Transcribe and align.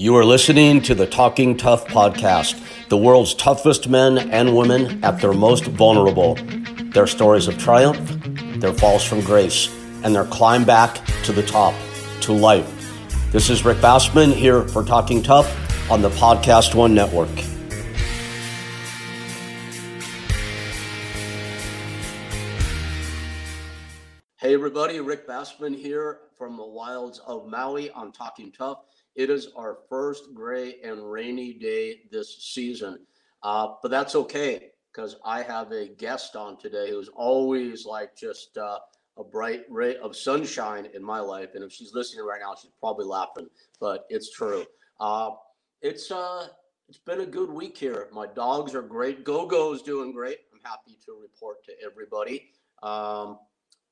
You 0.00 0.16
are 0.16 0.24
listening 0.24 0.80
to 0.84 0.94
the 0.94 1.06
Talking 1.06 1.58
Tough 1.58 1.86
podcast, 1.86 2.58
the 2.88 2.96
world's 2.96 3.34
toughest 3.34 3.86
men 3.86 4.16
and 4.30 4.56
women 4.56 5.04
at 5.04 5.20
their 5.20 5.34
most 5.34 5.66
vulnerable. 5.66 6.36
Their 6.94 7.06
stories 7.06 7.48
of 7.48 7.58
triumph, 7.58 8.00
their 8.62 8.72
falls 8.72 9.04
from 9.04 9.20
grace, 9.20 9.68
and 10.02 10.14
their 10.14 10.24
climb 10.24 10.64
back 10.64 11.04
to 11.24 11.32
the 11.32 11.42
top, 11.42 11.74
to 12.22 12.32
life. 12.32 12.66
This 13.30 13.50
is 13.50 13.62
Rick 13.62 13.76
Bassman 13.82 14.32
here 14.32 14.66
for 14.68 14.82
Talking 14.82 15.22
Tough 15.22 15.54
on 15.90 16.00
the 16.00 16.08
Podcast 16.08 16.74
One 16.74 16.94
Network. 16.94 17.28
Hey, 24.38 24.54
everybody, 24.54 24.98
Rick 25.00 25.28
Bassman 25.28 25.76
here 25.76 26.20
from 26.38 26.56
the 26.56 26.64
wilds 26.64 27.18
of 27.18 27.46
Maui 27.46 27.90
on 27.90 28.12
Talking 28.12 28.50
Tough. 28.50 28.78
It 29.20 29.28
is 29.28 29.48
our 29.54 29.80
first 29.90 30.32
gray 30.32 30.76
and 30.82 31.12
rainy 31.12 31.52
day 31.52 32.04
this 32.10 32.38
season, 32.54 33.00
uh, 33.42 33.74
but 33.82 33.90
that's 33.90 34.14
okay 34.14 34.70
because 34.90 35.16
I 35.26 35.42
have 35.42 35.72
a 35.72 35.88
guest 35.88 36.36
on 36.36 36.56
today 36.56 36.88
who's 36.88 37.08
always 37.08 37.84
like 37.84 38.16
just 38.16 38.56
uh, 38.56 38.78
a 39.18 39.22
bright 39.22 39.64
ray 39.68 39.98
of 39.98 40.16
sunshine 40.16 40.88
in 40.94 41.04
my 41.04 41.20
life. 41.20 41.50
And 41.54 41.62
if 41.62 41.70
she's 41.70 41.92
listening 41.92 42.24
right 42.24 42.40
now, 42.40 42.54
she's 42.54 42.70
probably 42.80 43.04
laughing, 43.04 43.46
but 43.78 44.06
it's 44.08 44.30
true. 44.30 44.64
Uh, 45.00 45.32
it's 45.82 46.10
uh, 46.10 46.46
it's 46.88 46.96
been 46.96 47.20
a 47.20 47.26
good 47.26 47.50
week 47.50 47.76
here. 47.76 48.08
My 48.14 48.26
dogs 48.26 48.74
are 48.74 48.80
great. 48.80 49.22
Go 49.22 49.44
Go's 49.44 49.82
doing 49.82 50.12
great. 50.12 50.38
I'm 50.50 50.60
happy 50.64 50.96
to 51.04 51.12
report 51.20 51.62
to 51.64 51.72
everybody. 51.84 52.52
Um, 52.82 53.38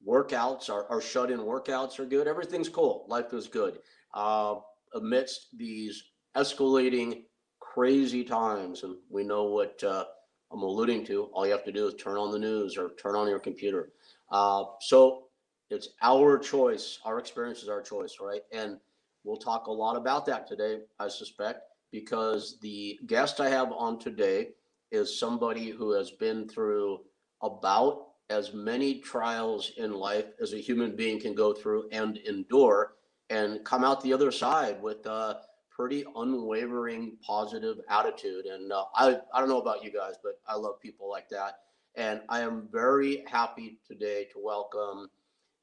workouts, 0.08 0.70
our, 0.70 0.88
our 0.88 1.02
shut 1.02 1.30
in 1.30 1.40
workouts 1.40 1.98
are 1.98 2.06
good. 2.06 2.26
Everything's 2.26 2.70
cool. 2.70 3.04
Life 3.08 3.34
is 3.34 3.46
good. 3.46 3.80
Uh, 4.14 4.54
amidst 4.94 5.56
these 5.56 6.02
escalating 6.36 7.22
crazy 7.60 8.24
times, 8.24 8.82
and 8.82 8.96
we 9.08 9.24
know 9.24 9.44
what 9.44 9.82
uh, 9.84 10.04
I'm 10.50 10.62
alluding 10.62 11.04
to, 11.06 11.24
all 11.32 11.46
you 11.46 11.52
have 11.52 11.64
to 11.64 11.72
do 11.72 11.86
is 11.86 11.94
turn 11.94 12.16
on 12.16 12.32
the 12.32 12.38
news 12.38 12.76
or 12.76 12.90
turn 13.00 13.14
on 13.14 13.28
your 13.28 13.38
computer. 13.38 13.92
Uh, 14.30 14.64
so 14.80 15.24
it's 15.70 15.90
our 16.02 16.38
choice. 16.38 16.98
Our 17.04 17.18
experience 17.18 17.62
is 17.62 17.68
our 17.68 17.82
choice, 17.82 18.16
right? 18.20 18.42
And 18.52 18.78
we'll 19.24 19.36
talk 19.36 19.66
a 19.66 19.72
lot 19.72 19.96
about 19.96 20.24
that 20.26 20.46
today, 20.46 20.80
I 20.98 21.08
suspect, 21.08 21.60
because 21.92 22.58
the 22.60 22.98
guest 23.06 23.40
I 23.40 23.48
have 23.50 23.72
on 23.72 23.98
today 23.98 24.50
is 24.90 25.18
somebody 25.18 25.70
who 25.70 25.92
has 25.92 26.10
been 26.10 26.48
through 26.48 27.00
about 27.42 28.06
as 28.30 28.52
many 28.52 29.00
trials 29.00 29.72
in 29.76 29.92
life 29.92 30.26
as 30.40 30.52
a 30.52 30.60
human 30.60 30.96
being 30.96 31.20
can 31.20 31.34
go 31.34 31.52
through 31.52 31.88
and 31.92 32.18
endure 32.18 32.94
and 33.30 33.64
come 33.64 33.84
out 33.84 34.02
the 34.02 34.12
other 34.12 34.30
side 34.30 34.80
with 34.82 35.04
a 35.06 35.40
pretty 35.70 36.04
unwavering 36.16 37.16
positive 37.24 37.78
attitude. 37.88 38.46
And 38.46 38.72
uh, 38.72 38.84
I, 38.94 39.18
I 39.32 39.40
don't 39.40 39.48
know 39.48 39.60
about 39.60 39.84
you 39.84 39.92
guys, 39.92 40.14
but 40.22 40.40
I 40.46 40.56
love 40.56 40.80
people 40.80 41.08
like 41.08 41.28
that. 41.28 41.60
And 41.94 42.20
I 42.28 42.40
am 42.40 42.68
very 42.72 43.24
happy 43.26 43.78
today 43.86 44.26
to 44.32 44.40
welcome 44.42 45.08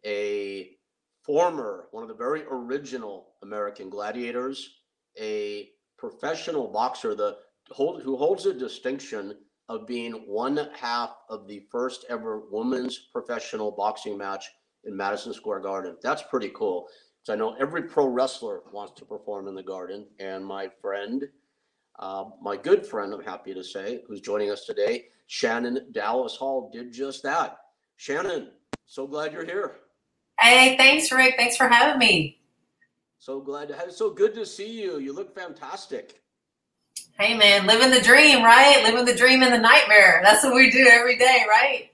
a 0.06 0.78
former, 1.24 1.88
one 1.92 2.04
of 2.04 2.10
the 2.10 2.16
very 2.16 2.44
original 2.50 3.30
American 3.42 3.90
gladiators, 3.90 4.82
a 5.20 5.70
professional 5.98 6.68
boxer, 6.68 7.16
the 7.16 7.38
hold, 7.72 8.04
who 8.04 8.16
holds 8.16 8.44
the 8.44 8.54
distinction 8.54 9.36
of 9.70 9.88
being 9.88 10.14
one 10.28 10.70
half 10.80 11.16
of 11.30 11.48
the 11.48 11.66
first 11.72 12.06
ever 12.10 12.44
women's 12.52 13.08
professional 13.12 13.72
boxing 13.72 14.18
match 14.18 14.46
in 14.84 14.96
Madison 14.96 15.34
Square 15.34 15.62
Garden. 15.62 15.98
That's 16.04 16.22
pretty 16.22 16.52
cool. 16.54 16.88
So 17.26 17.34
I 17.34 17.38
know 17.38 17.56
every 17.60 17.82
pro 17.82 18.06
wrestler 18.06 18.62
wants 18.72 18.94
to 19.00 19.06
perform 19.06 19.48
in 19.48 19.56
the 19.56 19.64
Garden, 19.64 20.06
and 20.20 20.46
my 20.46 20.70
friend, 20.80 21.28
uh, 21.98 22.26
my 22.40 22.56
good 22.56 22.86
friend, 22.86 23.12
I'm 23.12 23.24
happy 23.24 23.52
to 23.52 23.64
say, 23.64 24.04
who's 24.08 24.22
joining 24.22 24.52
us 24.52 24.66
today, 24.66 25.06
Shannon 25.26 25.88
Dallas 25.92 26.36
Hall, 26.36 26.70
did 26.72 26.94
just 26.94 27.24
that. 27.24 27.58
Shannon, 27.96 28.52
so 28.86 29.08
glad 29.08 29.34
you're 29.34 29.44
here. 29.44 29.78
Hey, 30.40 30.78
thanks, 30.78 31.12
Rick. 31.12 31.34
Thanks 31.36 31.58
for 31.58 31.68
having 31.68 31.98
me. 31.98 32.42
So 33.18 33.42
glad 33.42 33.70
to 33.70 33.76
have. 33.76 33.92
So 33.92 34.12
good 34.12 34.36
to 34.36 34.46
see 34.46 34.80
you. 34.80 35.00
You 35.00 35.12
look 35.12 35.34
fantastic. 35.34 36.22
Hey, 37.18 37.36
man, 37.36 37.66
living 37.66 37.90
the 37.90 38.02
dream, 38.02 38.44
right? 38.44 38.84
Living 38.84 39.04
the 39.04 39.16
dream 39.16 39.42
in 39.42 39.50
the 39.50 39.58
nightmare. 39.58 40.22
That's 40.24 40.44
what 40.44 40.54
we 40.54 40.70
do 40.70 40.86
every 40.86 41.18
day, 41.18 41.40
right? 41.50 41.90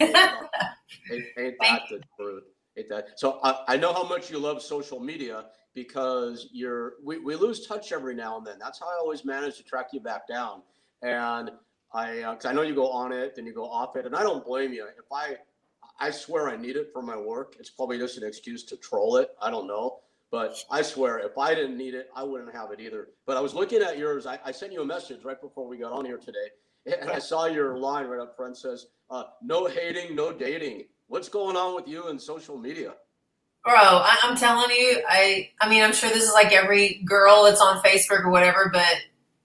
ain't, 0.00 1.24
ain't 1.38 1.54
that 1.60 1.82
the 1.88 2.02
truth? 2.18 2.42
That. 2.88 3.18
So 3.18 3.40
I, 3.42 3.64
I 3.68 3.76
know 3.76 3.92
how 3.92 4.04
much 4.04 4.30
you 4.30 4.38
love 4.38 4.62
social 4.62 5.00
media 5.00 5.46
because 5.74 6.48
you're 6.52 6.94
we, 7.02 7.18
we 7.18 7.34
lose 7.36 7.66
touch 7.66 7.92
every 7.92 8.14
now 8.14 8.36
and 8.38 8.46
then. 8.46 8.56
That's 8.58 8.78
how 8.78 8.86
I 8.86 8.96
always 9.00 9.24
manage 9.24 9.56
to 9.58 9.62
track 9.62 9.88
you 9.92 10.00
back 10.00 10.26
down. 10.26 10.62
And 11.02 11.50
I 11.92 12.20
uh, 12.20 12.34
cause 12.34 12.46
I 12.46 12.52
know 12.52 12.62
you 12.62 12.74
go 12.74 12.90
on 12.90 13.12
it, 13.12 13.36
then 13.36 13.46
you 13.46 13.52
go 13.52 13.68
off 13.68 13.96
it, 13.96 14.06
and 14.06 14.14
I 14.14 14.22
don't 14.22 14.44
blame 14.44 14.72
you. 14.72 14.86
If 14.98 15.10
I 15.12 15.36
I 15.98 16.10
swear 16.10 16.48
I 16.48 16.56
need 16.56 16.76
it 16.76 16.90
for 16.92 17.02
my 17.02 17.16
work. 17.16 17.56
It's 17.58 17.70
probably 17.70 17.98
just 17.98 18.16
an 18.16 18.24
excuse 18.24 18.64
to 18.64 18.76
troll 18.76 19.16
it. 19.16 19.30
I 19.40 19.50
don't 19.50 19.66
know. 19.66 20.00
But 20.32 20.56
I 20.70 20.80
swear, 20.80 21.18
if 21.18 21.36
I 21.36 21.54
didn't 21.54 21.76
need 21.76 21.94
it, 21.94 22.08
I 22.16 22.22
wouldn't 22.22 22.54
have 22.54 22.72
it 22.72 22.80
either. 22.80 23.08
But 23.26 23.36
I 23.36 23.40
was 23.40 23.52
looking 23.52 23.82
at 23.82 23.98
yours. 23.98 24.26
I, 24.26 24.38
I 24.44 24.50
sent 24.50 24.72
you 24.72 24.80
a 24.80 24.86
message 24.86 25.24
right 25.24 25.38
before 25.38 25.68
we 25.68 25.76
got 25.76 25.92
on 25.92 26.04
here 26.04 26.18
today. 26.18 26.48
And 27.00 27.10
I 27.10 27.20
saw 27.20 27.44
your 27.46 27.78
line 27.78 28.06
right 28.06 28.20
up 28.20 28.36
front 28.36 28.56
says, 28.56 28.86
uh, 29.08 29.24
no 29.40 29.66
hating, 29.66 30.16
no 30.16 30.32
dating. 30.32 30.86
What's 31.12 31.28
going 31.28 31.56
on 31.56 31.74
with 31.74 31.86
you 31.86 32.08
and 32.08 32.18
social 32.18 32.56
media? 32.56 32.94
Bro, 33.62 33.74
I, 33.74 34.16
am 34.24 34.34
telling 34.34 34.70
you, 34.70 35.02
I 35.06 35.50
I 35.60 35.68
mean, 35.68 35.84
I'm 35.84 35.92
sure 35.92 36.08
this 36.08 36.22
is 36.22 36.32
like 36.32 36.54
every 36.54 37.02
girl 37.04 37.44
that's 37.44 37.60
on 37.60 37.82
Facebook 37.82 38.24
or 38.24 38.30
whatever, 38.30 38.70
but 38.72 38.96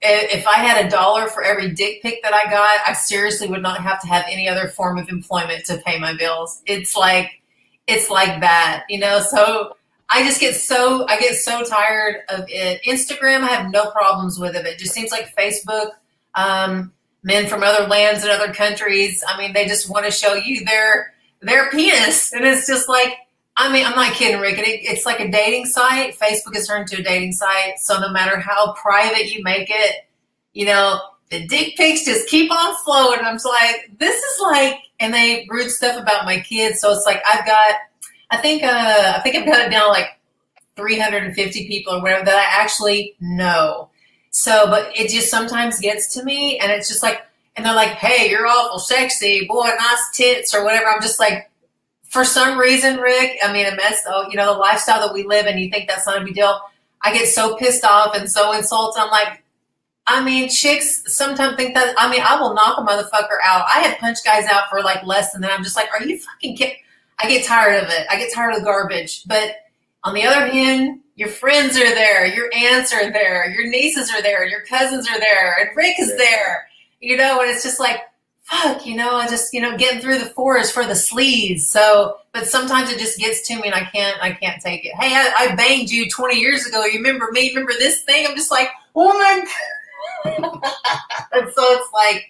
if 0.02 0.48
I 0.48 0.60
had 0.60 0.86
a 0.86 0.90
dollar 0.90 1.28
for 1.28 1.44
every 1.44 1.72
dick 1.72 2.02
pic 2.02 2.24
that 2.24 2.34
I 2.34 2.50
got, 2.50 2.80
I 2.88 2.94
seriously 2.94 3.50
would 3.50 3.62
not 3.62 3.82
have 3.82 4.00
to 4.00 4.08
have 4.08 4.24
any 4.30 4.48
other 4.48 4.70
form 4.70 4.98
of 4.98 5.10
employment 5.10 5.66
to 5.66 5.76
pay 5.86 6.00
my 6.00 6.16
bills. 6.16 6.62
It's 6.66 6.96
like 6.96 7.42
it's 7.86 8.10
like 8.10 8.40
that, 8.40 8.86
you 8.88 9.00
know. 9.00 9.20
So 9.20 9.76
I 10.10 10.24
just 10.24 10.40
get 10.40 10.56
so 10.56 11.06
I 11.10 11.20
get 11.20 11.36
so 11.36 11.66
tired 11.66 12.22
of 12.30 12.46
it. 12.48 12.82
Instagram, 12.84 13.42
I 13.42 13.48
have 13.48 13.74
no 13.74 13.92
problems 13.92 14.40
with 14.40 14.56
it. 14.56 14.66
It 14.66 14.80
just 14.80 14.94
seems 14.94 15.12
like 15.12 15.36
Facebook. 15.36 15.90
Um, 16.34 16.94
men 17.24 17.48
from 17.48 17.62
other 17.62 17.88
lands 17.88 18.24
and 18.24 18.32
other 18.32 18.54
countries. 18.54 19.22
I 19.28 19.38
mean, 19.38 19.52
they 19.52 19.66
just 19.66 19.90
want 19.90 20.06
to 20.06 20.12
show 20.12 20.36
you 20.36 20.64
their 20.64 21.14
their 21.48 21.70
penis. 21.70 22.34
And 22.34 22.46
it's 22.46 22.68
just 22.68 22.88
like, 22.88 23.16
I 23.58 23.72
mean, 23.72 23.86
I'm 23.86 23.96
not 23.96 24.14
kidding, 24.14 24.40
Rick. 24.40 24.60
It, 24.60 24.82
it's 24.84 25.06
like 25.06 25.20
a 25.20 25.32
dating 25.32 25.66
site. 25.66 26.18
Facebook 26.18 26.54
has 26.54 26.68
turned 26.68 26.88
to 26.90 27.00
a 27.00 27.04
dating 27.04 27.34
site. 27.34 27.80
So 27.80 28.00
no 28.00 28.10
matter 28.10 28.40
how 28.40 28.74
private 28.74 29.34
you 29.34 29.44
make 29.44 29.70
it, 29.70 30.08
you 30.54 30.66
know, 30.66 31.00
the 31.30 31.46
dick 31.48 31.76
pics 31.76 32.06
just 32.06 32.28
keep 32.30 32.52
on 32.52 32.76
flowing. 32.86 33.20
I'm 33.22 33.38
like, 33.44 33.92
this 34.00 34.16
is 34.16 34.42
like, 34.42 34.78
and 35.00 35.14
they 35.14 35.48
rude 35.50 35.70
stuff 35.70 36.02
about 36.02 36.26
my 36.26 36.40
kids. 36.40 36.80
So 36.80 36.92
it's 36.92 37.06
like, 37.06 37.22
I've 37.26 37.46
got, 37.46 37.76
I 38.30 38.38
think, 38.38 38.64
uh, 38.64 39.14
I 39.16 39.20
think 39.22 39.36
I've 39.36 39.46
got 39.46 39.66
it 39.66 39.72
down 39.72 39.90
like 39.90 40.20
350 40.76 41.68
people 41.68 41.96
or 41.96 42.02
whatever 42.02 42.26
that 42.26 42.36
I 42.36 42.62
actually 42.62 43.16
know. 43.20 43.90
So, 44.32 44.68
but 44.68 44.96
it 44.96 45.10
just 45.10 45.30
sometimes 45.30 45.80
gets 45.80 46.14
to 46.14 46.24
me 46.24 46.60
and 46.60 46.72
it's 46.72 46.88
just 46.88 47.02
like, 47.02 47.22
and 47.58 47.66
they're 47.66 47.76
like, 47.76 47.94
"Hey, 47.94 48.30
you're 48.30 48.48
awful 48.48 48.80
sexy, 48.80 49.46
boy, 49.46 49.68
nice 49.68 50.12
tits 50.14 50.54
or 50.56 50.64
whatever." 50.64 50.88
I'm 50.88 51.02
just 51.02 51.20
like, 51.20 51.50
for 52.10 52.24
some 52.24 52.58
reason, 52.58 52.98
Rick. 52.98 53.38
I 53.44 53.52
mean, 53.52 53.66
a 53.66 53.76
mess. 53.76 54.04
Oh, 54.08 54.28
you 54.30 54.38
know, 54.38 54.54
the 54.54 54.60
lifestyle 54.60 55.06
that 55.06 55.14
we 55.14 55.24
live 55.24 55.46
in. 55.46 55.58
You 55.58 55.70
think 55.70 55.88
that's 55.88 56.06
not 56.06 56.22
a 56.22 56.26
big 56.26 56.36
deal? 56.36 56.60
I 57.02 57.14
get 57.14 57.28
so 57.28 57.56
pissed 57.58 57.84
off 57.84 58.16
and 58.16 58.30
so 58.30 58.54
insulted. 58.54 59.00
I'm 59.00 59.12
like, 59.12 59.44
I 60.08 60.24
mean, 60.24 60.50
chicks 60.50 61.04
sometimes 61.14 61.58
think 61.58 61.76
that. 61.76 61.94
I 61.98 62.10
mean, 62.10 62.22
I 62.24 62.40
will 62.40 62.54
knock 62.54 62.78
a 62.78 62.82
motherfucker 62.82 63.38
out. 63.44 63.66
I 63.74 63.80
have 63.82 63.98
punched 63.98 64.24
guys 64.24 64.46
out 64.46 64.70
for 64.70 64.82
like 64.82 65.04
less 65.06 65.32
than 65.32 65.42
that. 65.42 65.52
I'm 65.52 65.64
just 65.64 65.76
like, 65.76 65.90
are 65.94 66.04
you 66.04 66.18
fucking 66.18 66.56
kidding? 66.56 66.78
I 67.20 67.28
get 67.28 67.46
tired 67.46 67.84
of 67.84 67.90
it. 67.90 68.08
I 68.10 68.18
get 68.18 68.34
tired 68.34 68.54
of 68.54 68.60
the 68.60 68.66
garbage. 68.66 69.24
But 69.26 69.56
on 70.04 70.14
the 70.14 70.24
other 70.24 70.48
hand, 70.48 71.02
your 71.16 71.30
friends 71.30 71.76
are 71.76 71.96
there, 71.96 72.28
your 72.28 72.50
aunts 72.56 72.94
are 72.94 73.12
there, 73.12 73.50
your 73.50 73.68
nieces 73.68 74.12
are 74.12 74.22
there, 74.22 74.46
your 74.46 74.62
cousins 74.62 75.10
are 75.10 75.20
there, 75.20 75.58
and 75.60 75.76
Rick 75.76 76.00
is 76.00 76.16
there 76.16 76.67
you 77.00 77.18
know, 77.18 77.42
and 77.42 77.50
it's 77.50 77.64
just 77.64 77.80
like, 77.80 78.02
fuck, 78.44 78.86
you 78.86 78.96
know, 78.96 79.16
I 79.16 79.28
just, 79.28 79.54
you 79.54 79.62
know, 79.62 79.78
getting 79.78 80.00
through 80.00 80.20
the 80.20 80.26
forest 80.28 80.74
for 80.74 80.86
the 80.86 80.94
sleaze. 80.94 81.62
So, 81.62 82.18
but 82.34 82.48
sometimes 82.48 82.90
it 82.90 82.98
just 82.98 83.20
gets 83.20 83.46
to 83.48 83.56
me 83.56 83.64
and 83.66 83.76
I 83.76 83.84
can't, 83.84 84.22
I 84.22 84.32
can't 84.32 84.62
take 84.62 84.86
it. 84.86 84.94
Hey, 84.96 85.14
I, 85.14 85.50
I 85.52 85.56
banged 85.56 85.90
you 85.90 86.10
20 86.10 86.40
years 86.40 86.66
ago. 86.66 86.86
You 86.86 87.00
remember 87.00 87.28
me? 87.32 87.50
Remember 87.50 87.74
this 87.74 88.04
thing? 88.04 88.26
I'm 88.26 88.36
just 88.36 88.52
like, 88.52 88.70
oh 88.96 89.18
my 89.20 89.46
God. 90.24 90.44
and 91.34 91.52
so 91.54 91.62
it's 91.62 91.92
like, 91.94 92.24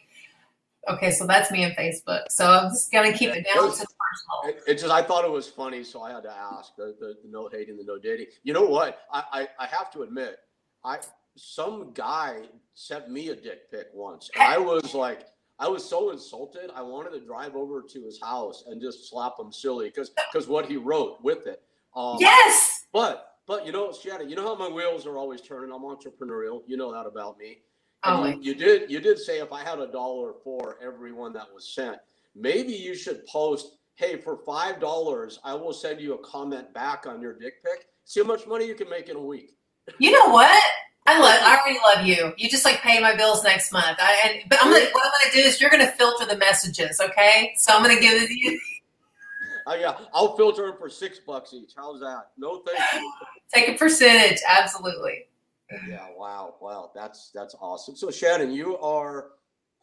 okay, 0.89 1.11
so 1.11 1.27
that's 1.27 1.51
me 1.51 1.63
on 1.65 1.71
Facebook. 1.71 2.23
So 2.29 2.47
I'm 2.47 2.71
just 2.71 2.91
going 2.91 3.11
to 3.11 3.17
keep 3.17 3.29
it 3.29 3.45
down 3.53 3.75
to 3.75 3.85
it, 4.45 4.79
just, 4.79 4.91
I 4.91 5.03
thought 5.03 5.25
it 5.25 5.31
was 5.31 5.47
funny. 5.47 5.83
So 5.83 6.01
I 6.01 6.11
had 6.11 6.23
to 6.23 6.31
ask 6.31 6.75
the, 6.75 6.95
the, 6.99 7.17
the 7.23 7.29
no 7.29 7.49
hating, 7.51 7.77
the 7.77 7.83
no 7.83 7.99
dating. 7.99 8.27
You 8.43 8.53
know 8.53 8.65
what? 8.65 9.01
I, 9.13 9.23
I, 9.31 9.47
I 9.59 9.67
have 9.67 9.91
to 9.91 10.01
admit, 10.01 10.39
I, 10.83 10.97
some 11.37 11.91
guy 11.93 12.41
sent 12.73 13.09
me 13.09 13.29
a 13.29 13.35
dick 13.35 13.71
pic 13.71 13.87
once. 13.93 14.29
And 14.35 14.43
I 14.43 14.57
was 14.57 14.93
like, 14.93 15.27
I 15.59 15.67
was 15.67 15.83
so 15.83 16.11
insulted. 16.11 16.69
I 16.75 16.81
wanted 16.81 17.11
to 17.11 17.25
drive 17.25 17.55
over 17.55 17.81
to 17.81 18.03
his 18.03 18.21
house 18.21 18.65
and 18.67 18.81
just 18.81 19.09
slap 19.09 19.39
him 19.39 19.51
silly 19.51 19.87
because 19.89 20.11
because 20.31 20.47
what 20.47 20.65
he 20.65 20.77
wrote 20.77 21.17
with 21.23 21.47
it. 21.47 21.63
Um, 21.95 22.17
yes. 22.19 22.85
But 22.93 23.37
But 23.47 23.65
you 23.65 23.71
know, 23.71 23.91
Shannon, 23.91 24.29
you 24.29 24.35
know 24.35 24.43
how 24.43 24.55
my 24.55 24.69
wheels 24.69 25.07
are 25.07 25.17
always 25.17 25.41
turning. 25.41 25.73
I'm 25.73 25.81
entrepreneurial. 25.81 26.61
You 26.67 26.77
know 26.77 26.91
that 26.93 27.07
about 27.07 27.37
me. 27.39 27.59
Oh, 28.03 28.25
you, 28.25 28.37
you 28.41 28.55
did 28.55 28.91
you 28.91 28.99
did 28.99 29.17
say 29.17 29.39
if 29.39 29.51
I 29.51 29.63
had 29.63 29.79
a 29.79 29.87
dollar 29.87 30.33
for 30.43 30.77
everyone 30.81 31.33
that 31.33 31.47
was 31.53 31.73
sent, 31.73 31.97
maybe 32.35 32.73
you 32.73 32.93
should 32.93 33.25
post, 33.25 33.77
hey, 33.95 34.17
for 34.17 34.37
five 34.45 34.79
dollars, 34.79 35.39
I 35.43 35.55
will 35.55 35.73
send 35.73 35.99
you 35.99 36.13
a 36.13 36.19
comment 36.19 36.71
back 36.73 37.07
on 37.07 37.19
your 37.21 37.33
dick 37.33 37.63
pic. 37.63 37.87
See 38.05 38.21
how 38.21 38.27
much 38.27 38.45
money 38.45 38.67
you 38.67 38.75
can 38.75 38.89
make 38.89 39.09
in 39.09 39.15
a 39.15 39.21
week. 39.21 39.55
You 39.97 40.11
know 40.11 40.29
what? 40.29 40.61
I 41.07 41.19
love. 41.19 41.39
I 41.41 41.57
already 41.57 41.79
love 41.79 42.05
you. 42.05 42.33
You 42.37 42.49
just 42.49 42.65
like 42.65 42.81
pay 42.81 42.99
my 42.99 43.15
bills 43.15 43.43
next 43.43 43.71
month. 43.71 43.97
I, 43.99 44.19
and 44.25 44.49
but 44.49 44.59
I'm 44.61 44.69
gonna. 44.71 44.85
What 44.91 45.05
I'm 45.05 45.11
gonna 45.23 45.41
do 45.41 45.47
is 45.47 45.61
you're 45.61 45.69
gonna 45.69 45.91
filter 45.91 46.25
the 46.25 46.37
messages. 46.37 46.99
Okay. 46.99 47.53
So 47.55 47.73
I'm 47.73 47.81
gonna 47.81 47.99
give 47.99 48.21
it 48.21 48.27
to 48.27 48.37
you. 48.37 48.59
I 49.65 49.79
got 49.79 50.09
I'll 50.13 50.35
filter 50.35 50.67
them 50.67 50.75
for 50.77 50.89
six 50.89 51.19
bucks 51.19 51.53
each. 51.53 51.71
How's 51.75 52.01
that? 52.01 52.31
No 52.37 52.61
thank 52.65 52.79
you. 52.95 53.13
Take 53.53 53.69
a 53.69 53.73
percentage. 53.73 54.39
Absolutely. 54.47 55.27
Yeah, 55.87 56.07
wow, 56.15 56.55
wow. 56.61 56.91
That's 56.93 57.31
that's 57.33 57.55
awesome. 57.59 57.95
So 57.95 58.11
Shannon, 58.11 58.51
you 58.51 58.77
are 58.77 59.31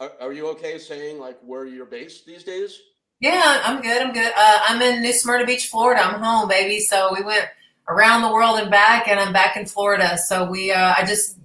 are, 0.01 0.13
are 0.21 0.33
you 0.33 0.47
okay 0.49 0.79
saying 0.79 1.19
like 1.19 1.39
where 1.43 1.67
you're 1.67 1.87
based 1.87 2.27
these 2.27 2.45
days? 2.45 2.81
Yeah, 3.21 3.63
I'm 3.65 3.81
good. 3.81 4.03
I'm 4.03 4.13
good. 4.13 4.33
Uh, 4.37 4.59
I'm 4.69 4.83
in 4.83 5.01
New 5.01 5.13
Smyrna 5.13 5.47
Beach, 5.47 5.69
Florida. 5.69 6.03
I'm 6.03 6.21
home, 6.21 6.49
baby. 6.49 6.81
So 6.81 7.15
we 7.15 7.23
went 7.23 7.47
around 7.89 8.23
the 8.23 8.33
world 8.33 8.59
and 8.59 8.71
back, 8.71 9.09
and 9.09 9.21
I'm 9.21 9.33
back 9.33 9.57
in 9.57 9.67
Florida. 9.67 10.17
So 10.19 10.49
we, 10.49 10.73
uh, 10.73 10.95
I 10.97 11.05
just 11.05 11.39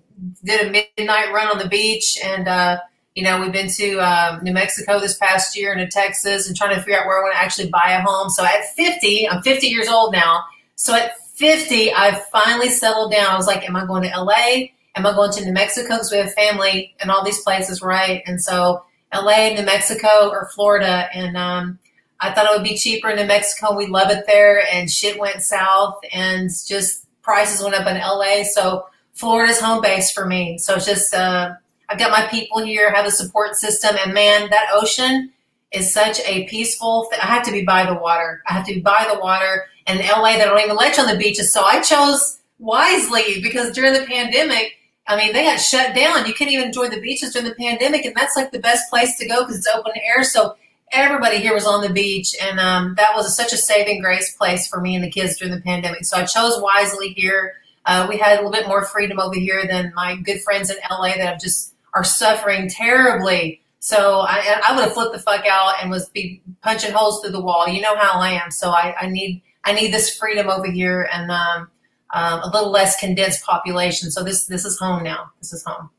did 0.44 0.68
a 0.68 0.71
midnight 0.71 1.33
run 1.33 1.47
on 1.47 1.57
the 1.57 1.68
beach, 1.68 2.18
and 2.24 2.47
uh, 2.47 2.80
you 3.15 3.24
know, 3.24 3.39
we've 3.39 3.51
been 3.51 3.69
to 3.69 4.00
uh, 4.00 4.39
New 4.41 4.53
Mexico 4.53 5.00
this 5.00 5.18
past 5.18 5.57
year 5.57 5.74
and 5.74 5.81
to 5.81 5.88
Texas, 5.88 6.47
and 6.47 6.56
trying 6.56 6.75
to 6.75 6.81
figure 6.81 7.00
out 7.00 7.06
where 7.06 7.19
I 7.19 7.24
want 7.24 7.33
to 7.33 7.39
actually 7.39 7.69
buy 7.69 7.91
a 7.91 8.01
home. 8.01 8.30
So 8.30 8.45
at 8.45 8.74
50, 8.75 9.27
I'm 9.30 9.41
50 9.41 9.68
years 9.68 9.88
old 9.88 10.13
now. 10.13 10.45
So 10.75 10.94
at 10.95 11.18
50, 11.36 11.94
I 11.94 12.21
finally 12.31 12.69
settled 12.69 13.12
down. 13.12 13.27
I 13.27 13.35
was 13.38 13.47
like, 13.47 13.68
am 13.68 13.75
I 13.75 13.85
going 13.85 14.03
to 14.03 14.09
LA? 14.09 14.68
Am 14.95 15.06
I 15.06 15.13
going 15.13 15.31
to 15.31 15.45
New 15.45 15.53
Mexico? 15.53 15.95
Because 15.95 16.12
we 16.12 16.18
have 16.18 16.33
family 16.33 16.95
in 17.01 17.09
all 17.09 17.24
these 17.24 17.42
places, 17.42 17.81
right? 17.81 18.24
And 18.25 18.42
so 18.42 18.83
LA, 19.13 19.53
New 19.53 19.63
Mexico, 19.63 20.30
or 20.30 20.50
Florida. 20.53 21.09
And 21.13 21.38
um, 21.38 21.80
I 22.21 22.31
thought 22.31 22.45
it 22.45 22.57
would 22.57 22.68
be 22.68 22.77
cheaper 22.77 23.10
in 23.10 23.16
New 23.16 23.25
Mexico. 23.25 23.75
We 23.75 23.88
love 23.88 24.12
it 24.12 24.25
there. 24.27 24.63
And 24.71 24.89
shit 24.89 25.19
went 25.19 25.42
south 25.42 26.00
and 26.12 26.50
just 26.68 27.06
prices 27.21 27.63
went 27.63 27.75
up 27.75 27.88
in 27.88 27.98
LA. 27.98 28.44
So 28.44 28.88
Florida's 29.13 29.62
home 29.62 29.81
base 29.81 30.12
for 30.12 30.25
me. 30.25 30.57
So 30.57 30.75
it's 30.75 30.86
just, 30.86 31.13
uh, 31.13 31.54
I've 31.88 32.00
got 32.00 32.12
my 32.12 32.27
people 32.27 32.63
here, 32.63 32.94
have 32.94 33.06
a 33.06 33.12
support 33.12 33.56
system. 33.56 33.95
And 34.04 34.13
man, 34.13 34.50
that 34.50 34.69
ocean 34.74 35.31
is 35.71 35.94
such 35.94 36.19
a 36.25 36.45
peaceful 36.48 37.06
thing. 37.06 37.19
I 37.21 37.27
have 37.27 37.44
to 37.45 37.51
be 37.51 37.63
by 37.63 37.86
the 37.86 37.95
water. 37.95 38.42
I 38.48 38.54
have 38.54 38.66
to 38.66 38.75
be 38.75 38.81
by 38.81 39.07
the 39.12 39.19
water. 39.19 39.66
And 39.88 40.00
LA, 40.00 40.33
they 40.33 40.45
don't 40.45 40.60
even 40.60 40.75
let 40.75 40.98
you 40.98 41.04
on 41.04 41.10
the 41.10 41.18
beaches. 41.18 41.54
So 41.54 41.63
I 41.63 41.81
chose 41.81 42.39
wisely 42.60 43.42
because 43.42 43.71
during 43.71 43.94
the 43.94 44.06
pandemic, 44.06 44.74
I 45.07 45.16
mean, 45.16 45.33
they 45.33 45.44
got 45.44 45.60
shut 45.60 45.95
down. 45.95 46.27
You 46.27 46.33
couldn't 46.33 46.54
even 46.54 46.68
enjoy 46.68 46.89
the 46.89 47.01
beaches 47.01 47.33
during 47.33 47.48
the 47.48 47.56
pandemic, 47.56 48.06
and 48.06 48.16
that's 48.16 48.36
like 48.36 48.51
the 48.51 48.60
best 48.60 48.89
place 48.92 49.18
to 49.18 49.27
go 49.27 49.42
because 49.42 49.57
it's 49.57 49.68
open 49.68 49.94
air. 49.95 50.24
So 50.24 50.56
everybody 50.91 51.38
here 51.38 51.53
was 51.53 51.65
on 51.65 51.81
the 51.81 51.89
beach, 51.89 52.36
and 52.41 52.59
um, 52.59 52.95
that 52.97 53.15
was 53.15 53.36
such 53.36 53.53
a 53.53 53.57
saving 53.57 54.01
grace 54.01 54.36
place 54.36 54.68
for 54.68 54.81
me 54.81 54.95
and 54.95 55.03
the 55.03 55.09
kids 55.09 55.38
during 55.38 55.53
the 55.53 55.62
pandemic. 55.62 56.06
So 56.06 56.18
I 56.18 56.25
chose 56.25 56.62
wisely 56.62 57.09
here. 57.09 57.56
Uh, 57.86 58.06
we 58.09 58.18
had 58.18 58.33
a 58.33 58.36
little 58.38 58.51
bit 58.51 58.68
more 58.68 58.86
freedom 58.86 59.19
over 59.19 59.36
here 59.36 59.65
than 59.68 59.94
my 59.95 60.15
good 60.18 60.41
friends 60.41 60.69
in 60.69 60.77
LA 60.89 61.15
that 61.15 61.19
have 61.19 61.39
just 61.39 61.74
are 61.94 62.03
suffering 62.03 62.69
terribly. 62.69 63.62
So 63.80 64.19
I, 64.19 64.62
I 64.68 64.75
would 64.75 64.83
have 64.83 64.94
flipped 64.94 65.13
the 65.13 65.19
fuck 65.19 65.45
out 65.50 65.75
and 65.81 65.89
was 65.89 66.09
be 66.09 66.41
punching 66.62 66.92
holes 66.92 67.21
through 67.21 67.31
the 67.31 67.42
wall. 67.42 67.68
You 67.68 67.81
know 67.81 67.95
how 67.95 68.19
I 68.19 68.31
am. 68.31 68.51
So 68.51 68.69
I, 68.71 68.94
I 69.00 69.07
need 69.07 69.42
I 69.63 69.74
need 69.74 69.94
this 69.94 70.15
freedom 70.15 70.50
over 70.50 70.69
here 70.69 71.09
and 71.12 71.31
um, 71.31 71.69
um, 72.13 72.42
a 72.42 72.50
little 72.51 72.71
less 72.71 73.00
condensed 73.00 73.44
population. 73.44 74.12
So 74.12 74.24
this 74.24 74.45
this 74.45 74.65
is 74.65 74.77
home 74.77 75.03
now. 75.03 75.31
This 75.39 75.53
is 75.53 75.63
home. 75.63 75.89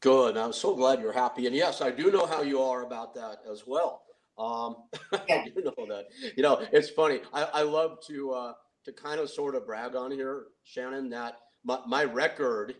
Good. 0.00 0.36
I'm 0.36 0.52
so 0.52 0.74
glad 0.74 1.00
you're 1.00 1.12
happy. 1.12 1.46
And 1.46 1.56
yes, 1.56 1.80
I 1.80 1.90
do 1.90 2.10
know 2.10 2.26
how 2.26 2.42
you 2.42 2.62
are 2.62 2.82
about 2.84 3.14
that 3.14 3.38
as 3.50 3.64
well. 3.66 4.02
Um, 4.38 4.76
Yeah. 5.28 5.42
I 5.44 5.48
do 5.48 5.62
know 5.62 5.86
that. 5.88 6.06
You 6.36 6.42
know, 6.42 6.64
it's 6.72 6.90
funny. 6.90 7.20
I, 7.32 7.44
I 7.44 7.62
love 7.62 7.98
to 8.06 8.30
uh, 8.32 8.52
to 8.84 8.92
kind 8.92 9.20
of 9.20 9.28
sort 9.30 9.56
of 9.56 9.66
brag 9.66 9.96
on 9.96 10.10
here, 10.12 10.44
Shannon, 10.62 11.10
that 11.10 11.38
my, 11.64 11.80
my 11.86 12.04
record, 12.04 12.76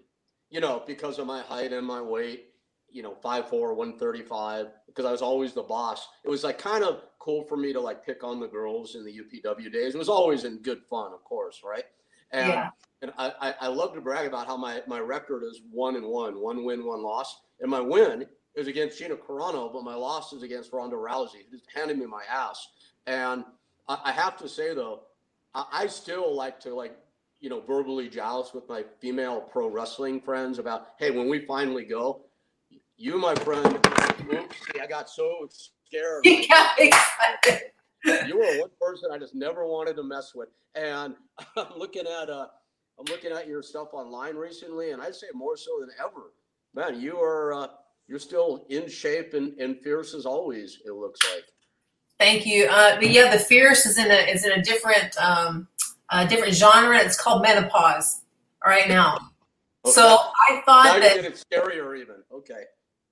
you 0.51 0.61
know, 0.61 0.83
because 0.87 1.19
of 1.19 1.27
my 1.27 1.43
height 1.43 1.73
and 1.73 1.87
my 1.87 2.01
weight, 2.01 2.47
you 2.91 3.03
know, 3.03 3.17
5'4", 3.23 3.75
135, 3.77 4.69
because 4.87 5.05
I 5.05 5.11
was 5.11 5.21
always 5.23 5.53
the 5.53 5.63
boss. 5.65 6.07
It 6.25 6.31
was 6.31 6.45
like 6.45 6.59
kind 6.59 6.85
of 6.85 7.03
cool 7.19 7.45
for 7.45 7.57
me 7.57 7.73
to 7.73 7.81
like 7.81 8.07
pick 8.07 8.23
on 8.23 8.39
the 8.41 8.47
girls 8.47 8.95
in 8.95 9.05
the 9.05 9.13
UPW 9.13 9.71
days. 9.73 9.95
It 9.95 9.99
was 9.99 10.09
always 10.09 10.45
in 10.45 10.59
good 10.63 10.83
fun, 10.89 11.13
of 11.13 11.25
course, 11.25 11.61
right? 11.65 11.85
And 12.33 12.49
Yeah. 12.49 12.71
and 13.03 13.13
I, 13.17 13.55
I, 13.61 13.69
love 13.69 13.95
to 13.95 14.01
brag 14.01 14.27
about 14.27 14.47
how 14.47 14.57
my, 14.57 14.83
my 14.87 14.99
record 14.99 15.45
is 15.45 15.63
one 15.71 15.97
and 15.97 16.07
one, 16.07 16.41
one 16.41 16.65
win, 16.65 16.85
one 16.85 17.03
loss. 17.03 17.41
And 17.61 17.71
my 17.71 17.81
win 17.81 18.27
is 18.55 18.67
against 18.67 18.99
Gina 18.99 19.17
Carano, 19.17 19.73
but 19.73 19.85
my 19.85 19.95
loss 19.95 20.33
is 20.33 20.43
against 20.43 20.73
Ronda 20.73 20.97
Rousey, 20.97 21.47
who 21.51 21.57
just 21.57 21.71
handed 21.75 21.99
me 21.99 22.07
my 22.07 22.23
ass. 22.31 22.67
And 23.07 23.45
I, 23.89 23.99
I 24.07 24.13
have 24.13 24.37
to 24.39 24.49
say 24.49 24.75
though, 24.75 25.03
I, 25.55 25.65
I 25.73 25.87
still 25.87 26.35
like 26.35 26.59
to 26.61 26.75
like, 26.75 26.97
you 27.41 27.49
know, 27.49 27.61
verbally 27.61 28.09
joust 28.09 28.55
with 28.55 28.69
my 28.69 28.85
female 29.01 29.41
pro 29.41 29.69
wrestling 29.69 30.21
friends 30.21 30.59
about, 30.59 30.89
hey, 30.99 31.11
when 31.13 31.29
we 31.29 31.47
finally 31.47 31.85
go, 31.85 32.25
you, 32.97 33.17
my 33.17 33.35
friend, 33.37 33.65
oops, 34.33 34.57
see, 34.73 34.81
I 34.81 34.87
got 34.89 35.09
so 35.09 35.49
scared. 35.51 36.25
You 36.25 36.47
got 36.49 36.79
excited. 36.79 37.71
You 38.05 38.39
were 38.39 38.61
one 38.61 38.71
person 38.81 39.11
I 39.13 39.19
just 39.19 39.35
never 39.35 39.67
wanted 39.67 39.97
to 39.97 40.03
mess 40.03 40.33
with. 40.35 40.49
And 40.75 41.15
I'm 41.57 41.79
looking 41.79 42.07
at 42.07 42.31
uh 42.31 42.47
I'm 42.99 43.05
looking 43.07 43.31
at 43.31 43.47
your 43.47 43.63
stuff 43.63 43.89
online 43.93 44.35
recently, 44.35 44.91
and 44.91 45.01
I'd 45.01 45.15
say 45.15 45.29
more 45.33 45.57
so 45.57 45.71
than 45.81 45.91
ever. 46.01 46.33
Man, 46.75 47.01
you 47.01 47.19
are 47.21 47.53
uh, 47.53 47.69
you're 48.09 48.19
still 48.19 48.67
in 48.71 48.89
shape 48.89 49.35
and, 49.35 49.57
and 49.59 49.81
fierce 49.81 50.15
as 50.15 50.27
always. 50.27 50.79
It 50.85 50.93
looks 50.93 51.21
like. 51.33 51.45
Thank 52.19 52.45
you. 52.45 52.67
Uh, 52.69 52.97
but 52.97 53.11
yeah, 53.11 53.31
the 53.31 53.39
fierce 53.39 53.87
is 53.87 53.99
in 53.99 54.11
a 54.11 54.31
is 54.31 54.45
in 54.45 54.53
a 54.53 54.63
different 54.63 55.17
um, 55.19 55.69
a 56.11 56.27
different 56.27 56.55
genre. 56.55 56.99
It's 56.99 57.21
called 57.21 57.43
menopause 57.43 58.23
right 58.67 58.89
now. 58.89 59.19
So 59.87 60.19
I 60.51 60.61
thought 60.67 61.01
that 61.01 61.15
getting 61.15 61.33
scarier 61.33 61.99
even. 61.99 62.17
Okay. 62.33 62.65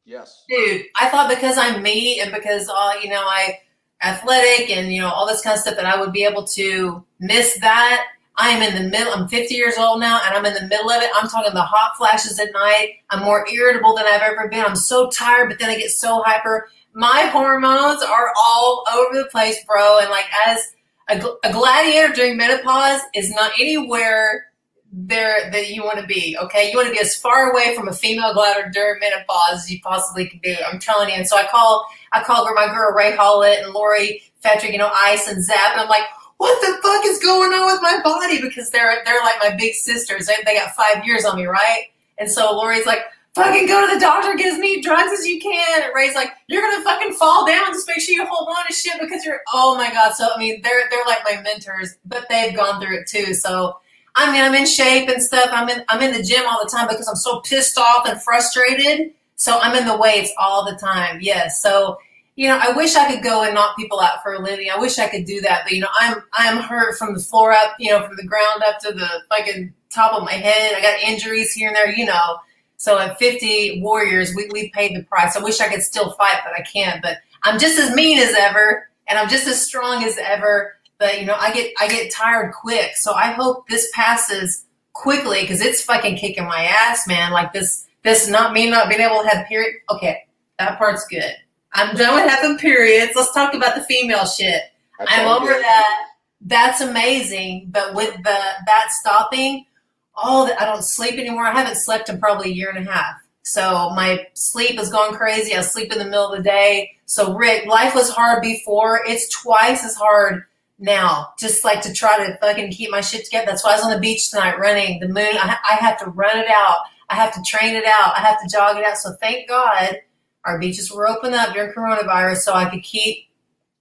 Yes. 0.07 0.45
dude 0.49 0.85
i 1.01 1.09
thought 1.09 1.29
because 1.29 1.59
i'm 1.59 1.83
me 1.83 2.21
and 2.21 2.33
because 2.33 2.69
uh, 2.69 2.93
you 3.03 3.11
know 3.11 3.23
i 3.23 3.59
athletic 4.07 4.71
and 4.71 4.93
you 4.93 5.01
know 5.01 5.11
all 5.11 5.27
this 5.27 5.43
kind 5.43 5.55
of 5.55 5.61
stuff 5.61 5.77
that 5.77 5.85
i 5.85 5.99
would 5.99 6.13
be 6.13 6.25
able 6.25 6.45
to 6.45 7.05
miss 7.19 7.59
that. 7.61 8.07
I 8.39 8.51
am 8.51 8.63
in 8.63 8.83
the 8.83 8.89
middle 8.91 9.13
i'm 9.13 9.29
50 9.29 9.55
years 9.55 9.77
old 9.79 10.01
now 10.01 10.21
and 10.25 10.35
i'm 10.35 10.47
in 10.47 10.55
the 10.55 10.69
middle 10.69 10.91
of 10.91 11.03
it. 11.03 11.11
I'm 11.15 11.29
talking 11.29 11.55
the 11.55 11.63
hot 11.63 11.97
flashes 11.97 12.39
at 12.39 12.53
night. 12.53 12.97
I'm 13.11 13.25
more 13.25 13.47
irritable 13.53 13.97
than 13.97 14.07
i've 14.07 14.23
ever 14.23 14.49
been. 14.49 14.65
I'm 14.65 14.77
so 14.77 15.11
tired 15.11 15.49
but 15.49 15.59
then 15.59 15.71
i 15.71 15.77
get 15.77 15.91
so 15.91 16.23
hyper. 16.25 16.69
My 16.93 17.29
hormones 17.33 18.03
are 18.03 18.33
all 18.41 18.85
over 18.95 19.19
the 19.19 19.29
place 19.31 19.63
bro 19.67 19.99
and 20.01 20.11
like 20.11 20.27
as 20.47 20.61
a, 21.09 21.23
a 21.45 21.53
gladiator 21.53 22.13
during 22.13 22.37
menopause 22.37 23.01
is 23.15 23.31
not 23.31 23.53
anywhere 23.59 24.47
there 24.93 25.51
that 25.51 25.71
you 25.71 25.83
want 25.83 25.99
to 25.99 26.07
be. 26.07 26.37
Okay, 26.41 26.71
you 26.71 26.77
want 26.77 26.89
to 26.89 26.95
be 26.95 27.01
as 27.01 27.17
far 27.17 27.51
away 27.51 27.75
from 27.75 27.89
a 27.89 27.93
female 27.93 28.33
gladiator 28.33 28.71
during 28.71 29.01
menopause 29.01 29.65
as 29.65 29.71
you 29.71 29.81
possibly 29.81 30.29
can 30.29 30.41
be. 30.43 30.57
I'm 30.65 30.79
telling 30.79 31.09
you. 31.09 31.15
And 31.17 31.27
so 31.27 31.37
I 31.37 31.47
call 31.47 31.87
I 32.13 32.23
called 32.23 32.49
my 32.55 32.69
girl 32.69 32.95
Raye 32.95 33.17
Hollitt 33.17 33.63
and 33.63 33.73
Lori 33.73 34.23
Fetrick, 34.45 34.73
you 34.73 34.79
know, 34.79 34.91
Ice 34.95 35.29
and 35.29 35.43
Zap, 35.45 35.73
and 35.73 35.81
I'm 35.81 35.89
like, 35.89 36.05
what 36.39 36.61
the 36.61 36.81
fuck 36.83 37.05
is 37.07 37.19
going 37.19 37.53
on 37.53 37.73
with 37.73 37.83
my 37.83 38.01
body? 38.03 38.41
Because 38.41 38.71
they're 38.71 39.03
they're 39.05 39.23
like 39.23 39.37
my 39.41 39.57
big 39.57 39.75
sisters. 39.75 40.27
They, 40.27 40.35
they 40.45 40.55
got 40.55 40.75
five 40.75 41.05
years 41.05 41.25
on 41.25 41.37
me, 41.37 41.47
right? 41.47 41.85
And 42.19 42.31
so 42.31 42.55
Lori's 42.57 42.87
like, 42.87 43.01
fucking 43.35 43.67
go 43.67 43.87
to 43.87 43.95
the 43.95 44.01
doctor, 44.01 44.35
get 44.35 44.53
as 44.53 44.59
many 44.59 44.81
drugs 44.81 45.13
as 45.13 45.27
you 45.27 45.39
can. 45.39 45.83
And 45.83 45.93
Raye's 45.95 46.15
like, 46.15 46.31
you're 46.49 46.63
gonna 46.63 46.83
fucking 46.83 47.13
fall 47.13 47.47
down. 47.47 47.73
Just 47.73 47.87
make 47.87 48.01
sure 48.01 48.15
you 48.15 48.27
hold 48.27 48.49
on 48.49 48.67
to 48.67 48.73
shit 48.73 49.01
because 49.01 49.25
you're. 49.25 49.41
Oh 49.53 49.77
my 49.77 49.91
god. 49.93 50.15
So 50.15 50.29
I 50.35 50.39
mean, 50.39 50.63
they're 50.63 50.89
they're 50.91 51.05
like 51.07 51.21
my 51.25 51.41
mentors, 51.43 51.97
but 52.05 52.27
they've 52.29 52.57
gone 52.57 52.81
through 52.81 53.01
it 53.01 53.07
too. 53.07 53.35
So 53.35 53.79
I 54.17 54.33
mean, 54.33 54.43
I'm 54.43 54.55
in 54.55 54.67
shape 54.67 55.09
and 55.09 55.23
stuff. 55.23 55.49
I'm 55.53 55.69
in 55.69 55.85
I'm 55.89 56.03
in 56.03 56.13
the 56.13 56.23
gym 56.23 56.45
all 56.49 56.63
the 56.63 56.71
time 56.71 56.89
because 56.89 57.07
I'm 57.07 57.17
so 57.17 57.41
pissed 57.41 57.79
off 57.79 58.09
and 58.09 58.21
frustrated. 58.21 59.13
So 59.37 59.59
I'm 59.61 59.77
in 59.77 59.87
the 59.87 59.97
weights 59.97 60.33
all 60.39 60.65
the 60.65 60.77
time. 60.77 61.19
Yes. 61.21 61.63
So 61.63 61.99
you 62.37 62.49
know, 62.49 62.59
I 62.61 62.73
wish 62.73 62.95
I 62.97 63.11
could 63.11 63.23
go 63.23 63.45
and 63.45 63.55
knock 63.55 63.77
people 63.77 63.99
out 63.99 64.23
for 64.23 64.35
a 64.35 64.39
living. 64.39 64.69
I 64.71 64.79
wish 64.79 64.99
I 64.99 65.09
could 65.09 65.25
do 65.25 65.41
that, 65.41 65.63
but 65.65 65.73
you 65.73 65.81
know, 65.81 65.89
I'm 65.99 66.23
I'm 66.35 66.59
hurt 66.59 66.99
from 66.99 67.15
the 67.15 67.21
floor 67.21 67.53
up, 67.53 67.75
you 67.79 67.91
know, 67.91 68.07
from 68.07 68.17
the 68.17 68.27
ground 68.27 68.63
up 68.67 68.79
to 68.81 68.93
the 68.93 69.09
fucking 69.31 69.73
top 69.91 70.13
of 70.13 70.23
my 70.23 70.33
head. 70.33 70.75
I 70.77 70.83
got 70.83 71.01
injuries 71.01 71.53
here 71.53 71.69
and 71.69 71.77
there, 71.77 71.91
you 71.91 72.05
know. 72.05 72.39
So 72.77 72.99
at 72.99 73.19
50 73.19 73.81
Warriors, 73.81 74.35
we, 74.37 74.49
we 74.53 74.69
paid 74.71 74.95
the 74.95 75.03
price. 75.05 75.35
I 75.35 75.43
wish 75.43 75.61
I 75.61 75.69
could 75.69 75.83
still 75.83 76.13
fight, 76.13 76.41
but 76.45 76.53
I 76.53 76.61
can't. 76.63 77.03
But 77.03 77.19
I'm 77.43 77.59
just 77.59 77.79
as 77.79 77.95
mean 77.95 78.19
as 78.19 78.35
ever, 78.35 78.87
and 79.09 79.19
I'm 79.19 79.31
just 79.31 79.47
as 79.47 79.65
strong 79.65 80.05
as 80.05 80.19
ever. 80.19 80.76
But 80.99 81.21
you 81.21 81.27
know, 81.27 81.37
I 81.39 81.53
get 81.53 81.73
I 81.81 81.89
get 81.89 82.13
tired 82.13 82.55
quick. 82.55 82.93
So 82.97 83.13
I 83.13 83.33
hope 83.33 83.69
this 83.69 83.91
passes 83.95 84.65
quickly 84.93 85.43
because 85.43 85.61
it's 85.61 85.83
fucking 85.83 86.17
kicking 86.17 86.47
my 86.47 86.65
ass, 86.65 87.07
man. 87.07 87.33
Like 87.33 87.53
this 87.53 87.87
this 88.03 88.29
not 88.29 88.53
me 88.53 88.71
not 88.71 88.89
being 88.89 89.01
able 89.01 89.23
to 89.23 89.29
have 89.29 89.47
period. 89.47 89.75
Okay, 89.91 90.27
that 90.59 90.79
part's 90.79 91.07
good. 91.07 91.35
I'm 91.73 91.95
done 91.95 92.15
with 92.15 92.31
having 92.31 92.57
periods. 92.57 93.13
Let's 93.15 93.33
talk 93.35 93.53
about 93.53 93.75
the 93.75 93.85
female 93.85 94.25
shit. 94.25 94.63
I'm 94.99 95.29
over 95.29 95.53
good. 95.53 95.63
that. 95.63 96.09
that's 96.41 96.81
amazing. 96.81 97.69
But 97.71 97.95
with 97.95 98.15
the 98.17 98.39
that 98.67 98.87
stopping, 98.91 99.67
all 100.15 100.47
that 100.47 100.61
I 100.61 100.65
don't 100.65 100.85
sleep 100.85 101.19
anymore. 101.19 101.45
I 101.45 101.53
haven't 101.53 101.77
slept 101.77 102.09
in 102.09 102.19
probably 102.19 102.51
a 102.51 102.55
year 102.55 102.71
and 102.71 102.89
a 102.89 102.91
half. 102.91 103.17
So 103.43 103.91
my 103.91 104.27
sleep 104.35 104.81
is 104.81 104.91
going 104.91 105.15
crazy. 105.15 105.55
I 105.55 105.61
sleep 105.61 105.93
in 105.93 105.99
the 105.99 106.05
middle 106.05 106.33
of 106.33 106.39
the 106.39 106.43
day. 106.43 106.97
So 107.05 107.35
Rick, 107.37 107.67
life 107.67 107.95
was 107.95 108.11
hard 108.11 108.43
before. 108.43 109.03
It's 109.07 109.29
twice 109.29 109.85
as 109.85 109.95
hard 109.95 110.45
now. 110.79 111.29
Just 111.39 111.65
like 111.65 111.81
to 111.83 111.93
try 111.93 112.27
to 112.27 112.37
fucking 112.39 112.71
keep 112.71 112.91
my 112.91 113.01
shit 113.01 113.25
together. 113.25 113.47
That's 113.47 113.65
why 113.65 113.73
I 113.73 113.77
was 113.77 113.85
on 113.85 113.91
the 113.91 114.01
beach 114.01 114.31
tonight 114.31 114.59
running 114.59 115.01
the 115.01 115.09
moon. 115.09 115.37
I, 115.37 115.57
I 115.71 115.75
have 115.77 115.99
to 116.01 116.11
run 116.11 116.39
it 116.39 116.49
out. 116.49 116.79
I 117.09 117.15
have 117.15 117.33
to 117.35 117.43
train 117.43 117.77
it 117.77 117.87
out. 117.87 118.17
I 118.17 118.21
have 118.21 118.41
to 118.43 118.49
jog 118.49 118.77
it 118.77 118.85
out. 118.85 118.99
So 118.99 119.13
thank 119.21 119.49
God 119.49 120.01
our 120.45 120.59
beaches 120.59 120.93
were 120.93 121.09
open 121.09 121.35
up 121.35 121.55
during 121.55 121.73
coronavirus 121.73 122.39
so 122.39 122.53
I 122.53 122.69
could 122.69 122.83
keep 122.83 123.27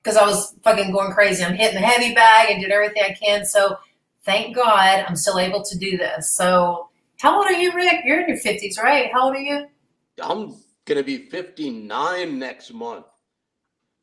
because 0.02 0.18
I 0.18 0.26
was 0.26 0.56
fucking 0.64 0.92
going 0.92 1.12
crazy. 1.14 1.44
I'm 1.44 1.56
hitting 1.56 1.80
the 1.80 1.86
heavy 1.86 2.14
bag 2.14 2.52
and 2.52 2.62
did 2.62 2.72
everything 2.72 3.04
I 3.04 3.14
can. 3.14 3.46
So 3.46 3.78
thank 4.24 4.56
God 4.56 5.06
I'm 5.08 5.16
still 5.16 5.40
able 5.40 5.64
to 5.64 5.78
do 5.78 5.98
this. 5.98 6.36
So 6.36 6.90
how 7.20 7.38
old 7.38 7.46
are 7.46 7.54
you, 7.54 7.74
Rick? 7.74 8.02
You're 8.06 8.22
in 8.22 8.30
your 8.30 8.38
fifties, 8.38 8.78
right? 8.82 9.12
How 9.12 9.26
old 9.26 9.36
are 9.36 9.40
you? 9.40 9.68
I'm 10.22 10.58
gonna 10.86 11.04
be 11.04 11.30
59 11.30 12.40
next 12.40 12.74
month. 12.74 13.06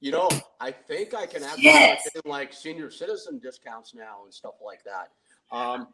You 0.03 0.11
know, 0.11 0.29
I 0.61 0.73
think 0.73 1.15
I 1.15 1.27
can 1.27 1.45
have 1.45 1.61
Yes. 1.61 2.09
like 2.25 2.53
senior 2.53 2.91
citizen 2.91 3.39
discounts 3.39 3.95
now 3.95 4.25
and 4.25 4.35
stuff 4.35 4.55
like 4.61 4.83
that. 4.83 5.11
Um, 5.53 5.87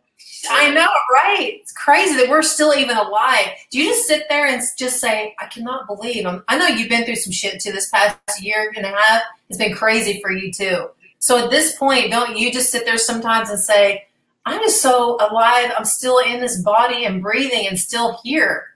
I 0.49 0.71
know, 0.71 0.88
right? 1.12 1.59
It's 1.61 1.73
crazy 1.73 2.17
that 2.17 2.31
we're 2.31 2.41
still 2.41 2.73
even 2.75 2.97
alive. 2.97 3.49
Do 3.71 3.79
you 3.79 3.91
just 3.91 4.09
sit 4.09 4.25
there 4.31 4.47
and 4.47 4.62
just 4.79 4.99
say, 4.99 5.37
"I 5.38 5.45
cannot 5.47 5.87
believe"? 5.87 6.25
I'm, 6.25 6.43
I 6.49 6.57
know 6.57 6.69
you've 6.69 6.88
been 6.88 7.05
through 7.05 7.17
some 7.17 7.33
shit 7.35 7.61
too 7.61 7.71
this 7.71 7.91
past 7.91 8.19
year 8.41 8.73
and 8.75 8.87
a 8.87 8.88
half. 8.88 9.23
It's 9.50 9.59
been 9.59 9.75
crazy 9.75 10.23
for 10.23 10.33
you 10.33 10.50
too. 10.53 10.88
So 11.19 11.45
at 11.45 11.50
this 11.50 11.77
point, 11.77 12.11
don't 12.11 12.35
you 12.38 12.50
just 12.50 12.71
sit 12.71 12.87
there 12.87 12.97
sometimes 12.97 13.50
and 13.50 13.61
say, 13.61 14.07
"I'm 14.47 14.61
just 14.61 14.81
so 14.81 15.19
alive. 15.21 15.71
I'm 15.77 15.85
still 15.85 16.19
in 16.21 16.41
this 16.41 16.62
body 16.62 17.05
and 17.05 17.23
breathing 17.23 17.67
and 17.67 17.79
still 17.79 18.21
here." 18.25 18.67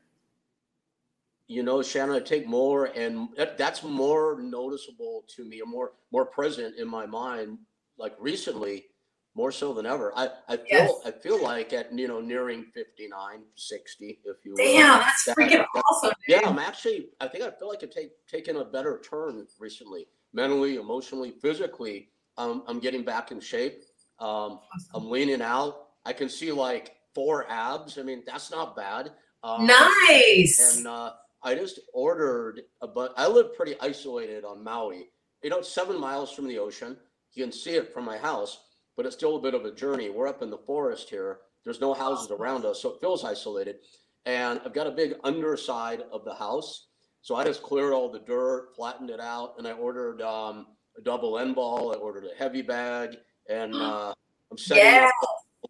You 1.53 1.63
know, 1.63 1.83
Shannon, 1.83 2.17
I 2.17 2.21
take 2.21 2.47
more, 2.47 2.87
and 2.87 3.29
that, 3.37 3.59
that's 3.59 3.83
more 3.83 4.41
noticeable 4.41 5.25
to 5.37 5.45
me, 5.45 5.61
or 5.61 5.67
more 5.67 5.93
more 6.11 6.25
present 6.27 6.77
in 6.79 6.89
my 6.89 7.07
mind, 7.07 7.59
like 7.99 8.15
recently, 8.19 8.87
more 9.35 9.53
so 9.53 9.73
than 9.75 9.87
ever. 9.87 10.13
I, 10.17 10.29
I 10.49 10.57
feel 10.57 10.67
Yes. 10.71 10.93
I 11.05 11.11
feel 11.11 11.43
like 11.43 11.73
at 11.73 11.93
you 11.93 12.09
know 12.09 12.21
nearing 12.21 12.65
59, 12.75 13.43
60, 13.55 14.21
if 14.25 14.37
you 14.45 14.53
will. 14.53 14.57
Damn, 14.57 15.01
that's 15.01 15.25
That- 15.27 15.37
freaking 15.37 15.51
that- 15.75 15.83
awesome, 15.91 16.11
dude. 16.27 16.41
Yeah, 16.41 16.49
I'm 16.49 16.59
actually. 16.59 17.09
I 17.21 17.29
think 17.29 17.45
I 17.45 17.51
feel 17.51 17.69
like 17.69 17.83
I've 17.83 17.91
take, 17.91 18.11
taken 18.27 18.57
a 18.57 18.65
better 18.65 19.01
turn 19.09 19.47
recently, 19.59 20.07
mentally, 20.33 20.77
emotionally, 20.77 21.33
physically. 21.43 22.09
Um, 22.39 22.63
I'm 22.67 22.79
getting 22.81 23.05
back 23.05 23.31
in 23.31 23.41
shape. 23.41 23.83
Um, 24.19 24.61
I'm 24.95 25.11
leaning 25.11 25.43
out. 25.43 25.89
I 26.07 26.13
can 26.15 26.29
see 26.29 26.51
like 26.51 26.97
four 27.15 27.47
abs. 27.51 27.99
I 27.99 28.03
mean, 28.03 28.23
that's 28.27 28.51
not 28.51 28.75
bad. 28.75 29.13
Um, 29.45 29.67
Nice. 29.67 30.77
And 30.79 30.87
uh, 30.87 31.13
I 31.43 31.55
just 31.55 31.81
ordered 31.93 32.63
a 32.81 32.87
but. 32.87 33.15
I 33.17 33.27
live 33.27 33.55
pretty 33.55 33.75
isolated 33.81 34.45
on 34.45 34.63
Maui. 34.63 35.09
You 35.43 35.51
know, 35.51 35.59
it's 35.59 35.69
seven 35.69 35.99
miles 35.99 36.33
from 36.33 36.47
the 36.47 36.59
ocean. 36.59 36.97
You 37.35 37.45
can 37.45 37.53
see 37.53 37.73
it 37.73 37.93
from 37.93 38.05
my 38.05 38.17
house, 38.17 38.59
but 38.97 39.07
it's 39.07 39.17
still 39.17 39.37
a 39.37 39.41
bit 39.41 39.55
of 39.55 39.65
a 39.65 39.75
journey. 39.75 40.11
We're 40.11 40.29
up 40.29 40.43
in 40.43 40.51
the 40.51 40.59
forest 40.59 41.11
here. 41.11 41.39
There's 41.65 41.81
no 41.81 41.95
houses 41.95 42.31
around 42.31 42.65
us, 42.65 42.83
so 42.83 42.91
it 42.91 43.01
feels 43.01 43.25
isolated. 43.25 43.77
And 44.25 44.61
I've 44.65 44.75
got 44.75 44.87
a 44.87 44.93
big 44.93 45.15
underside 45.25 46.03
of 46.13 46.25
the 46.25 46.35
house, 46.35 46.87
so 47.23 47.35
I 47.35 47.45
just 47.45 47.63
cleared 47.63 47.93
all 47.93 48.11
the 48.11 48.21
dirt, 48.21 48.75
flattened 48.77 49.11
it 49.11 49.21
out, 49.21 49.55
and 49.59 49.67
I 49.67 49.73
ordered 49.73 50.23
um, 50.23 50.67
a 50.97 51.03
double 51.03 51.39
end 51.39 51.55
ball. 51.55 51.93
I 51.93 51.97
ordered 51.97 52.25
a 52.25 52.37
heavy 52.39 52.63
bag, 52.63 53.17
and 53.49 53.75
uh, 53.75 54.15
I'm 54.51 54.59
setting 54.59 55.05
up 55.05 55.11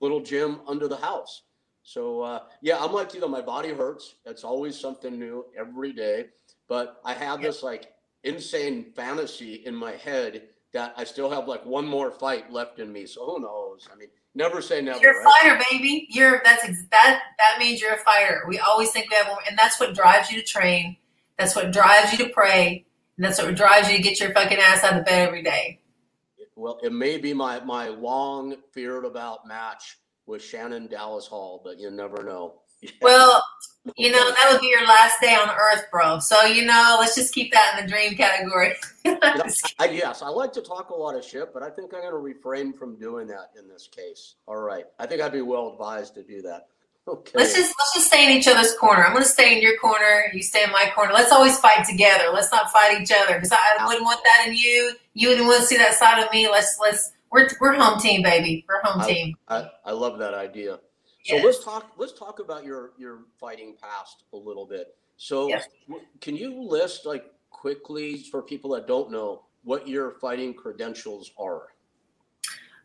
a 0.01 0.05
little 0.05 0.21
gym 0.21 0.61
under 0.67 0.89
the 0.89 0.97
house. 0.97 1.45
So 1.83 2.23
uh, 2.23 2.41
yeah, 2.61 2.79
I'm 2.83 2.93
like 2.93 3.15
you 3.15 3.21
know, 3.21 3.29
My 3.29 3.43
body 3.43 3.71
hurts. 3.71 4.17
It's 4.25 4.45
always 4.45 4.79
something 4.79 5.19
new 5.19 5.47
every 5.59 5.93
day. 5.93 6.27
But 6.69 7.01
I 7.05 7.13
have 7.15 7.43
this 7.43 7.63
like 7.63 7.93
insane 8.25 8.93
fantasy 8.95 9.63
in 9.67 9.75
my 9.75 9.93
head 9.93 10.49
that 10.73 10.95
I 10.97 11.05
still 11.05 11.31
have 11.31 11.49
like 11.49 11.65
one 11.67 11.87
more 11.87 12.11
fight 12.11 12.51
left 12.53 12.79
in 12.79 12.93
me. 12.93 13.07
So 13.07 13.27
who 13.27 13.41
knows? 13.41 13.89
I 13.93 13.97
mean, 13.97 14.09
never 14.35 14.63
say 14.63 14.81
never. 14.81 15.01
You're 15.01 15.21
a 15.21 15.25
right? 15.25 15.43
fighter, 15.43 15.65
baby. 15.71 16.07
You're 16.11 16.41
that's 16.45 16.63
that 16.91 17.23
that 17.39 17.59
means 17.59 17.81
you're 17.81 17.95
a 17.95 17.99
fighter. 17.99 18.45
We 18.49 18.59
always 18.59 18.91
think 18.91 19.11
we 19.11 19.17
have 19.17 19.29
one, 19.29 19.39
and 19.49 19.59
that's 19.59 19.79
what 19.79 19.95
drives 19.95 20.31
you 20.31 20.41
to 20.41 20.47
train. 20.47 20.97
That's 21.39 21.57
what 21.57 21.73
drives 21.73 22.13
you 22.13 22.19
to 22.27 22.31
pray, 22.33 22.85
and 23.17 23.25
that's 23.25 23.43
what 23.43 23.55
drives 23.55 23.91
you 23.91 23.97
to 23.97 24.03
get 24.03 24.21
your 24.21 24.33
fucking 24.33 24.59
ass 24.59 24.85
out 24.85 24.99
of 24.99 25.05
bed 25.05 25.27
every 25.27 25.43
day. 25.43 25.81
Well, 26.55 26.79
it 26.83 26.93
may 26.93 27.19
be 27.19 27.35
my 27.35 27.61
my 27.61 27.89
long 27.89 28.57
feared 28.73 29.05
about 29.05 29.47
match 29.47 29.99
with 30.27 30.43
Shannon 30.43 30.87
Dallas 30.87 31.27
Hall, 31.27 31.61
but 31.65 31.79
you 31.79 31.91
never 31.91 32.23
know. 32.23 32.55
Well, 33.01 33.41
you 33.97 34.11
know 34.11 34.31
that 34.31 34.49
would 34.51 34.61
be 34.61 34.67
your 34.67 34.85
last 34.85 35.21
day 35.21 35.35
on 35.35 35.49
Earth, 35.51 35.85
bro. 35.93 36.19
So 36.19 36.43
you 36.43 36.65
know, 36.65 36.97
let's 36.99 37.15
just 37.15 37.33
keep 37.33 37.53
that 37.53 37.77
in 37.79 37.85
the 37.85 37.91
dream 37.91 38.17
category. 38.17 38.75
You 39.05 39.19
know, 39.19 39.45
I, 39.81 39.87
yes, 39.87 40.23
I 40.23 40.29
like 40.29 40.53
to 40.53 40.61
talk 40.63 40.91
a 40.91 40.95
lot 40.95 41.17
of 41.17 41.25
shit, 41.25 41.53
but 41.53 41.65
I 41.65 41.71
think 41.71 41.93
I'm 41.93 42.03
going 42.03 42.13
to 42.13 42.19
refrain 42.19 42.73
from 42.73 42.97
doing 42.97 43.27
that 43.27 43.51
in 43.59 43.69
this 43.69 43.89
case. 43.89 44.37
All 44.47 44.61
right, 44.61 44.85
I 45.01 45.07
think 45.07 45.21
I'd 45.21 45.33
be 45.33 45.43
well 45.43 45.73
advised 45.73 46.15
to 46.15 46.23
do 46.23 46.41
that. 46.43 46.67
Okay. 47.09 47.33
let's 47.35 47.53
just 47.53 47.75
let's 47.81 47.95
just 47.95 48.07
stay 48.07 48.31
in 48.31 48.39
each 48.39 48.47
other's 48.47 48.77
corner. 48.77 49.05
I'm 49.05 49.11
going 49.11 49.25
to 49.25 49.29
stay 49.29 49.57
in 49.57 49.61
your 49.61 49.77
corner. 49.79 50.27
You 50.33 50.41
stay 50.41 50.63
in 50.63 50.71
my 50.71 50.89
corner. 50.95 51.13
Let's 51.13 51.33
always 51.33 51.59
fight 51.59 51.85
together. 51.85 52.27
Let's 52.33 52.53
not 52.53 52.71
fight 52.71 53.01
each 53.01 53.11
other 53.11 53.35
because 53.35 53.51
I, 53.51 53.59
I 53.81 53.87
wouldn't 53.87 54.05
want 54.05 54.21
that 54.23 54.45
in 54.47 54.55
you. 54.55 54.95
You 55.15 55.31
wouldn't 55.31 55.49
want 55.49 55.63
to 55.63 55.67
see 55.67 55.77
that 55.79 55.95
side 55.95 56.23
of 56.23 56.31
me. 56.31 56.49
Let's 56.49 56.79
let's 56.81 57.11
we're 57.33 57.49
we're 57.61 57.73
home 57.75 57.99
team, 57.99 58.23
baby. 58.23 58.65
We're 58.69 58.83
home 58.83 59.07
team. 59.07 59.35
I, 59.49 59.69
I 59.85 59.93
love 59.93 60.19
that 60.19 60.35
idea. 60.35 60.79
So 61.25 61.37
Yes. 61.37 61.45
let's 61.45 61.65
talk. 61.65 61.93
Let's 61.97 62.13
talk 62.13 62.39
about 62.41 62.65
your 62.65 62.93
your 62.99 63.21
fighting 63.41 63.77
past 63.81 64.25
a 64.33 64.37
little 64.37 64.67
bit. 64.67 64.95
So 65.17 65.49
Yes. 65.49 65.65
can 66.21 66.37
you 66.37 66.63
list 66.63 67.07
like 67.07 67.25
quickly 67.51 68.19
for 68.31 68.43
people 68.43 68.71
that 68.71 68.87
don't 68.87 69.11
know 69.11 69.45
what 69.65 69.87
your 69.89 70.13
fighting 70.21 70.53
credentials 70.55 71.31
are? 71.39 71.69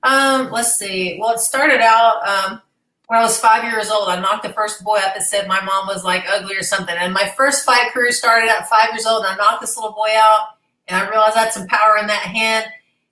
Um, 0.03 0.51
let's 0.51 0.75
see. 0.75 1.17
Well, 1.19 1.33
it 1.33 1.39
started 1.39 1.81
out 1.81 2.27
um, 2.27 2.61
when 3.07 3.19
I 3.19 3.23
was 3.23 3.39
five 3.39 3.63
years 3.63 3.89
old. 3.89 4.07
I 4.09 4.19
knocked 4.19 4.43
the 4.43 4.53
first 4.53 4.83
boy 4.83 4.97
up 4.97 5.15
and 5.15 5.23
said 5.23 5.47
my 5.47 5.59
mom 5.61 5.87
was 5.87 6.03
like 6.03 6.23
ugly 6.29 6.55
or 6.55 6.61
something. 6.63 6.95
And 6.97 7.13
my 7.13 7.33
first 7.35 7.65
fight 7.65 7.91
career 7.91 8.11
started 8.11 8.49
at 8.49 8.69
five 8.69 8.89
years 8.91 9.07
old. 9.07 9.25
And 9.25 9.33
I 9.33 9.35
knocked 9.37 9.61
this 9.61 9.75
little 9.75 9.93
boy 9.93 10.11
out, 10.15 10.49
and 10.87 10.95
I 11.01 11.09
realized 11.09 11.35
I 11.35 11.45
had 11.45 11.53
some 11.53 11.67
power 11.67 11.97
in 11.97 12.05
that 12.07 12.21
hand. 12.21 12.67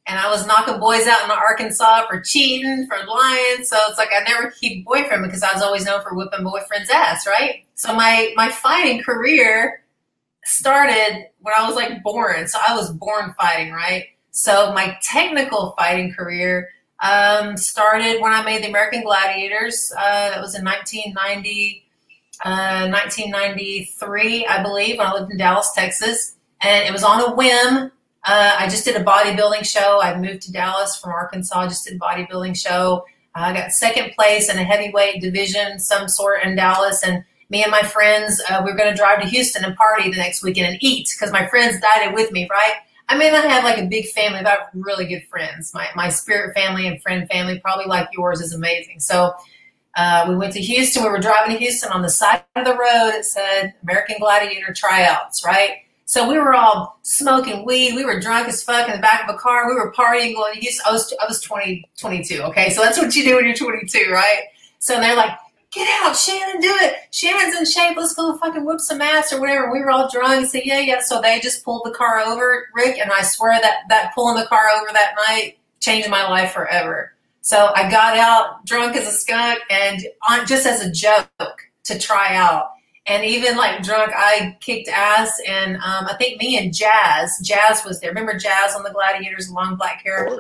And 0.08 0.20
I 0.20 0.30
was 0.30 0.46
knocking 0.46 0.80
boys 0.80 1.08
out 1.08 1.24
in 1.24 1.32
Arkansas 1.32 2.06
for 2.08 2.22
cheating, 2.22 2.88
for 2.88 2.98
lying. 3.08 3.64
So 3.64 3.78
it's 3.88 3.98
like 3.98 4.10
I 4.16 4.24
never 4.24 4.52
keep 4.52 4.86
boyfriend 4.86 5.24
because 5.24 5.42
I 5.42 5.54
was 5.54 5.64
always 5.64 5.86
known 5.86 6.04
for 6.04 6.14
whipping 6.16 6.44
boyfriend's 6.44 6.92
ass, 6.92 7.26
right? 7.26 7.66
So 7.74 7.94
my 7.94 8.32
my 8.36 8.50
fighting 8.50 9.02
career 9.02 9.84
started 10.46 11.26
when 11.40 11.54
I 11.58 11.68
was 11.68 11.76
like 11.76 12.04
born. 12.04 12.48
So 12.48 12.60
I 12.66 12.76
was 12.76 12.92
born 12.92 13.34
fighting, 13.40 13.74
right? 13.74 14.06
So 14.32 14.74
my 14.74 14.98
technical 15.02 15.74
fighting 15.78 16.14
career 16.14 16.70
um, 17.00 17.58
started 17.58 18.22
when 18.22 18.32
I 18.32 18.44
made 18.44 18.64
the 18.64 18.70
American 18.70 19.04
Gladiators. 19.04 19.92
Uh, 19.98 20.30
that 20.30 20.42
was 20.42 20.56
in 20.56 20.64
1990, 20.64 21.84
uh, 22.44 22.90
1993, 22.90 24.46
I 24.46 24.64
believe, 24.64 24.98
when 24.98 25.08
I 25.08 25.14
lived 25.14 25.32
in 25.32 25.38
Dallas, 25.38 25.72
Texas. 25.74 26.36
And 26.62 26.88
it 26.88 26.92
was 26.92 27.04
on 27.04 27.22
a 27.22 27.36
whim. 27.36 27.92
Uh, 28.26 28.56
I 28.58 28.68
just 28.68 28.86
did 28.86 28.96
a 28.96 29.04
bodybuilding 29.04 29.66
show. 29.66 30.02
I 30.02 30.18
moved 30.18 30.42
to 30.44 30.52
Dallas 30.52 30.98
from 30.98 31.12
Arkansas. 31.12 31.68
Just 31.68 31.86
did 31.86 31.96
a 31.96 32.00
bodybuilding 32.00 32.58
show. 32.58 33.06
I 33.36 33.54
got 33.54 33.72
second 33.72 34.14
place 34.14 34.50
in 34.50 34.58
a 34.58 34.64
heavyweight 34.64 35.22
division, 35.22 35.80
some 35.80 36.08
sort 36.08 36.44
in 36.44 36.56
Dallas. 36.56 37.04
And 37.04 37.24
me 37.50 37.62
and 37.62 37.72
my 37.72 37.84
friends, 37.84 38.42
uh, 38.50 38.62
we 38.66 38.72
are 38.72 38.76
going 38.76 38.90
to 38.90 38.96
drive 38.96 39.22
to 39.22 39.28
Houston 39.28 39.64
and 39.64 39.76
party 39.76 40.10
the 40.10 40.18
next 40.18 40.42
weekend 40.42 40.68
and 40.68 40.78
eat 40.82 41.10
because 41.16 41.32
my 41.32 41.46
friends 41.48 41.80
died 41.80 42.14
with 42.14 42.32
me, 42.32 42.48
right? 42.50 42.76
I 43.08 43.18
may 43.18 43.30
not 43.30 43.46
have 43.46 43.64
like 43.64 43.78
a 43.78 43.86
big 43.86 44.08
family, 44.08 44.40
but 44.42 44.48
I 44.48 44.52
have 44.52 44.70
really 44.74 45.06
good 45.06 45.24
friends. 45.30 45.72
My, 45.74 45.88
my 45.96 46.10
spirit 46.10 46.56
family 46.56 46.88
and 46.88 47.00
friend 47.04 47.28
family, 47.30 47.60
probably 47.60 47.86
like 47.86 48.10
yours, 48.14 48.42
is 48.42 48.54
amazing. 48.54 49.00
So 49.00 49.34
uh, 49.96 50.26
we 50.28 50.36
went 50.36 50.54
to 50.54 50.62
Houston. 50.62 51.04
We 51.04 51.10
were 51.10 51.20
driving 51.20 51.54
to 51.54 51.60
Houston 51.60 51.92
on 51.92 52.02
the 52.02 52.10
side 52.10 52.44
of 52.56 52.66
the 52.66 52.74
road. 52.74 53.12
It 53.14 53.26
said 53.26 53.76
American 53.84 54.16
Gladiator 54.20 54.74
tryouts, 54.74 55.46
right? 55.46 55.85
So 56.06 56.30
we 56.30 56.38
were 56.38 56.54
all 56.54 57.00
smoking 57.02 57.66
weed. 57.66 57.96
We 57.96 58.06
were 58.06 58.20
drunk 58.20 58.48
as 58.48 58.64
fuck 58.64 58.88
in 58.88 58.96
the 58.96 59.02
back 59.02 59.28
of 59.28 59.34
a 59.34 59.38
car. 59.38 59.68
We 59.68 59.74
were 59.74 59.92
partying, 59.92 60.36
going. 60.36 60.62
I 60.86 60.92
was, 60.92 61.14
I 61.22 61.26
was 61.28 61.42
20, 61.42 61.84
22. 62.00 62.44
Okay. 62.44 62.70
So 62.70 62.82
that's 62.82 62.98
what 62.98 63.16
you 63.16 63.24
do 63.24 63.36
when 63.36 63.46
you're 63.46 63.56
22, 63.56 64.12
right? 64.12 64.44
So 64.80 65.00
they're 65.00 65.16
like, 65.16 65.36
get 65.72 65.90
out, 66.02 66.16
Shannon, 66.16 66.62
do 66.62 66.74
it. 66.82 66.96
Shannon's 67.12 67.56
in 67.58 67.66
shape. 67.66 67.98
Let's 67.98 68.14
go 68.14 68.38
fucking 68.38 68.64
whoop 68.64 68.80
some 68.80 69.02
ass 69.02 69.34
or 69.34 69.40
whatever. 69.40 69.72
We 69.72 69.80
were 69.80 69.92
all 69.92 70.10
drunk 70.10 70.48
said, 70.48 70.62
yeah, 70.64 70.80
yeah. 70.80 71.02
So 71.02 71.22
they 71.22 71.40
just 71.40 71.66
pulled 71.66 71.82
the 71.84 71.92
car 71.92 72.20
over, 72.20 72.68
Rick, 72.74 72.98
and 72.98 73.12
I 73.12 73.22
swear 73.24 73.60
that 73.62 73.82
that 73.90 74.14
pulling 74.16 74.40
the 74.40 74.48
car 74.48 74.70
over 74.76 74.88
that 74.94 75.16
night 75.28 75.58
changed 75.80 76.10
my 76.10 76.28
life 76.30 76.52
forever. 76.52 77.14
So 77.42 77.72
I 77.76 77.90
got 77.92 78.18
out 78.18 78.66
drunk 78.66 78.96
as 78.96 79.08
a 79.08 79.12
skunk 79.12 79.60
and 79.70 80.02
on 80.28 80.48
just 80.48 80.66
as 80.66 80.82
a 80.82 80.92
joke 80.92 81.62
to 81.84 82.00
try 82.00 82.36
out. 82.36 82.72
And 83.08 83.24
even 83.24 83.56
like 83.56 83.84
drunk, 83.84 84.12
I 84.16 84.58
kicked 84.62 84.88
ass. 84.90 85.40
And 85.48 85.76
um, 85.78 86.08
I 86.08 86.16
think 86.18 86.42
me 86.42 86.58
and 86.58 86.74
Jazz, 86.74 87.38
Jazz 87.44 87.84
was 87.86 88.00
there. 88.00 88.10
Remember 88.10 88.38
Jazz 88.38 88.74
on 88.76 88.84
the 88.84 88.90
Gladiators, 88.92 89.50
long 89.52 89.76
black 89.76 90.02
hair? 90.04 90.40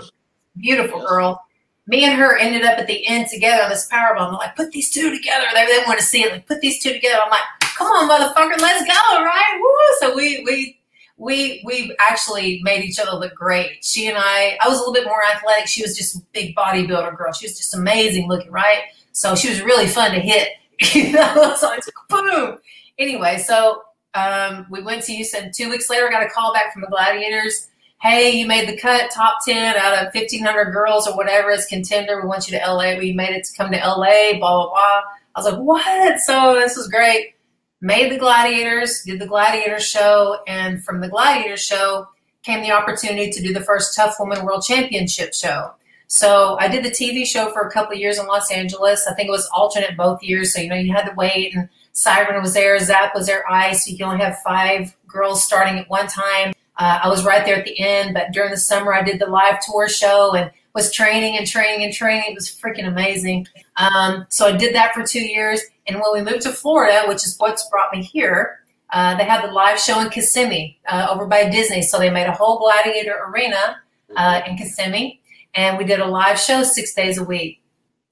beautiful 0.57 0.99
Yes. 1.01 1.09
girl. 1.09 1.45
me 1.87 2.05
and 2.05 2.13
her 2.17 2.37
ended 2.37 2.63
up 2.63 2.79
at 2.79 2.87
the 2.87 3.05
end 3.07 3.27
together 3.29 3.63
on 3.63 3.69
this 3.69 3.85
power 3.87 4.15
bomb. 4.15 4.29
I'm 4.29 4.35
like, 4.39 4.55
put 4.55 4.71
these 4.71 4.89
two 4.91 5.15
together. 5.15 5.45
They 5.53 5.65
didn't 5.67 5.87
want 5.87 5.99
to 5.99 6.05
see 6.05 6.23
it. 6.23 6.31
Like, 6.31 6.47
put 6.47 6.61
these 6.61 6.81
two 6.81 6.93
together. 6.93 7.19
I'm 7.23 7.29
like, 7.29 7.43
come 7.77 7.87
on, 7.87 8.09
motherfucker, 8.09 8.59
let's 8.59 8.83
go, 8.85 9.23
right? 9.23 9.59
Woo! 9.59 9.95
So 9.99 10.15
we 10.15 10.43
we 10.45 10.79
we 11.17 11.61
we 11.65 11.95
actually 11.99 12.61
made 12.63 12.83
each 12.83 12.97
other 12.99 13.11
look 13.11 13.35
great. 13.35 13.83
She 13.85 14.07
and 14.07 14.17
I, 14.17 14.57
I 14.61 14.67
was 14.67 14.77
a 14.77 14.79
little 14.79 14.93
bit 14.93 15.05
more 15.05 15.21
athletic. 15.35 15.67
She 15.67 15.83
was 15.83 15.95
just 15.95 16.15
a 16.15 16.19
big 16.33 16.55
bodybuilder 16.55 17.15
girl. 17.15 17.31
She 17.33 17.45
was 17.45 17.55
just 17.57 17.75
amazing 17.75 18.27
looking, 18.27 18.51
right? 18.51 18.83
So 19.11 19.35
she 19.35 19.49
was 19.49 19.61
really 19.61 19.87
fun 19.87 20.11
to 20.11 20.19
hit. 20.19 20.49
You 20.93 21.11
know, 21.11 21.55
so 21.57 21.71
boom. 22.09 22.57
Anyway, 22.97 23.37
so 23.37 23.83
um, 24.13 24.65
we 24.69 24.81
went 24.81 25.03
to 25.03 25.13
Houston. 25.13 25.51
Two 25.53 25.69
weeks 25.69 25.89
later, 25.89 26.07
I 26.07 26.11
got 26.11 26.25
a 26.25 26.29
call 26.29 26.53
back 26.53 26.73
from 26.73 26.81
the 26.81 26.87
Gladiators. 26.87 27.69
Hey, 28.01 28.31
you 28.31 28.45
made 28.45 28.67
the 28.67 28.77
cut, 28.77 29.09
top 29.11 29.37
ten 29.45 29.75
out 29.75 30.05
of 30.05 30.11
fifteen 30.11 30.43
hundred 30.43 30.71
girls 30.71 31.07
or 31.07 31.15
whatever 31.15 31.51
as 31.51 31.65
contender. 31.65 32.21
We 32.21 32.27
want 32.27 32.49
you 32.49 32.57
to 32.57 32.65
LA. 32.65 32.97
We 32.97 33.13
made 33.13 33.35
it 33.35 33.45
to 33.45 33.55
come 33.55 33.71
to 33.71 33.77
LA. 33.77 34.37
Blah 34.37 34.39
blah 34.39 34.69
blah. 34.69 35.01
I 35.35 35.39
was 35.41 35.45
like, 35.45 35.59
what? 35.59 36.19
So 36.21 36.55
this 36.55 36.77
was 36.77 36.87
great. 36.87 37.35
Made 37.81 38.11
the 38.11 38.17
Gladiators, 38.17 39.03
did 39.05 39.19
the 39.19 39.27
Gladiator 39.27 39.79
show, 39.79 40.39
and 40.47 40.83
from 40.83 41.01
the 41.01 41.09
Gladiator 41.09 41.57
show 41.57 42.07
came 42.43 42.61
the 42.61 42.71
opportunity 42.71 43.31
to 43.31 43.41
do 43.41 43.53
the 43.53 43.61
first 43.61 43.95
Tough 43.95 44.15
Woman 44.19 44.45
World 44.45 44.63
Championship 44.65 45.33
show. 45.33 45.71
So 46.07 46.57
I 46.59 46.67
did 46.67 46.83
the 46.83 46.89
TV 46.89 47.25
show 47.25 47.51
for 47.51 47.61
a 47.61 47.71
couple 47.71 47.95
years 47.95 48.19
in 48.19 48.27
Los 48.27 48.51
Angeles. 48.51 49.07
I 49.09 49.13
think 49.13 49.27
it 49.27 49.31
was 49.31 49.49
alternate 49.53 49.97
both 49.97 50.21
years. 50.21 50.53
So, 50.53 50.61
you 50.61 50.69
know, 50.69 50.75
you 50.75 50.93
had 50.93 51.05
to 51.05 51.13
wait 51.15 51.55
and 51.55 51.69
Siren 51.93 52.41
was 52.41 52.53
there, 52.53 52.77
Zap 52.79 53.15
was 53.15 53.27
there, 53.27 53.49
Ice. 53.49 53.87
You 53.87 53.97
can 53.97 54.07
only 54.07 54.23
have 54.23 54.37
five 54.39 54.95
girls 55.07 55.43
starting 55.43 55.79
at 55.79 55.89
one 55.89 56.07
time. 56.07 56.53
Uh, 56.77 56.99
I 57.03 57.07
was 57.07 57.23
right 57.23 57.45
there 57.45 57.55
at 57.55 57.65
the 57.65 57.79
end, 57.79 58.13
but 58.13 58.33
during 58.33 58.51
the 58.51 58.57
summer 58.57 58.93
I 58.93 59.01
did 59.01 59.19
the 59.19 59.27
live 59.27 59.59
tour 59.61 59.87
show 59.87 60.33
and 60.33 60.51
was 60.73 60.91
training 60.91 61.37
and 61.37 61.47
training 61.47 61.85
and 61.85 61.93
training. 61.93 62.25
It 62.27 62.35
was 62.35 62.49
freaking 62.49 62.85
amazing. 62.85 63.47
Um, 63.77 64.25
so 64.29 64.45
I 64.45 64.57
did 64.57 64.75
that 64.75 64.93
for 64.93 65.03
two 65.03 65.23
years. 65.23 65.61
And 65.87 65.95
when 65.95 66.11
we 66.13 66.29
moved 66.29 66.43
to 66.43 66.51
Florida, 66.51 67.03
which 67.07 67.25
is 67.25 67.35
what's 67.37 67.67
brought 67.69 67.93
me 67.93 68.03
here, 68.03 68.59
uh, 68.91 69.15
they 69.15 69.23
had 69.23 69.47
the 69.47 69.51
live 69.51 69.79
show 69.79 70.01
in 70.01 70.09
Kissimmee 70.09 70.77
uh, 70.89 71.07
over 71.09 71.25
by 71.25 71.49
Disney. 71.49 71.81
So 71.81 71.97
they 71.97 72.09
made 72.09 72.27
a 72.27 72.33
whole 72.33 72.59
gladiator 72.59 73.15
arena 73.29 73.77
uh, 74.15 74.41
in 74.45 74.57
Kissimmee 74.57 75.21
and 75.55 75.77
we 75.77 75.85
did 75.85 75.99
a 75.99 76.05
live 76.05 76.39
show 76.39 76.63
six 76.63 76.93
days 76.93 77.17
a 77.17 77.23
week. 77.23 77.61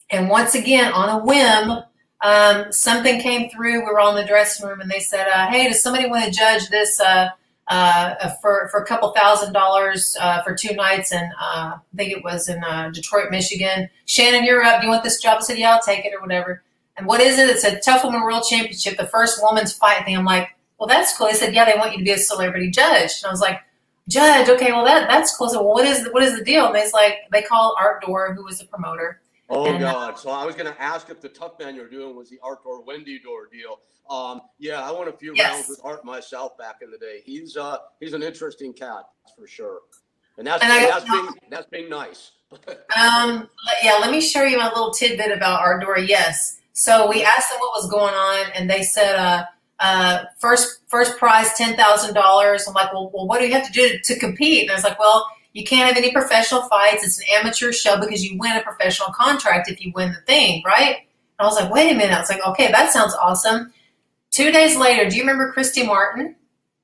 And 0.09 0.29
once 0.29 0.55
again, 0.55 0.91
on 0.93 1.09
a 1.09 1.23
whim, 1.23 1.83
um, 2.23 2.71
something 2.71 3.19
came 3.19 3.49
through. 3.49 3.79
We 3.79 3.85
were 3.85 3.99
all 3.99 4.15
in 4.15 4.21
the 4.21 4.27
dressing 4.27 4.67
room, 4.67 4.79
and 4.79 4.89
they 4.89 4.99
said, 4.99 5.27
uh, 5.27 5.47
"Hey, 5.47 5.67
does 5.67 5.83
somebody 5.83 6.09
want 6.09 6.23
to 6.23 6.31
judge 6.31 6.69
this 6.69 6.99
uh, 6.99 7.29
uh, 7.67 8.29
for 8.41 8.69
for 8.71 8.81
a 8.81 8.85
couple 8.85 9.11
thousand 9.11 9.53
dollars 9.53 10.15
uh, 10.21 10.41
for 10.43 10.55
two 10.55 10.73
nights?" 10.75 11.11
And 11.11 11.31
uh, 11.33 11.75
I 11.75 11.79
think 11.97 12.13
it 12.13 12.23
was 12.23 12.47
in 12.47 12.63
uh, 12.63 12.91
Detroit, 12.93 13.29
Michigan. 13.29 13.89
Shannon, 14.05 14.45
you're 14.45 14.63
up. 14.63 14.79
Do 14.79 14.87
you 14.87 14.91
want 14.91 15.03
this 15.03 15.21
job? 15.21 15.39
I 15.39 15.43
said, 15.43 15.57
"Yeah, 15.57 15.73
I'll 15.73 15.81
take 15.81 16.05
it 16.05 16.13
or 16.13 16.21
whatever." 16.21 16.63
And 16.95 17.07
what 17.07 17.19
is 17.19 17.39
it? 17.39 17.49
It's 17.49 17.63
a 17.63 17.79
Tough 17.79 18.03
Woman 18.03 18.21
World 18.21 18.43
Championship, 18.47 18.97
the 18.97 19.07
first 19.07 19.41
woman's 19.41 19.73
fight 19.73 20.05
thing. 20.05 20.15
I'm 20.15 20.25
like, 20.25 20.49
"Well, 20.79 20.87
that's 20.87 21.17
cool." 21.17 21.27
They 21.27 21.33
said, 21.33 21.53
"Yeah, 21.53 21.65
they 21.65 21.77
want 21.77 21.91
you 21.91 21.97
to 21.97 22.03
be 22.03 22.11
a 22.11 22.17
celebrity 22.17 22.69
judge," 22.69 23.11
and 23.21 23.25
I 23.25 23.31
was 23.31 23.41
like 23.41 23.59
judge, 24.07 24.49
okay, 24.49 24.71
well 24.71 24.85
that 24.85 25.07
that's 25.07 25.35
cool. 25.35 25.49
So 25.49 25.61
what 25.61 25.85
is 25.85 26.07
what 26.11 26.23
is 26.23 26.37
the 26.37 26.43
deal? 26.43 26.67
And 26.67 26.75
it's 26.75 26.93
like 26.93 27.19
they 27.31 27.41
call 27.41 27.75
Art 27.79 28.03
Dore, 28.05 28.33
who 28.33 28.43
was 28.43 28.59
the 28.59 28.65
promoter. 28.65 29.21
Oh 29.49 29.65
and, 29.65 29.83
uh, 29.83 29.91
God! 29.91 30.19
So 30.19 30.29
I 30.29 30.45
was 30.45 30.55
going 30.55 30.71
to 30.71 30.81
ask 30.81 31.09
if 31.09 31.21
the 31.21 31.29
tough 31.29 31.59
man 31.59 31.75
you're 31.75 31.89
doing 31.89 32.15
was 32.15 32.29
the 32.29 32.39
Art 32.41 32.63
Dore 32.63 32.83
Wendy 32.83 33.19
Dore 33.19 33.47
deal. 33.51 33.79
Um, 34.09 34.41
yeah, 34.59 34.81
I 34.81 34.91
won 34.91 35.07
a 35.07 35.13
few 35.13 35.33
yes. 35.35 35.53
rounds 35.53 35.69
with 35.69 35.81
Art 35.83 36.03
myself 36.05 36.57
back 36.57 36.77
in 36.81 36.91
the 36.91 36.97
day. 36.97 37.21
He's 37.25 37.57
uh 37.57 37.77
he's 37.99 38.13
an 38.13 38.23
interesting 38.23 38.73
cat 38.73 39.03
for 39.37 39.47
sure, 39.47 39.81
and 40.37 40.47
that's 40.47 40.63
and 40.63 40.71
that's 40.71 41.05
being 41.05 41.27
that's 41.49 41.67
being 41.67 41.89
nice. 41.89 42.31
um, 42.97 43.49
yeah, 43.83 43.97
let 43.99 44.11
me 44.11 44.21
show 44.21 44.43
you 44.43 44.57
a 44.59 44.69
little 44.69 44.91
tidbit 44.91 45.31
about 45.31 45.59
Art 45.59 45.81
Dore. 45.81 45.97
Yes, 45.97 46.59
so 46.73 47.07
we 47.07 47.23
asked 47.23 47.49
them 47.49 47.59
what 47.59 47.81
was 47.81 47.89
going 47.89 48.13
on, 48.13 48.51
and 48.55 48.69
they 48.69 48.81
said, 48.81 49.15
uh, 49.15 49.45
uh, 49.79 50.23
first 50.37 50.81
first 50.87 51.17
prize 51.17 51.53
ten 51.55 51.75
thousand 51.75 52.13
dollars. 52.13 52.65
I'm 52.67 52.73
like, 52.73 52.93
well, 52.93 53.11
well, 53.13 53.27
what 53.27 53.39
do 53.39 53.47
you 53.47 53.53
have 53.53 53.65
to 53.65 53.71
do 53.71 53.89
to, 53.89 53.99
to 54.13 54.19
compete? 54.19 54.63
And 54.63 54.71
I 54.71 54.75
was 54.75 54.83
like, 54.83 54.99
well, 54.99 55.25
you 55.53 55.63
can't 55.63 55.87
have 55.87 55.97
any 55.97 56.11
professional 56.11 56.63
fights. 56.63 57.03
It's 57.03 57.19
an 57.19 57.25
amateur 57.33 57.71
show 57.71 57.99
because 57.99 58.23
you 58.23 58.37
win 58.37 58.57
a 58.57 58.61
professional 58.61 59.09
contract 59.13 59.69
if 59.69 59.83
you 59.83 59.91
win 59.95 60.11
the 60.11 60.21
thing, 60.21 60.63
right? 60.65 60.97
And 60.97 61.05
I 61.39 61.45
was 61.45 61.55
like, 61.55 61.71
wait 61.71 61.91
a 61.91 61.95
minute. 61.95 62.13
I 62.13 62.19
was 62.19 62.29
like, 62.29 62.45
okay, 62.47 62.71
that 62.71 62.91
sounds 62.91 63.13
awesome. 63.15 63.73
Two 64.31 64.51
days 64.51 64.75
later, 64.75 65.09
do 65.09 65.15
you 65.15 65.21
remember 65.21 65.51
Christy 65.51 65.85
Martin, 65.85 66.35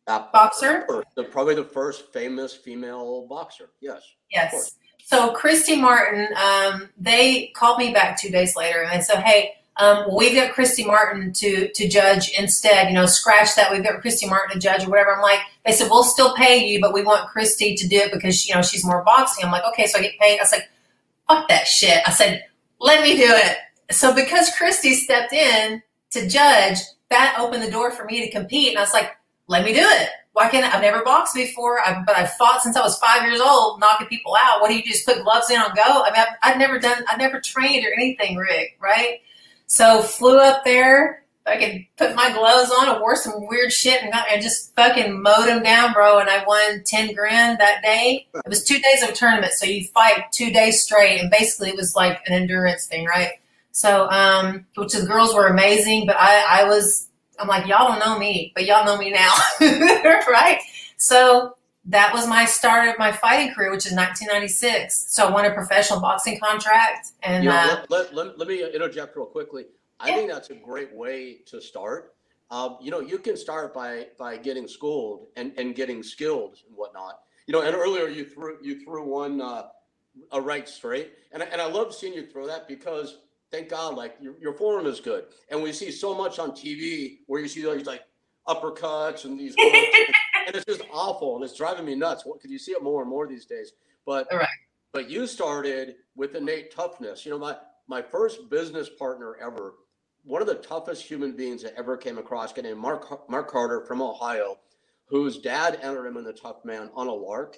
uh, 0.08 0.26
boxer? 0.32 0.86
The, 1.16 1.24
probably 1.24 1.56
the 1.56 1.64
first 1.64 2.14
famous 2.14 2.54
female 2.54 3.26
boxer. 3.28 3.70
Yes. 3.82 4.02
Yes. 4.32 4.76
So 5.04 5.32
Christy 5.32 5.76
Martin, 5.76 6.28
um, 6.38 6.90
they 6.96 7.48
called 7.56 7.80
me 7.80 7.92
back 7.92 8.20
two 8.20 8.30
days 8.30 8.56
later 8.56 8.84
and 8.84 8.92
they 8.92 9.04
said, 9.04 9.24
hey 9.24 9.54
um, 9.80 10.06
we've 10.14 10.36
got 10.36 10.54
Christy 10.54 10.86
Martin 10.86 11.32
to 11.34 11.72
to 11.72 11.88
judge 11.88 12.32
instead. 12.38 12.90
You 12.90 12.96
know, 12.96 13.06
scratch 13.06 13.56
that. 13.56 13.72
We've 13.72 13.84
got 13.84 14.02
Christy 14.02 14.28
Martin 14.28 14.56
to 14.56 14.60
judge 14.60 14.86
or 14.86 14.90
whatever. 14.90 15.16
I'm 15.16 15.22
like, 15.22 15.40
they 15.66 15.72
said 15.72 15.90
we'll 15.90 16.04
still 16.04 16.36
pay 16.36 16.66
you, 16.66 16.82
but 16.82 16.94
we 16.94 17.02
want 17.02 17.30
Christy 17.30 17.76
to 17.76 17.88
do 17.88 17.96
it 17.96 18.12
because 18.12 18.46
you 18.46 18.54
know 18.54 18.62
she's 18.62 18.86
more 18.86 19.04
boxing. 19.04 19.46
I'm 19.46 19.52
like, 19.52 19.64
okay, 19.70 19.88
so 19.88 19.98
I 19.98 20.02
get 20.02 20.20
paid. 20.20 20.38
I 20.38 20.44
was 20.44 20.52
like, 20.52 20.70
fuck 21.28 21.48
that 21.48 21.66
shit. 21.66 22.02
I 22.06 22.12
said, 22.12 22.46
let 22.82 23.02
me 23.02 23.16
do 23.16 23.26
it. 23.26 23.58
So 23.90 24.14
because 24.14 24.52
Christy 24.58 24.94
stepped 24.94 25.32
in 25.32 25.82
to 26.12 26.28
judge, 26.28 26.78
that 27.10 27.38
opened 27.40 27.64
the 27.64 27.72
door 27.72 27.92
for 27.92 28.04
me 28.04 28.20
to 28.26 28.32
compete, 28.32 28.70
and 28.70 28.78
I 28.78 28.82
was 28.82 28.94
like, 28.94 29.16
let 29.48 29.64
me 29.64 29.74
do 29.74 29.82
it. 29.82 30.10
Why 30.34 30.50
can't 30.50 30.66
I? 30.66 30.76
I've 30.76 30.82
never 30.82 31.04
boxed 31.04 31.36
before, 31.36 31.80
I, 31.80 32.04
but 32.06 32.18
I've 32.18 32.34
fought 32.34 32.62
since 32.62 32.76
I 32.76 32.82
was 32.82 32.98
five 33.00 33.24
years 33.24 33.40
old, 33.40 33.80
knocking 33.80 34.08
people 34.08 34.36
out. 34.36 34.60
What 34.60 34.70
do 34.70 34.76
you 34.76 34.84
do? 34.84 34.90
just 34.90 35.06
put 35.06 35.24
gloves 35.24 35.50
in 35.50 35.58
on 35.58 35.74
go? 35.74 36.04
I 36.04 36.12
mean, 36.12 36.26
I've, 36.28 36.28
I've 36.44 36.58
never 36.58 36.80
done, 36.80 37.04
I've 37.10 37.18
never 37.18 37.40
trained 37.40 37.86
or 37.86 37.94
anything, 37.94 38.36
Rick. 38.36 38.78
Right? 38.82 39.22
So 39.70 40.02
flew 40.02 40.40
up 40.40 40.66
there. 40.66 41.24
I 41.46 41.58
could 41.58 41.86
put 41.98 42.16
my 42.16 42.32
gloves 42.32 42.72
on 42.72 42.90
and 42.90 43.00
wore 43.00 43.16
some 43.16 43.48
weird 43.48 43.72
shit 43.72 44.04
and, 44.04 44.12
got, 44.12 44.28
and 44.30 44.42
just 44.42 44.76
fucking 44.76 45.22
mowed 45.22 45.48
them 45.48 45.64
down, 45.64 45.94
bro. 45.94 46.20
And 46.20 46.30
I 46.30 46.44
won 46.44 46.84
10 46.86 47.14
grand 47.14 47.60
that 47.60 47.82
day. 47.82 48.28
It 48.34 48.50
was 48.50 48.64
two 48.64 48.80
days 48.80 49.04
of 49.04 49.10
a 49.10 49.14
tournament. 49.14 49.54
So 49.54 49.66
you 49.66 49.86
fight 49.86 50.32
two 50.32 50.52
days 50.52 50.84
straight. 50.84 51.20
And 51.20 51.32
basically 51.32 51.70
it 51.70 51.76
was 51.76 51.96
like 51.96 52.20
an 52.28 52.34
endurance 52.34 52.88
thing, 52.88 53.06
right? 53.06 53.34
So, 53.72 54.10
um, 54.10 54.66
which 54.76 54.94
the 54.94 55.06
girls 55.06 55.34
were 55.34 55.48
amazing, 55.48 56.06
but 56.06 56.18
I, 56.20 56.62
I 56.62 56.64
was, 56.66 57.08
I'm 57.40 57.48
like, 57.48 57.68
y'all 57.68 57.88
don't 57.88 58.00
know 58.00 58.20
me, 58.20 58.52
but 58.56 58.66
y'all 58.66 58.86
know 58.86 58.98
me 58.98 59.12
now. 59.12 59.34
right? 59.62 60.60
So 60.98 61.56
that 61.90 62.14
was 62.14 62.28
my 62.28 62.46
start 62.46 62.88
of 62.88 63.00
my 63.00 63.12
fighting 63.12 63.54
career, 63.54 63.72
which 63.72 63.86
is 63.88 63.94
1996. 63.94 65.08
So 65.10 65.28
I 65.28 65.32
won 65.32 65.46
a 65.46 65.52
professional 65.52 66.00
boxing 66.00 66.40
contract. 66.40 67.14
And 67.24 67.44
yeah, 67.44 67.80
uh, 67.82 67.86
let, 67.90 68.14
let, 68.14 68.38
let, 68.38 68.48
me 68.48 68.64
interject 68.64 69.16
real 69.18 69.26
quickly. 69.26 69.66
I 70.00 70.10
yeah. 70.10 70.16
think 70.16 70.32
that's 70.32 70.52
a 70.52 70.56
great 70.56 70.94
way 70.94 71.40
to 71.48 71.60
start. 71.60 72.14
Um, 72.52 72.78
you 72.80 72.92
know, 72.92 73.00
you 73.00 73.18
can 73.18 73.36
start 73.36 73.74
by 73.74 74.08
by 74.18 74.38
getting 74.38 74.68
schooled 74.68 75.28
and, 75.36 75.52
and 75.58 75.76
getting 75.76 76.04
skilled 76.04 76.58
and 76.68 76.78
whatnot. 76.78 77.20
You 77.48 77.54
know, 77.54 77.62
and 77.62 77.76
earlier 77.76 78.08
you 78.08 78.26
threw 78.26 78.58
you 78.62 78.84
threw 78.84 79.04
one 79.04 79.42
uh, 79.42 79.64
a 80.32 80.42
right 80.42 80.70
straight, 80.70 81.14
and 81.32 81.42
I, 81.44 81.48
and 81.48 81.62
I 81.62 81.66
love 81.66 81.94
seeing 81.94 82.14
you 82.14 82.26
throw 82.26 82.46
that 82.48 82.68
because 82.68 83.20
thank 83.52 83.70
God, 83.70 83.96
like 83.96 84.16
your, 84.22 84.36
your 84.40 84.54
form 84.54 84.86
is 84.86 85.00
good, 85.00 85.26
and 85.50 85.62
we 85.62 85.72
see 85.72 85.92
so 85.92 86.16
much 86.16 86.40
on 86.40 86.52
TV 86.52 87.20
where 87.28 87.42
you 87.42 87.48
see 87.48 87.62
these 87.62 87.86
like 87.86 88.04
uppercuts 88.48 89.26
and 89.26 89.40
these 89.40 89.56
and 90.50 90.58
it's 90.58 90.66
just 90.66 90.90
awful 90.92 91.36
and 91.36 91.44
it's 91.44 91.56
driving 91.56 91.86
me 91.86 91.96
nuts 91.96 92.24
because 92.24 92.50
you 92.50 92.60
see 92.60 92.72
it 92.72 92.82
more 92.82 93.02
and 93.02 93.10
more 93.10 93.28
these 93.28 93.46
days. 93.46 93.74
But 94.06 94.28
right. 94.34 94.48
but 94.92 95.10
you 95.10 95.28
started 95.28 95.96
with 96.16 96.36
innate 96.36 96.72
toughness. 96.76 97.26
You 97.26 97.32
know, 97.32 97.40
my 97.40 97.56
my 97.88 98.02
first 98.02 98.50
business 98.50 98.90
partner 98.90 99.36
ever, 99.42 99.76
one 100.24 100.42
of 100.42 100.48
the 100.48 100.56
toughest 100.56 101.04
human 101.04 101.36
beings 101.36 101.64
I 101.64 101.70
ever 101.78 101.98
came 101.98 102.18
across, 102.18 102.52
guy 102.52 102.64
named 102.64 102.80
Mark 102.80 103.30
Mark 103.30 103.50
Carter 103.50 103.86
from 103.86 104.02
Ohio, 104.02 104.58
whose 105.06 105.38
dad 105.38 105.80
entered 105.82 106.08
him 106.08 106.18
in 106.18 106.24
the 106.24 106.34
tough 106.34 106.66
man 106.66 106.90
on 106.96 107.08
a 107.08 107.14
lark. 107.14 107.58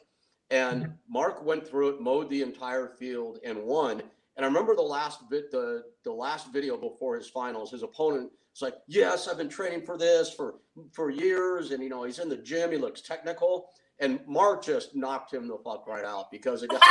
And 0.50 0.84
mm-hmm. 0.84 0.92
Mark 1.08 1.46
went 1.46 1.66
through 1.66 1.90
it, 1.90 2.02
mowed 2.02 2.30
the 2.30 2.42
entire 2.42 2.90
field, 2.90 3.40
and 3.46 3.64
won. 3.64 4.04
And 4.36 4.46
I 4.46 4.48
remember 4.48 4.76
the 4.76 4.82
last 4.82 5.30
bit, 5.30 5.50
the 5.50 5.84
the 6.04 6.12
last 6.12 6.52
video 6.52 6.76
before 6.76 7.16
his 7.16 7.30
finals. 7.30 7.72
His 7.72 7.84
opponent 7.84 8.32
it's 8.52 8.62
like, 8.62 8.76
yes, 8.88 9.28
I've 9.28 9.38
been 9.38 9.50
training 9.50 9.86
for 9.86 9.98
this 9.98 10.34
for 10.34 10.56
for 10.92 11.10
years, 11.10 11.72
and 11.72 11.82
you 11.82 11.90
know, 11.90 12.04
he's 12.04 12.20
in 12.20 12.30
the 12.30 12.38
gym. 12.38 12.72
He 12.72 12.78
looks 12.78 13.02
technical, 13.02 13.70
and 14.00 14.20
Mark 14.28 14.64
just 14.64 14.96
knocked 14.96 15.34
him 15.34 15.48
the 15.48 15.58
fuck 15.64 15.88
right 15.88 16.04
out 16.04 16.32
because 16.32 16.64
it 16.64 16.72
was, 16.72 16.82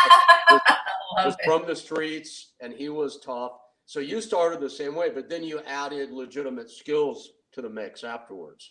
was 1.16 1.36
from 1.44 1.66
the 1.66 1.76
streets, 1.76 2.52
and 2.60 2.72
he 2.72 2.88
was 2.88 3.20
tough. 3.20 3.52
So 3.84 4.00
you 4.00 4.20
started 4.20 4.60
the 4.60 4.70
same 4.70 4.94
way, 4.94 5.10
but 5.10 5.28
then 5.28 5.42
you 5.42 5.60
added 5.66 6.12
legitimate 6.12 6.70
skills 6.70 7.30
to 7.52 7.60
the 7.60 7.68
mix 7.68 8.04
afterwards. 8.04 8.70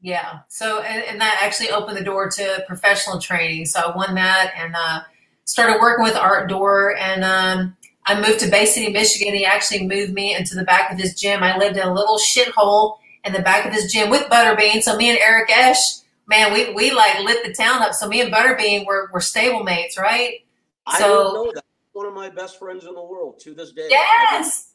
Yeah. 0.00 0.40
So 0.48 0.80
and, 0.82 1.02
and 1.04 1.20
that 1.20 1.40
actually 1.42 1.70
opened 1.70 1.96
the 1.96 2.04
door 2.04 2.28
to 2.28 2.64
professional 2.68 3.20
training. 3.20 3.66
So 3.66 3.80
I 3.80 3.96
won 3.96 4.14
that 4.14 4.52
and 4.56 4.74
uh, 4.76 5.00
started 5.44 5.80
working 5.80 6.04
with 6.04 6.16
Art 6.16 6.48
Dore 6.48 6.96
and. 6.96 7.24
Um, 7.24 7.76
I 8.04 8.20
moved 8.20 8.40
to 8.40 8.50
Bay 8.50 8.66
City, 8.66 8.92
Michigan. 8.92 9.34
He 9.34 9.44
actually 9.44 9.86
moved 9.86 10.12
me 10.12 10.34
into 10.34 10.54
the 10.54 10.64
back 10.64 10.92
of 10.92 10.98
his 10.98 11.14
gym. 11.14 11.42
I 11.42 11.56
lived 11.56 11.76
in 11.76 11.86
a 11.86 11.92
little 11.92 12.18
shithole 12.18 12.98
in 13.24 13.32
the 13.32 13.42
back 13.42 13.64
of 13.64 13.72
his 13.72 13.92
gym 13.92 14.10
with 14.10 14.28
Butterbean. 14.28 14.82
So 14.82 14.96
me 14.96 15.10
and 15.10 15.18
Eric 15.18 15.50
Esch, 15.50 15.78
man, 16.26 16.52
we, 16.52 16.72
we 16.72 16.90
like 16.90 17.20
lit 17.20 17.44
the 17.44 17.52
town 17.52 17.82
up. 17.82 17.94
So 17.94 18.08
me 18.08 18.20
and 18.20 18.32
Butterbean 18.32 18.86
were, 18.86 19.08
were 19.12 19.20
stable 19.20 19.62
mates, 19.62 19.96
right? 19.96 20.44
I 20.86 20.98
so, 20.98 21.32
know 21.32 21.52
that. 21.54 21.64
one 21.92 22.06
of 22.06 22.14
my 22.14 22.28
best 22.28 22.58
friends 22.58 22.84
in 22.84 22.94
the 22.94 23.02
world 23.02 23.38
to 23.40 23.54
this 23.54 23.70
day. 23.72 23.86
Yes. 23.88 24.72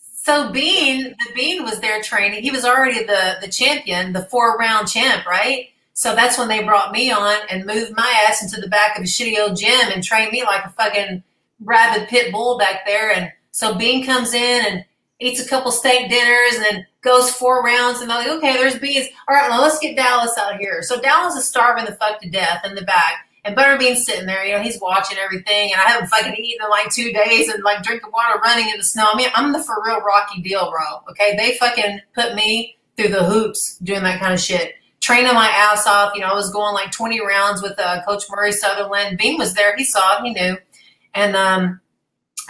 So 0.00 0.52
Bean, 0.52 1.14
the 1.26 1.32
Bean 1.34 1.64
was 1.64 1.80
there 1.80 2.02
training. 2.02 2.42
He 2.42 2.50
was 2.50 2.64
already 2.64 3.02
the 3.02 3.38
the 3.40 3.48
champion, 3.48 4.12
the 4.12 4.22
four 4.24 4.56
round 4.58 4.86
champ, 4.86 5.26
right? 5.26 5.68
So 5.94 6.14
that's 6.14 6.38
when 6.38 6.48
they 6.48 6.62
brought 6.62 6.92
me 6.92 7.10
on 7.10 7.38
and 7.50 7.64
moved 7.64 7.96
my 7.96 8.24
ass 8.28 8.42
into 8.42 8.60
the 8.60 8.68
back 8.68 8.96
of 8.96 9.02
a 9.02 9.06
shitty 9.06 9.38
old 9.40 9.56
gym 9.56 9.90
and 9.92 10.04
trained 10.04 10.30
me 10.30 10.44
like 10.44 10.64
a 10.64 10.70
fucking 10.70 11.24
rabid 11.60 12.08
pit 12.08 12.32
bull 12.32 12.58
back 12.58 12.86
there. 12.86 13.12
And 13.12 13.32
so 13.50 13.74
Bean 13.74 14.04
comes 14.04 14.34
in 14.34 14.64
and 14.66 14.84
eats 15.20 15.44
a 15.44 15.48
couple 15.48 15.72
steak 15.72 16.08
dinners 16.08 16.54
and 16.54 16.64
then 16.64 16.86
goes 17.00 17.30
four 17.30 17.62
rounds 17.62 18.00
and 18.00 18.10
they're 18.10 18.18
like, 18.18 18.28
okay, 18.28 18.54
there's 18.54 18.78
beans. 18.78 19.08
All 19.28 19.34
right, 19.34 19.48
now 19.48 19.60
let's 19.60 19.78
get 19.78 19.96
Dallas 19.96 20.36
out 20.38 20.58
here. 20.58 20.82
So 20.82 21.00
Dallas 21.00 21.34
is 21.34 21.46
starving 21.46 21.84
the 21.84 21.92
fuck 21.92 22.20
to 22.20 22.30
death 22.30 22.64
in 22.64 22.74
the 22.74 22.82
back. 22.82 23.24
And 23.44 23.56
Butterbean's 23.56 24.04
sitting 24.04 24.26
there, 24.26 24.44
you 24.44 24.54
know, 24.54 24.62
he's 24.62 24.80
watching 24.80 25.16
everything. 25.16 25.72
And 25.72 25.80
I 25.80 25.88
haven't 25.88 26.08
fucking 26.08 26.34
eaten 26.34 26.64
in 26.64 26.70
like 26.70 26.92
two 26.92 27.12
days 27.12 27.48
and 27.48 27.62
like 27.62 27.82
drinking 27.82 28.10
water, 28.12 28.38
running 28.40 28.68
in 28.68 28.76
the 28.76 28.84
snow. 28.84 29.06
I 29.10 29.16
mean, 29.16 29.28
I'm 29.34 29.52
the 29.52 29.62
for 29.62 29.82
real 29.84 30.00
rocky 30.00 30.42
deal, 30.42 30.70
bro. 30.70 31.00
Okay. 31.10 31.36
They 31.36 31.56
fucking 31.56 32.00
put 32.14 32.34
me 32.34 32.76
through 32.96 33.08
the 33.08 33.24
hoops 33.24 33.78
doing 33.78 34.02
that 34.02 34.20
kind 34.20 34.34
of 34.34 34.40
shit. 34.40 34.74
Training 35.00 35.32
my 35.32 35.48
ass 35.48 35.86
off. 35.86 36.14
You 36.14 36.20
know, 36.20 36.26
I 36.26 36.34
was 36.34 36.50
going 36.50 36.74
like 36.74 36.90
20 36.90 37.24
rounds 37.24 37.62
with 37.62 37.78
uh, 37.78 38.02
Coach 38.04 38.24
Murray 38.28 38.52
Sutherland. 38.52 39.16
Bean 39.16 39.38
was 39.38 39.54
there. 39.54 39.74
He 39.76 39.84
saw 39.84 40.18
it. 40.18 40.24
He 40.24 40.34
knew. 40.34 40.58
And, 41.14 41.36
um, 41.36 41.80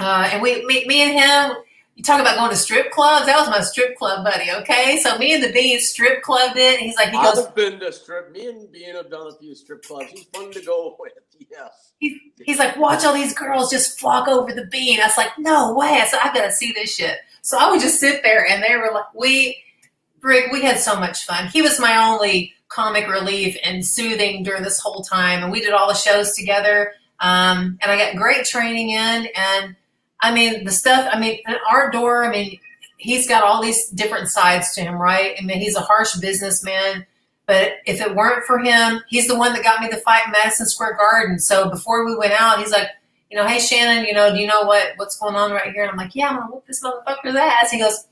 uh, 0.01 0.31
and 0.33 0.42
we, 0.42 0.64
me, 0.66 0.85
me 0.87 1.03
and 1.03 1.12
him, 1.18 1.62
you 1.99 2.05
talk 2.05 2.21
about 2.21 2.37
going 2.37 2.51
to 2.51 2.57
strip 2.57 2.92
clubs. 2.92 3.27
That 3.27 3.37
was 3.37 3.49
my 3.49 3.61
strip 3.61 3.97
club 3.97 4.25
buddy. 4.25 4.53
Okay, 4.53 5.01
so 5.03 5.18
me 5.18 5.35
and 5.35 5.42
the 5.42 5.51
Bean 5.51 5.81
strip 5.81 6.23
clubbed 6.23 6.57
it. 6.57 6.79
He's 6.79 6.94
like, 6.94 7.09
he 7.09 7.16
goes. 7.16 7.44
I've 7.44 7.57
been 7.57 7.81
to 7.81 7.90
strip. 7.90 8.31
Me 8.31 8.47
and 8.47 8.71
Bean 8.71 8.94
have 8.94 9.11
done 9.11 9.27
a 9.27 9.33
few 9.33 9.53
strip 9.57 9.83
clubs. 9.83 10.12
He's 10.12 10.23
fun 10.33 10.53
to 10.53 10.61
go 10.62 10.97
with. 11.01 11.14
Yes. 11.51 11.94
He's, 11.99 12.21
he's 12.44 12.59
like, 12.61 12.77
watch 12.77 13.05
all 13.05 13.14
these 13.14 13.35
girls 13.35 13.71
just 13.73 13.99
flock 13.99 14.29
over 14.29 14.53
the 14.53 14.66
Bean. 14.66 15.01
I 15.01 15.07
was 15.07 15.16
like, 15.16 15.37
no 15.38 15.75
way. 15.75 16.01
I 16.01 16.07
said, 16.07 16.21
I 16.23 16.33
gotta 16.33 16.53
see 16.53 16.71
this 16.73 16.94
shit. 16.94 17.18
So 17.42 17.59
I 17.59 17.68
would 17.68 17.81
just 17.81 17.99
sit 17.99 18.23
there, 18.23 18.47
and 18.49 18.62
they 18.62 18.77
were 18.77 18.92
like, 18.94 19.12
we, 19.14 19.57
Rick, 20.21 20.53
we 20.53 20.62
had 20.62 20.79
so 20.79 21.01
much 21.01 21.25
fun. 21.25 21.49
He 21.49 21.62
was 21.62 21.81
my 21.81 21.97
only 21.97 22.53
comic 22.68 23.09
relief 23.09 23.57
and 23.64 23.85
soothing 23.85 24.44
during 24.44 24.62
this 24.62 24.79
whole 24.79 25.03
time, 25.03 25.42
and 25.42 25.51
we 25.51 25.61
did 25.61 25.73
all 25.73 25.88
the 25.88 25.94
shows 25.94 26.35
together. 26.35 26.92
Um, 27.20 27.78
and 27.83 27.90
I 27.90 27.98
got 27.98 28.16
great 28.16 28.44
training 28.44 28.90
in, 28.90 29.28
and 29.35 29.76
I 30.20 30.33
mean, 30.33 30.64
the 30.64 30.70
stuff, 30.70 31.09
I 31.12 31.18
mean, 31.18 31.40
Art 31.70 31.92
Dore, 31.92 32.24
I 32.24 32.31
mean, 32.31 32.59
he's 32.96 33.28
got 33.28 33.44
all 33.44 33.62
these 33.62 33.88
different 33.90 34.28
sides 34.28 34.74
to 34.74 34.83
him, 34.83 34.94
right? 34.96 35.37
I 35.38 35.44
mean, 35.44 35.59
he's 35.59 35.76
a 35.76 35.81
harsh 35.81 36.16
businessman, 36.16 37.07
but 37.46 37.74
if 37.87 38.00
it 38.00 38.14
weren't 38.14 38.44
for 38.44 38.59
him, 38.59 39.00
he's 39.09 39.28
the 39.28 39.37
one 39.38 39.52
that 39.52 39.62
got 39.62 39.81
me 39.81 39.88
the 39.88 39.96
fight 39.98 40.26
in 40.26 40.33
Madison 40.33 40.66
Square 40.66 40.96
Garden. 40.96 41.38
So 41.38 41.70
before 41.70 42.04
we 42.04 42.16
went 42.16 42.33
out, 42.33 42.59
he's 42.59 42.72
like, 42.72 42.88
you 43.31 43.37
know, 43.37 43.46
hey 43.46 43.59
Shannon, 43.59 44.04
you 44.07 44.14
know, 44.14 44.33
do 44.33 44.40
you 44.40 44.46
know 44.46 44.62
what 44.62 44.92
what's 44.96 45.18
going 45.18 45.35
on 45.35 45.52
right 45.52 45.72
here? 45.72 45.83
And 45.83 45.90
I'm 45.90 45.96
like, 45.96 46.14
yeah, 46.14 46.28
I'm 46.28 46.37
gonna 46.37 46.50
whoop 46.50 46.66
this 46.66 46.83
motherfucker's 46.83 47.37
ass. 47.37 47.70
He 47.70 47.78
goes, 47.78 48.07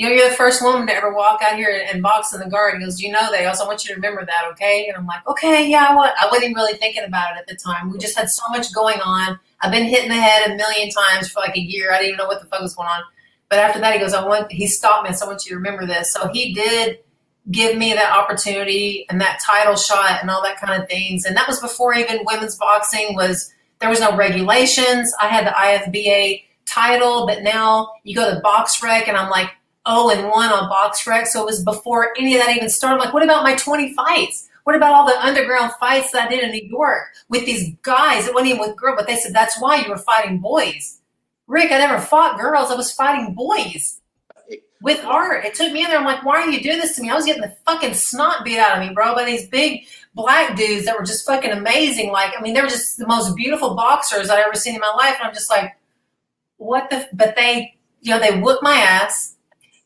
you 0.00 0.08
know, 0.08 0.14
you're 0.14 0.30
the 0.30 0.34
first 0.34 0.62
woman 0.62 0.86
to 0.86 0.94
ever 0.94 1.12
walk 1.12 1.42
out 1.42 1.56
here 1.56 1.86
and 1.92 2.02
box 2.02 2.32
in 2.32 2.40
the 2.40 2.48
garden. 2.48 2.80
He 2.80 2.86
goes, 2.86 3.02
you 3.02 3.12
know 3.12 3.30
that? 3.30 3.38
He 3.38 3.44
goes, 3.44 3.60
I 3.60 3.66
want 3.66 3.84
you 3.84 3.88
to 3.88 3.94
remember 3.94 4.24
that, 4.24 4.50
okay? 4.52 4.86
And 4.88 4.96
I'm 4.96 5.06
like, 5.06 5.26
okay, 5.28 5.68
yeah, 5.68 5.88
I, 5.90 6.12
I 6.22 6.28
wasn't 6.32 6.56
really 6.56 6.78
thinking 6.78 7.04
about 7.04 7.36
it 7.36 7.40
at 7.40 7.46
the 7.46 7.54
time. 7.54 7.90
We 7.90 7.98
just 7.98 8.16
had 8.16 8.30
so 8.30 8.42
much 8.50 8.72
going 8.72 9.00
on 9.00 9.38
I've 9.62 9.72
been 9.72 9.84
hitting 9.84 10.08
the 10.08 10.14
head 10.14 10.50
a 10.50 10.54
million 10.56 10.90
times 10.90 11.28
for 11.28 11.40
like 11.40 11.56
a 11.56 11.60
year. 11.60 11.92
I 11.92 11.98
didn't 11.98 12.08
even 12.08 12.18
know 12.18 12.26
what 12.26 12.40
the 12.40 12.46
fuck 12.46 12.62
was 12.62 12.74
going 12.74 12.88
on. 12.88 13.02
But 13.48 13.58
after 13.58 13.80
that, 13.80 13.92
he 13.92 13.98
goes, 13.98 14.14
I 14.14 14.26
want, 14.26 14.50
he 14.50 14.66
stopped 14.66 15.08
me. 15.08 15.14
So 15.14 15.26
I 15.26 15.28
want 15.28 15.44
you 15.44 15.50
to 15.50 15.56
remember 15.56 15.86
this. 15.86 16.12
So 16.12 16.28
he 16.28 16.54
did 16.54 17.00
give 17.50 17.76
me 17.76 17.92
that 17.92 18.16
opportunity 18.16 19.06
and 19.10 19.20
that 19.20 19.40
title 19.44 19.76
shot 19.76 20.18
and 20.20 20.30
all 20.30 20.42
that 20.42 20.58
kind 20.60 20.80
of 20.80 20.88
things. 20.88 21.24
And 21.24 21.36
that 21.36 21.48
was 21.48 21.60
before 21.60 21.94
even 21.94 22.20
women's 22.24 22.56
boxing 22.56 23.14
was, 23.14 23.52
there 23.80 23.90
was 23.90 24.00
no 24.00 24.16
regulations. 24.16 25.12
I 25.20 25.26
had 25.26 25.46
the 25.46 25.50
IFBA 25.50 26.44
title, 26.66 27.26
but 27.26 27.42
now 27.42 27.92
you 28.04 28.14
go 28.14 28.32
to 28.32 28.40
Box 28.40 28.80
BoxRec 28.80 29.08
and 29.08 29.16
I'm 29.16 29.30
like, 29.30 29.50
oh, 29.86 30.10
and 30.10 30.28
one 30.28 30.50
on 30.50 30.68
box 30.68 31.04
BoxRec. 31.04 31.26
So 31.26 31.42
it 31.42 31.46
was 31.46 31.64
before 31.64 32.14
any 32.18 32.36
of 32.36 32.44
that 32.44 32.56
even 32.56 32.68
started. 32.68 32.96
I'm 32.96 33.00
like, 33.00 33.14
what 33.14 33.22
about 33.22 33.42
my 33.42 33.54
20 33.54 33.94
fights? 33.94 34.48
What 34.64 34.76
about 34.76 34.92
all 34.92 35.06
the 35.06 35.18
underground 35.20 35.72
fights 35.80 36.12
that 36.12 36.26
I 36.26 36.30
did 36.30 36.44
in 36.44 36.50
New 36.50 36.68
York 36.68 37.08
with 37.28 37.46
these 37.46 37.74
guys? 37.82 38.26
It 38.26 38.34
wasn't 38.34 38.50
even 38.50 38.60
with 38.60 38.76
girls, 38.76 38.96
but 38.98 39.06
they 39.06 39.16
said 39.16 39.34
that's 39.34 39.60
why 39.60 39.76
you 39.76 39.88
were 39.88 39.96
fighting 39.98 40.38
boys. 40.38 41.00
Rick, 41.46 41.72
I 41.72 41.78
never 41.78 42.00
fought 42.00 42.38
girls. 42.38 42.70
I 42.70 42.76
was 42.76 42.92
fighting 42.92 43.34
boys 43.34 44.00
with 44.82 45.04
art. 45.04 45.44
It 45.44 45.54
took 45.54 45.72
me 45.72 45.82
in 45.82 45.88
there. 45.88 45.98
I'm 45.98 46.04
like, 46.04 46.24
why 46.24 46.40
are 46.40 46.48
you 46.48 46.60
doing 46.60 46.78
this 46.78 46.96
to 46.96 47.02
me? 47.02 47.10
I 47.10 47.14
was 47.14 47.26
getting 47.26 47.42
the 47.42 47.56
fucking 47.66 47.94
snot 47.94 48.44
beat 48.44 48.58
out 48.58 48.78
of 48.78 48.86
me, 48.86 48.94
bro, 48.94 49.14
by 49.14 49.24
these 49.24 49.48
big 49.48 49.84
black 50.14 50.56
dudes 50.56 50.86
that 50.86 50.98
were 50.98 51.04
just 51.04 51.26
fucking 51.26 51.50
amazing. 51.50 52.10
Like, 52.10 52.32
I 52.36 52.40
mean, 52.40 52.54
they 52.54 52.62
were 52.62 52.68
just 52.68 52.98
the 52.98 53.06
most 53.06 53.34
beautiful 53.36 53.74
boxers 53.74 54.30
I'd 54.30 54.42
ever 54.42 54.54
seen 54.54 54.74
in 54.74 54.80
my 54.80 54.94
life. 54.96 55.16
And 55.18 55.28
I'm 55.28 55.34
just 55.34 55.50
like, 55.50 55.76
what 56.56 56.90
the? 56.90 57.08
But 57.12 57.36
they, 57.36 57.76
you 58.00 58.12
know, 58.12 58.20
they 58.20 58.40
whooped 58.40 58.62
my 58.62 58.76
ass. 58.76 59.36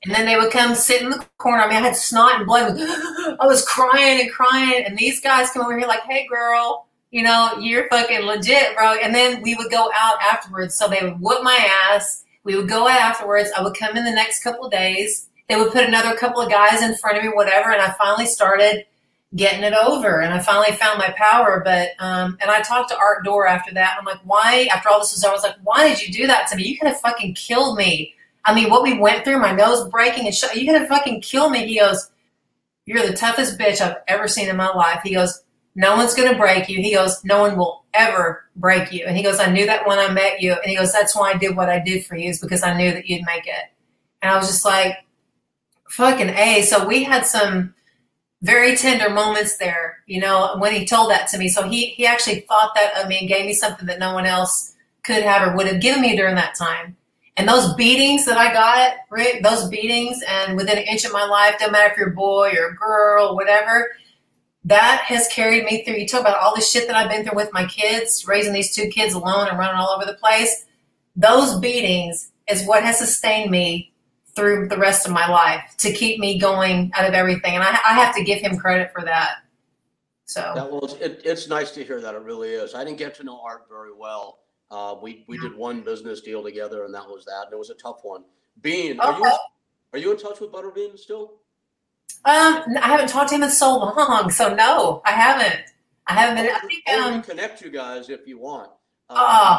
And 0.05 0.15
then 0.15 0.27
they 0.27 0.37
would 0.37 0.53
come 0.53 0.75
sit 0.75 1.03
in 1.03 1.11
the 1.11 1.25
corner. 1.39 1.63
I 1.63 1.69
mean, 1.69 1.79
I 1.79 1.87
had 1.87 1.97
snot 1.97 2.37
and 2.37 2.47
blood. 2.47 2.77
I 3.41 3.47
was 3.47 3.65
crying 3.65 4.21
and 4.21 4.31
crying. 4.31 4.85
And 4.87 4.99
these 4.99 5.21
guys 5.21 5.51
come 5.51 5.63
over 5.63 5.79
here 5.79 5.89
like, 5.89 6.03
hey, 6.03 6.27
girl, 6.27 6.87
you 7.11 7.23
know, 7.23 7.53
you're 7.59 7.89
fucking 7.89 8.21
legit, 8.21 8.77
bro. 8.77 8.95
And 8.95 9.15
then 9.15 9.41
we 9.41 9.55
would 9.55 9.71
go 9.71 9.91
out 9.95 10.17
afterwards. 10.21 10.77
So 10.77 10.89
they 10.89 11.01
would 11.03 11.21
whoop 11.21 11.43
my 11.43 11.59
ass. 11.91 12.25
We 12.45 12.55
would 12.55 12.69
go 12.69 12.87
out 12.87 13.01
afterwards. 13.01 13.51
I 13.57 13.63
would 13.63 13.77
come 13.79 13.97
in 13.97 14.05
the 14.05 14.11
next 14.11 14.43
couple 14.43 14.67
of 14.67 14.73
days. 14.73 15.31
They 15.49 15.57
would 15.57 15.73
put 15.73 15.85
another 15.85 16.15
couple 16.17 16.43
of 16.43 16.51
guys 16.51 16.83
in 16.83 16.97
front 16.97 17.17
of 17.17 17.25
me, 17.25 17.31
whatever. 17.31 17.73
And 17.73 17.81
I 17.81 17.93
finally 17.93 18.27
started 18.27 18.85
getting 19.35 19.63
it 19.63 19.73
over. 19.73 20.21
And 20.21 20.35
I 20.35 20.39
finally 20.41 20.77
found 20.77 20.99
my 20.99 21.15
power. 21.17 21.63
But, 21.65 21.91
um, 21.99 22.37
and 22.43 22.51
I 22.51 22.61
talked 22.61 22.91
to 22.91 22.99
Art 22.99 23.25
Dore 23.25 23.47
after 23.47 23.73
that. 23.73 23.97
I'm 23.99 24.05
like, 24.05 24.21
why, 24.25 24.69
after 24.75 24.91
all 24.91 25.01
this 25.01 25.15
was 25.15 25.25
over, 25.25 25.33
I 25.33 25.35
was 25.35 25.43
like, 25.43 25.57
why 25.63 25.89
did 25.89 26.07
you 26.07 26.13
do 26.13 26.27
that 26.27 26.49
to 26.49 26.57
me? 26.57 26.65
You 26.65 26.77
could 26.77 26.89
have 26.89 27.01
fucking 27.01 27.35
killed 27.35 27.79
me 27.79 28.15
I 28.47 28.55
mean, 28.55 28.71
what 28.71 28.83
we 28.83 28.99
went 28.99 29.25
through, 29.25 29.39
my 29.39 29.53
nose 29.53 29.89
breaking 29.89 30.27
and 30.27 30.35
sh- 30.35 30.55
you 30.55 30.71
gonna 30.71 30.87
fucking 30.87 31.21
kill 31.23 31.51
me. 31.51 31.67
He 31.67 31.79
goes, 31.79 32.11
You're 32.87 33.07
the 33.07 33.17
toughest 33.17 33.59
bitch 33.59 33.81
I've 33.81 33.97
ever 34.09 34.29
seen 34.29 34.49
in 34.49 34.57
my 34.57 34.69
life. 34.69 35.01
He 35.03 35.15
goes, 35.15 35.43
No 35.75 35.97
one's 35.97 36.15
gonna 36.15 36.37
break 36.37 36.69
you. 36.69 36.83
He 36.83 36.93
goes, 36.95 37.25
No 37.25 37.41
one 37.41 37.57
will 37.57 37.85
ever 37.95 38.45
break 38.57 38.93
you. 38.93 39.05
And 39.07 39.17
he 39.17 39.23
goes, 39.23 39.41
I 39.41 39.51
knew 39.51 39.67
that 39.67 39.87
when 39.87 39.99
I 39.99 40.13
met 40.13 40.43
you. 40.43 40.53
And 40.53 40.67
he 40.67 40.77
goes, 40.77 40.93
That's 40.93 41.17
why 41.17 41.33
I 41.33 41.39
did 41.39 41.57
what 41.57 41.69
I 41.69 41.79
did 41.79 42.05
for 42.05 42.17
you, 42.17 42.31
is 42.31 42.41
because 42.41 42.63
I 42.63 42.77
knew 42.77 42.93
that 42.93 43.07
you'd 43.07 43.25
make 43.27 43.47
it. 43.47 43.71
And 44.23 44.31
I 44.31 44.37
was 44.37 44.47
just 44.47 44.65
like, 44.65 45.05
fucking 45.89 46.31
A. 46.31 46.63
So 46.63 46.87
we 46.87 47.05
had 47.05 47.27
some 47.27 47.75
very 48.43 48.77
tender 48.77 49.11
moments 49.11 49.57
there, 49.57 49.99
you 50.07 50.21
know, 50.21 50.57
when 50.59 50.73
he 50.73 50.85
told 50.85 51.11
that 51.11 51.29
to 51.29 51.39
me. 51.39 51.49
So 51.49 51.69
he 51.69 51.87
he 51.87 52.07
actually 52.07 52.41
thought 52.41 52.73
that 52.75 53.01
of 53.01 53.09
me 53.09 53.19
and 53.19 53.29
gave 53.29 53.47
me 53.47 53.55
something 53.55 53.87
that 53.87 53.99
no 53.99 54.13
one 54.13 54.27
else 54.27 54.75
could 55.03 55.23
have 55.23 55.47
or 55.47 55.57
would 55.57 55.67
have 55.67 55.81
given 55.81 56.03
me 56.03 56.17
during 56.17 56.35
that 56.35 56.55
time. 56.55 56.97
And 57.37 57.49
those 57.49 57.75
beatings 57.75 58.25
that 58.27 58.39
I 58.39 58.53
got, 58.53 58.95
right? 59.11 59.43
Those 59.43 59.69
beatings, 59.69 60.23
and 60.29 60.57
within 60.57 60.79
an 60.79 60.85
inch 60.85 61.05
of 61.05 61.13
my 61.13 61.25
life, 61.25 61.57
don't 61.59 61.73
matter 61.73 61.91
if 61.91 61.99
you're 61.99 62.11
a 62.11 62.15
boy 62.15 62.53
or 62.57 62.69
a 62.69 62.77
girl, 62.77 63.35
whatever, 63.35 63.91
that 64.65 65.03
has 65.07 65.27
carried 65.29 65.65
me 65.65 65.85
through. 65.85 65.97
You 65.97 66.07
talk 66.07 66.21
about 66.21 66.39
all 66.39 66.55
the 66.55 66.63
shit 66.63 66.87
that 66.87 66.97
I've 66.97 67.11
been 67.11 67.25
through 67.25 67.37
with 67.37 67.53
my 67.53 67.67
kids, 67.67 68.27
raising 68.27 68.53
these 68.53 68.75
two 68.75 68.89
kids 68.89 69.15
alone 69.15 69.49
and 69.49 69.59
running 69.59 69.77
all 69.77 69.89
over 69.89 70.05
the 70.07 70.15
place. 70.15 70.65
Those 71.17 71.59
beatings 71.59 72.31
is 72.49 72.67
what 72.67 72.85
has 72.85 72.99
sustained 72.99 73.51
me 73.51 73.93
through 74.35 74.69
the 74.69 74.79
rest 74.79 75.07
of 75.07 75.13
my 75.13 75.29
life 75.29 75.63
to 75.79 75.93
keep 75.93 76.19
me 76.19 76.39
going 76.39 76.91
out 76.95 77.07
of 77.07 77.15
everything. 77.15 77.55
And 77.55 77.63
I, 77.63 77.71
I 77.71 77.95
have 77.95 78.15
to 78.17 78.25
give 78.25 78.41
him 78.41 78.57
credit 78.57 78.93
for 78.93 79.05
that. 79.05 79.37
So 80.27 80.53
that 80.55 80.71
was 80.71 80.95
it, 81.01 81.21
it's 81.25 81.49
nice 81.49 81.71
to 81.73 81.85
hear 81.85 82.01
that 82.01 82.15
it 82.15 82.23
really 82.23 82.51
is. 82.51 82.75
I 82.75 82.85
didn't 82.85 82.99
get 82.99 83.15
to 83.17 83.25
know 83.25 83.41
Art 83.45 83.67
very 83.69 83.93
well. 83.97 84.39
Uh, 84.75 84.97
we 85.01 85.25
we 85.29 85.39
did 85.39 85.57
one 85.57 85.83
business 85.83 86.21
deal 86.21 86.43
together, 86.43 86.85
and 86.85 86.93
that 86.93 87.07
was 87.07 87.25
that. 87.27 87.45
And 87.45 87.53
it 87.53 87.59
was 87.59 87.71
a 87.71 87.75
tough 87.75 88.01
one. 88.03 88.25
Bean, 88.61 88.99
are 88.99 89.17
you 89.17 89.33
are 89.93 89.99
you 90.01 90.11
in 90.11 90.19
touch 90.19 90.41
with 90.41 90.51
Butterbean 90.51 90.99
still? 90.99 91.35
Um, 92.25 92.65
I 92.83 92.89
haven't 92.89 93.09
talked 93.09 93.29
to 93.29 93.37
him 93.37 93.45
in 93.45 93.51
so 93.51 93.77
long, 93.77 94.31
so 94.31 94.53
no, 94.53 95.01
I 95.07 95.13
haven't. 95.13 95.61
I 96.09 96.15
haven't 96.15 96.45
been. 96.45 96.53
I 96.53 96.59
think 96.59 96.89
um, 96.89 97.23
connect 97.23 97.61
you 97.61 97.71
guys 97.71 98.09
if 98.09 98.27
you 98.27 98.41
want. 98.41 98.71
Um, 99.11 99.19
oh, 99.21 99.59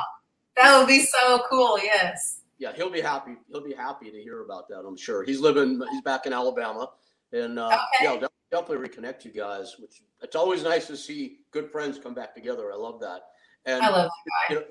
that 0.58 0.78
would 0.78 0.88
be 0.88 1.06
so 1.06 1.40
cool. 1.50 1.80
Yes. 1.82 2.42
Yeah, 2.58 2.74
he'll 2.76 2.90
be 2.90 3.02
happy. 3.02 3.38
He'll 3.48 3.64
be 3.64 3.74
happy 3.74 4.12
to 4.12 4.22
hear 4.22 4.42
about 4.44 4.68
that. 4.68 4.80
I'm 4.86 4.98
sure. 4.98 5.24
He's 5.24 5.40
living. 5.40 5.82
He's 5.92 6.02
back 6.02 6.26
in 6.26 6.34
Alabama, 6.34 6.90
and 7.32 7.58
uh, 7.58 7.68
okay. 8.02 8.20
yeah, 8.20 8.28
definitely 8.52 8.86
reconnect 8.86 9.24
you 9.24 9.32
guys. 9.32 9.76
Which 9.80 10.04
it's 10.22 10.36
always 10.36 10.64
nice 10.64 10.88
to 10.88 10.98
see 10.98 11.38
good 11.52 11.72
friends 11.72 12.00
come 12.00 12.14
back 12.14 12.36
together. 12.36 12.74
I 12.74 12.76
love 12.76 13.00
that. 13.00 13.22
And 13.66 13.82
I 13.82 13.90
love 13.90 14.12
you 14.50 14.56
know, 14.58 14.64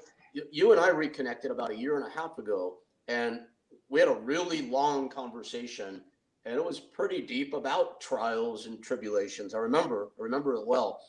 you 0.50 0.72
and 0.72 0.80
I 0.80 0.88
reconnected 0.88 1.50
about 1.50 1.70
a 1.70 1.76
year 1.76 1.96
and 1.96 2.06
a 2.06 2.10
half 2.10 2.38
ago, 2.38 2.78
and 3.08 3.40
we 3.88 4.00
had 4.00 4.08
a 4.08 4.14
really 4.14 4.62
long 4.62 5.08
conversation, 5.08 6.02
and 6.44 6.56
it 6.56 6.64
was 6.64 6.80
pretty 6.80 7.22
deep 7.22 7.54
about 7.54 8.00
trials 8.00 8.66
and 8.66 8.82
tribulations. 8.82 9.54
I 9.54 9.58
remember, 9.58 10.10
I 10.18 10.22
remember 10.22 10.54
it 10.54 10.66
well. 10.66 11.00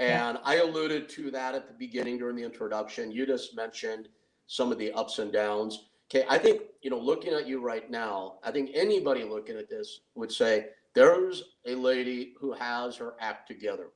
And 0.00 0.38
I 0.44 0.56
alluded 0.56 1.08
to 1.10 1.30
that 1.30 1.54
at 1.54 1.68
the 1.68 1.74
beginning 1.74 2.18
during 2.18 2.34
the 2.34 2.42
introduction. 2.42 3.12
You 3.12 3.26
just 3.26 3.54
mentioned 3.54 4.08
some 4.46 4.72
of 4.72 4.78
the 4.78 4.92
ups 4.92 5.20
and 5.20 5.32
downs. 5.32 5.86
Okay, 6.10 6.26
I 6.28 6.36
think, 6.36 6.62
you 6.82 6.90
know, 6.90 6.98
looking 6.98 7.32
at 7.32 7.46
you 7.46 7.60
right 7.60 7.88
now, 7.88 8.40
I 8.42 8.50
think 8.50 8.70
anybody 8.74 9.22
looking 9.22 9.56
at 9.56 9.70
this 9.70 10.00
would 10.16 10.32
say 10.32 10.66
there's 10.94 11.44
a 11.66 11.76
lady 11.76 12.34
who 12.40 12.52
has 12.52 12.96
her 12.96 13.14
act 13.20 13.46
together. 13.46 13.90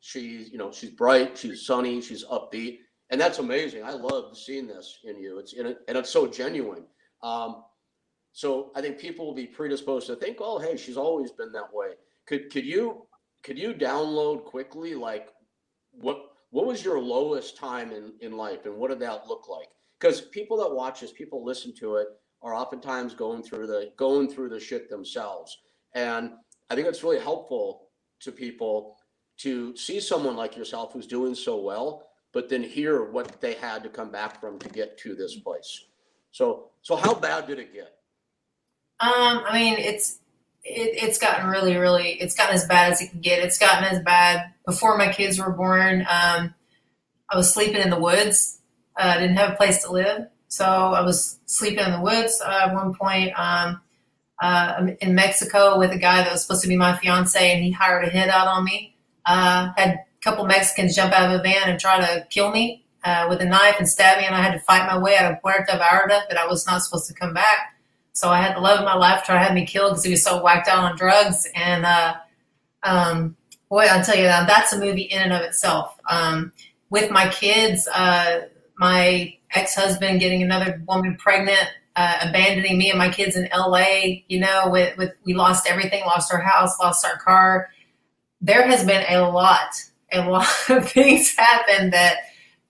She's, 0.00 0.50
you 0.50 0.58
know, 0.58 0.72
she's 0.72 0.90
bright, 0.90 1.38
she's 1.38 1.64
sunny, 1.64 2.00
she's 2.00 2.24
upbeat 2.24 2.78
and 3.10 3.20
that's 3.20 3.38
amazing. 3.38 3.84
I 3.84 3.92
love 3.92 4.36
seeing 4.36 4.66
this 4.66 4.98
in 5.04 5.18
you. 5.18 5.38
It's 5.38 5.52
in 5.52 5.66
it, 5.66 5.78
and 5.88 5.96
it's 5.96 6.10
so 6.10 6.26
genuine. 6.26 6.84
Um, 7.22 7.62
so 8.32 8.70
I 8.74 8.80
think 8.80 8.98
people 8.98 9.26
will 9.26 9.34
be 9.34 9.46
predisposed 9.46 10.06
to 10.08 10.16
think, 10.16 10.38
oh, 10.40 10.58
hey, 10.58 10.76
she's 10.76 10.96
always 10.96 11.30
been 11.30 11.52
that 11.52 11.72
way. 11.72 11.92
Could 12.26 12.50
could 12.50 12.64
you 12.64 13.06
could 13.42 13.58
you 13.58 13.74
download 13.74 14.44
quickly 14.44 14.94
like 14.94 15.28
what 15.92 16.18
what 16.50 16.66
was 16.66 16.84
your 16.84 17.00
lowest 17.00 17.56
time 17.56 17.92
in 17.92 18.12
in 18.20 18.36
life 18.36 18.66
and 18.66 18.76
what 18.76 18.90
did 18.90 19.00
that 19.00 19.28
look 19.28 19.48
like? 19.48 19.68
Because 19.98 20.20
people 20.20 20.56
that 20.58 20.74
watch 20.74 21.00
this, 21.00 21.12
people 21.12 21.44
listen 21.44 21.74
to 21.76 21.96
it, 21.96 22.08
are 22.42 22.54
oftentimes 22.54 23.14
going 23.14 23.42
through 23.42 23.66
the 23.66 23.92
going 23.96 24.28
through 24.28 24.48
the 24.48 24.60
shit 24.60 24.90
themselves, 24.90 25.56
and 25.94 26.32
I 26.68 26.74
think 26.74 26.88
it's 26.88 27.02
really 27.02 27.20
helpful 27.20 27.88
to 28.20 28.32
people 28.32 28.96
to 29.38 29.76
see 29.76 30.00
someone 30.00 30.36
like 30.36 30.56
yourself 30.56 30.92
who's 30.92 31.06
doing 31.06 31.34
so 31.34 31.60
well, 31.60 32.05
but 32.36 32.50
then 32.50 32.62
hear 32.62 33.02
what 33.02 33.40
they 33.40 33.54
had 33.54 33.82
to 33.82 33.88
come 33.88 34.10
back 34.10 34.42
from 34.42 34.58
to 34.58 34.68
get 34.68 34.98
to 34.98 35.14
this 35.14 35.36
place. 35.36 35.84
So, 36.32 36.68
so 36.82 36.94
how 36.94 37.14
bad 37.14 37.46
did 37.46 37.58
it 37.58 37.72
get? 37.72 37.96
Um, 39.00 39.42
I 39.48 39.58
mean, 39.58 39.78
it's 39.78 40.18
it, 40.62 41.02
it's 41.02 41.16
gotten 41.16 41.46
really, 41.48 41.78
really, 41.78 42.10
it's 42.10 42.36
gotten 42.36 42.54
as 42.54 42.66
bad 42.66 42.92
as 42.92 43.00
it 43.00 43.08
can 43.08 43.22
get. 43.22 43.42
It's 43.42 43.56
gotten 43.56 43.84
as 43.84 44.02
bad 44.02 44.52
before 44.66 44.98
my 44.98 45.10
kids 45.10 45.38
were 45.38 45.50
born. 45.50 46.00
Um, 46.00 46.54
I 47.30 47.36
was 47.36 47.54
sleeping 47.54 47.80
in 47.80 47.88
the 47.88 47.98
woods. 47.98 48.60
Uh, 49.00 49.14
I 49.16 49.18
didn't 49.18 49.38
have 49.38 49.54
a 49.54 49.56
place 49.56 49.82
to 49.84 49.92
live, 49.92 50.26
so 50.48 50.66
I 50.66 51.00
was 51.00 51.40
sleeping 51.46 51.86
in 51.86 51.92
the 51.92 52.02
woods 52.02 52.42
uh, 52.44 52.66
at 52.66 52.74
one 52.74 52.92
point. 52.92 53.32
Um, 53.34 53.80
uh, 54.42 54.88
in 55.00 55.14
Mexico 55.14 55.78
with 55.78 55.92
a 55.92 55.98
guy 55.98 56.22
that 56.22 56.32
was 56.32 56.42
supposed 56.42 56.60
to 56.64 56.68
be 56.68 56.76
my 56.76 56.98
fiance, 56.98 57.50
and 57.50 57.64
he 57.64 57.70
hired 57.70 58.04
a 58.04 58.10
hit 58.10 58.28
out 58.28 58.46
on 58.46 58.62
me. 58.62 58.94
Uh, 59.24 59.72
had 59.74 60.00
couple 60.26 60.44
Mexicans 60.44 60.96
jump 60.96 61.12
out 61.12 61.32
of 61.32 61.38
a 61.38 61.42
van 61.42 61.68
and 61.70 61.78
try 61.78 62.00
to 62.00 62.26
kill 62.30 62.50
me 62.50 62.84
uh, 63.04 63.26
with 63.28 63.40
a 63.40 63.44
knife 63.44 63.76
and 63.78 63.88
stab 63.88 64.18
me, 64.18 64.26
and 64.26 64.34
I 64.34 64.42
had 64.42 64.52
to 64.54 64.58
fight 64.58 64.84
my 64.86 64.98
way 64.98 65.16
out 65.16 65.30
of 65.30 65.40
Puerto 65.40 65.72
Vallarta 65.72 66.28
that 66.28 66.36
I 66.36 66.48
was 66.48 66.66
not 66.66 66.82
supposed 66.82 67.06
to 67.06 67.14
come 67.14 67.32
back. 67.32 67.76
So 68.12 68.30
I 68.30 68.40
had 68.40 68.56
the 68.56 68.60
love 68.60 68.80
of 68.80 68.84
my 68.84 68.96
life 68.96 69.22
try 69.22 69.36
to 69.36 69.44
have 69.44 69.54
me 69.54 69.64
killed 69.64 69.92
because 69.92 70.04
he 70.04 70.10
was 70.10 70.24
so 70.24 70.42
whacked 70.42 70.66
out 70.66 70.82
on 70.82 70.96
drugs. 70.96 71.46
And 71.54 71.86
uh, 71.86 72.14
um, 72.82 73.36
boy, 73.68 73.84
I'll 73.84 74.04
tell 74.04 74.16
you, 74.16 74.24
that 74.24 74.48
that's 74.48 74.72
a 74.72 74.80
movie 74.80 75.02
in 75.02 75.22
and 75.22 75.32
of 75.32 75.42
itself. 75.42 75.96
Um, 76.10 76.52
with 76.90 77.10
my 77.10 77.28
kids, 77.28 77.86
uh, 77.94 78.48
my 78.78 79.32
ex-husband 79.54 80.18
getting 80.18 80.42
another 80.42 80.82
woman 80.88 81.16
pregnant, 81.16 81.68
uh, 81.94 82.16
abandoning 82.22 82.78
me 82.78 82.90
and 82.90 82.98
my 82.98 83.10
kids 83.10 83.36
in 83.36 83.48
LA, 83.56 84.22
you 84.26 84.40
know, 84.40 84.70
with, 84.70 84.96
with 84.98 85.12
we 85.24 85.34
lost 85.34 85.68
everything, 85.68 86.02
lost 86.04 86.32
our 86.32 86.40
house, 86.40 86.78
lost 86.80 87.04
our 87.04 87.18
car. 87.18 87.68
There 88.40 88.66
has 88.66 88.84
been 88.84 89.04
a 89.08 89.30
lot, 89.30 89.84
a 90.12 90.20
lot 90.28 90.48
of 90.68 90.90
things 90.90 91.34
happen 91.36 91.90
that 91.90 92.16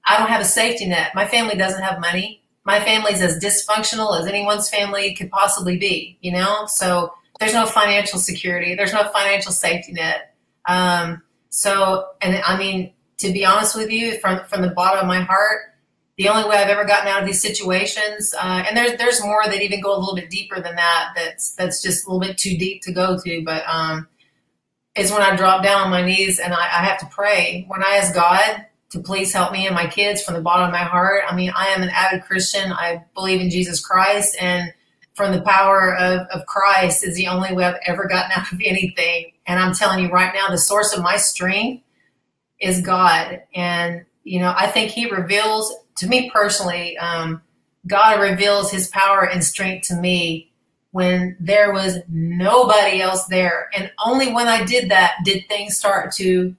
I 0.06 0.18
don't 0.18 0.28
have 0.28 0.40
a 0.40 0.44
safety 0.44 0.86
net. 0.86 1.12
My 1.14 1.26
family 1.26 1.56
doesn't 1.56 1.82
have 1.82 2.00
money 2.00 2.42
my 2.66 2.80
family's 2.80 3.22
as 3.22 3.38
dysfunctional 3.38 4.18
as 4.20 4.26
anyone's 4.26 4.68
family 4.68 5.14
could 5.14 5.30
possibly 5.30 5.78
be, 5.78 6.18
you 6.20 6.32
know? 6.32 6.66
So 6.66 7.14
there's 7.38 7.54
no 7.54 7.64
financial 7.64 8.18
security, 8.18 8.74
there's 8.74 8.92
no 8.92 9.08
financial 9.10 9.52
safety 9.52 9.92
net. 9.92 10.34
Um, 10.68 11.22
so, 11.48 12.08
and 12.20 12.42
I 12.44 12.58
mean, 12.58 12.92
to 13.18 13.32
be 13.32 13.46
honest 13.46 13.76
with 13.76 13.90
you, 13.90 14.18
from, 14.18 14.44
from 14.46 14.62
the 14.62 14.70
bottom 14.70 15.00
of 15.00 15.06
my 15.06 15.20
heart, 15.20 15.60
the 16.18 16.28
only 16.28 16.48
way 16.48 16.56
I've 16.56 16.68
ever 16.68 16.84
gotten 16.84 17.06
out 17.06 17.20
of 17.20 17.26
these 17.26 17.40
situations, 17.40 18.34
uh, 18.34 18.64
and 18.66 18.74
there's 18.74 18.96
there's 18.96 19.22
more 19.22 19.42
that 19.44 19.62
even 19.62 19.82
go 19.82 19.94
a 19.94 19.98
little 19.98 20.14
bit 20.14 20.30
deeper 20.30 20.62
than 20.62 20.74
that. 20.74 21.12
That's 21.14 21.54
that's 21.56 21.82
just 21.82 22.06
a 22.06 22.10
little 22.10 22.26
bit 22.26 22.38
too 22.38 22.56
deep 22.56 22.80
to 22.84 22.92
go 22.92 23.18
to. 23.22 23.42
But 23.44 23.64
um, 23.68 24.08
is 24.96 25.12
when 25.12 25.22
I 25.22 25.36
drop 25.36 25.62
down 25.62 25.82
on 25.82 25.90
my 25.90 26.02
knees 26.02 26.38
and 26.38 26.54
I, 26.54 26.62
I 26.62 26.84
have 26.84 26.98
to 26.98 27.06
pray. 27.06 27.64
When 27.68 27.84
I 27.84 27.96
ask 27.96 28.14
God 28.14 28.66
to 28.90 29.00
please 29.00 29.32
help 29.32 29.52
me 29.52 29.66
and 29.66 29.74
my 29.74 29.86
kids 29.86 30.22
from 30.22 30.34
the 30.34 30.40
bottom 30.40 30.66
of 30.66 30.72
my 30.72 30.84
heart. 30.84 31.22
I 31.28 31.34
mean, 31.34 31.52
I 31.56 31.68
am 31.68 31.82
an 31.82 31.90
avid 31.90 32.22
Christian. 32.22 32.72
I 32.72 33.04
believe 33.14 33.40
in 33.40 33.50
Jesus 33.50 33.84
Christ, 33.84 34.36
and 34.40 34.72
from 35.14 35.32
the 35.32 35.42
power 35.42 35.96
of, 35.96 36.26
of 36.28 36.46
Christ 36.46 37.04
is 37.04 37.16
the 37.16 37.26
only 37.26 37.52
way 37.52 37.64
I've 37.64 37.80
ever 37.86 38.06
gotten 38.06 38.32
out 38.32 38.52
of 38.52 38.60
anything. 38.64 39.32
And 39.46 39.58
I'm 39.58 39.74
telling 39.74 40.04
you 40.04 40.10
right 40.10 40.32
now, 40.34 40.48
the 40.48 40.58
source 40.58 40.92
of 40.92 41.02
my 41.02 41.16
strength 41.16 41.82
is 42.60 42.80
God. 42.80 43.42
And, 43.54 44.04
you 44.24 44.40
know, 44.40 44.54
I 44.56 44.66
think 44.68 44.90
He 44.90 45.10
reveals 45.10 45.74
to 45.98 46.06
me 46.06 46.30
personally, 46.30 46.96
um, 46.98 47.42
God 47.86 48.20
reveals 48.20 48.70
His 48.70 48.88
power 48.88 49.28
and 49.28 49.42
strength 49.42 49.88
to 49.88 49.94
me 49.94 50.45
when 50.96 51.36
there 51.38 51.74
was 51.74 51.98
nobody 52.08 53.02
else 53.02 53.26
there. 53.26 53.68
And 53.76 53.92
only 54.02 54.32
when 54.32 54.48
I 54.48 54.64
did 54.64 54.90
that 54.90 55.16
did 55.26 55.46
things 55.46 55.76
start 55.76 56.10
to 56.14 56.56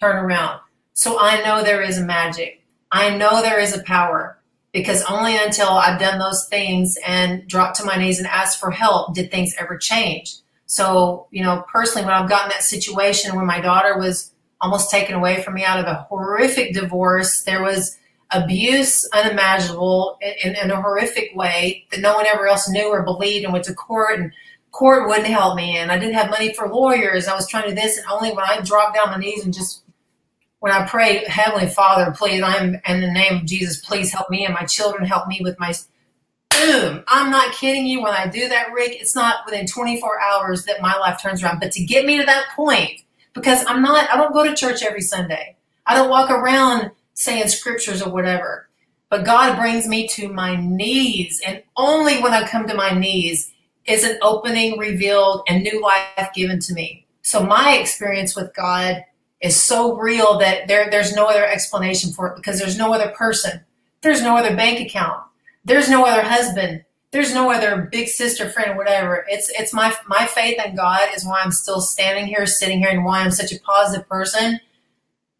turn 0.00 0.24
around. 0.24 0.60
So 0.92 1.18
I 1.18 1.42
know 1.42 1.64
there 1.64 1.82
is 1.82 1.98
a 1.98 2.04
magic. 2.04 2.62
I 2.92 3.16
know 3.16 3.42
there 3.42 3.58
is 3.58 3.76
a 3.76 3.82
power 3.82 4.38
because 4.70 5.02
only 5.10 5.36
until 5.36 5.70
I've 5.70 5.98
done 5.98 6.20
those 6.20 6.46
things 6.48 6.96
and 7.04 7.44
dropped 7.48 7.78
to 7.78 7.84
my 7.84 7.96
knees 7.96 8.18
and 8.18 8.28
asked 8.28 8.60
for 8.60 8.70
help 8.70 9.12
did 9.12 9.32
things 9.32 9.56
ever 9.58 9.76
change. 9.76 10.36
So, 10.66 11.26
you 11.32 11.42
know, 11.42 11.64
personally, 11.66 12.06
when 12.06 12.14
I've 12.14 12.30
gotten 12.30 12.50
that 12.50 12.62
situation 12.62 13.34
where 13.34 13.44
my 13.44 13.60
daughter 13.60 13.98
was 13.98 14.30
almost 14.60 14.88
taken 14.88 15.16
away 15.16 15.42
from 15.42 15.54
me 15.54 15.64
out 15.64 15.80
of 15.80 15.86
a 15.86 16.06
horrific 16.08 16.74
divorce, 16.74 17.42
there 17.42 17.60
was 17.60 17.98
abuse 18.32 19.08
unimaginable 19.12 20.18
in, 20.20 20.54
in, 20.54 20.70
a 20.70 20.80
horrific 20.80 21.30
way 21.34 21.86
that 21.90 22.00
no 22.00 22.14
one 22.14 22.26
ever 22.26 22.46
else 22.46 22.68
knew 22.68 22.88
or 22.88 23.02
believed 23.02 23.44
and 23.44 23.52
went 23.52 23.64
to 23.64 23.74
court 23.74 24.18
and 24.20 24.32
court 24.70 25.08
wouldn't 25.08 25.26
help 25.26 25.56
me 25.56 25.76
and 25.76 25.90
I 25.90 25.98
didn't 25.98 26.14
have 26.14 26.30
money 26.30 26.52
for 26.54 26.68
lawyers. 26.68 27.26
I 27.26 27.34
was 27.34 27.48
trying 27.48 27.64
to 27.64 27.70
do 27.70 27.74
this 27.74 27.98
and 27.98 28.06
only 28.06 28.30
when 28.30 28.44
I 28.44 28.60
dropped 28.60 28.94
down 28.94 29.10
my 29.10 29.18
knees 29.18 29.44
and 29.44 29.52
just 29.52 29.82
when 30.60 30.72
I 30.72 30.86
pray, 30.86 31.24
Heavenly 31.26 31.68
Father, 31.68 32.12
please, 32.12 32.42
I'm 32.42 32.80
in 32.86 33.00
the 33.00 33.10
name 33.10 33.38
of 33.38 33.46
Jesus, 33.46 33.84
please 33.84 34.12
help 34.12 34.30
me 34.30 34.44
and 34.44 34.54
my 34.54 34.64
children, 34.64 35.06
help 35.06 35.26
me 35.26 35.40
with 35.42 35.58
my 35.58 35.72
boom. 36.50 37.02
I'm 37.08 37.30
not 37.30 37.54
kidding 37.54 37.86
you. 37.86 38.02
When 38.02 38.12
I 38.12 38.26
do 38.28 38.48
that, 38.48 38.72
Rick, 38.72 39.00
it's 39.00 39.14
not 39.14 39.46
within 39.46 39.66
24 39.66 40.20
hours 40.20 40.64
that 40.66 40.82
my 40.82 40.96
life 40.98 41.20
turns 41.20 41.42
around. 41.42 41.60
But 41.60 41.72
to 41.72 41.84
get 41.84 42.04
me 42.04 42.18
to 42.18 42.26
that 42.26 42.44
point, 42.54 43.00
because 43.32 43.64
I'm 43.66 43.82
not, 43.82 44.10
I 44.10 44.16
don't 44.16 44.34
go 44.34 44.44
to 44.44 44.54
church 44.54 44.82
every 44.82 45.00
Sunday. 45.00 45.56
I 45.86 45.96
don't 45.96 46.10
walk 46.10 46.30
around 46.30 46.90
saying 47.14 47.48
scriptures 47.48 48.02
or 48.02 48.10
whatever. 48.10 48.68
But 49.08 49.24
God 49.24 49.58
brings 49.58 49.86
me 49.88 50.06
to 50.08 50.28
my 50.28 50.56
knees. 50.56 51.40
And 51.44 51.62
only 51.76 52.22
when 52.22 52.32
I 52.32 52.46
come 52.46 52.66
to 52.68 52.74
my 52.74 52.92
knees 52.92 53.52
is 53.84 54.04
an 54.04 54.18
opening 54.22 54.78
revealed 54.78 55.42
and 55.48 55.62
new 55.62 55.82
life 55.82 56.30
given 56.34 56.60
to 56.60 56.72
me. 56.72 57.06
So 57.22 57.44
my 57.44 57.76
experience 57.76 58.36
with 58.36 58.54
God 58.54 59.04
is 59.40 59.60
so 59.60 59.96
real 59.96 60.38
that 60.38 60.68
there 60.68 60.90
there's 60.90 61.14
no 61.14 61.26
other 61.26 61.46
explanation 61.46 62.12
for 62.12 62.28
it 62.28 62.36
because 62.36 62.58
there's 62.58 62.78
no 62.78 62.92
other 62.92 63.10
person. 63.10 63.60
There's 64.02 64.22
no 64.22 64.36
other 64.36 64.54
bank 64.54 64.80
account. 64.80 65.22
There's 65.64 65.88
no 65.88 66.04
other 66.04 66.22
husband. 66.22 66.84
There's 67.10 67.34
no 67.34 67.50
other 67.50 67.88
big 67.90 68.08
sister, 68.08 68.48
friend, 68.48 68.76
whatever. 68.76 69.26
It's 69.28 69.50
it's 69.58 69.72
my 69.72 69.92
my 70.06 70.26
faith 70.26 70.60
in 70.64 70.76
God 70.76 71.08
is 71.14 71.24
why 71.24 71.40
I'm 71.40 71.50
still 71.50 71.80
standing 71.80 72.26
here, 72.26 72.46
sitting 72.46 72.78
here, 72.78 72.90
and 72.90 73.04
why 73.04 73.20
I'm 73.20 73.32
such 73.32 73.52
a 73.52 73.60
positive 73.60 74.08
person. 74.08 74.60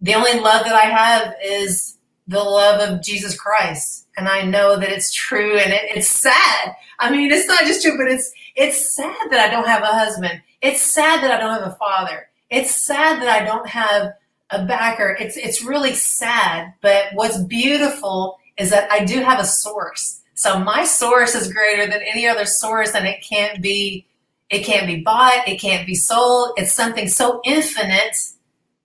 The 0.00 0.14
only 0.14 0.40
love 0.40 0.64
that 0.64 0.74
I 0.74 0.84
have 0.84 1.34
is 1.44 1.96
the 2.26 2.42
love 2.42 2.80
of 2.80 3.02
Jesus 3.02 3.38
Christ, 3.38 4.06
and 4.16 4.28
I 4.28 4.42
know 4.42 4.78
that 4.78 4.88
it's 4.88 5.12
true, 5.12 5.58
and 5.58 5.72
it, 5.72 5.96
it's 5.96 6.08
sad. 6.08 6.74
I 6.98 7.10
mean, 7.10 7.30
it's 7.30 7.48
not 7.48 7.64
just 7.64 7.82
true, 7.82 7.96
but 7.96 8.08
it's 8.08 8.32
it's 8.56 8.94
sad 8.94 9.30
that 9.30 9.40
I 9.40 9.50
don't 9.50 9.66
have 9.66 9.82
a 9.82 9.86
husband. 9.86 10.40
It's 10.62 10.80
sad 10.80 11.22
that 11.22 11.30
I 11.30 11.38
don't 11.38 11.58
have 11.58 11.72
a 11.72 11.76
father 11.76 12.30
it's 12.50 12.84
sad 12.84 13.22
that 13.22 13.28
I 13.28 13.44
don't 13.44 13.68
have 13.68 14.12
a 14.50 14.64
backer. 14.64 15.16
It's 15.20 15.36
it's 15.36 15.62
really 15.62 15.94
sad, 15.94 16.74
but 16.80 17.06
what's 17.14 17.38
beautiful 17.38 18.38
is 18.58 18.70
that 18.70 18.90
I 18.90 19.04
do 19.04 19.20
have 19.22 19.38
a 19.38 19.44
source. 19.44 20.20
So 20.34 20.58
my 20.58 20.84
source 20.84 21.34
is 21.34 21.52
greater 21.52 21.86
than 21.86 22.02
any 22.02 22.26
other 22.26 22.44
source 22.44 22.94
and 22.94 23.06
it 23.06 23.24
can't 23.26 23.62
be 23.62 24.06
it 24.50 24.64
can't 24.64 24.88
be 24.88 25.00
bought, 25.00 25.46
it 25.46 25.60
can't 25.60 25.86
be 25.86 25.94
sold. 25.94 26.54
It's 26.56 26.72
something 26.74 27.06
so 27.06 27.40
infinite 27.44 28.16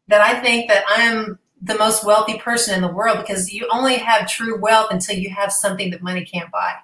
that 0.08 0.22
I 0.22 0.40
think 0.40 0.68
that 0.70 0.84
I'm 0.88 1.40
the 1.62 1.78
most 1.78 2.06
wealthy 2.06 2.38
person 2.38 2.76
in 2.76 2.82
the 2.82 2.94
world 2.94 3.20
because 3.20 3.52
you 3.52 3.68
only 3.72 3.96
have 3.96 4.30
true 4.30 4.60
wealth 4.60 4.92
until 4.92 5.18
you 5.18 5.30
have 5.30 5.52
something 5.52 5.90
that 5.92 6.04
money 6.04 6.24
can't 6.24 6.52
buy. 6.52 6.76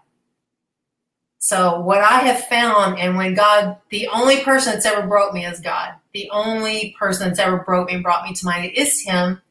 So 1.40 1.80
what 1.80 2.02
I 2.02 2.20
have 2.20 2.46
found, 2.46 3.00
and 3.00 3.18
when 3.18 3.34
God, 3.34 3.78
the 3.90 4.08
only 4.10 4.44
person 4.44 4.74
that's 4.74 4.86
ever 4.86 5.08
broke 5.08 5.34
me 5.34 5.46
is 5.46 5.60
God. 5.60 5.96
The 6.14 6.30
only 6.32 6.96
person 7.00 7.28
that's 7.28 7.40
ever 7.40 7.58
broke 7.58 7.88
me 7.88 7.96
and 7.96 8.04
brought 8.04 8.24
me 8.24 8.34
to 8.34 8.46
my 8.46 8.72
is 8.76 9.02
Him 9.02 9.42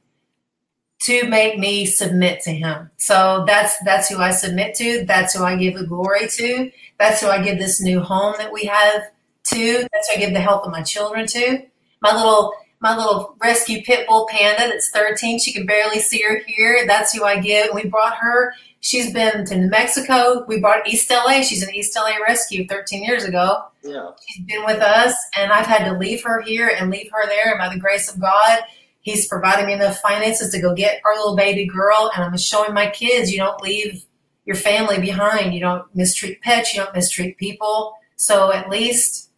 to 1.03 1.29
make 1.29 1.59
me 1.59 1.87
submit 1.87 2.43
to 2.43 2.53
Him. 2.53 2.91
So 2.97 3.45
that's 3.47 3.77
that's 3.85 4.09
who 4.09 4.19
I 4.19 4.31
submit 4.31 4.77
to. 4.77 5.05
That's 5.05 5.35
who 5.35 5.43
I 5.43 5.57
give 5.57 5.77
the 5.77 5.87
glory 5.87 6.29
to. 6.29 6.71
That's 6.99 7.21
who 7.21 7.29
I 7.29 7.43
give 7.43 7.59
this 7.59 7.81
new 7.81 8.01
home 8.01 8.35
that 8.39 8.53
we 8.53 8.67
have 8.67 9.03
to. 9.47 9.89
That's 9.93 10.09
who 10.09 10.17
I 10.17 10.25
give 10.25 10.33
the 10.33 10.41
health 10.41 10.65
of 10.67 10.73
my 10.73 10.83
children 10.83 11.27
to. 11.27 11.63
My 12.03 12.15
little 12.15 12.55
my 12.81 12.97
little 12.97 13.37
rescue 13.43 13.83
pit 13.83 14.07
bull 14.09 14.29
panda 14.31 14.69
that's 14.69 14.91
13. 14.91 15.39
She 15.39 15.53
can 15.53 15.67
barely 15.67 16.01
see 16.01 16.23
her 16.23 16.41
here. 16.47 16.85
That's 16.87 17.13
who 17.13 17.25
I 17.25 17.39
give. 17.41 17.69
We 17.75 17.85
brought 17.85 18.17
her 18.17 18.53
She's 18.81 19.13
been 19.13 19.45
to 19.45 19.57
New 19.57 19.69
Mexico. 19.69 20.45
We 20.49 20.59
brought 20.59 20.87
East 20.89 21.11
LA. 21.11 21.43
She's 21.43 21.63
an 21.63 21.75
East 21.75 21.95
LA 21.95 22.17
rescue 22.27 22.67
13 22.67 23.05
years 23.05 23.25
ago. 23.25 23.65
Yeah. 23.83 24.11
She's 24.27 24.45
been 24.47 24.65
with 24.65 24.81
us, 24.81 25.15
and 25.37 25.53
I've 25.53 25.67
had 25.67 25.85
to 25.85 25.99
leave 25.99 26.23
her 26.25 26.41
here 26.41 26.69
and 26.69 26.91
leave 26.91 27.11
her 27.13 27.27
there. 27.27 27.51
And 27.51 27.59
by 27.59 27.73
the 27.73 27.81
grace 27.81 28.13
of 28.13 28.21
God, 28.21 28.61
He's 29.03 29.29
provided 29.29 29.67
me 29.67 29.73
enough 29.73 29.99
finances 30.01 30.51
to 30.53 30.61
go 30.61 30.75
get 30.75 31.01
our 31.05 31.15
little 31.15 31.37
baby 31.37 31.67
girl, 31.67 32.11
and 32.15 32.25
I'm 32.25 32.37
showing 32.37 32.75
my 32.75 32.89
kids 32.89 33.31
you 33.31 33.39
don't 33.39 33.63
leave 33.63 34.05
your 34.45 34.57
family 34.57 34.99
behind. 34.99 35.55
You 35.55 35.61
don't 35.61 35.85
mistreat 35.95 36.41
pets. 36.43 36.75
You 36.75 36.83
don't 36.83 36.95
mistreat 36.95 37.37
people. 37.37 37.95
So 38.17 38.53
at 38.53 38.69
least 38.69 39.30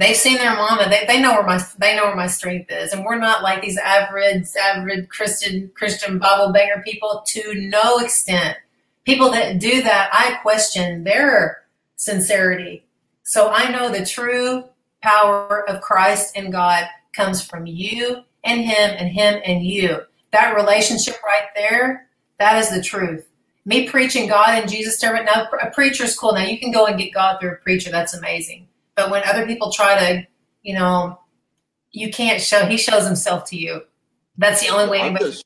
they've 0.00 0.16
seen 0.16 0.38
their 0.38 0.56
mama. 0.56 0.88
They, 0.88 1.04
they 1.06 1.20
know 1.20 1.34
where 1.34 1.46
my 1.46 1.62
they 1.78 1.94
know 1.94 2.06
where 2.06 2.16
my 2.16 2.26
strength 2.26 2.70
is, 2.72 2.92
and 2.92 3.04
we're 3.04 3.18
not 3.18 3.42
like 3.42 3.62
these 3.62 3.78
average 3.78 4.46
average 4.60 5.08
Christian 5.08 5.70
Christian 5.74 6.18
Bible 6.18 6.52
banger 6.52 6.82
people 6.84 7.22
to 7.28 7.54
no 7.54 7.98
extent. 7.98 8.56
People 9.04 9.30
that 9.30 9.58
do 9.58 9.82
that, 9.82 10.10
I 10.12 10.38
question 10.42 11.04
their 11.04 11.62
sincerity. 11.96 12.84
So 13.22 13.50
I 13.50 13.70
know 13.70 13.90
the 13.90 14.04
true 14.04 14.64
power 15.02 15.68
of 15.68 15.80
Christ 15.80 16.36
and 16.36 16.52
God 16.52 16.84
comes 17.12 17.44
from 17.44 17.66
you 17.66 18.22
and 18.44 18.60
Him 18.60 18.96
and 18.98 19.08
Him 19.08 19.40
and 19.44 19.64
you. 19.64 20.00
That 20.32 20.54
relationship 20.54 21.16
right 21.24 21.48
there, 21.54 22.08
that 22.38 22.58
is 22.58 22.70
the 22.70 22.82
truth. 22.82 23.26
Me 23.64 23.88
preaching 23.88 24.28
God 24.28 24.48
and 24.50 24.70
Jesus 24.70 24.98
to 25.00 25.12
now 25.12 25.48
a 25.62 25.70
preacher's 25.70 26.16
cool. 26.16 26.32
Now 26.32 26.44
you 26.44 26.58
can 26.58 26.72
go 26.72 26.86
and 26.86 26.98
get 26.98 27.12
God 27.12 27.38
through 27.40 27.52
a 27.52 27.56
preacher. 27.56 27.90
That's 27.90 28.14
amazing. 28.14 28.66
But 29.00 29.10
when 29.10 29.22
other 29.24 29.46
people 29.46 29.72
try 29.72 29.98
to, 29.98 30.26
you 30.62 30.74
know, 30.74 31.18
you 31.90 32.10
can't 32.10 32.40
show. 32.40 32.66
He 32.66 32.76
shows 32.76 33.06
himself 33.06 33.44
to 33.46 33.56
you. 33.56 33.82
That's 34.36 34.60
the 34.60 34.68
only 34.68 34.90
way. 34.90 35.00
I'm 35.00 35.16
just, 35.16 35.44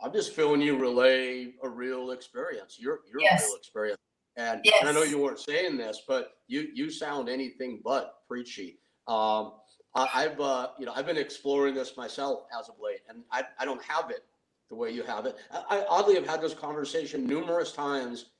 I'm 0.00 0.12
just 0.12 0.32
feeling 0.32 0.62
you 0.62 0.78
relay 0.78 1.52
a 1.62 1.68
real 1.68 2.12
experience. 2.12 2.78
You're 2.80 3.00
yes. 3.18 3.44
real 3.46 3.56
experience. 3.56 3.98
And, 4.36 4.62
yes. 4.64 4.76
and, 4.80 4.88
I 4.88 4.92
know 4.92 5.02
you 5.02 5.18
weren't 5.18 5.38
saying 5.38 5.76
this, 5.76 6.02
but 6.08 6.38
you 6.48 6.68
you 6.74 6.90
sound 6.90 7.28
anything 7.28 7.80
but 7.84 8.14
preachy. 8.26 8.78
Um, 9.08 9.52
I, 9.94 10.22
have 10.22 10.40
uh, 10.40 10.68
you 10.78 10.86
know 10.86 10.92
I've 10.96 11.06
been 11.06 11.18
exploring 11.18 11.74
this 11.74 11.98
myself 11.98 12.44
as 12.58 12.70
of 12.70 12.76
late, 12.82 13.00
and 13.10 13.22
I, 13.30 13.44
I 13.58 13.66
don't 13.66 13.82
have 13.82 14.10
it 14.10 14.24
the 14.70 14.74
way 14.74 14.90
you 14.90 15.02
have 15.02 15.26
it. 15.26 15.36
I, 15.52 15.80
I 15.80 15.86
oddly 15.86 16.14
have 16.14 16.26
had 16.26 16.40
this 16.40 16.54
conversation 16.54 17.26
numerous 17.26 17.72
times 17.72 18.30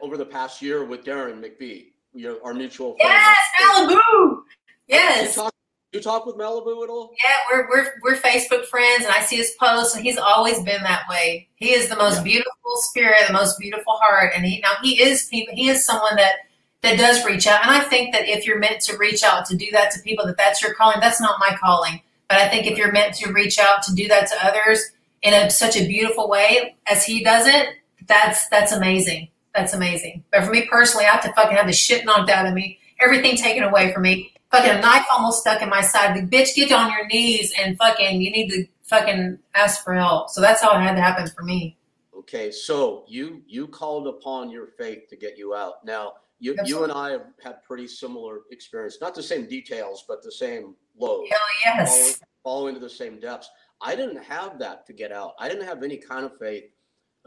over 0.00 0.16
the 0.16 0.24
past 0.24 0.62
year 0.62 0.84
with 0.84 1.04
Deron 1.04 1.40
McBee, 1.40 1.90
you 2.16 2.28
know, 2.28 2.38
our 2.42 2.54
mutual 2.54 2.96
friend. 2.96 3.12
Yes, 3.12 3.36
Malibu. 3.62 4.42
Yes. 4.88 5.36
You 5.36 5.42
talk, 5.42 5.54
you 5.92 6.00
talk 6.00 6.26
with 6.26 6.36
Malibu 6.36 6.82
at 6.82 6.88
all? 6.88 7.12
Yeah, 7.22 7.34
we're, 7.50 7.68
we're 7.68 7.86
we're 8.02 8.16
Facebook 8.16 8.64
friends, 8.66 9.04
and 9.04 9.12
I 9.12 9.20
see 9.20 9.36
his 9.36 9.54
posts, 9.60 9.94
and 9.94 10.04
he's 10.04 10.16
always 10.16 10.56
been 10.62 10.82
that 10.82 11.02
way. 11.10 11.48
He 11.56 11.72
is 11.72 11.88
the 11.88 11.96
most 11.96 12.18
yeah. 12.18 12.22
beautiful 12.22 12.76
spirit, 12.90 13.26
the 13.26 13.34
most 13.34 13.58
beautiful 13.58 13.94
heart, 14.00 14.32
and 14.34 14.44
he 14.46 14.60
now 14.60 14.72
he 14.82 15.00
is 15.02 15.28
he 15.28 15.68
is 15.68 15.84
someone 15.84 16.16
that 16.16 16.36
that 16.82 16.98
does 16.98 17.24
reach 17.24 17.46
out. 17.46 17.62
And 17.62 17.70
I 17.70 17.80
think 17.80 18.14
that 18.14 18.28
if 18.28 18.46
you're 18.46 18.58
meant 18.58 18.80
to 18.82 18.96
reach 18.96 19.22
out 19.22 19.44
to 19.46 19.56
do 19.56 19.66
that 19.72 19.90
to 19.92 20.00
people, 20.00 20.26
that 20.26 20.38
that's 20.38 20.62
your 20.62 20.74
calling. 20.74 20.98
That's 21.00 21.20
not 21.20 21.38
my 21.38 21.56
calling, 21.60 22.00
but 22.28 22.38
I 22.38 22.48
think 22.48 22.66
if 22.66 22.78
you're 22.78 22.92
meant 22.92 23.14
to 23.16 23.32
reach 23.32 23.58
out 23.58 23.82
to 23.84 23.94
do 23.94 24.08
that 24.08 24.28
to 24.28 24.46
others 24.46 24.82
in 25.22 25.34
a, 25.34 25.50
such 25.50 25.76
a 25.76 25.86
beautiful 25.86 26.28
way 26.30 26.76
as 26.86 27.04
he 27.04 27.22
does 27.22 27.46
it, 27.46 27.68
that's 28.06 28.48
that's 28.48 28.72
amazing. 28.72 29.28
That's 29.56 29.72
amazing. 29.72 30.24
But 30.30 30.44
for 30.44 30.50
me 30.50 30.66
personally, 30.70 31.06
I 31.06 31.10
have 31.12 31.22
to 31.24 31.32
fucking 31.32 31.56
have 31.56 31.66
the 31.66 31.72
shit 31.72 32.04
knocked 32.04 32.30
out 32.30 32.46
of 32.46 32.52
me, 32.52 32.78
everything 33.00 33.36
taken 33.36 33.62
away 33.62 33.92
from 33.92 34.02
me, 34.02 34.32
fucking 34.50 34.70
a 34.70 34.80
knife 34.80 35.06
almost 35.10 35.40
stuck 35.40 35.62
in 35.62 35.68
my 35.68 35.80
side. 35.80 36.16
The 36.16 36.36
bitch, 36.36 36.54
get 36.54 36.70
on 36.72 36.90
your 36.90 37.06
knees 37.06 37.52
and 37.58 37.76
fucking, 37.78 38.20
you 38.20 38.30
need 38.30 38.50
to 38.50 38.66
fucking 38.82 39.38
ask 39.54 39.82
for 39.82 39.94
help. 39.94 40.30
So 40.30 40.40
that's 40.40 40.62
how 40.62 40.76
it 40.76 40.82
had 40.82 40.94
to 40.94 41.02
happen 41.02 41.28
for 41.28 41.42
me. 41.42 41.76
Okay, 42.18 42.50
so 42.50 43.04
you 43.06 43.42
you 43.46 43.68
called 43.68 44.08
upon 44.08 44.50
your 44.50 44.66
faith 44.66 45.08
to 45.10 45.16
get 45.16 45.38
you 45.38 45.54
out. 45.54 45.84
Now 45.84 46.14
you 46.40 46.56
you 46.64 46.82
and 46.82 46.92
I 46.92 47.10
have 47.10 47.26
had 47.42 47.62
pretty 47.62 47.86
similar 47.86 48.40
experience, 48.50 48.98
not 49.00 49.14
the 49.14 49.22
same 49.22 49.46
details, 49.46 50.04
but 50.08 50.22
the 50.22 50.32
same 50.32 50.74
lows. 50.98 51.28
Hell 51.30 51.38
yes. 51.64 52.20
Falling 52.42 52.74
to 52.74 52.80
the 52.80 52.90
same 52.90 53.20
depths. 53.20 53.48
I 53.80 53.94
didn't 53.94 54.22
have 54.24 54.58
that 54.58 54.86
to 54.86 54.92
get 54.92 55.12
out. 55.12 55.34
I 55.38 55.48
didn't 55.48 55.66
have 55.66 55.82
any 55.82 55.98
kind 55.98 56.24
of 56.24 56.36
faith 56.36 56.64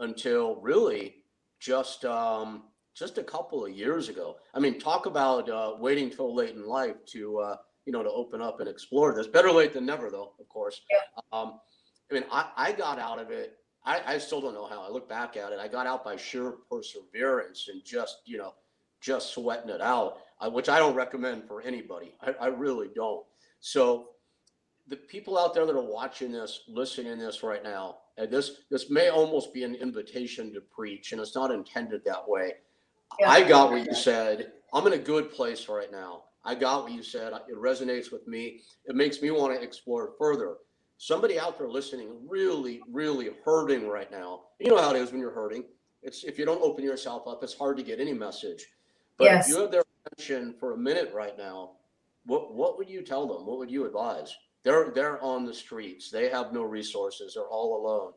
until 0.00 0.56
really 0.56 1.19
just 1.60 2.04
um, 2.04 2.64
just 2.94 3.18
a 3.18 3.22
couple 3.22 3.64
of 3.64 3.70
years 3.72 4.08
ago. 4.08 4.36
I 4.54 4.58
mean, 4.58 4.78
talk 4.78 5.06
about 5.06 5.48
uh, 5.48 5.74
waiting 5.78 6.10
till 6.10 6.34
late 6.34 6.54
in 6.54 6.66
life 6.66 6.96
to 7.12 7.38
uh, 7.38 7.56
you 7.86 7.92
know 7.92 8.02
to 8.02 8.10
open 8.10 8.42
up 8.42 8.60
and 8.60 8.68
explore 8.68 9.14
this. 9.14 9.26
Better 9.26 9.52
late 9.52 9.72
than 9.72 9.86
never, 9.86 10.10
though. 10.10 10.32
Of 10.40 10.48
course. 10.48 10.80
Yeah. 10.90 11.20
Um, 11.32 11.60
I 12.10 12.14
mean, 12.14 12.24
I, 12.32 12.50
I 12.56 12.72
got 12.72 12.98
out 12.98 13.20
of 13.20 13.30
it. 13.30 13.58
I, 13.84 14.02
I 14.14 14.18
still 14.18 14.40
don't 14.40 14.54
know 14.54 14.66
how. 14.66 14.82
I 14.82 14.90
look 14.90 15.08
back 15.08 15.36
at 15.36 15.52
it. 15.52 15.58
I 15.60 15.68
got 15.68 15.86
out 15.86 16.04
by 16.04 16.16
sheer 16.16 16.54
perseverance 16.70 17.68
and 17.72 17.84
just 17.84 18.22
you 18.24 18.38
know 18.38 18.54
just 19.00 19.32
sweating 19.32 19.70
it 19.70 19.80
out, 19.80 20.18
uh, 20.40 20.50
which 20.50 20.68
I 20.68 20.78
don't 20.78 20.94
recommend 20.94 21.46
for 21.46 21.62
anybody. 21.62 22.14
I, 22.20 22.32
I 22.40 22.46
really 22.48 22.88
don't. 22.94 23.24
So 23.60 24.08
the 24.88 24.96
people 24.96 25.38
out 25.38 25.54
there 25.54 25.64
that 25.64 25.76
are 25.76 25.80
watching 25.80 26.32
this, 26.32 26.60
listening 26.68 27.18
to 27.18 27.24
this 27.24 27.42
right 27.42 27.62
now, 27.62 27.98
and 28.20 28.30
this 28.30 28.62
this 28.70 28.90
may 28.90 29.08
almost 29.08 29.52
be 29.54 29.64
an 29.64 29.74
invitation 29.74 30.52
to 30.52 30.60
preach, 30.60 31.12
and 31.12 31.20
it's 31.20 31.34
not 31.34 31.50
intended 31.50 32.04
that 32.04 32.28
way. 32.28 32.54
Yeah. 33.18 33.30
I 33.30 33.42
got 33.42 33.70
what 33.70 33.86
you 33.86 33.94
said. 33.94 34.52
I'm 34.72 34.86
in 34.86 34.92
a 34.92 34.98
good 34.98 35.32
place 35.32 35.68
right 35.68 35.90
now. 35.90 36.24
I 36.44 36.54
got 36.54 36.84
what 36.84 36.92
you 36.92 37.02
said. 37.02 37.32
It 37.48 37.56
resonates 37.56 38.12
with 38.12 38.26
me. 38.26 38.60
It 38.84 38.94
makes 38.94 39.20
me 39.20 39.30
want 39.30 39.54
to 39.54 39.62
explore 39.62 40.12
further. 40.18 40.56
Somebody 40.98 41.38
out 41.38 41.58
there 41.58 41.68
listening, 41.68 42.10
really, 42.28 42.82
really 42.90 43.30
hurting 43.44 43.88
right 43.88 44.10
now. 44.10 44.42
You 44.58 44.70
know 44.70 44.80
how 44.80 44.94
it 44.94 44.98
is 44.98 45.10
when 45.10 45.20
you're 45.20 45.30
hurting. 45.30 45.64
It's 46.02 46.24
if 46.24 46.38
you 46.38 46.44
don't 46.44 46.62
open 46.62 46.84
yourself 46.84 47.26
up, 47.26 47.42
it's 47.42 47.54
hard 47.54 47.76
to 47.78 47.82
get 47.82 48.00
any 48.00 48.12
message. 48.12 48.66
But 49.16 49.24
yes. 49.24 49.48
if 49.48 49.54
you 49.54 49.62
have 49.62 49.70
their 49.70 49.84
attention 50.06 50.54
for 50.58 50.74
a 50.74 50.78
minute 50.78 51.12
right 51.14 51.36
now, 51.36 51.72
what 52.26 52.54
what 52.54 52.78
would 52.78 52.88
you 52.88 53.02
tell 53.02 53.26
them? 53.26 53.46
What 53.46 53.58
would 53.58 53.70
you 53.70 53.86
advise? 53.86 54.36
They're 54.62 54.90
they're 54.90 55.22
on 55.22 55.46
the 55.46 55.54
streets. 55.54 56.10
They 56.10 56.28
have 56.28 56.52
no 56.52 56.62
resources. 56.62 57.34
They're 57.34 57.44
all 57.44 57.80
alone. 57.80 58.12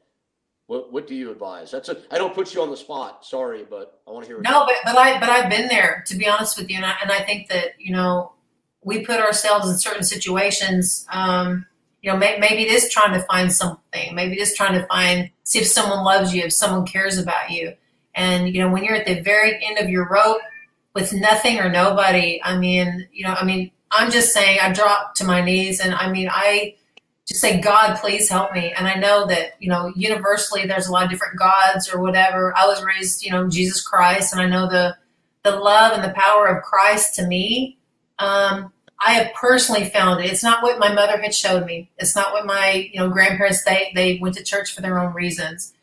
What 0.67 0.91
what 0.91 1.07
do 1.07 1.15
you 1.15 1.31
advise? 1.31 1.71
That's 1.71 1.89
a 1.89 1.97
I 2.11 2.17
don't 2.17 2.33
put 2.33 2.53
you 2.53 2.61
on 2.61 2.69
the 2.69 2.77
spot. 2.77 3.25
Sorry, 3.25 3.65
but 3.69 4.01
I 4.07 4.11
want 4.11 4.25
to 4.25 4.31
hear. 4.31 4.41
No, 4.41 4.65
but 4.65 4.75
but 4.85 4.97
I 4.97 5.19
but 5.19 5.29
I've 5.29 5.49
been 5.49 5.67
there 5.67 6.03
to 6.07 6.15
be 6.15 6.27
honest 6.27 6.57
with 6.57 6.69
you, 6.69 6.77
and 6.77 6.85
I, 6.85 6.95
and 7.01 7.11
I 7.11 7.19
think 7.19 7.49
that 7.49 7.79
you 7.79 7.93
know 7.93 8.33
we 8.83 9.05
put 9.05 9.19
ourselves 9.19 9.69
in 9.69 9.77
certain 9.77 10.03
situations. 10.03 11.05
Um, 11.11 11.65
you 12.01 12.11
know, 12.11 12.17
may, 12.17 12.37
maybe 12.37 12.63
it 12.63 12.71
is 12.71 12.89
trying 12.89 13.13
to 13.13 13.25
find 13.27 13.51
something. 13.51 14.13
Maybe 14.13 14.33
it 14.33 14.41
is 14.41 14.55
trying 14.55 14.73
to 14.73 14.85
find 14.87 15.29
see 15.43 15.59
if 15.59 15.67
someone 15.67 16.03
loves 16.03 16.33
you, 16.33 16.43
if 16.43 16.53
someone 16.53 16.85
cares 16.85 17.17
about 17.17 17.49
you. 17.49 17.73
And 18.15 18.53
you 18.53 18.61
know, 18.61 18.69
when 18.69 18.83
you're 18.83 18.95
at 18.95 19.05
the 19.05 19.21
very 19.21 19.63
end 19.65 19.77
of 19.77 19.89
your 19.89 20.09
rope 20.09 20.41
with 20.93 21.13
nothing 21.13 21.59
or 21.59 21.69
nobody, 21.69 22.41
I 22.43 22.57
mean, 22.57 23.07
you 23.11 23.25
know, 23.25 23.33
I 23.33 23.45
mean, 23.45 23.71
I'm 23.93 24.11
just 24.11 24.33
saying 24.33 24.59
I 24.61 24.73
drop 24.73 25.15
to 25.15 25.23
my 25.23 25.41
knees 25.41 25.79
and 25.79 25.93
I 25.93 26.11
mean 26.11 26.27
I 26.31 26.75
just 27.27 27.39
say 27.39 27.61
God 27.61 27.97
please 27.99 28.27
help 28.27 28.51
me. 28.51 28.73
And 28.75 28.87
I 28.87 28.95
know 28.95 29.25
that 29.27 29.53
you 29.59 29.69
know 29.69 29.91
universally 29.95 30.65
there's 30.65 30.87
a 30.87 30.91
lot 30.91 31.05
of 31.05 31.11
different 31.11 31.37
gods 31.37 31.89
or 31.93 32.01
whatever. 32.01 32.53
I 32.57 32.65
was 32.65 32.83
raised 32.83 33.23
you 33.23 33.31
know 33.31 33.47
Jesus 33.47 33.81
Christ 33.81 34.33
and 34.33 34.41
I 34.41 34.47
know 34.47 34.67
the 34.67 34.97
the 35.43 35.55
love 35.55 35.93
and 35.93 36.03
the 36.03 36.13
power 36.19 36.47
of 36.47 36.63
Christ 36.63 37.15
to 37.15 37.27
me. 37.27 37.77
Um, 38.19 38.71
I 39.05 39.11
have 39.13 39.33
personally 39.33 39.89
found 39.89 40.23
it. 40.23 40.31
It's 40.31 40.43
not 40.43 40.63
what 40.63 40.79
my 40.79 40.93
mother 40.93 41.21
had 41.21 41.35
showed 41.35 41.65
me. 41.65 41.91
It's 41.97 42.15
not 42.15 42.31
what 42.31 42.45
my 42.45 42.89
you 42.91 42.99
know 42.99 43.09
grandparents 43.09 43.63
they 43.63 43.91
they 43.95 44.17
went 44.21 44.35
to 44.35 44.43
church 44.43 44.73
for 44.73 44.81
their 44.81 44.99
own 44.99 45.13
reasons. 45.13 45.73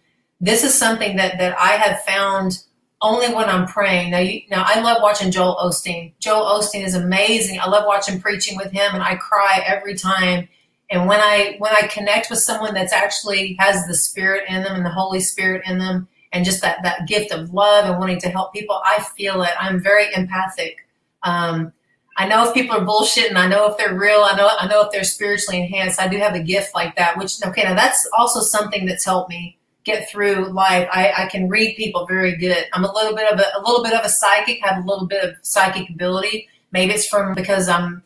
This 0.40 0.64
is 0.64 0.74
something 0.74 1.16
that 1.16 1.38
that 1.38 1.58
I 1.58 1.72
have 1.72 2.02
found 2.02 2.64
only 3.02 3.32
when 3.34 3.48
I'm 3.48 3.66
praying. 3.66 4.10
Now, 4.10 4.18
you, 4.18 4.42
now 4.50 4.64
I 4.66 4.80
love 4.80 4.98
watching 5.02 5.30
Joel 5.30 5.56
Osteen. 5.56 6.12
Joel 6.18 6.60
Osteen 6.60 6.84
is 6.84 6.94
amazing. 6.94 7.58
I 7.60 7.68
love 7.68 7.84
watching 7.86 8.20
preaching 8.20 8.56
with 8.56 8.70
him, 8.72 8.94
and 8.94 9.02
I 9.02 9.16
cry 9.16 9.62
every 9.66 9.94
time. 9.94 10.48
And 10.90 11.08
when 11.08 11.20
I 11.20 11.56
when 11.58 11.72
I 11.72 11.86
connect 11.86 12.30
with 12.30 12.40
someone 12.40 12.74
that's 12.74 12.92
actually 12.92 13.56
has 13.58 13.86
the 13.86 13.94
Spirit 13.94 14.44
in 14.48 14.62
them 14.62 14.76
and 14.76 14.84
the 14.84 14.90
Holy 14.90 15.20
Spirit 15.20 15.62
in 15.66 15.78
them, 15.78 16.08
and 16.32 16.44
just 16.44 16.60
that 16.62 16.82
that 16.82 17.06
gift 17.08 17.32
of 17.32 17.54
love 17.54 17.86
and 17.86 17.98
wanting 17.98 18.20
to 18.20 18.28
help 18.28 18.52
people, 18.52 18.80
I 18.84 19.02
feel 19.16 19.42
it. 19.42 19.52
I'm 19.58 19.80
very 19.80 20.12
empathic. 20.14 20.86
Um, 21.22 21.72
I 22.16 22.26
know 22.26 22.46
if 22.46 22.52
people 22.52 22.76
are 22.76 22.84
bullshitting. 22.84 23.36
I 23.36 23.48
know 23.48 23.70
if 23.70 23.78
they're 23.78 23.94
real. 23.94 24.20
I 24.22 24.36
know 24.36 24.50
I 24.58 24.66
know 24.66 24.82
if 24.82 24.92
they're 24.92 25.04
spiritually 25.04 25.62
enhanced. 25.62 26.00
I 26.00 26.08
do 26.08 26.18
have 26.18 26.34
a 26.34 26.40
gift 26.40 26.74
like 26.74 26.96
that. 26.96 27.16
Which 27.16 27.42
okay, 27.46 27.62
now 27.62 27.74
that's 27.74 28.06
also 28.18 28.40
something 28.40 28.84
that's 28.84 29.04
helped 29.04 29.30
me 29.30 29.56
get 29.84 30.10
through 30.10 30.52
life. 30.52 30.88
I, 30.92 31.12
I 31.16 31.26
can 31.26 31.48
read 31.48 31.76
people 31.76 32.06
very 32.06 32.36
good. 32.36 32.66
I'm 32.72 32.84
a 32.84 32.92
little 32.92 33.14
bit 33.14 33.32
of 33.32 33.38
a, 33.40 33.44
a 33.58 33.60
little 33.64 33.82
bit 33.82 33.94
of 33.94 34.04
a 34.04 34.08
psychic, 34.08 34.60
have 34.62 34.84
a 34.84 34.88
little 34.88 35.06
bit 35.06 35.24
of 35.24 35.36
psychic 35.42 35.88
ability. 35.90 36.48
Maybe 36.72 36.92
it's 36.92 37.06
from 37.06 37.34
because 37.34 37.68
I'm 37.68 38.02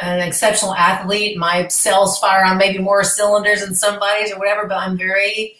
an 0.00 0.20
exceptional 0.20 0.74
athlete. 0.74 1.36
My 1.36 1.68
cells 1.68 2.18
fire 2.18 2.44
on 2.44 2.58
maybe 2.58 2.78
more 2.78 3.04
cylinders 3.04 3.60
than 3.60 3.74
somebody's 3.74 4.32
or 4.32 4.38
whatever, 4.38 4.66
but 4.66 4.78
I'm 4.78 4.96
very 4.96 5.56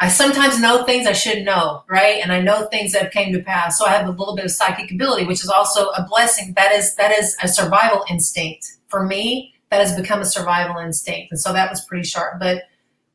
I 0.00 0.08
sometimes 0.08 0.60
know 0.60 0.84
things 0.84 1.08
I 1.08 1.12
shouldn't 1.12 1.44
know, 1.44 1.82
right? 1.88 2.20
And 2.22 2.32
I 2.32 2.40
know 2.40 2.66
things 2.66 2.92
that 2.92 3.02
have 3.02 3.12
came 3.12 3.32
to 3.32 3.42
pass. 3.42 3.78
So 3.78 3.84
I 3.84 3.90
have 3.90 4.06
a 4.06 4.12
little 4.12 4.36
bit 4.36 4.44
of 4.44 4.52
psychic 4.52 4.92
ability, 4.92 5.24
which 5.24 5.42
is 5.42 5.48
also 5.48 5.88
a 5.88 6.06
blessing. 6.08 6.52
That 6.56 6.70
is 6.72 6.94
that 6.96 7.10
is 7.18 7.36
a 7.42 7.48
survival 7.48 8.04
instinct. 8.08 8.76
For 8.86 9.04
me, 9.04 9.54
that 9.70 9.80
has 9.80 10.00
become 10.00 10.20
a 10.20 10.24
survival 10.24 10.78
instinct. 10.78 11.32
And 11.32 11.40
so 11.40 11.52
that 11.52 11.68
was 11.68 11.84
pretty 11.84 12.04
sharp. 12.06 12.38
But 12.38 12.62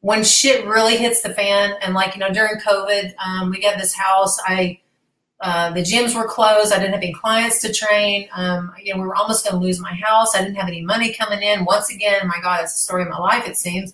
when 0.04 0.22
shit 0.22 0.66
really 0.66 0.98
hits 0.98 1.22
the 1.22 1.34
fan, 1.34 1.76
and 1.82 1.94
like 1.94 2.14
you 2.14 2.20
know, 2.20 2.30
during 2.30 2.60
COVID, 2.60 3.14
um, 3.26 3.50
we 3.50 3.62
got 3.62 3.78
this 3.78 3.94
house. 3.94 4.38
I 4.46 4.82
uh, 5.40 5.72
the 5.72 5.80
gyms 5.80 6.14
were 6.14 6.28
closed. 6.28 6.74
I 6.74 6.78
didn't 6.78 6.94
have 6.94 7.02
any 7.02 7.14
clients 7.14 7.62
to 7.62 7.74
train. 7.74 8.28
Um, 8.34 8.74
you 8.82 8.94
know, 8.94 9.02
we 9.02 9.08
were 9.08 9.16
almost 9.16 9.46
going 9.46 9.60
to 9.60 9.66
lose 9.66 9.80
my 9.80 9.94
house. 9.94 10.36
I 10.36 10.42
didn't 10.42 10.56
have 10.56 10.68
any 10.68 10.82
money 10.82 11.14
coming 11.14 11.42
in. 11.42 11.64
Once 11.64 11.90
again, 11.90 12.28
my 12.28 12.38
God, 12.42 12.64
it's 12.64 12.74
the 12.74 12.80
story 12.80 13.04
of 13.04 13.10
my 13.10 13.18
life. 13.18 13.48
It 13.48 13.56
seems. 13.56 13.94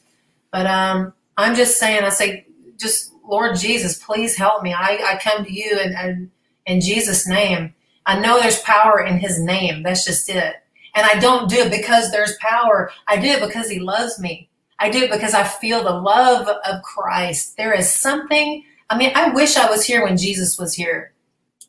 But 0.51 0.65
um, 0.65 1.13
I'm 1.37 1.55
just 1.55 1.79
saying, 1.79 2.03
I 2.03 2.09
say, 2.09 2.47
just 2.79 3.13
Lord 3.23 3.55
Jesus, 3.55 3.99
please 3.99 4.35
help 4.35 4.63
me. 4.63 4.73
I, 4.73 4.99
I 5.05 5.19
come 5.21 5.45
to 5.45 5.53
you 5.53 5.79
and, 5.79 5.93
and 5.93 6.31
in 6.65 6.81
Jesus' 6.81 7.27
name. 7.27 7.75
I 8.07 8.19
know 8.19 8.39
there's 8.39 8.61
power 8.61 8.99
in 8.99 9.19
his 9.19 9.39
name. 9.39 9.83
That's 9.83 10.05
just 10.05 10.27
it. 10.27 10.55
And 10.95 11.05
I 11.05 11.19
don't 11.19 11.47
do 11.47 11.57
it 11.57 11.71
because 11.71 12.11
there's 12.11 12.35
power. 12.41 12.91
I 13.07 13.17
do 13.17 13.27
it 13.27 13.45
because 13.45 13.69
he 13.69 13.79
loves 13.79 14.19
me. 14.19 14.48
I 14.79 14.89
do 14.89 15.03
it 15.03 15.11
because 15.11 15.33
I 15.33 15.43
feel 15.43 15.83
the 15.83 15.91
love 15.91 16.47
of 16.47 16.81
Christ. 16.83 17.57
There 17.57 17.73
is 17.73 17.91
something, 17.91 18.63
I 18.89 18.97
mean, 18.97 19.11
I 19.13 19.29
wish 19.29 19.57
I 19.57 19.69
was 19.69 19.85
here 19.85 20.03
when 20.03 20.17
Jesus 20.17 20.57
was 20.57 20.73
here. 20.73 21.13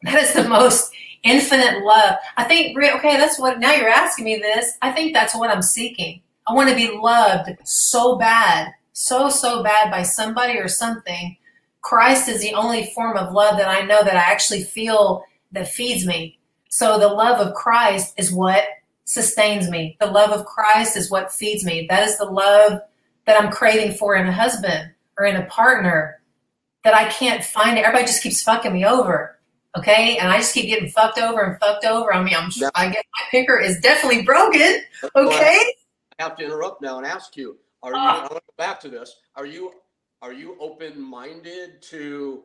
That 0.02 0.22
is 0.22 0.32
the 0.32 0.48
most 0.48 0.92
infinite 1.22 1.82
love. 1.84 2.16
I 2.36 2.44
think, 2.44 2.76
okay, 2.78 3.16
that's 3.16 3.38
what, 3.38 3.58
now 3.58 3.72
you're 3.72 3.88
asking 3.88 4.24
me 4.24 4.36
this. 4.36 4.78
I 4.80 4.92
think 4.92 5.12
that's 5.12 5.34
what 5.34 5.50
I'm 5.50 5.62
seeking. 5.62 6.22
I 6.46 6.54
want 6.54 6.70
to 6.70 6.76
be 6.76 6.90
loved 6.90 7.50
so 7.64 8.16
bad, 8.16 8.72
so, 8.92 9.28
so 9.28 9.62
bad 9.62 9.90
by 9.90 10.02
somebody 10.02 10.58
or 10.58 10.68
something. 10.68 11.36
Christ 11.82 12.28
is 12.28 12.40
the 12.40 12.54
only 12.54 12.86
form 12.94 13.16
of 13.16 13.32
love 13.32 13.56
that 13.58 13.68
I 13.68 13.86
know 13.86 14.02
that 14.04 14.16
I 14.16 14.32
actually 14.32 14.64
feel 14.64 15.24
that 15.52 15.68
feeds 15.68 16.06
me. 16.06 16.38
So 16.68 16.98
the 16.98 17.08
love 17.08 17.44
of 17.44 17.54
Christ 17.54 18.14
is 18.16 18.32
what 18.32 18.64
sustains 19.04 19.68
me. 19.68 19.96
The 20.00 20.06
love 20.06 20.30
of 20.30 20.46
Christ 20.46 20.96
is 20.96 21.10
what 21.10 21.32
feeds 21.32 21.64
me. 21.64 21.86
That 21.88 22.06
is 22.06 22.18
the 22.18 22.26
love 22.26 22.80
that 23.26 23.40
I'm 23.40 23.50
craving 23.52 23.96
for 23.96 24.16
in 24.16 24.26
a 24.26 24.32
husband 24.32 24.90
or 25.18 25.26
in 25.26 25.36
a 25.36 25.46
partner 25.46 26.20
that 26.84 26.94
I 26.94 27.08
can't 27.10 27.44
find. 27.44 27.78
Everybody 27.78 28.06
just 28.06 28.22
keeps 28.22 28.42
fucking 28.42 28.72
me 28.72 28.84
over. 28.84 29.38
Okay. 29.76 30.16
And 30.16 30.28
I 30.28 30.38
just 30.38 30.54
keep 30.54 30.66
getting 30.66 30.88
fucked 30.88 31.18
over 31.18 31.42
and 31.42 31.58
fucked 31.60 31.84
over. 31.84 32.12
I 32.12 32.22
mean, 32.22 32.34
I'm 32.34 32.50
sure 32.50 32.70
I 32.74 32.86
get 32.88 33.04
my 33.20 33.26
picker 33.30 33.58
is 33.58 33.78
definitely 33.80 34.22
broken. 34.22 34.82
Okay. 35.14 35.58
I 36.18 36.22
have 36.22 36.36
to 36.36 36.44
interrupt 36.44 36.82
now 36.82 36.98
and 36.98 37.06
ask 37.06 37.36
you, 37.36 37.56
are 37.82 37.90
you, 37.90 37.96
ah. 37.96 38.16
I 38.16 38.20
want 38.20 38.32
to 38.32 38.34
go 38.34 38.54
back 38.58 38.80
to 38.80 38.88
this. 38.88 39.16
Are 39.36 39.46
you, 39.46 39.72
are 40.22 40.32
you 40.32 40.56
open-minded 40.60 41.82
to 41.82 42.42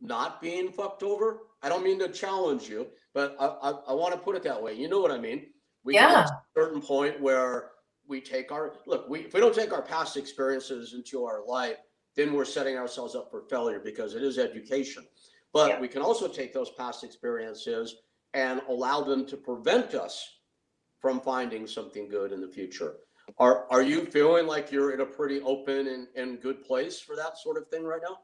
not 0.00 0.42
being 0.42 0.72
fucked 0.72 1.02
over? 1.02 1.38
I 1.62 1.68
don't 1.68 1.84
mean 1.84 1.98
to 2.00 2.08
challenge 2.08 2.68
you, 2.68 2.88
but 3.14 3.36
I, 3.38 3.46
I, 3.46 3.70
I 3.88 3.92
want 3.92 4.14
to 4.14 4.18
put 4.18 4.34
it 4.36 4.42
that 4.42 4.60
way. 4.62 4.74
You 4.74 4.88
know 4.88 5.00
what 5.00 5.12
I 5.12 5.18
mean? 5.18 5.46
We 5.84 5.94
Yeah. 5.94 6.14
get 6.14 6.26
to 6.26 6.32
a 6.32 6.42
certain 6.56 6.82
point 6.82 7.20
where 7.20 7.70
we 8.10 8.20
take 8.20 8.50
our, 8.52 8.74
look, 8.86 9.08
we, 9.08 9.20
if 9.20 9.32
we 9.32 9.40
don't 9.40 9.54
take 9.54 9.72
our 9.72 9.80
past 9.80 10.16
experiences 10.16 10.92
into 10.92 11.24
our 11.24 11.46
life, 11.46 11.76
then 12.16 12.34
we're 12.34 12.44
setting 12.44 12.76
ourselves 12.76 13.14
up 13.14 13.30
for 13.30 13.42
failure 13.48 13.80
because 13.82 14.14
it 14.14 14.22
is 14.22 14.36
education. 14.36 15.06
But 15.52 15.70
Yeah. 15.70 15.80
we 15.80 15.88
can 15.88 16.02
also 16.02 16.28
take 16.28 16.52
those 16.52 16.70
past 16.72 17.04
experiences 17.04 18.02
and 18.34 18.60
allow 18.68 19.00
them 19.00 19.24
to 19.26 19.36
prevent 19.36 19.94
us 19.94 20.28
from 20.98 21.20
finding 21.20 21.66
something 21.66 22.08
good 22.08 22.32
in 22.32 22.40
the 22.40 22.48
future. 22.48 22.96
Are, 23.38 23.66
are 23.70 23.82
you 23.82 24.04
feeling 24.06 24.46
like 24.46 24.72
you're 24.72 24.92
in 24.92 25.00
a 25.00 25.06
pretty 25.06 25.40
open 25.42 25.86
and, 25.86 26.08
and 26.16 26.42
good 26.42 26.64
place 26.64 27.00
for 27.00 27.14
that 27.16 27.38
sort 27.38 27.56
of 27.56 27.68
thing 27.68 27.84
right 27.84 28.02
now? 28.02 28.18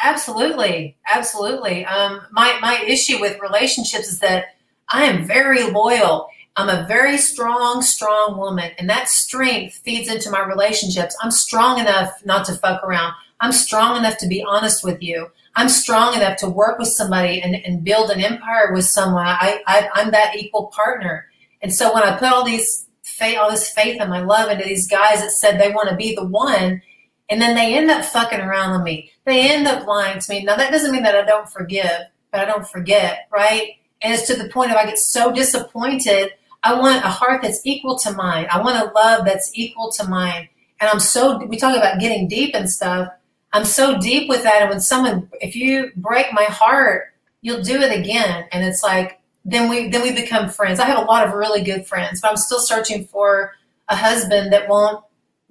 Absolutely, 0.00 0.96
absolutely. 1.08 1.84
Um, 1.84 2.20
my 2.30 2.56
my 2.62 2.84
issue 2.86 3.20
with 3.20 3.40
relationships 3.40 4.08
is 4.08 4.20
that 4.20 4.44
I 4.90 5.04
am 5.04 5.26
very 5.26 5.68
loyal. 5.70 6.28
I'm 6.56 6.68
a 6.68 6.86
very 6.88 7.18
strong, 7.18 7.82
strong 7.82 8.36
woman, 8.36 8.72
and 8.78 8.90
that 8.90 9.08
strength 9.08 9.80
feeds 9.84 10.08
into 10.08 10.30
my 10.30 10.44
relationships. 10.44 11.16
I'm 11.22 11.30
strong 11.30 11.78
enough 11.78 12.10
not 12.24 12.46
to 12.46 12.54
fuck 12.54 12.82
around. 12.82 13.14
I'm 13.40 13.52
strong 13.52 13.96
enough 13.96 14.18
to 14.18 14.26
be 14.26 14.42
honest 14.42 14.82
with 14.82 15.00
you. 15.00 15.28
I'm 15.54 15.68
strong 15.68 16.14
enough 16.14 16.36
to 16.38 16.48
work 16.48 16.78
with 16.78 16.88
somebody 16.88 17.40
and, 17.40 17.54
and 17.54 17.84
build 17.84 18.10
an 18.10 18.20
empire 18.20 18.72
with 18.72 18.84
someone. 18.84 19.26
I, 19.26 19.62
I 19.66 19.88
I'm 19.94 20.10
that 20.10 20.36
equal 20.36 20.72
partner. 20.74 21.26
And 21.62 21.72
so 21.72 21.92
when 21.92 22.02
I 22.02 22.16
put 22.16 22.28
all 22.28 22.44
these 22.44 22.86
faith, 23.02 23.38
all 23.38 23.50
this 23.50 23.70
faith 23.70 24.00
and 24.00 24.10
my 24.10 24.20
love 24.20 24.50
into 24.50 24.64
these 24.64 24.88
guys 24.88 25.20
that 25.20 25.32
said 25.32 25.60
they 25.60 25.72
want 25.72 25.88
to 25.88 25.96
be 25.96 26.14
the 26.14 26.24
one, 26.24 26.82
and 27.30 27.40
then 27.40 27.54
they 27.54 27.76
end 27.76 27.90
up 27.90 28.04
fucking 28.04 28.40
around 28.40 28.72
with 28.72 28.82
me. 28.82 29.10
They 29.24 29.50
end 29.50 29.66
up 29.66 29.86
lying 29.86 30.20
to 30.20 30.30
me. 30.32 30.44
Now 30.44 30.56
that 30.56 30.70
doesn't 30.70 30.92
mean 30.92 31.02
that 31.02 31.16
I 31.16 31.24
don't 31.24 31.48
forgive, 31.48 32.02
but 32.30 32.40
I 32.40 32.44
don't 32.44 32.66
forget, 32.66 33.28
right? 33.32 33.77
And 34.02 34.14
it's 34.14 34.26
to 34.28 34.34
the 34.34 34.48
point 34.48 34.70
of 34.70 34.76
I 34.76 34.86
get 34.86 34.98
so 34.98 35.32
disappointed. 35.32 36.32
I 36.62 36.78
want 36.78 37.04
a 37.04 37.08
heart 37.08 37.42
that's 37.42 37.60
equal 37.64 37.98
to 38.00 38.12
mine. 38.12 38.46
I 38.50 38.60
want 38.60 38.82
a 38.82 38.92
love 38.92 39.24
that's 39.24 39.50
equal 39.54 39.90
to 39.92 40.04
mine. 40.08 40.48
And 40.80 40.88
I'm 40.88 41.00
so 41.00 41.44
we 41.46 41.56
talk 41.56 41.76
about 41.76 41.98
getting 41.98 42.28
deep 42.28 42.54
and 42.54 42.70
stuff. 42.70 43.08
I'm 43.52 43.64
so 43.64 43.98
deep 43.98 44.28
with 44.28 44.42
that. 44.42 44.62
And 44.62 44.70
when 44.70 44.80
someone, 44.80 45.28
if 45.40 45.56
you 45.56 45.90
break 45.96 46.32
my 46.32 46.44
heart, 46.44 47.14
you'll 47.40 47.62
do 47.62 47.80
it 47.80 47.98
again. 47.98 48.46
And 48.52 48.64
it's 48.64 48.82
like 48.82 49.20
then 49.44 49.70
we 49.70 49.88
then 49.88 50.02
we 50.02 50.12
become 50.12 50.48
friends. 50.48 50.78
I 50.78 50.84
have 50.84 50.98
a 50.98 51.06
lot 51.06 51.26
of 51.26 51.34
really 51.34 51.62
good 51.62 51.86
friends, 51.86 52.20
but 52.20 52.30
I'm 52.30 52.36
still 52.36 52.60
searching 52.60 53.06
for 53.06 53.54
a 53.88 53.96
husband 53.96 54.52
that 54.52 54.68
won't 54.68 55.02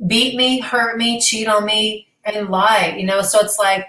beat 0.05 0.35
me, 0.35 0.59
hurt 0.59 0.97
me, 0.97 1.19
cheat 1.19 1.47
on 1.47 1.65
me, 1.65 2.07
and 2.23 2.49
lie. 2.49 2.95
You 2.97 3.05
know, 3.05 3.21
so 3.21 3.39
it's 3.39 3.57
like 3.57 3.87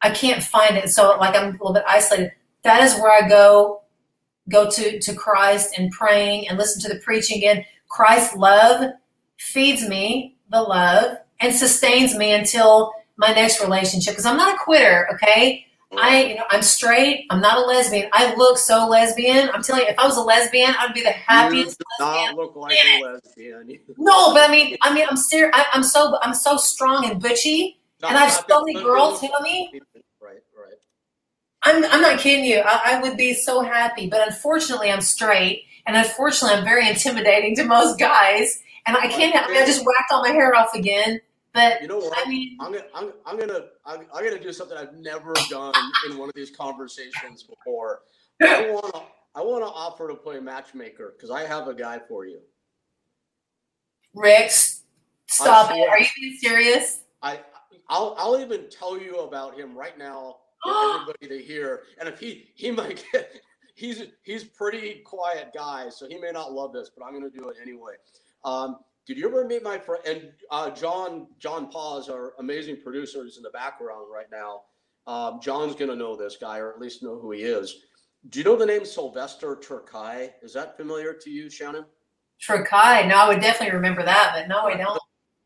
I 0.00 0.10
can't 0.10 0.42
find 0.42 0.76
it. 0.76 0.90
So 0.90 1.16
like 1.18 1.34
I'm 1.34 1.48
a 1.48 1.50
little 1.52 1.72
bit 1.72 1.84
isolated. 1.88 2.32
That 2.62 2.82
is 2.82 2.94
where 3.00 3.12
I 3.12 3.28
go 3.28 3.82
go 4.48 4.70
to 4.70 4.98
to 4.98 5.14
Christ 5.14 5.78
and 5.78 5.90
praying 5.92 6.48
and 6.48 6.58
listen 6.58 6.80
to 6.82 6.88
the 6.88 7.00
preaching 7.00 7.38
again. 7.38 7.64
Christ's 7.88 8.36
love 8.36 8.92
feeds 9.38 9.86
me 9.88 10.36
the 10.50 10.60
love 10.60 11.18
and 11.40 11.54
sustains 11.54 12.14
me 12.16 12.32
until 12.32 12.92
my 13.16 13.28
next 13.32 13.60
relationship 13.60 14.12
because 14.12 14.26
I'm 14.26 14.36
not 14.36 14.54
a 14.54 14.58
quitter, 14.58 15.08
okay? 15.14 15.64
I, 15.96 16.24
you 16.24 16.34
know, 16.34 16.44
I'm 16.50 16.62
straight. 16.62 17.26
I'm 17.30 17.40
not 17.40 17.56
a 17.56 17.60
lesbian. 17.62 18.10
I 18.12 18.34
look 18.34 18.58
so 18.58 18.86
lesbian. 18.86 19.48
I'm 19.54 19.62
telling 19.62 19.82
you, 19.82 19.88
if 19.88 19.98
I 19.98 20.06
was 20.06 20.18
a 20.18 20.20
lesbian, 20.20 20.74
I'd 20.78 20.92
be 20.92 21.00
the 21.00 21.08
You 21.08 21.14
happiest 21.26 21.82
lesbian. 21.98 22.26
not 22.26 22.36
look 22.36 22.56
like 22.56 22.76
a 22.84 23.02
lesbian. 23.04 23.78
No, 23.96 24.34
but 24.34 24.48
I 24.48 24.52
mean, 24.52 24.76
I 24.82 24.92
mean, 24.92 25.06
I'm 25.08 25.16
serious. 25.16 25.50
I'm 25.72 25.82
so, 25.82 26.18
I'm 26.20 26.34
so 26.34 26.58
strong 26.58 27.10
and 27.10 27.20
butchy, 27.22 27.80
and 28.06 28.16
I 28.18 28.24
have 28.26 28.44
not 28.48 28.58
so 28.58 28.64
many 28.64 28.84
girls 28.84 29.20
tell 29.20 29.40
me. 29.40 29.80
I'm, 31.62 31.84
I'm 31.84 32.00
not 32.00 32.20
kidding 32.20 32.44
you. 32.44 32.60
I, 32.64 32.94
I 32.94 33.02
would 33.02 33.16
be 33.16 33.34
so 33.34 33.62
happy, 33.62 34.08
but 34.08 34.26
unfortunately, 34.26 34.90
I'm 34.90 35.00
straight, 35.00 35.64
and 35.86 35.96
unfortunately, 35.96 36.58
I'm 36.58 36.64
very 36.64 36.88
intimidating 36.88 37.56
to 37.56 37.64
most 37.64 37.98
guys, 37.98 38.62
and 38.86 38.96
I 38.96 39.08
can't. 39.08 39.34
I, 39.34 39.48
mean, 39.48 39.62
I 39.62 39.66
just 39.66 39.84
whacked 39.84 40.12
all 40.12 40.22
my 40.22 40.30
hair 40.30 40.54
off 40.54 40.74
again, 40.74 41.20
but 41.52 41.82
You 41.82 41.88
know 41.88 41.98
what? 41.98 42.16
I 42.16 42.28
mean, 42.28 42.56
I'm 42.60 42.72
gonna, 42.72 42.84
I'm, 42.94 43.12
I'm 43.26 43.38
gonna, 43.38 43.60
I'm, 43.84 44.00
I'm 44.14 44.24
gonna 44.24 44.38
do 44.38 44.52
something 44.52 44.76
I've 44.76 44.94
never 44.94 45.32
done 45.50 45.74
in 46.08 46.16
one 46.16 46.28
of 46.28 46.34
these 46.34 46.50
conversations 46.50 47.42
before. 47.42 48.02
I 48.42 48.70
want 48.72 48.94
to, 48.94 49.02
I 49.34 49.42
want 49.42 49.64
to 49.64 49.68
offer 49.68 50.08
to 50.08 50.14
play 50.14 50.38
matchmaker 50.40 51.14
because 51.16 51.30
I 51.30 51.44
have 51.46 51.66
a 51.66 51.74
guy 51.74 51.98
for 52.08 52.26
you. 52.26 52.38
Rick, 54.14 54.52
stop 55.26 55.72
it. 55.72 55.88
Are 55.88 55.98
you 55.98 56.06
being 56.16 56.36
serious? 56.38 57.02
I, 57.22 57.40
I'll, 57.88 58.14
I'll 58.18 58.40
even 58.40 58.68
tell 58.70 59.00
you 59.00 59.18
about 59.20 59.58
him 59.58 59.76
right 59.76 59.98
now 59.98 60.36
everybody 60.66 61.28
to 61.28 61.44
hear. 61.44 61.82
And 61.98 62.08
if 62.08 62.18
he, 62.18 62.50
he 62.54 62.70
might 62.70 63.04
get, 63.12 63.30
he's, 63.74 64.02
he's 64.22 64.44
pretty 64.44 65.02
quiet 65.04 65.50
guy, 65.54 65.88
so 65.88 66.08
he 66.08 66.18
may 66.18 66.30
not 66.30 66.52
love 66.52 66.72
this, 66.72 66.90
but 66.96 67.04
I'm 67.04 67.12
gonna 67.12 67.30
do 67.30 67.48
it 67.48 67.56
anyway. 67.60 67.94
Um, 68.44 68.78
did 69.06 69.16
you 69.16 69.26
ever 69.26 69.46
meet 69.46 69.62
my 69.62 69.78
friend 69.78 70.02
and 70.06 70.32
uh, 70.50 70.70
John? 70.70 71.28
John 71.38 71.70
Paws, 71.70 72.10
our 72.10 72.34
amazing 72.38 72.76
producers 72.82 73.38
in 73.38 73.42
the 73.42 73.50
background 73.50 74.06
right 74.12 74.26
now. 74.30 74.62
Um, 75.06 75.40
John's 75.40 75.74
gonna 75.74 75.96
know 75.96 76.14
this 76.14 76.36
guy, 76.38 76.58
or 76.58 76.70
at 76.70 76.78
least 76.78 77.02
know 77.02 77.18
who 77.18 77.30
he 77.32 77.40
is. 77.40 77.74
Do 78.28 78.38
you 78.38 78.44
know 78.44 78.56
the 78.56 78.66
name 78.66 78.84
Sylvester 78.84 79.56
Terkay? 79.56 80.32
Is 80.42 80.52
that 80.52 80.76
familiar 80.76 81.14
to 81.14 81.30
you, 81.30 81.48
Shannon? 81.48 81.86
Trakai. 82.46 83.08
No, 83.08 83.16
I 83.16 83.28
would 83.28 83.40
definitely 83.40 83.74
remember 83.74 84.02
that, 84.04 84.32
but 84.34 84.48
no, 84.48 84.60
I 84.66 84.76
don't. 84.76 85.00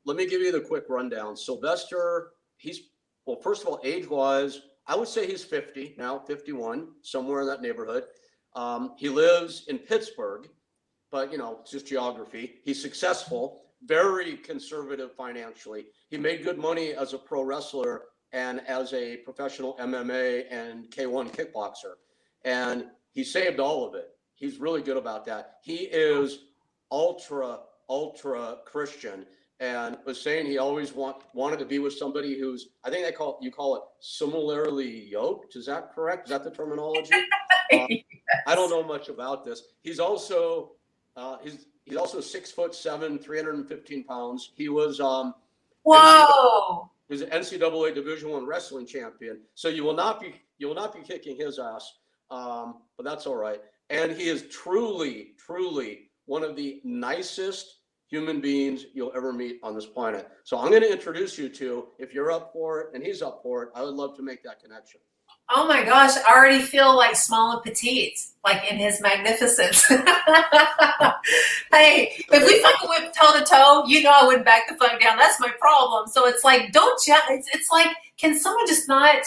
let 0.05 0.17
me 0.17 0.27
give 0.27 0.41
you 0.41 0.51
the 0.51 0.61
quick 0.61 0.85
rundown. 0.89 1.37
Sylvester, 1.37 2.31
he's 2.57 2.81
well, 3.27 3.41
first 3.41 3.63
of 3.63 3.69
all, 3.69 3.81
age 3.85 4.09
wise, 4.09 4.61
I 4.87 4.97
would 4.97 5.09
say 5.09 5.27
he's 5.27 5.45
50 5.45 5.95
now, 5.99 6.19
51, 6.19 6.89
somewhere 7.03 7.43
in 7.43 7.47
that 7.47 7.63
neighborhood. 7.63 8.05
Um, 8.55 8.95
he 8.99 9.09
lives 9.09 9.65
in 9.69 9.79
Pittsburgh, 9.79 10.49
but 11.11 11.31
you 11.31 11.39
know, 11.39 11.59
it's 11.61 11.71
just 11.71 11.87
geography. 11.87 12.55
He's 12.65 12.83
successful, 12.83 13.63
very 13.85 14.37
conservative 14.37 15.13
financially. 15.15 15.87
He 16.09 16.19
made 16.19 16.45
good 16.45 16.59
money 16.59 16.95
as 16.95 17.13
a 17.13 17.19
pro 17.19 17.43
wrestler 17.43 18.03
and 18.33 18.61
as 18.67 18.93
a 18.93 19.19
professional 19.19 19.77
MMA 19.79 20.45
and 20.51 20.91
K1 20.91 21.33
kickboxer. 21.33 21.95
And 22.45 22.87
he 23.13 23.25
saved 23.25 23.61
all 23.61 23.87
of 23.87 23.95
it. 23.95 24.09
He's 24.35 24.59
really 24.59 24.83
good 24.83 24.97
about 24.97 25.25
that. 25.27 25.59
He 25.63 25.77
is 25.77 26.47
ultra, 26.91 27.61
ultra 27.89 28.59
Christian 28.65 29.27
and 29.63 29.97
was 30.05 30.21
saying 30.21 30.47
he 30.47 30.59
always 30.59 30.93
want, 30.93 31.19
wanted 31.35 31.61
to 31.61 31.65
be 31.65 31.79
with 31.79 31.93
somebody 31.93 32.37
who's, 32.37 32.71
I 32.85 32.91
think 32.91 33.07
they 33.07 33.13
call, 33.13 33.39
you 33.41 33.53
call 33.53 33.77
it 33.77 33.83
similarly 34.01 35.05
yoked. 35.09 35.55
Is 35.55 35.67
that 35.67 35.95
correct? 35.95 36.25
Is 36.25 36.31
that 36.31 36.45
the 36.45 36.51
terminology? 36.51 37.15
Um, 37.73 37.89
I 38.47 38.55
don't 38.55 38.69
know 38.69 38.83
much 38.83 39.09
about 39.09 39.47
this. 39.47 39.63
He's 39.81 39.99
also, 39.99 40.73
uh, 41.17 41.39
he's, 41.43 41.65
he's 41.87 41.97
also 41.97 42.21
six 42.21 42.51
foot 42.51 42.75
seven, 42.75 43.19
315 43.19 44.05
pounds. 44.05 44.51
He 44.57 44.69
was, 44.69 45.01
um, 45.01 45.33
Whoa. 45.85 46.91
He's 47.09 47.23
an 47.23 47.31
NCAA 47.31 47.95
Division 47.95 48.29
One 48.29 48.47
wrestling 48.47 48.85
champion. 48.85 49.41
So 49.55 49.69
you 49.69 49.85
will 49.85 49.95
not 49.95 50.21
be 50.21 50.35
you 50.59 50.69
will 50.69 50.75
not 50.75 50.95
be 50.95 51.01
kicking 51.01 51.35
his 51.35 51.59
ass, 51.59 51.95
um, 52.31 52.83
but 52.99 53.05
that's 53.07 53.27
all 53.27 53.37
right. 53.37 53.63
And 53.89 54.13
he 54.13 54.29
is 54.29 54.45
truly, 54.51 55.33
truly 55.39 56.11
one 56.27 56.43
of 56.43 56.55
the 56.55 56.83
nicest 56.85 57.77
human 58.13 58.41
beings 58.43 58.85
you'll 58.93 59.11
ever 59.17 59.33
meet 59.33 59.59
on 59.63 59.75
this 59.75 59.87
planet. 59.87 60.29
So 60.45 60.59
I'm 60.59 60.69
going 60.69 60.83
to 60.83 60.93
introduce 60.93 61.39
you 61.39 61.49
to, 61.49 61.89
if 61.99 62.13
you're 62.13 62.31
up 62.31 62.53
for 62.53 62.81
it 62.81 62.89
and 62.93 63.03
he's 63.03 63.23
up 63.23 63.41
for 63.43 63.63
it, 63.63 63.71
I 63.75 63.83
would 63.83 63.95
love 63.95 64.15
to 64.17 64.23
make 64.23 64.43
that 64.45 64.63
connection. 64.63 65.01
Oh 65.55 65.67
my 65.67 65.83
gosh, 65.83 66.11
I 66.17 66.35
already 66.35 66.61
feel 66.61 66.95
like 66.95 67.17
small 67.17 67.53
and 67.53 67.63
petite, 67.63 68.21
like 68.45 68.71
in 68.71 68.77
his 68.77 69.01
magnificence. 69.01 69.87
hey, 69.89 70.03
if 71.73 72.47
we 72.47 72.63
fucking 72.63 72.89
went 72.89 73.15
toe 73.15 73.39
to 73.39 73.45
toe, 73.45 73.85
you 73.87 74.03
know 74.03 74.13
I 74.13 74.27
wouldn't 74.27 74.45
back 74.45 74.69
the 74.69 74.75
fuck 74.77 75.01
down. 75.01 75.17
That's 75.17 75.41
my 75.41 75.51
problem. 75.59 76.07
So 76.07 76.27
it's 76.27 76.45
like, 76.45 76.71
don't 76.71 77.01
you? 77.07 77.17
It's, 77.31 77.49
it's 77.55 77.71
like, 77.71 77.89
can 78.19 78.39
someone 78.39 78.67
just 78.67 78.89
not? 78.89 79.23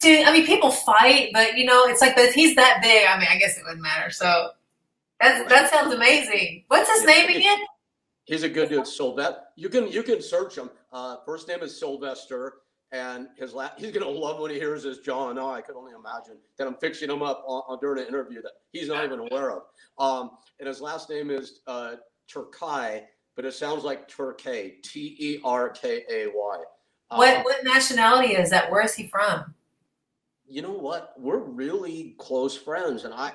Dude, 0.00 0.26
I 0.26 0.32
mean, 0.32 0.46
people 0.46 0.70
fight, 0.70 1.28
but 1.34 1.58
you 1.58 1.66
know, 1.66 1.84
it's 1.84 2.00
like, 2.00 2.16
but 2.16 2.24
if 2.24 2.34
he's 2.34 2.56
that 2.56 2.80
big, 2.82 3.06
I 3.06 3.18
mean, 3.18 3.28
I 3.30 3.36
guess 3.36 3.58
it 3.58 3.64
wouldn't 3.64 3.82
matter. 3.82 4.10
So 4.10 4.50
that 5.22 5.48
that 5.48 5.70
sounds 5.70 5.94
amazing. 5.94 6.64
What's 6.68 6.90
his 6.90 7.04
name 7.04 7.28
again? 7.28 7.58
He's 8.24 8.42
a 8.42 8.48
good 8.48 8.68
dude, 8.68 8.86
Sylvester. 8.86 9.40
You 9.56 9.68
can 9.68 9.88
you 9.90 10.02
can 10.02 10.22
search 10.22 10.56
him. 10.56 10.70
Uh, 10.92 11.16
first 11.24 11.48
name 11.48 11.60
is 11.62 11.78
Sylvester, 11.78 12.54
and 12.92 13.28
his 13.36 13.54
last. 13.54 13.80
He's 13.80 13.90
gonna 13.90 14.08
love 14.08 14.40
when 14.40 14.50
he 14.50 14.58
hears 14.58 14.84
this 14.84 14.98
John. 14.98 15.38
Oh, 15.38 15.50
I 15.50 15.60
could 15.60 15.76
only 15.76 15.92
imagine 15.92 16.36
that 16.58 16.66
I'm 16.66 16.76
fixing 16.76 17.10
him 17.10 17.22
up 17.22 17.42
on, 17.46 17.62
on 17.68 17.78
during 17.80 18.02
an 18.02 18.08
interview 18.08 18.42
that 18.42 18.52
he's 18.72 18.88
not 18.88 19.04
even 19.04 19.20
aware 19.20 19.50
of. 19.50 19.62
Um, 19.98 20.32
and 20.58 20.68
his 20.68 20.80
last 20.80 21.10
name 21.10 21.30
is 21.30 21.60
uh, 21.66 21.94
Terkay, 22.32 23.02
but 23.34 23.44
it 23.44 23.54
sounds 23.54 23.84
like 23.84 24.08
Turkay. 24.08 24.82
T 24.82 25.16
E 25.18 25.40
R 25.44 25.70
K 25.70 26.02
A 26.10 26.26
Y. 26.26 26.58
What 27.08 27.44
what 27.44 27.64
nationality 27.64 28.34
is 28.34 28.50
that? 28.50 28.70
Where 28.70 28.84
is 28.84 28.94
he 28.94 29.06
from? 29.08 29.54
You 30.46 30.62
know 30.62 30.72
what? 30.72 31.14
We're 31.18 31.38
really 31.38 32.14
close 32.18 32.56
friends, 32.56 33.04
and 33.04 33.14
I 33.14 33.32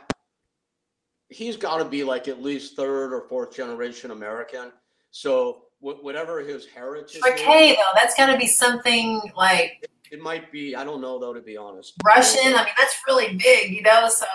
he's 1.29 1.57
got 1.57 1.77
to 1.77 1.85
be 1.85 2.03
like 2.03 2.27
at 2.27 2.41
least 2.41 2.75
third 2.75 3.13
or 3.13 3.27
fourth 3.27 3.55
generation 3.55 4.11
American. 4.11 4.71
So 5.11 5.63
wh- 5.79 6.03
whatever 6.03 6.39
his 6.39 6.65
heritage. 6.65 7.21
Okay, 7.27 7.75
though, 7.75 7.81
that's 7.95 8.15
got 8.15 8.27
to 8.27 8.37
be 8.37 8.47
something 8.47 9.21
like. 9.35 9.79
It, 9.81 9.91
it 10.11 10.21
might 10.21 10.51
be. 10.51 10.75
I 10.75 10.83
don't 10.83 11.01
know 11.01 11.19
though, 11.19 11.33
to 11.33 11.41
be 11.41 11.57
honest. 11.57 11.93
Russian. 12.05 12.53
I 12.53 12.63
mean, 12.63 12.73
that's 12.77 12.97
really 13.07 13.35
big, 13.35 13.71
you 13.71 13.81
know. 13.81 14.09
So. 14.09 14.25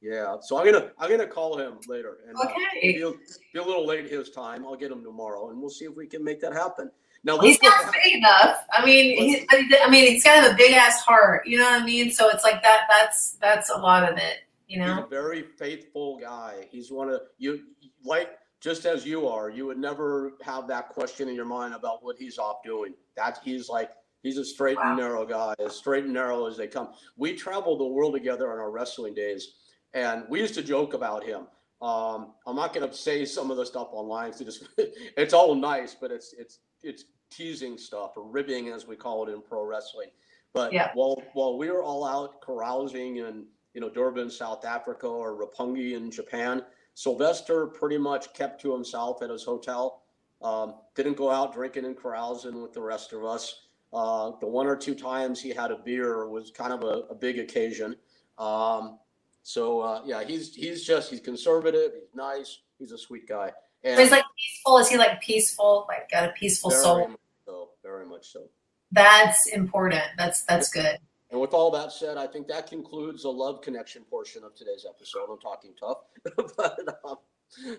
Yeah, 0.00 0.36
so 0.40 0.56
I'm 0.56 0.64
gonna 0.64 0.92
I'm 0.98 1.10
gonna 1.10 1.26
call 1.26 1.58
him 1.58 1.78
later, 1.88 2.18
and 2.28 2.36
okay. 2.36 2.52
uh, 2.52 2.80
be, 2.82 3.02
a, 3.02 3.10
be 3.52 3.58
a 3.58 3.62
little 3.62 3.84
late 3.84 4.08
his 4.08 4.30
time. 4.30 4.64
I'll 4.64 4.76
get 4.76 4.92
him 4.92 5.02
tomorrow, 5.02 5.50
and 5.50 5.60
we'll 5.60 5.70
see 5.70 5.86
if 5.86 5.96
we 5.96 6.06
can 6.06 6.22
make 6.22 6.40
that 6.42 6.52
happen. 6.52 6.92
Now 7.24 7.38
he's 7.38 7.60
not 7.62 7.92
big 7.92 8.14
enough. 8.14 8.64
I 8.72 8.84
mean, 8.84 9.18
he's, 9.18 9.44
I 9.50 9.90
mean, 9.90 10.06
he's 10.06 10.22
got 10.22 10.48
a 10.48 10.54
big 10.54 10.72
ass 10.72 11.00
heart. 11.00 11.48
You 11.48 11.58
know 11.58 11.64
what 11.64 11.82
I 11.82 11.84
mean? 11.84 12.12
So 12.12 12.28
it's 12.28 12.44
like 12.44 12.62
that. 12.62 12.86
That's 12.88 13.32
that's 13.40 13.70
a 13.70 13.76
lot 13.76 14.08
of 14.08 14.16
it. 14.16 14.44
You 14.68 14.78
know, 14.80 14.96
he's 14.96 15.04
a 15.04 15.08
very 15.08 15.42
faithful 15.42 16.18
guy. 16.18 16.66
He's 16.70 16.92
one 16.92 17.08
of 17.08 17.22
you 17.38 17.60
like 18.04 18.38
just 18.60 18.84
as 18.84 19.06
you 19.06 19.26
are. 19.26 19.48
You 19.48 19.66
would 19.66 19.78
never 19.78 20.34
have 20.42 20.68
that 20.68 20.90
question 20.90 21.28
in 21.28 21.34
your 21.34 21.46
mind 21.46 21.74
about 21.74 22.04
what 22.04 22.16
he's 22.18 22.38
off 22.38 22.62
doing. 22.62 22.94
That 23.16 23.38
he's 23.42 23.68
like 23.68 23.90
he's 24.22 24.36
a 24.36 24.44
straight 24.44 24.76
wow. 24.76 24.90
and 24.90 24.98
narrow 24.98 25.24
guy, 25.24 25.54
as 25.58 25.76
straight 25.76 26.04
and 26.04 26.12
narrow 26.12 26.46
as 26.46 26.56
they 26.56 26.66
come. 26.66 26.90
We 27.16 27.34
traveled 27.34 27.80
the 27.80 27.86
world 27.86 28.12
together 28.12 28.52
on 28.52 28.58
our 28.58 28.70
wrestling 28.70 29.14
days, 29.14 29.54
and 29.94 30.24
we 30.28 30.40
used 30.40 30.54
to 30.54 30.62
joke 30.62 30.92
about 30.92 31.24
him. 31.24 31.46
Um, 31.80 32.34
I'm 32.46 32.56
not 32.56 32.74
going 32.74 32.88
to 32.88 32.94
say 32.94 33.24
some 33.24 33.50
of 33.50 33.56
the 33.56 33.64
stuff 33.64 33.88
online. 33.92 34.30
It's 34.30 34.40
just 34.40 34.68
it's 34.78 35.32
all 35.32 35.54
nice, 35.54 35.94
but 35.94 36.10
it's 36.10 36.34
it's 36.38 36.58
it's 36.82 37.04
teasing 37.30 37.78
stuff 37.78 38.12
or 38.16 38.24
ribbing 38.24 38.68
as 38.68 38.86
we 38.86 38.96
call 38.96 39.26
it 39.26 39.32
in 39.32 39.40
pro 39.40 39.64
wrestling. 39.64 40.08
But 40.52 40.72
yeah. 40.72 40.90
while 40.94 41.22
while 41.32 41.56
we 41.56 41.70
were 41.70 41.82
all 41.82 42.04
out 42.04 42.42
carousing 42.42 43.20
and 43.20 43.44
you 43.78 43.84
know, 43.84 43.88
Durban, 43.88 44.28
South 44.28 44.64
Africa, 44.64 45.06
or 45.06 45.38
Roppongi 45.38 45.92
in 45.96 46.10
Japan. 46.10 46.64
Sylvester 46.94 47.64
pretty 47.64 47.96
much 47.96 48.34
kept 48.34 48.60
to 48.62 48.72
himself 48.72 49.22
at 49.22 49.30
his 49.30 49.44
hotel. 49.44 50.02
Um, 50.42 50.74
didn't 50.96 51.16
go 51.16 51.30
out 51.30 51.54
drinking 51.54 51.84
and 51.84 51.96
carousing 51.96 52.60
with 52.60 52.72
the 52.72 52.80
rest 52.80 53.12
of 53.12 53.24
us. 53.24 53.66
Uh, 53.92 54.32
the 54.40 54.48
one 54.48 54.66
or 54.66 54.74
two 54.74 54.96
times 54.96 55.40
he 55.40 55.50
had 55.50 55.70
a 55.70 55.76
beer 55.76 56.28
was 56.28 56.50
kind 56.50 56.72
of 56.72 56.82
a, 56.82 57.04
a 57.08 57.14
big 57.14 57.38
occasion. 57.38 57.94
Um, 58.36 58.98
so 59.44 59.78
uh, 59.78 60.02
yeah, 60.04 60.24
he's 60.24 60.56
he's 60.56 60.84
just 60.84 61.10
he's 61.10 61.20
conservative. 61.20 61.92
He's 61.94 62.12
nice. 62.16 62.58
He's 62.80 62.90
a 62.90 62.98
sweet 62.98 63.28
guy. 63.28 63.52
And 63.84 64.00
he's 64.00 64.10
like 64.10 64.24
peaceful. 64.36 64.78
Is 64.78 64.88
he 64.88 64.98
like 64.98 65.20
peaceful? 65.20 65.86
Like 65.88 66.10
got 66.10 66.28
a 66.28 66.32
peaceful 66.32 66.70
very 66.70 66.82
soul. 66.82 67.10
So 67.46 67.68
very 67.84 68.06
much 68.06 68.32
so. 68.32 68.48
That's 68.90 69.46
important. 69.46 70.02
That's 70.16 70.42
that's 70.42 70.68
good. 70.68 70.98
And 71.30 71.40
with 71.40 71.52
all 71.52 71.70
that 71.72 71.92
said, 71.92 72.16
I 72.16 72.26
think 72.26 72.48
that 72.48 72.68
concludes 72.68 73.22
the 73.22 73.28
love 73.28 73.60
connection 73.60 74.02
portion 74.04 74.44
of 74.44 74.54
today's 74.54 74.86
episode. 74.88 75.28
I'm 75.30 75.38
talking 75.38 75.72
tough, 75.78 75.98
but 76.56 76.98
um, 77.04 77.16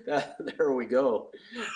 that, 0.06 0.36
there 0.58 0.72
we 0.72 0.86
go. 0.86 1.32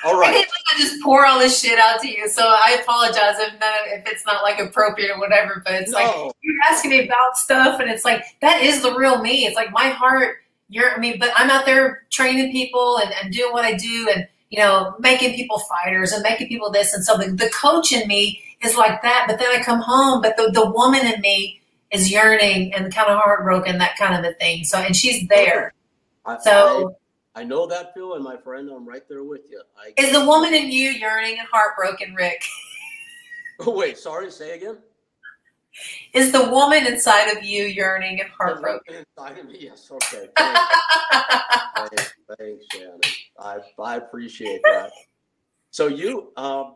All 0.06 0.20
right. 0.20 0.36
I 0.36 0.76
I 0.76 0.80
just 0.80 1.02
pour 1.02 1.26
all 1.26 1.40
this 1.40 1.60
shit 1.60 1.80
out 1.80 2.00
to 2.02 2.08
you, 2.08 2.28
so 2.28 2.44
I 2.46 2.78
apologize 2.82 3.40
if 3.40 3.54
none 3.60 3.74
of, 3.74 4.00
if 4.00 4.08
it's 4.08 4.26
not 4.26 4.44
like 4.44 4.60
appropriate 4.60 5.12
or 5.12 5.20
whatever. 5.20 5.64
But 5.66 5.74
it's 5.76 5.92
no. 5.92 5.98
like 5.98 6.36
you're 6.42 6.56
asking 6.70 6.92
me 6.92 7.06
about 7.06 7.38
stuff, 7.38 7.80
and 7.80 7.90
it's 7.90 8.06
like 8.06 8.24
that 8.42 8.62
is 8.62 8.82
the 8.84 8.94
real 8.96 9.22
me. 9.22 9.46
It's 9.46 9.56
like 9.56 9.72
my 9.72 9.90
heart. 9.90 10.38
You're 10.70 10.92
I 10.92 11.00
mean, 11.00 11.18
but 11.20 11.32
I'm 11.36 11.50
out 11.50 11.66
there 11.66 12.04
training 12.12 12.52
people 12.52 13.00
and, 13.00 13.12
and 13.22 13.34
doing 13.34 13.52
what 13.52 13.66
I 13.66 13.74
do, 13.74 14.10
and 14.14 14.28
you 14.50 14.60
know, 14.60 14.96
making 15.00 15.34
people 15.34 15.60
fighters 15.60 16.12
and 16.12 16.22
making 16.22 16.48
people 16.48 16.70
this 16.70 16.94
and 16.94 17.04
so 17.04 17.18
the, 17.18 17.32
the 17.32 17.50
coach 17.50 17.92
in 17.92 18.08
me 18.08 18.40
is 18.64 18.76
like 18.76 19.02
that. 19.02 19.26
But 19.28 19.40
then 19.40 19.50
I 19.50 19.64
come 19.64 19.80
home, 19.80 20.22
but 20.22 20.38
the 20.38 20.52
the 20.52 20.70
woman 20.70 21.06
in 21.06 21.20
me 21.22 21.62
is 21.94 22.12
yearning 22.12 22.74
and 22.74 22.94
kind 22.94 23.10
of 23.10 23.20
heartbroken, 23.20 23.78
that 23.78 23.96
kind 23.98 24.14
of 24.14 24.30
a 24.30 24.34
thing. 24.36 24.64
So, 24.64 24.80
and 24.80 24.96
she's 24.96 25.28
there. 25.28 25.74
I, 26.26 26.38
so 26.40 26.96
I, 27.36 27.42
I, 27.42 27.44
know 27.44 27.68
that 27.68 27.94
feeling, 27.94 28.24
my 28.24 28.36
friend. 28.36 28.70
I'm 28.70 28.88
right 28.88 29.08
there 29.08 29.24
with 29.24 29.42
you. 29.50 29.62
I, 29.78 29.94
is 30.02 30.12
the 30.12 30.26
woman 30.26 30.54
in 30.54 30.72
you 30.72 30.90
yearning 30.90 31.38
and 31.40 31.48
heartbroken, 31.52 32.14
Rick? 32.16 32.42
Oh, 33.60 33.70
wait, 33.70 34.00
sorry, 34.00 34.32
say 34.32 34.56
again. 34.58 34.78
Is 36.14 36.32
the 36.32 36.50
woman 36.50 36.88
inside 36.88 37.28
of 37.28 37.44
you 37.44 37.66
yearning 37.66 38.20
and 38.20 38.30
heartbroken? 38.32 38.96
Inside 38.96 39.38
of 39.38 39.46
me, 39.48 39.58
yes. 39.60 39.90
Okay. 39.92 40.28
Thanks, 41.76 42.14
thanks, 42.38 42.66
Shannon. 42.74 43.00
I, 43.40 43.60
I 43.80 43.96
appreciate 43.98 44.62
that. 44.64 44.92
So 45.70 45.86
you, 45.86 46.32
um, 46.36 46.76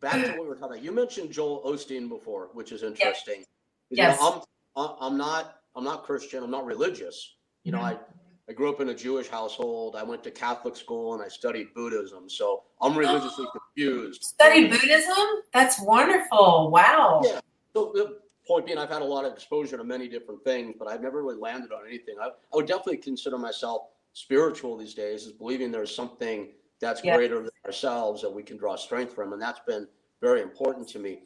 back 0.00 0.14
to 0.14 0.32
what 0.32 0.40
we 0.40 0.46
were 0.48 0.56
talking 0.56 0.72
about. 0.72 0.82
You 0.82 0.90
mentioned 0.92 1.30
Joel 1.30 1.62
Osteen 1.64 2.08
before, 2.08 2.50
which 2.52 2.72
is 2.72 2.82
interesting. 2.82 3.38
Yep 3.38 3.46
Yes. 3.90 4.18
You 4.18 4.24
know, 4.24 4.44
I'm 4.76 4.96
I'm 5.00 5.18
not 5.18 5.56
I'm 5.76 5.84
not 5.84 6.04
Christian. 6.04 6.42
I'm 6.42 6.50
not 6.50 6.64
religious. 6.64 7.36
You 7.64 7.72
know, 7.72 7.78
mm-hmm. 7.78 7.96
I 7.96 8.50
I 8.50 8.52
grew 8.52 8.68
up 8.68 8.80
in 8.80 8.88
a 8.88 8.94
Jewish 8.94 9.28
household. 9.28 9.94
I 9.94 10.02
went 10.02 10.24
to 10.24 10.30
Catholic 10.32 10.74
school 10.74 11.14
and 11.14 11.22
I 11.22 11.28
studied 11.28 11.72
Buddhism. 11.72 12.28
So 12.28 12.64
I'm 12.80 12.98
religiously 12.98 13.46
confused. 13.76 14.24
Studied 14.24 14.70
Buddhism? 14.70 15.26
That's 15.52 15.80
wonderful. 15.80 16.72
Wow. 16.72 17.22
Yeah. 17.24 17.40
So 17.74 17.92
the 17.94 18.18
point 18.44 18.66
being, 18.66 18.76
I've 18.76 18.88
had 18.88 19.02
a 19.02 19.04
lot 19.04 19.24
of 19.24 19.32
exposure 19.32 19.76
to 19.76 19.84
many 19.84 20.08
different 20.08 20.42
things, 20.42 20.74
but 20.76 20.88
I've 20.88 21.00
never 21.00 21.22
really 21.22 21.38
landed 21.38 21.70
on 21.70 21.86
anything. 21.86 22.16
I, 22.20 22.26
I 22.26 22.56
would 22.56 22.66
definitely 22.66 22.96
consider 22.96 23.38
myself 23.38 23.82
spiritual 24.14 24.76
these 24.76 24.94
days, 24.94 25.26
is 25.26 25.32
believing 25.32 25.70
there's 25.70 25.94
something 25.94 26.48
that's 26.80 27.04
yeah. 27.04 27.14
greater 27.16 27.36
than 27.42 27.50
ourselves 27.64 28.20
that 28.22 28.30
we 28.30 28.42
can 28.42 28.56
draw 28.56 28.74
strength 28.74 29.14
from, 29.14 29.32
and 29.32 29.40
that's 29.40 29.60
been 29.60 29.86
very 30.20 30.42
important 30.42 30.88
to 30.88 30.98
me. 30.98 31.20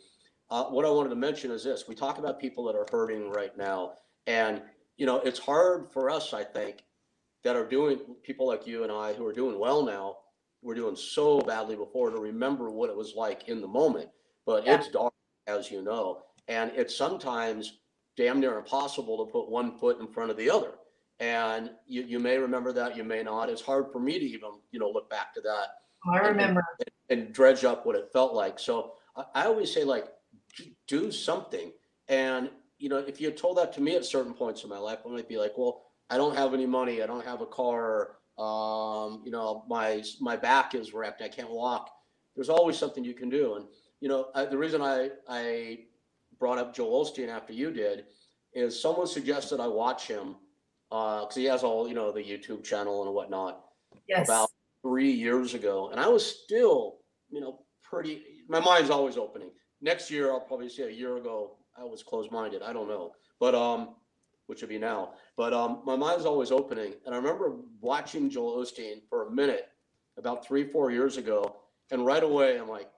Uh, 0.50 0.64
what 0.64 0.84
I 0.84 0.90
wanted 0.90 1.10
to 1.10 1.16
mention 1.16 1.50
is 1.50 1.64
this: 1.64 1.84
we 1.88 1.94
talk 1.94 2.18
about 2.18 2.40
people 2.40 2.64
that 2.64 2.76
are 2.76 2.86
hurting 2.90 3.30
right 3.30 3.56
now, 3.56 3.92
and 4.26 4.62
you 4.96 5.06
know 5.06 5.18
it's 5.20 5.38
hard 5.38 5.90
for 5.92 6.10
us, 6.10 6.32
I 6.34 6.44
think, 6.44 6.84
that 7.42 7.56
are 7.56 7.66
doing 7.66 8.00
people 8.22 8.46
like 8.46 8.66
you 8.66 8.82
and 8.82 8.92
I 8.92 9.12
who 9.14 9.26
are 9.26 9.32
doing 9.32 9.58
well 9.58 9.84
now. 9.84 10.16
We're 10.62 10.74
doing 10.74 10.96
so 10.96 11.40
badly 11.40 11.76
before 11.76 12.10
to 12.10 12.18
remember 12.18 12.70
what 12.70 12.88
it 12.88 12.96
was 12.96 13.14
like 13.14 13.48
in 13.48 13.60
the 13.60 13.68
moment, 13.68 14.08
but 14.46 14.64
yeah. 14.64 14.76
it's 14.76 14.88
dark, 14.88 15.12
as 15.46 15.70
you 15.70 15.82
know, 15.82 16.22
and 16.48 16.72
it's 16.74 16.96
sometimes 16.96 17.80
damn 18.16 18.40
near 18.40 18.58
impossible 18.58 19.24
to 19.24 19.30
put 19.30 19.50
one 19.50 19.76
foot 19.78 20.00
in 20.00 20.06
front 20.06 20.30
of 20.30 20.36
the 20.36 20.48
other. 20.48 20.72
And 21.20 21.70
you, 21.86 22.02
you 22.02 22.18
may 22.18 22.38
remember 22.38 22.72
that, 22.72 22.96
you 22.96 23.04
may 23.04 23.22
not. 23.22 23.48
It's 23.48 23.62
hard 23.62 23.92
for 23.92 24.00
me 24.00 24.18
to 24.18 24.24
even, 24.24 24.50
you 24.72 24.80
know, 24.80 24.90
look 24.90 25.08
back 25.10 25.32
to 25.34 25.40
that. 25.42 25.66
I 26.12 26.18
remember. 26.18 26.64
And, 27.08 27.20
and 27.20 27.32
dredge 27.32 27.64
up 27.64 27.86
what 27.86 27.96
it 27.96 28.10
felt 28.12 28.34
like. 28.34 28.58
So 28.58 28.94
I, 29.16 29.24
I 29.34 29.46
always 29.46 29.72
say, 29.72 29.84
like, 29.84 30.06
do 30.86 31.10
something. 31.10 31.72
And 32.08 32.50
you 32.78 32.88
know, 32.88 32.98
if 32.98 33.20
you 33.20 33.28
had 33.28 33.36
told 33.36 33.58
that 33.58 33.72
to 33.74 33.80
me 33.80 33.96
at 33.96 34.04
certain 34.04 34.34
points 34.34 34.62
in 34.64 34.68
my 34.68 34.78
life, 34.78 34.98
I 35.06 35.08
might 35.08 35.28
be 35.28 35.38
like, 35.38 35.56
well, 35.56 35.82
I 36.10 36.16
don't 36.16 36.36
have 36.36 36.52
any 36.52 36.66
money, 36.66 37.02
I 37.02 37.06
don't 37.06 37.24
have 37.24 37.40
a 37.40 37.46
car, 37.46 38.16
um, 38.38 39.22
you 39.24 39.30
know, 39.30 39.64
my 39.68 40.02
my 40.20 40.36
back 40.36 40.74
is 40.74 40.92
wrecked, 40.92 41.22
I 41.22 41.28
can't 41.28 41.50
walk. 41.50 41.90
There's 42.34 42.48
always 42.48 42.76
something 42.76 43.04
you 43.04 43.14
can 43.14 43.28
do. 43.28 43.54
And 43.54 43.66
you 44.00 44.08
know, 44.08 44.28
I, 44.34 44.44
the 44.44 44.58
reason 44.58 44.82
I 44.82 45.10
I 45.28 45.80
brought 46.38 46.58
up 46.58 46.74
Joel 46.74 47.04
Osteen 47.04 47.28
after 47.28 47.52
you 47.52 47.70
did 47.70 48.06
is 48.52 48.80
someone 48.80 49.06
suggested 49.06 49.60
I 49.60 49.68
watch 49.68 50.08
him 50.08 50.36
because 50.90 51.36
uh, 51.36 51.40
he 51.40 51.44
has 51.46 51.62
all 51.62 51.88
you 51.88 51.94
know 51.94 52.10
the 52.12 52.22
YouTube 52.22 52.64
channel 52.64 53.04
and 53.04 53.14
whatnot. 53.14 53.60
Yes. 54.08 54.28
About 54.28 54.50
three 54.82 55.12
years 55.12 55.54
ago, 55.54 55.88
and 55.90 56.00
I 56.00 56.08
was 56.08 56.26
still, 56.26 56.98
you 57.30 57.40
know, 57.40 57.60
pretty. 57.82 58.22
My 58.48 58.60
mind's 58.60 58.90
always 58.90 59.16
opening 59.16 59.50
next 59.84 60.10
year 60.10 60.32
I'll 60.32 60.40
probably 60.40 60.68
say 60.68 60.84
a 60.84 60.90
year 60.90 61.18
ago 61.18 61.52
I 61.76 61.84
was 61.84 62.02
closed 62.02 62.32
minded. 62.32 62.62
I 62.62 62.72
don't 62.72 62.88
know, 62.88 63.12
but 63.38 63.54
um, 63.54 63.90
which 64.46 64.62
would 64.62 64.70
be 64.70 64.78
now. 64.78 65.10
But 65.36 65.52
um, 65.52 65.82
my 65.84 65.94
mind's 65.94 66.24
always 66.24 66.50
opening, 66.50 66.94
and 67.04 67.14
I 67.14 67.18
remember 67.18 67.56
watching 67.80 68.30
Joel 68.30 68.56
Osteen 68.64 69.02
for 69.08 69.28
a 69.28 69.30
minute 69.30 69.68
about 70.16 70.46
three, 70.46 70.64
four 70.64 70.90
years 70.90 71.18
ago, 71.18 71.56
and 71.90 72.04
right 72.04 72.22
away 72.22 72.58
I'm 72.58 72.68
like, 72.68 72.88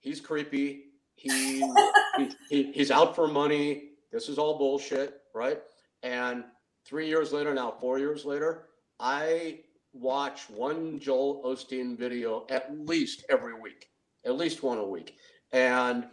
he's 0.00 0.20
creepy. 0.20 0.84
He, 1.14 1.60
he, 2.18 2.30
he 2.48 2.72
he's 2.72 2.90
out 2.90 3.16
for 3.16 3.26
money. 3.26 3.90
This 4.12 4.28
is 4.28 4.38
all 4.38 4.58
bullshit, 4.58 5.20
right? 5.34 5.60
And 6.02 6.44
three 6.84 7.08
years 7.08 7.32
later, 7.32 7.54
now 7.54 7.74
four 7.80 7.98
years 7.98 8.24
later, 8.24 8.66
I 9.00 9.60
watch 9.92 10.48
one 10.50 10.98
Joel 10.98 11.42
Osteen 11.44 11.96
video 11.96 12.46
at 12.50 12.76
least 12.76 13.24
every 13.30 13.54
week, 13.54 13.88
at 14.24 14.36
least 14.36 14.62
one 14.62 14.78
a 14.78 14.86
week, 14.86 15.16
and 15.52 16.06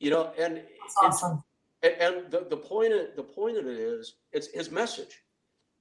you 0.00 0.10
know, 0.10 0.32
and 0.38 0.56
That's 0.56 0.96
awesome. 1.22 1.42
and, 1.82 1.94
and 2.00 2.30
the, 2.30 2.46
the 2.50 2.56
point 2.56 2.92
of, 2.92 3.14
the 3.16 3.22
point 3.22 3.56
of 3.56 3.66
it 3.66 3.78
is 3.78 4.16
it's 4.32 4.48
his 4.48 4.70
message 4.70 5.22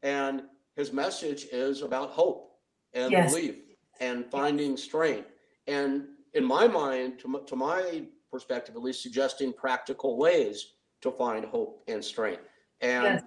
and 0.01 0.43
his 0.75 0.93
message 0.93 1.45
is 1.51 1.81
about 1.81 2.11
hope 2.11 2.51
and 2.93 3.11
Yes. 3.11 3.31
belief 3.33 3.55
and 3.99 4.25
finding 4.25 4.77
strength 4.77 5.29
and 5.67 6.05
in 6.33 6.43
my 6.43 6.67
mind 6.67 7.19
to, 7.19 7.27
my- 7.27 7.39
to 7.47 7.55
my 7.55 8.03
perspective 8.31 8.75
at 8.75 8.81
least 8.81 9.01
suggesting 9.03 9.51
practical 9.53 10.17
ways 10.17 10.73
to 11.01 11.11
find 11.11 11.45
hope 11.45 11.83
and 11.87 12.03
strength 12.03 12.43
and 12.81 13.03
Yes. 13.03 13.23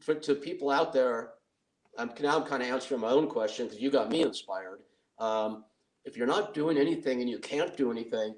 for, 0.00 0.14
to 0.14 0.34
people 0.34 0.70
out 0.70 0.92
there 0.92 1.30
i'm 1.98 2.10
now 2.20 2.36
i'm 2.38 2.44
kind 2.44 2.62
of 2.62 2.68
answering 2.68 3.00
my 3.00 3.10
own 3.10 3.28
question 3.28 3.66
because 3.66 3.80
you 3.80 3.90
got 3.90 4.08
me 4.10 4.22
inspired 4.22 4.80
um, 5.18 5.64
if 6.04 6.16
you're 6.16 6.26
not 6.26 6.54
doing 6.54 6.76
anything 6.78 7.20
and 7.20 7.30
you 7.30 7.38
can't 7.38 7.76
do 7.76 7.90
anything 7.90 8.34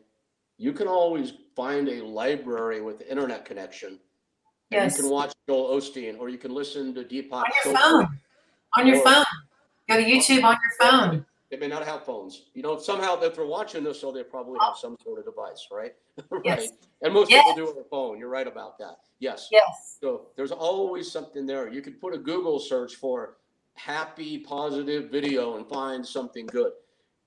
you 0.56 0.72
can 0.72 0.86
always 0.88 1.32
find 1.56 1.88
a 1.88 2.02
library 2.04 2.80
with 2.80 3.02
internet 3.02 3.44
connection. 3.44 3.90
And 3.90 4.00
Yes. 4.90 4.96
you 4.96 5.04
can 5.04 5.12
watch 5.12 5.32
Joel 5.48 5.76
Osteen 5.76 6.18
or 6.18 6.28
you 6.28 6.38
can 6.38 6.52
listen 6.52 6.94
to 6.94 7.04
Deepak 7.04 7.32
On 7.32 7.44
your 7.64 7.74
Chopra. 7.74 7.80
phone. 7.80 8.20
On 8.78 8.86
your 8.86 9.00
phone. 9.04 9.24
Go 9.88 9.96
to 9.96 10.04
YouTube 10.04 10.42
on 10.44 10.56
your 10.56 10.90
phone. 10.90 11.26
They 11.50 11.58
may 11.58 11.68
not 11.68 11.84
have 11.84 12.04
phones. 12.04 12.46
You 12.54 12.62
know, 12.62 12.78
somehow 12.78 13.20
if 13.20 13.34
they're 13.36 13.46
watching 13.46 13.84
this, 13.84 14.00
so 14.00 14.10
they 14.10 14.24
probably 14.24 14.58
have 14.60 14.76
some 14.76 14.96
sort 15.04 15.18
of 15.20 15.24
device, 15.26 15.68
right? 15.70 15.94
right. 16.30 16.42
Yes. 16.44 16.68
And 17.02 17.12
most 17.12 17.30
Yes. 17.30 17.44
people 17.44 17.54
do 17.54 17.64
it 17.66 17.68
on 17.70 17.74
their 17.76 17.84
phone. 17.84 18.18
You're 18.18 18.30
right 18.30 18.46
about 18.48 18.78
that. 18.78 18.96
Yes. 19.20 19.48
Yes. 19.52 19.98
So 20.00 20.28
there's 20.36 20.50
always 20.50 21.10
something 21.12 21.46
there. 21.46 21.68
You 21.68 21.82
could 21.82 22.00
put 22.00 22.14
a 22.14 22.18
Google 22.18 22.58
search 22.58 22.96
for 22.96 23.36
happy, 23.74 24.38
positive 24.38 25.10
video 25.10 25.56
and 25.56 25.68
find 25.68 26.04
something 26.04 26.46
good. 26.46 26.72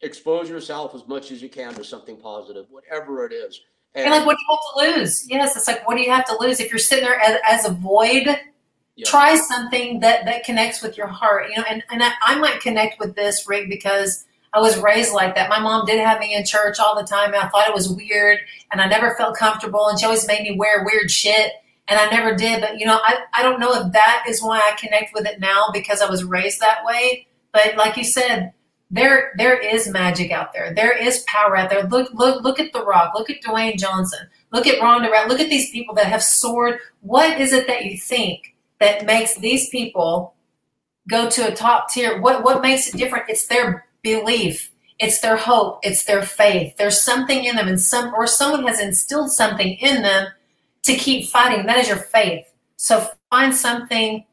Expose 0.02 0.50
yourself 0.50 0.94
as 0.94 1.08
much 1.08 1.32
as 1.32 1.42
you 1.42 1.50
can 1.50 1.74
to 1.74 1.84
something 1.84 2.18
positive, 2.18 2.68
whatever 2.70 3.26
it 3.26 3.34
is. 3.34 3.62
And 3.96 4.12
like, 4.12 4.26
what 4.26 4.38
do 4.38 4.44
you 4.48 4.84
have 4.86 4.94
to 4.94 5.00
lose? 5.00 5.26
Yes, 5.28 5.56
it's 5.56 5.68
like, 5.68 5.88
what 5.88 5.98
do 5.98 6.04
you 6.04 6.12
have 6.12 6.26
to 6.26 6.38
lose 6.40 6.60
if 6.60 6.70
you're 6.70 6.78
sitting 6.78 7.06
there 7.06 7.20
as, 7.20 7.40
as 7.48 7.66
a 7.66 7.72
void? 7.72 8.28
Yeah. 8.96 9.06
Try 9.06 9.36
something 9.36 10.00
that 10.00 10.26
that 10.26 10.44
connects 10.44 10.82
with 10.82 10.98
your 10.98 11.08
heart, 11.08 11.50
you 11.50 11.58
know. 11.58 11.64
And 11.70 11.84
and 11.92 12.04
I, 12.04 12.12
I 12.24 12.40
might 12.40 12.62
connect 12.62 13.00
with 13.00 13.16
this, 13.16 13.48
Rick, 13.48 13.70
because 13.70 14.26
I 14.54 14.60
was 14.60 14.80
raised 14.80 15.14
like 15.14 15.36
that. 15.36 15.50
My 15.50 15.60
mom 15.60 15.86
did 15.86 16.00
have 16.00 16.20
me 16.20 16.34
in 16.34 16.46
church 16.46 16.80
all 16.80 16.96
the 16.96 17.08
time, 17.08 17.34
and 17.34 17.36
I 17.36 17.48
thought 17.50 17.68
it 17.68 17.76
was 17.76 17.92
weird, 17.92 18.40
and 18.72 18.82
I 18.82 18.88
never 18.88 19.14
felt 19.16 19.38
comfortable, 19.38 19.88
and 19.88 20.00
she 20.00 20.06
always 20.06 20.26
made 20.28 20.42
me 20.42 20.58
wear 20.58 20.84
weird 20.84 21.12
shit, 21.12 21.52
and 21.88 22.00
I 22.00 22.10
never 22.10 22.36
did. 22.36 22.62
But 22.62 22.80
you 22.80 22.88
know, 22.88 23.00
I 23.04 23.20
I 23.36 23.44
don't 23.44 23.60
know 23.60 23.74
if 23.74 23.94
that 23.94 24.26
is 24.28 24.42
why 24.42 24.58
I 24.58 24.76
connect 24.80 25.14
with 25.14 25.28
it 25.28 25.40
now 25.40 25.70
because 25.72 26.02
I 26.02 26.10
was 26.10 26.24
raised 26.24 26.60
that 26.62 26.84
way. 26.84 27.28
But 27.52 27.78
like 27.78 27.98
you 27.98 28.04
said, 28.04 28.54
there 28.90 29.34
there 29.38 29.58
is 29.60 29.90
magic 29.90 30.32
out 30.32 30.54
there. 30.54 30.74
There 30.74 30.98
is 30.98 31.24
power 31.28 31.58
out 31.58 31.70
there. 31.70 31.84
Look 31.84 32.14
look 32.14 32.44
look 32.44 32.60
at 32.60 32.72
The 32.72 32.86
Rock. 32.86 33.14
Look 33.14 33.30
at 33.30 33.42
Dwayne 33.42 33.78
Johnson. 33.78 34.28
Look 34.52 34.66
at 34.66 34.82
Ronda 34.82 35.10
Rousey. 35.10 35.28
Look 35.28 35.40
at 35.40 35.50
these 35.50 35.72
people 35.72 35.94
that 35.96 36.08
have 36.08 36.24
soared. 36.24 36.80
What 37.02 37.40
is 37.40 37.52
it 37.52 37.68
that 37.68 37.86
you 37.86 37.98
think 37.98 38.56
that 38.80 39.06
makes 39.06 39.36
these 39.36 39.70
people 39.70 40.36
go 41.10 41.30
to 41.30 41.52
a 41.52 41.56
top 41.56 41.90
tier? 41.90 42.22
What 42.22 42.44
what 42.44 42.62
makes 42.62 42.88
it 42.88 42.98
different? 42.98 43.30
It's 43.30 43.48
their 43.48 43.86
belief. 44.04 44.72
It's 45.00 45.20
their 45.20 45.38
hope. 45.38 45.80
It's 45.84 46.06
their 46.06 46.24
faith. 46.24 46.76
There's 46.78 47.00
something 47.00 47.44
in 47.44 47.58
them, 47.58 47.68
and 47.68 47.80
some 47.80 48.14
or 48.14 48.26
someone 48.26 48.66
has 48.68 48.80
instilled 48.80 49.32
something 49.32 49.74
in 49.76 50.02
them 50.02 50.28
to 50.84 50.96
keep 50.96 51.28
fighting. 51.30 51.66
That 51.66 51.78
is 51.78 51.90
your 51.90 51.98
faith. 51.98 52.46
So 52.78 53.06
find 53.30 53.54
something 53.54 54.26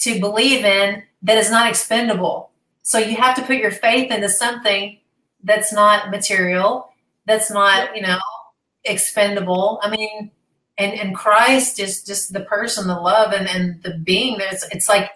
to 0.00 0.20
believe 0.20 0.64
in 0.64 1.04
that 1.22 1.38
is 1.38 1.50
not 1.50 1.68
expendable. 1.68 2.50
So 2.84 2.98
you 2.98 3.16
have 3.16 3.34
to 3.36 3.42
put 3.42 3.56
your 3.56 3.70
faith 3.70 4.12
into 4.12 4.28
something 4.28 4.98
that's 5.42 5.72
not 5.72 6.10
material, 6.10 6.90
that's 7.26 7.50
not, 7.50 7.96
you 7.96 8.02
know, 8.02 8.18
expendable. 8.84 9.80
I 9.82 9.90
mean, 9.90 10.30
and 10.76 10.92
and 10.92 11.16
Christ 11.16 11.80
is 11.80 12.04
just 12.04 12.32
the 12.32 12.40
person, 12.40 12.86
the 12.86 12.94
love 12.94 13.32
and, 13.32 13.48
and 13.48 13.82
the 13.82 13.98
being 13.98 14.36
there. 14.38 14.48
It's, 14.52 14.66
it's 14.70 14.88
like 14.88 15.10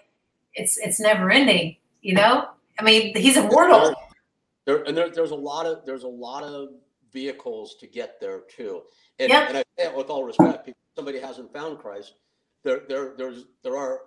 it's 0.55 0.77
it's 0.77 0.99
never 0.99 1.29
ending, 1.29 1.77
you 2.01 2.15
know? 2.15 2.49
I 2.79 2.83
mean, 2.83 3.15
he's 3.15 3.37
immortal. 3.37 3.93
There, 4.65 4.83
and 4.83 4.97
there, 4.97 5.09
there's 5.09 5.31
a 5.31 5.35
lot 5.35 5.65
of 5.65 5.85
there's 5.85 6.03
a 6.03 6.07
lot 6.07 6.43
of 6.43 6.69
vehicles 7.13 7.75
to 7.81 7.87
get 7.87 8.19
there 8.19 8.41
too. 8.55 8.81
And, 9.19 9.29
Yep. 9.29 9.49
and 9.49 9.57
I 9.57 9.63
say 9.77 9.85
it 9.87 9.95
with 9.95 10.09
all 10.09 10.23
respect, 10.23 10.69
somebody 10.95 11.19
hasn't 11.19 11.51
found 11.53 11.77
Christ, 11.79 12.15
there 12.63 12.81
there 12.89 13.13
there's 13.15 13.45
there 13.63 13.77
are. 13.77 14.01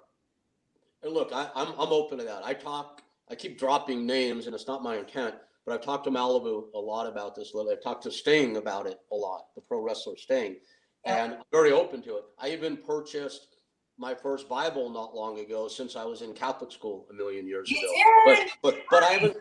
And 1.03 1.13
look, 1.13 1.31
I, 1.33 1.49
I'm 1.55 1.69
I'm 1.79 1.93
open 1.93 2.19
to 2.19 2.25
that. 2.25 2.45
I 2.45 2.55
talk, 2.55 3.03
I 3.33 3.35
keep 3.35 3.59
dropping 3.59 4.05
names, 4.07 4.45
and 4.47 4.55
it's 4.55 4.67
not 4.67 4.83
my 4.83 4.97
intent. 4.99 5.35
But 5.65 5.73
I've 5.75 5.81
talked 5.81 6.05
to 6.05 6.11
Malibu 6.11 6.65
a 6.75 6.79
lot 6.79 7.07
about 7.07 7.35
this. 7.35 7.55
lately. 7.55 7.73
I've 7.73 7.83
talked 7.83 8.03
to 8.03 8.11
Sting 8.11 8.59
about 8.59 8.87
it 8.87 8.99
a 9.11 9.17
lot, 9.17 9.47
the 9.55 9.63
pro 9.63 9.81
wrestler 9.81 10.17
Sting, 10.19 10.57
and 11.05 11.35
I'm 11.35 11.43
very 11.51 11.73
open 11.73 12.03
to 12.03 12.17
it. 12.19 12.25
I 12.39 12.51
even 12.51 12.77
purchased 12.77 13.57
my 13.97 14.15
first 14.15 14.49
Bible 14.51 14.91
not 14.91 15.15
long 15.15 15.39
ago, 15.39 15.67
since 15.69 15.97
I 15.97 16.05
was 16.05 16.21
in 16.21 16.35
Catholic 16.35 16.71
school 16.73 17.07
a 17.11 17.15
million 17.15 17.47
years 17.47 17.71
ago. 17.71 17.81
But 18.27 18.49
but 18.63 18.79
but 18.91 19.03
I 19.03 19.13
haven't 19.13 19.37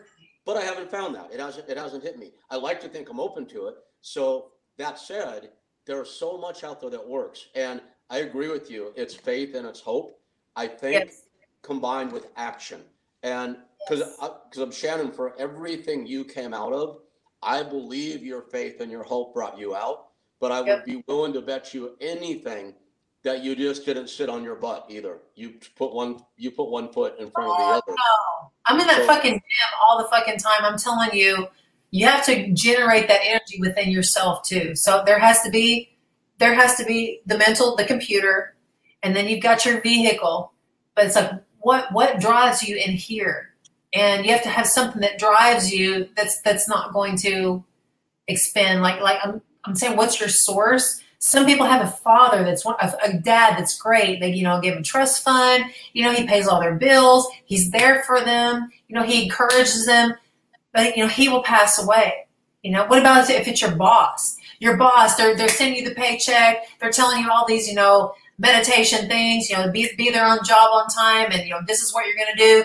but 0.46 0.56
I 0.56 0.62
haven't 0.62 0.90
found 0.90 1.14
that. 1.16 1.30
It 1.32 1.40
hasn't 1.40 1.68
it 1.68 1.76
hasn't 1.76 2.02
hit 2.02 2.18
me. 2.18 2.32
I 2.50 2.56
like 2.56 2.80
to 2.80 2.88
think 2.88 3.10
I'm 3.10 3.20
open 3.20 3.44
to 3.48 3.66
it. 3.66 3.74
So 4.00 4.52
that 4.78 4.98
said, 4.98 5.50
there's 5.86 6.08
so 6.10 6.38
much 6.38 6.64
out 6.64 6.80
there 6.80 6.90
that 6.90 7.06
works. 7.06 7.48
And 7.54 7.82
I 8.08 8.18
agree 8.18 8.48
with 8.48 8.70
you. 8.70 8.92
It's 8.96 9.14
faith 9.14 9.54
and 9.54 9.66
it's 9.66 9.80
hope. 9.80 10.18
I 10.56 10.66
think 10.66 11.04
Yes. 11.06 11.22
combined 11.62 12.10
with 12.12 12.28
action. 12.36 12.82
And 13.22 13.56
because 13.88 14.02
because 14.18 14.58
I'm 14.62 14.70
Shannon, 14.72 15.12
for 15.12 15.38
everything 15.38 16.06
you 16.06 16.24
came 16.24 16.54
out 16.54 16.72
of, 16.72 16.98
I 17.42 17.62
believe 17.62 18.22
your 18.24 18.42
faith 18.42 18.80
and 18.80 18.90
your 18.90 19.02
hope 19.02 19.34
brought 19.34 19.58
you 19.58 19.74
out. 19.74 20.06
But 20.40 20.50
I 20.52 20.60
would 20.60 20.84
be 20.84 21.04
willing 21.06 21.32
to 21.34 21.40
bet 21.40 21.72
you 21.72 21.96
anything 22.00 22.74
that 23.22 23.44
you 23.44 23.54
just 23.54 23.86
didn't 23.86 24.08
sit 24.08 24.28
on 24.28 24.42
your 24.42 24.56
butt 24.56 24.86
either. 24.88 25.20
You 25.36 25.54
put 25.76 25.94
one 25.94 26.20
you 26.36 26.50
put 26.50 26.68
one 26.68 26.92
foot 26.92 27.14
in 27.20 27.30
front 27.30 27.50
of 27.50 27.56
the 27.56 27.62
Oh, 27.62 27.70
other. 27.74 27.82
no. 27.88 28.50
I'm 28.66 28.80
in 28.80 28.86
that 28.88 28.98
So- 28.98 29.06
fucking 29.06 29.32
gym 29.34 29.78
all 29.86 29.98
the 29.98 30.08
fucking 30.08 30.38
time. 30.38 30.64
I'm 30.64 30.78
telling 30.78 31.12
you, 31.12 31.46
you 31.92 32.06
have 32.06 32.24
to 32.26 32.50
generate 32.52 33.06
that 33.08 33.20
energy 33.22 33.60
within 33.60 33.90
yourself 33.90 34.42
too. 34.42 34.74
So 34.74 35.02
there 35.06 35.18
has 35.20 35.42
to 35.42 35.50
be 35.50 35.88
there 36.38 36.54
has 36.54 36.74
to 36.74 36.84
be 36.84 37.20
the 37.26 37.38
mental, 37.38 37.76
the 37.76 37.84
computer, 37.84 38.56
and 39.04 39.14
then 39.14 39.28
you've 39.28 39.42
got 39.42 39.64
your 39.64 39.80
vehicle. 39.80 40.52
But 40.96 41.06
it's 41.06 41.14
like 41.14 41.30
what 41.62 41.92
what 41.92 42.20
drives 42.20 42.62
you 42.62 42.76
in 42.76 42.92
here? 42.92 43.50
And 43.94 44.24
you 44.24 44.32
have 44.32 44.42
to 44.42 44.48
have 44.48 44.66
something 44.66 45.00
that 45.02 45.18
drives 45.18 45.72
you 45.72 46.08
that's 46.16 46.40
that's 46.42 46.68
not 46.68 46.92
going 46.92 47.16
to 47.18 47.64
expend 48.28 48.82
like 48.82 49.00
like 49.00 49.18
I'm 49.22 49.40
I'm 49.64 49.76
saying 49.76 49.96
what's 49.96 50.20
your 50.20 50.28
source? 50.28 51.02
Some 51.18 51.46
people 51.46 51.66
have 51.66 51.86
a 51.86 51.90
father 51.90 52.42
that's 52.42 52.64
one 52.64 52.74
a, 52.80 52.92
a 53.04 53.12
dad 53.12 53.56
that's 53.56 53.78
great. 53.78 54.20
They 54.20 54.32
you 54.32 54.42
know 54.42 54.60
give 54.60 54.76
a 54.76 54.82
trust 54.82 55.22
fund. 55.22 55.64
You 55.92 56.04
know 56.04 56.12
he 56.12 56.26
pays 56.26 56.48
all 56.48 56.60
their 56.60 56.74
bills. 56.74 57.28
He's 57.44 57.70
there 57.70 58.02
for 58.02 58.20
them. 58.20 58.70
You 58.88 58.96
know 58.96 59.02
he 59.02 59.24
encourages 59.24 59.86
them. 59.86 60.14
But 60.72 60.96
you 60.96 61.02
know 61.02 61.08
he 61.08 61.28
will 61.28 61.42
pass 61.42 61.82
away. 61.82 62.26
You 62.62 62.72
know 62.72 62.86
what 62.86 63.00
about 63.00 63.28
if 63.30 63.46
it's 63.46 63.60
your 63.60 63.76
boss? 63.76 64.36
Your 64.58 64.76
boss 64.76 65.16
they're 65.16 65.36
they're 65.36 65.48
sending 65.48 65.82
you 65.82 65.88
the 65.88 65.94
paycheck. 65.94 66.64
They're 66.80 66.90
telling 66.90 67.22
you 67.22 67.30
all 67.30 67.46
these 67.46 67.68
you 67.68 67.74
know 67.74 68.14
meditation 68.38 69.08
things. 69.08 69.50
You 69.50 69.56
know 69.56 69.70
be 69.70 69.88
be 69.96 70.10
there 70.10 70.26
on 70.26 70.44
job 70.44 70.70
on 70.72 70.88
time 70.88 71.32
and 71.32 71.42
you 71.42 71.50
know 71.50 71.60
this 71.66 71.82
is 71.82 71.92
what 71.92 72.06
you're 72.06 72.16
gonna 72.16 72.36
do. 72.36 72.64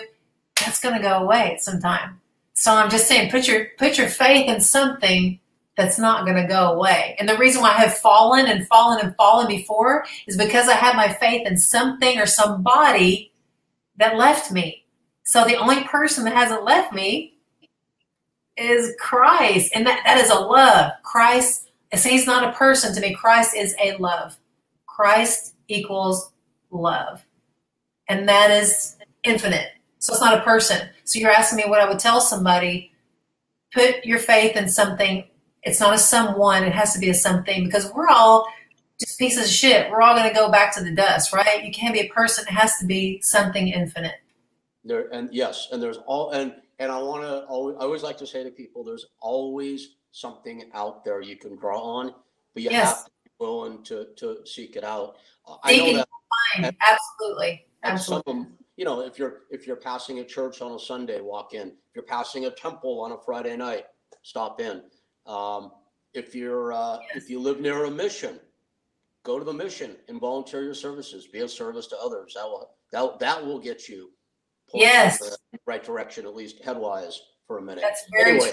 That's 0.60 0.80
gonna 0.80 1.00
go 1.00 1.18
away 1.18 1.52
at 1.52 1.62
some 1.62 1.80
time. 1.80 2.20
So 2.54 2.74
I'm 2.74 2.90
just 2.90 3.06
saying 3.06 3.30
put 3.30 3.46
your 3.46 3.66
put 3.78 3.98
your 3.98 4.08
faith 4.08 4.48
in 4.48 4.60
something 4.60 5.38
that's 5.78 5.98
not 5.98 6.24
going 6.24 6.36
to 6.36 6.46
go 6.46 6.72
away. 6.72 7.14
And 7.20 7.28
the 7.28 7.38
reason 7.38 7.62
why 7.62 7.70
I 7.70 7.82
have 7.82 7.96
fallen 7.96 8.46
and 8.46 8.66
fallen 8.66 8.98
and 9.00 9.14
fallen 9.14 9.46
before 9.46 10.04
is 10.26 10.36
because 10.36 10.68
I 10.68 10.72
had 10.72 10.96
my 10.96 11.08
faith 11.08 11.46
in 11.46 11.56
something 11.56 12.18
or 12.18 12.26
somebody 12.26 13.32
that 13.96 14.16
left 14.16 14.50
me. 14.50 14.84
So 15.22 15.44
the 15.44 15.56
only 15.56 15.84
person 15.84 16.24
that 16.24 16.34
hasn't 16.34 16.64
left 16.64 16.92
me 16.92 17.38
is 18.56 18.92
Christ. 18.98 19.70
And 19.72 19.86
that, 19.86 20.02
that 20.04 20.18
is 20.18 20.30
a 20.30 20.34
love. 20.40 20.90
Christ, 21.04 21.70
so 21.94 22.08
he's 22.08 22.26
not 22.26 22.48
a 22.48 22.56
person 22.56 22.92
to 22.92 23.00
me. 23.00 23.14
Christ 23.14 23.54
is 23.54 23.76
a 23.80 23.96
love. 23.98 24.36
Christ 24.86 25.54
equals 25.68 26.32
love. 26.70 27.24
And 28.08 28.28
that 28.28 28.50
is 28.50 28.96
infinite. 29.22 29.68
So 29.98 30.12
it's 30.12 30.22
not 30.22 30.38
a 30.38 30.42
person. 30.42 30.88
So 31.04 31.18
you're 31.18 31.30
asking 31.30 31.58
me 31.58 31.64
what 31.66 31.80
I 31.80 31.88
would 31.88 31.98
tell 31.98 32.20
somebody. 32.20 32.92
Put 33.74 34.04
your 34.04 34.18
faith 34.18 34.56
in 34.56 34.68
something 34.68 35.24
it's 35.62 35.80
not 35.80 35.94
a 35.94 35.98
someone, 35.98 36.64
it 36.64 36.72
has 36.72 36.92
to 36.94 36.98
be 36.98 37.10
a 37.10 37.14
something 37.14 37.64
because 37.64 37.92
we're 37.92 38.08
all 38.08 38.46
just 38.98 39.18
pieces 39.18 39.44
of 39.46 39.50
shit. 39.50 39.90
We're 39.90 40.00
all 40.00 40.14
going 40.16 40.28
to 40.28 40.34
go 40.34 40.50
back 40.50 40.74
to 40.76 40.82
the 40.82 40.92
dust, 40.92 41.32
right? 41.32 41.64
You 41.64 41.70
can't 41.72 41.94
be 41.94 42.00
a 42.00 42.08
person, 42.08 42.44
it 42.48 42.52
has 42.52 42.78
to 42.78 42.86
be 42.86 43.20
something 43.22 43.68
infinite. 43.68 44.14
There 44.84 45.08
and 45.12 45.28
yes, 45.32 45.68
and 45.72 45.82
there's 45.82 45.98
all 46.06 46.30
and 46.30 46.54
and 46.78 46.90
I 46.90 46.98
want 46.98 47.22
to. 47.24 47.44
always 47.46 47.76
I 47.76 47.80
always 47.80 48.02
like 48.02 48.16
to 48.18 48.26
say 48.26 48.44
to 48.44 48.50
people, 48.50 48.84
there's 48.84 49.06
always 49.20 49.96
something 50.12 50.70
out 50.72 51.04
there 51.04 51.20
you 51.20 51.36
can 51.36 51.56
draw 51.56 51.80
on, 51.80 52.14
but 52.54 52.62
you 52.62 52.70
Yes. 52.70 52.88
have 52.88 53.04
to 53.04 53.10
be 53.24 53.30
willing 53.40 53.82
to 53.84 54.06
to 54.16 54.38
seek 54.46 54.76
it 54.76 54.84
out. 54.84 55.16
Know 55.48 55.92
that 55.94 56.08
Fine. 56.56 56.76
Absolutely. 56.80 57.66
some 57.84 57.92
Absolutely. 57.92 58.32
'em, 58.32 58.58
you 58.76 58.84
know, 58.84 59.00
if 59.00 59.18
you're 59.18 59.42
if 59.50 59.66
you're 59.66 59.76
passing 59.76 60.18
a 60.20 60.24
church 60.24 60.60
on 60.62 60.72
a 60.72 60.78
Sunday, 60.78 61.20
walk 61.20 61.54
in. 61.54 61.68
If 61.68 61.94
you're 61.94 62.04
passing 62.04 62.44
a 62.46 62.50
temple 62.50 63.00
on 63.00 63.12
a 63.12 63.18
Friday 63.18 63.56
night, 63.56 63.86
stop 64.22 64.60
in. 64.60 64.82
Um, 65.26 65.72
if 66.14 66.34
you're 66.34 66.72
uh, 66.72 66.98
Yes. 67.14 67.24
if 67.24 67.30
you 67.30 67.38
live 67.40 67.60
near 67.60 67.84
a 67.84 67.90
mission, 67.90 68.40
go 69.24 69.38
to 69.38 69.44
the 69.44 69.52
mission 69.52 69.96
and 70.08 70.20
volunteer 70.20 70.62
your 70.62 70.74
services. 70.74 71.26
Be 71.26 71.40
of 71.40 71.50
service 71.50 71.86
to 71.88 71.98
others. 71.98 72.34
That 72.34 72.44
will 72.46 72.70
that 72.92 73.18
that 73.18 73.44
will 73.44 73.58
get 73.58 73.88
you 73.88 74.12
Yes. 74.72 75.18
the 75.18 75.36
right 75.66 75.82
direction, 75.82 76.24
at 76.26 76.34
least 76.34 76.62
headwise 76.62 77.14
for 77.46 77.58
a 77.58 77.62
minute. 77.62 77.82
That's 77.82 78.04
very 78.12 78.30
Anyway. 78.32 78.52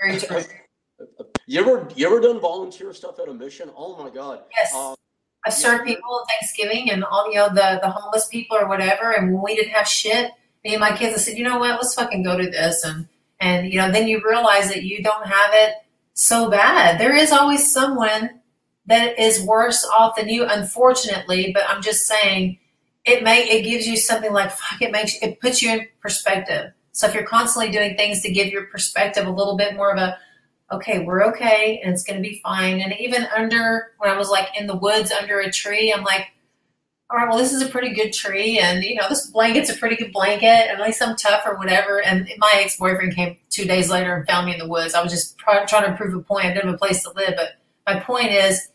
true. 0.00 0.08
Very 0.08 0.20
true. 0.20 0.42
You 1.46 1.60
ever 1.62 1.88
you 1.96 2.06
ever 2.06 2.20
done 2.20 2.38
volunteer 2.38 2.92
stuff 2.92 3.18
at 3.18 3.28
a 3.28 3.32
mission? 3.34 3.70
Oh 3.74 3.96
my 4.02 4.10
God. 4.10 4.44
Yes. 4.54 4.72
Um, 4.74 4.94
I've 5.44 5.54
served 5.54 5.86
people 5.86 6.20
at 6.22 6.28
Thanksgiving 6.30 6.90
and 6.90 7.04
all 7.04 7.28
you 7.30 7.36
know 7.36 7.48
the 7.48 7.78
the 7.82 7.90
homeless 7.90 8.28
people 8.28 8.56
or 8.56 8.68
whatever. 8.68 9.10
And 9.10 9.32
when 9.32 9.42
we 9.42 9.56
didn't 9.56 9.72
have 9.72 9.88
shit, 9.88 10.32
me 10.64 10.72
and 10.74 10.80
my 10.80 10.96
kids, 10.96 11.14
I 11.14 11.18
said, 11.18 11.38
you 11.38 11.44
know 11.44 11.58
what? 11.58 11.70
Let's 11.70 11.94
fucking 11.94 12.22
go 12.22 12.36
to 12.36 12.50
this. 12.50 12.84
And 12.84 13.08
and 13.40 13.72
you 13.72 13.78
know 13.78 13.90
then 13.90 14.08
you 14.08 14.22
realize 14.24 14.68
that 14.68 14.84
you 14.84 15.02
don't 15.02 15.26
have 15.26 15.50
it 15.52 15.74
so 16.14 16.50
bad. 16.50 17.00
There 17.00 17.14
is 17.14 17.32
always 17.32 17.72
someone 17.72 18.40
that 18.86 19.18
is 19.18 19.42
worse 19.42 19.84
off 19.96 20.16
than 20.16 20.28
you, 20.28 20.44
unfortunately. 20.44 21.52
But 21.54 21.64
I'm 21.68 21.82
just 21.82 22.06
saying, 22.06 22.58
it 23.04 23.22
may 23.22 23.48
it 23.48 23.62
gives 23.64 23.86
you 23.86 23.96
something 23.96 24.32
like 24.32 24.50
fuck. 24.50 24.82
It 24.82 24.92
makes 24.92 25.16
it 25.22 25.40
puts 25.40 25.62
you 25.62 25.70
in 25.72 25.86
perspective. 26.02 26.72
So 26.92 27.06
if 27.06 27.14
you're 27.14 27.24
constantly 27.24 27.72
doing 27.72 27.96
things 27.96 28.20
to 28.22 28.30
give 28.30 28.48
your 28.48 28.66
perspective 28.66 29.26
a 29.26 29.30
little 29.30 29.56
bit 29.56 29.74
more 29.74 29.90
of 29.92 29.98
a 29.98 30.18
okay, 30.72 31.00
we're 31.00 31.24
okay 31.24 31.80
and 31.82 31.92
it's 31.92 32.04
going 32.04 32.22
to 32.22 32.28
be 32.28 32.40
fine. 32.42 32.80
And 32.80 32.94
even 32.98 33.26
under, 33.36 33.92
when 33.98 34.10
I 34.10 34.16
was 34.16 34.30
like 34.30 34.48
in 34.58 34.66
the 34.66 34.76
woods 34.76 35.10
under 35.10 35.40
a 35.40 35.50
tree, 35.50 35.92
I'm 35.92 36.04
like, 36.04 36.28
all 37.10 37.18
right, 37.18 37.28
well, 37.28 37.38
this 37.38 37.52
is 37.52 37.60
a 37.60 37.68
pretty 37.68 37.92
good 37.92 38.12
tree. 38.12 38.60
And, 38.60 38.84
you 38.84 38.94
know, 38.94 39.08
this 39.08 39.26
blanket's 39.26 39.68
a 39.68 39.76
pretty 39.76 39.96
good 39.96 40.12
blanket. 40.12 40.46
At 40.46 40.80
least 40.80 41.02
I'm 41.02 41.16
tough 41.16 41.42
or 41.44 41.56
whatever. 41.56 42.00
And 42.00 42.30
my 42.38 42.52
ex 42.54 42.76
boyfriend 42.76 43.16
came 43.16 43.36
two 43.48 43.64
days 43.64 43.90
later 43.90 44.14
and 44.14 44.26
found 44.28 44.46
me 44.46 44.52
in 44.52 44.60
the 44.60 44.68
woods. 44.68 44.94
I 44.94 45.02
was 45.02 45.10
just 45.10 45.36
try, 45.36 45.64
trying 45.64 45.90
to 45.90 45.96
prove 45.96 46.14
a 46.14 46.20
point. 46.20 46.46
I 46.46 46.54
didn't 46.54 46.66
have 46.66 46.74
a 46.74 46.78
place 46.78 47.02
to 47.02 47.10
live. 47.10 47.34
But 47.36 47.56
my 47.84 47.98
point 47.98 48.30
is, 48.30 48.68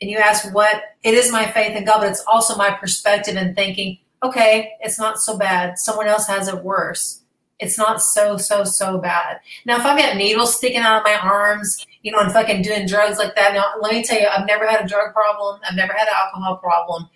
and 0.00 0.08
you 0.08 0.18
ask 0.18 0.54
what, 0.54 0.82
it 1.02 1.14
is 1.14 1.32
my 1.32 1.50
faith 1.50 1.76
in 1.76 1.84
God, 1.84 1.98
but 2.00 2.10
it's 2.10 2.24
also 2.30 2.54
my 2.54 2.70
perspective 2.70 3.36
and 3.36 3.56
thinking, 3.56 3.98
okay, 4.22 4.72
it's 4.80 4.98
not 4.98 5.18
so 5.18 5.36
bad. 5.36 5.78
Someone 5.78 6.06
else 6.06 6.28
has 6.28 6.46
it 6.46 6.62
worse. 6.62 7.19
It's 7.60 7.78
not 7.78 8.02
so, 8.02 8.36
so, 8.36 8.64
so 8.64 8.98
bad. 8.98 9.40
Now, 9.66 9.76
if 9.78 9.84
I've 9.84 9.98
got 9.98 10.16
needles 10.16 10.56
sticking 10.56 10.80
out 10.80 10.98
of 10.98 11.04
my 11.04 11.14
arms, 11.14 11.86
you 12.02 12.10
know, 12.10 12.18
and 12.20 12.32
fucking 12.32 12.62
doing 12.62 12.86
drugs 12.86 13.18
like 13.18 13.36
that, 13.36 13.52
now 13.54 13.66
let 13.80 13.92
me 13.92 14.02
tell 14.02 14.18
you, 14.18 14.26
I've 14.26 14.46
never 14.46 14.66
had 14.66 14.84
a 14.84 14.88
drug 14.88 15.12
problem. 15.12 15.60
I've 15.68 15.76
never 15.76 15.92
had 15.92 16.08
an 16.08 16.14
alcohol 16.16 16.56
problem. 16.56 17.08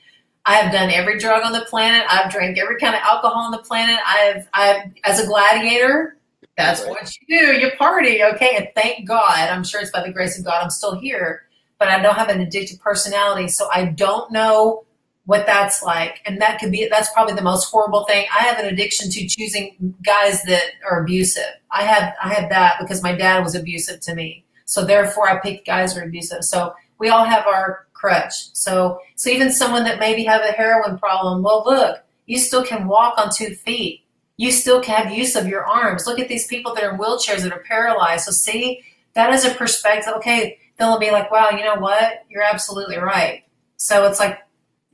I 0.46 0.56
have 0.56 0.70
done 0.72 0.90
every 0.90 1.18
drug 1.18 1.42
on 1.42 1.52
the 1.52 1.64
planet. 1.70 2.06
I've 2.10 2.30
drank 2.30 2.58
every 2.58 2.78
kind 2.78 2.94
of 2.94 3.00
alcohol 3.02 3.44
on 3.44 3.50
the 3.50 3.58
planet. 3.58 3.98
I've, 4.06 4.46
I've, 4.52 4.92
as 5.04 5.18
a 5.20 5.26
gladiator, 5.26 6.18
that's 6.56 6.82
Right. 6.82 6.90
what 6.90 7.10
you 7.28 7.40
do. 7.40 7.52
You 7.58 7.70
party, 7.78 8.22
okay? 8.22 8.56
And 8.56 8.68
thank 8.74 9.08
God, 9.08 9.48
I'm 9.48 9.64
sure 9.64 9.80
it's 9.80 9.90
by 9.90 10.02
the 10.02 10.12
grace 10.12 10.38
of 10.38 10.44
God, 10.44 10.62
I'm 10.62 10.70
still 10.70 10.98
here. 11.00 11.46
But 11.78 11.88
I 11.88 12.00
don't 12.00 12.14
have 12.14 12.28
an 12.28 12.44
addictive 12.44 12.80
personality, 12.80 13.48
so 13.48 13.68
I 13.74 13.86
don't 13.86 14.30
know 14.30 14.84
what 15.26 15.46
that's 15.46 15.82
like. 15.82 16.20
And 16.26 16.40
that 16.40 16.58
could 16.58 16.70
be, 16.70 16.86
that's 16.90 17.12
probably 17.12 17.34
the 17.34 17.42
most 17.42 17.70
horrible 17.70 18.04
thing. 18.04 18.26
I 18.34 18.42
have 18.42 18.58
an 18.58 18.66
addiction 18.66 19.10
to 19.10 19.26
choosing 19.26 19.94
guys 20.04 20.42
that 20.44 20.64
are 20.88 21.02
abusive. 21.02 21.44
I 21.70 21.82
have, 21.82 22.14
I 22.22 22.32
have 22.34 22.50
that 22.50 22.76
because 22.80 23.02
my 23.02 23.14
dad 23.14 23.42
was 23.42 23.54
abusive 23.54 24.00
to 24.00 24.14
me. 24.14 24.44
So 24.66 24.84
therefore 24.84 25.28
I 25.28 25.38
picked 25.38 25.66
guys 25.66 25.94
who 25.94 26.00
are 26.00 26.04
abusive. 26.04 26.44
So 26.44 26.74
we 26.98 27.08
all 27.08 27.24
have 27.24 27.46
our 27.46 27.86
crutch. 27.94 28.34
So, 28.52 29.00
so 29.16 29.30
even 29.30 29.50
someone 29.50 29.84
that 29.84 29.98
maybe 29.98 30.24
have 30.24 30.42
a 30.42 30.52
heroin 30.52 30.98
problem, 30.98 31.42
well, 31.42 31.64
look, 31.64 32.00
you 32.26 32.38
still 32.38 32.64
can 32.64 32.86
walk 32.86 33.18
on 33.18 33.30
two 33.34 33.54
feet. 33.54 34.02
You 34.36 34.50
still 34.50 34.82
can 34.82 35.04
have 35.04 35.16
use 35.16 35.36
of 35.36 35.46
your 35.46 35.64
arms. 35.64 36.06
Look 36.06 36.18
at 36.18 36.28
these 36.28 36.46
people 36.46 36.74
that 36.74 36.84
are 36.84 36.92
in 36.92 36.98
wheelchairs 36.98 37.42
that 37.42 37.52
are 37.52 37.62
paralyzed. 37.66 38.24
So 38.24 38.32
see, 38.32 38.82
that 39.14 39.32
is 39.32 39.44
a 39.44 39.54
perspective. 39.54 40.12
Okay. 40.16 40.58
They'll 40.76 40.98
be 40.98 41.12
like, 41.12 41.30
wow, 41.30 41.50
you 41.50 41.64
know 41.64 41.76
what? 41.76 42.24
You're 42.28 42.42
absolutely 42.42 42.96
right. 42.96 43.44
So 43.76 44.06
it's 44.06 44.18
like, 44.18 44.38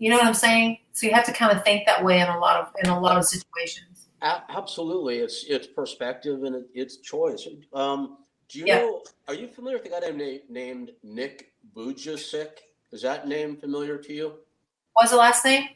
you 0.01 0.09
know 0.11 0.16
what 0.16 0.26
I'm 0.26 0.34
saying? 0.34 0.78
So 0.92 1.07
you 1.07 1.12
have 1.12 1.26
to 1.26 1.32
kind 1.32 1.57
of 1.57 1.62
think 1.62 1.86
that 1.86 2.03
way 2.03 2.20
in 2.20 2.26
a 2.26 2.38
lot 2.38 2.57
of 2.61 2.72
in 2.82 2.90
a 2.90 2.98
lot 2.98 3.16
of 3.18 3.24
situations. 3.24 4.09
Absolutely, 4.22 5.18
it's 5.18 5.44
it's 5.48 5.66
perspective 5.66 6.42
and 6.42 6.64
it's 6.74 6.96
choice. 6.96 7.46
Um, 7.72 8.18
do 8.48 8.59
you 8.59 8.66
Yeah. 8.66 8.78
know? 8.78 9.03
Are 9.28 9.34
you 9.34 9.46
familiar 9.46 9.76
with 9.78 9.84
the 9.84 9.90
guy 9.90 10.01
named 10.11 10.40
named 10.48 10.90
Nick 11.03 11.53
Vujicic? 11.76 12.53
Is 12.92 13.03
that 13.03 13.28
name 13.28 13.57
familiar 13.57 13.98
to 13.98 14.12
you? 14.12 14.32
What's 14.94 15.12
the 15.12 15.16
last 15.18 15.44
name? 15.44 15.68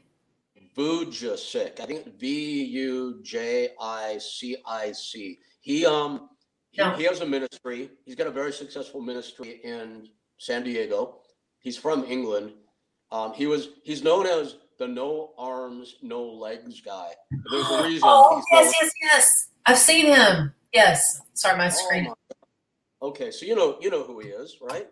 Vujicic. 0.77 1.79
I 1.81 1.87
think 1.87 2.19
V 2.19 2.65
U 2.65 3.21
J 3.23 3.71
I 3.81 4.19
C 4.19 4.57
I 4.67 4.93
C. 4.93 5.39
He 5.61 5.87
um 5.87 6.31
he, 6.71 6.83
No. 6.83 6.91
he 6.95 7.05
has 7.05 7.21
a 7.21 7.27
ministry. 7.27 7.91
He's 8.05 8.15
got 8.17 8.27
a 8.27 8.31
very 8.33 8.53
successful 8.53 9.01
ministry 9.01 9.61
in 9.63 10.09
San 10.39 10.65
Diego. 10.65 11.21
He's 11.61 11.77
from 11.77 12.05
England. 12.05 12.55
Um, 13.15 13.33
he 13.33 13.47
was 13.47 13.69
he's 13.85 14.03
known 14.03 14.27
as 14.27 14.57
the 14.81 14.89
no 14.89 15.35
arms, 15.39 15.97
no 16.03 16.25
legs 16.25 16.81
guy. 16.81 17.11
There's 17.49 17.71
a 17.71 17.83
reason 17.85 18.01
Oh 18.03 18.35
he's 18.35 18.45
yes, 18.53 18.75
yes, 18.83 18.91
yes. 19.03 19.49
I've 19.67 19.79
seen 19.79 20.07
him. 20.07 20.53
Yes. 20.73 21.21
Sorry, 21.35 21.57
my 21.57 21.67
Oh 21.67 21.71
screen. 21.71 22.05
my 22.05 22.15
Okay, 23.03 23.31
so 23.31 23.47
you 23.47 23.55
know 23.55 23.79
you 23.81 23.89
know 23.89 24.03
who 24.03 24.19
he 24.19 24.29
is, 24.29 24.57
right? 24.61 24.89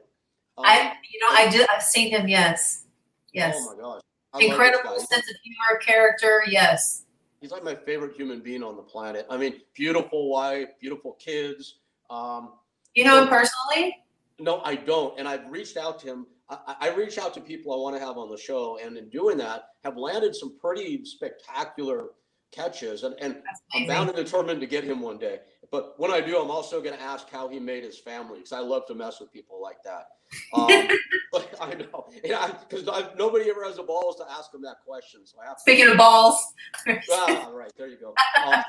Um, 0.56 0.64
I 0.66 0.92
you 1.12 1.18
know 1.18 1.28
I 1.30 1.48
did 1.48 1.66
I've 1.74 1.82
seen 1.82 2.10
him. 2.10 2.28
Yes. 2.28 2.84
Yes. 3.32 3.56
Oh 3.58 3.74
my 3.74 3.82
gosh. 3.82 4.02
I 4.34 4.44
Incredible 4.44 4.96
sense 4.98 5.28
of 5.28 5.36
humor, 5.42 5.80
character. 5.84 6.44
Yes. 6.48 7.04
He's 7.40 7.50
like 7.50 7.64
my 7.64 7.74
favorite 7.74 8.14
human 8.14 8.38
being 8.38 8.62
on 8.62 8.76
the 8.76 8.82
planet. 8.82 9.26
I 9.28 9.36
mean, 9.36 9.62
beautiful 9.74 10.30
wife, 10.30 10.68
beautiful 10.80 11.14
kids. 11.14 11.80
Um, 12.08 12.52
You 12.94 13.04
know 13.04 13.20
him 13.20 13.28
personally? 13.28 13.96
no, 14.38 14.60
I 14.60 14.76
don't. 14.76 15.18
And 15.18 15.26
I've 15.26 15.50
reached 15.50 15.76
out 15.76 15.98
to 16.00 16.06
him. 16.06 16.26
I, 16.48 16.76
I 16.80 16.94
reach 16.94 17.18
out 17.18 17.34
to 17.34 17.40
people 17.40 17.72
I 17.72 17.76
want 17.76 17.96
to 17.96 18.04
have 18.04 18.16
on 18.16 18.30
the 18.30 18.36
show, 18.36 18.78
and 18.82 18.96
in 18.96 19.08
doing 19.08 19.38
that, 19.38 19.64
have 19.84 19.96
landed 19.96 20.34
some 20.34 20.58
pretty 20.58 21.04
spectacular 21.04 22.10
catches. 22.52 23.02
And, 23.02 23.14
and 23.20 23.36
I'm 23.74 23.86
bound 23.86 24.10
and 24.10 24.16
determined 24.16 24.60
to 24.60 24.66
get 24.66 24.84
him 24.84 25.00
one 25.00 25.18
day. 25.18 25.40
But 25.70 25.94
when 25.98 26.12
I 26.12 26.20
do, 26.20 26.38
I'm 26.38 26.50
also 26.50 26.82
going 26.82 26.96
to 26.96 27.02
ask 27.02 27.30
how 27.30 27.48
he 27.48 27.58
made 27.58 27.82
his 27.82 27.98
family 27.98 28.38
because 28.38 28.52
I 28.52 28.60
love 28.60 28.86
to 28.88 28.94
mess 28.94 29.20
with 29.20 29.32
people 29.32 29.60
like 29.60 29.82
that. 29.84 30.08
Um, 30.52 30.88
but 31.32 31.54
I 31.60 31.74
know, 31.74 32.06
because 32.22 32.84
nobody 33.16 33.48
ever 33.48 33.64
has 33.64 33.76
the 33.76 33.82
balls 33.82 34.16
to 34.16 34.24
ask 34.30 34.52
him 34.54 34.62
that 34.62 34.76
question. 34.86 35.22
So 35.24 35.38
I 35.42 35.46
have 35.46 35.56
to. 35.56 35.60
Speaking 35.62 35.88
of 35.88 35.96
balls. 35.96 36.44
ah, 36.86 37.50
right 37.52 37.72
there 37.76 37.88
you 37.88 37.96
go. 37.96 38.14
Um, 38.44 38.62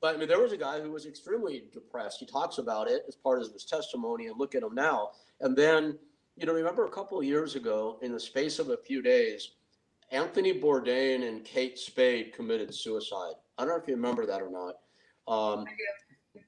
but 0.00 0.14
I 0.14 0.18
mean, 0.18 0.28
there 0.28 0.40
was 0.40 0.52
a 0.52 0.56
guy 0.56 0.80
who 0.80 0.92
was 0.92 1.06
extremely 1.06 1.64
depressed. 1.72 2.18
He 2.20 2.26
talks 2.26 2.58
about 2.58 2.88
it 2.88 3.02
as 3.08 3.16
part 3.16 3.40
of 3.40 3.52
his 3.52 3.64
testimony, 3.64 4.26
and 4.26 4.38
look 4.38 4.54
at 4.54 4.62
him 4.62 4.74
now. 4.74 5.10
And 5.40 5.56
then, 5.56 5.98
you 6.38 6.46
know, 6.46 6.52
remember 6.52 6.86
a 6.86 6.90
couple 6.90 7.18
of 7.18 7.24
years 7.24 7.56
ago, 7.56 7.98
in 8.02 8.12
the 8.12 8.20
space 8.20 8.58
of 8.58 8.70
a 8.70 8.76
few 8.76 9.02
days, 9.02 9.52
Anthony 10.10 10.58
Bourdain 10.58 11.28
and 11.28 11.44
Kate 11.44 11.78
Spade 11.78 12.32
committed 12.32 12.74
suicide. 12.74 13.34
I 13.58 13.62
don't 13.64 13.70
know 13.70 13.76
if 13.82 13.88
you 13.88 13.94
remember 13.94 14.24
that 14.26 14.40
or 14.40 14.50
not. 14.50 14.74
Um, 15.26 15.64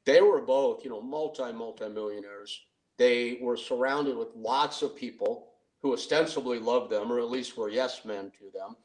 they 0.05 0.21
were 0.21 0.41
both, 0.41 0.85
you 0.85 0.91
know, 0.91 1.03
multi 1.03 1.53
multi 1.53 1.89
millionaires. 1.89 2.61
They 2.97 3.39
were 3.41 3.57
surrounded 3.57 4.17
with 4.17 4.29
lots 4.35 4.83
of 4.83 4.95
people 4.97 5.49
who 5.83 5.93
ostensibly 5.93 6.59
loved 6.59 6.91
them, 6.91 7.11
or 7.11 7.19
at 7.19 7.31
least 7.31 7.57
were 7.57 7.69
yes 7.71 8.05
men 8.05 8.31
to 8.39 8.51
them 8.53 8.77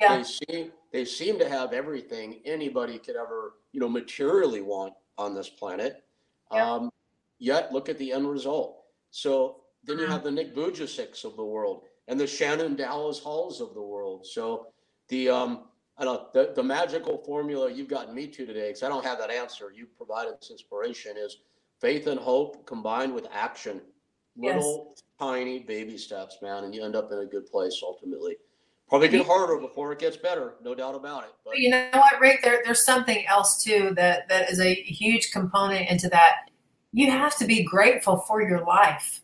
Yeah. 0.00 0.16
they 0.16 0.24
seem 0.24 0.72
they 0.92 1.04
seem 1.04 1.38
to 1.38 1.48
have 1.48 1.72
everything 1.72 2.40
anybody 2.44 2.98
could 2.98 3.16
ever 3.16 3.54
you 3.72 3.78
know 3.80 3.88
materially 3.88 4.60
want 4.60 4.94
on 5.16 5.34
this 5.34 5.48
planet 5.48 6.04
Yeah. 6.52 6.68
um, 6.72 6.90
yet 7.38 7.72
look 7.72 7.88
at 7.88 7.98
the 7.98 8.12
end 8.12 8.28
result 8.28 8.82
so 9.12 9.62
then 9.84 9.98
you 9.98 10.06
Mhm. 10.06 10.10
have 10.10 10.22
the 10.24 10.30
nick 10.30 10.54
Vujicics 10.54 11.24
of 11.24 11.36
the 11.36 11.44
world 11.44 11.84
and 12.08 12.18
the 12.18 12.26
shannon 12.26 12.76
dallas 12.76 13.18
halls 13.18 13.60
of 13.60 13.74
the 13.74 13.82
world 13.82 14.26
so 14.26 14.66
the 15.08 15.28
um 15.28 15.64
I 15.98 16.04
don't 16.04 16.34
know, 16.34 16.46
the, 16.46 16.52
the 16.54 16.62
magical 16.62 17.18
formula 17.18 17.70
you've 17.70 17.88
gotten 17.88 18.14
me 18.14 18.26
to 18.26 18.46
today, 18.46 18.68
because 18.68 18.82
I 18.82 18.88
don't 18.88 19.04
have 19.04 19.18
that 19.18 19.30
answer. 19.30 19.70
You 19.70 19.86
provided 19.98 20.32
this 20.40 20.50
inspiration 20.50 21.18
is 21.18 21.40
faith 21.78 22.06
and 22.06 22.18
hope 22.18 22.64
combined 22.64 23.12
with 23.14 23.26
action. 23.30 23.82
Yes. 24.34 24.54
Little 24.56 24.94
tiny 25.18 25.58
baby 25.58 25.98
steps, 25.98 26.38
man, 26.40 26.64
and 26.64 26.74
you 26.74 26.82
end 26.82 26.96
up 26.96 27.12
in 27.12 27.18
a 27.18 27.26
good 27.26 27.44
place 27.44 27.82
ultimately. 27.82 28.38
Probably 28.88 29.08
get 29.08 29.26
harder 29.26 29.58
before 29.58 29.92
it 29.92 29.98
gets 29.98 30.16
better, 30.16 30.54
no 30.62 30.74
doubt 30.74 30.94
about 30.94 31.24
it. 31.24 31.34
But 31.44 31.50
But 31.50 31.58
you 31.58 31.68
know 31.68 31.90
what, 31.92 32.18
Rick? 32.18 32.40
There, 32.42 32.62
there's 32.64 32.86
something 32.86 33.26
else 33.26 33.62
too 33.62 33.92
that 33.96 34.26
that 34.30 34.48
is 34.50 34.58
a 34.58 34.72
huge 34.72 35.30
component 35.32 35.90
into 35.90 36.08
that. 36.08 36.50
You 36.94 37.10
have 37.10 37.36
to 37.36 37.44
be 37.44 37.62
grateful 37.62 38.16
for 38.26 38.40
your 38.40 38.64
life. 38.64 39.20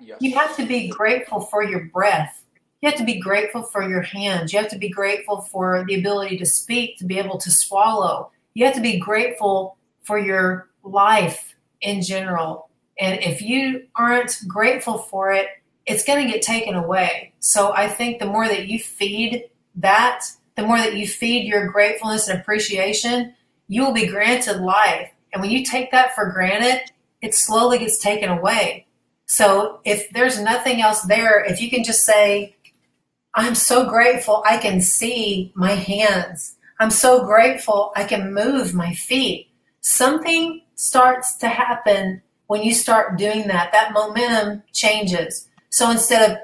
Yes. 0.00 0.18
You 0.20 0.34
have 0.34 0.56
to 0.56 0.66
be 0.66 0.88
grateful 0.88 1.40
for 1.40 1.62
your 1.62 1.84
breath. 1.86 2.44
You 2.80 2.90
have 2.90 2.98
to 2.98 3.04
be 3.04 3.18
grateful 3.18 3.62
for 3.62 3.88
your 3.88 4.02
hands. 4.02 4.52
You 4.52 4.58
have 4.58 4.70
to 4.70 4.78
be 4.78 4.90
grateful 4.90 5.40
for 5.40 5.84
the 5.88 5.94
ability 5.94 6.36
to 6.38 6.46
speak, 6.46 6.98
to 6.98 7.06
be 7.06 7.18
able 7.18 7.38
to 7.38 7.50
swallow. 7.50 8.30
You 8.52 8.66
have 8.66 8.74
to 8.74 8.80
be 8.80 8.98
grateful 8.98 9.76
for 10.02 10.18
your 10.18 10.68
life 10.82 11.54
in 11.80 12.02
general. 12.02 12.68
And 12.98 13.20
if 13.22 13.40
you 13.40 13.86
aren't 13.96 14.38
grateful 14.46 14.98
for 14.98 15.32
it, 15.32 15.48
it's 15.86 16.04
going 16.04 16.24
to 16.24 16.32
get 16.32 16.42
taken 16.42 16.74
away. 16.74 17.32
So 17.40 17.72
I 17.72 17.88
think 17.88 18.18
the 18.18 18.26
more 18.26 18.48
that 18.48 18.68
you 18.68 18.78
feed 18.78 19.44
that, 19.76 20.24
the 20.56 20.66
more 20.66 20.78
that 20.78 20.96
you 20.96 21.06
feed 21.06 21.46
your 21.46 21.68
gratefulness 21.68 22.28
and 22.28 22.38
appreciation, 22.38 23.34
you 23.68 23.84
will 23.84 23.92
be 23.92 24.06
granted 24.06 24.60
life. 24.60 25.10
And 25.32 25.42
when 25.42 25.50
you 25.50 25.64
take 25.64 25.90
that 25.90 26.14
for 26.14 26.30
granted, 26.30 26.90
it 27.20 27.34
slowly 27.34 27.78
gets 27.78 27.98
taken 27.98 28.28
away. 28.28 28.83
So 29.34 29.80
if 29.84 30.08
there's 30.10 30.40
nothing 30.40 30.80
else 30.80 31.02
there, 31.02 31.44
if 31.44 31.60
you 31.60 31.68
can 31.68 31.82
just 31.82 32.06
say, 32.06 32.54
I'm 33.34 33.56
so 33.56 33.84
grateful 33.84 34.44
I 34.46 34.58
can 34.58 34.80
see 34.80 35.52
my 35.56 35.72
hands. 35.72 36.54
I'm 36.78 36.92
so 36.92 37.24
grateful 37.24 37.90
I 37.96 38.04
can 38.04 38.32
move 38.32 38.74
my 38.74 38.94
feet. 38.94 39.48
Something 39.80 40.62
starts 40.76 41.34
to 41.38 41.48
happen 41.48 42.22
when 42.46 42.62
you 42.62 42.72
start 42.72 43.18
doing 43.18 43.48
that. 43.48 43.72
That 43.72 43.92
momentum 43.92 44.62
changes. 44.72 45.48
So 45.70 45.90
instead 45.90 46.30
of, 46.30 46.38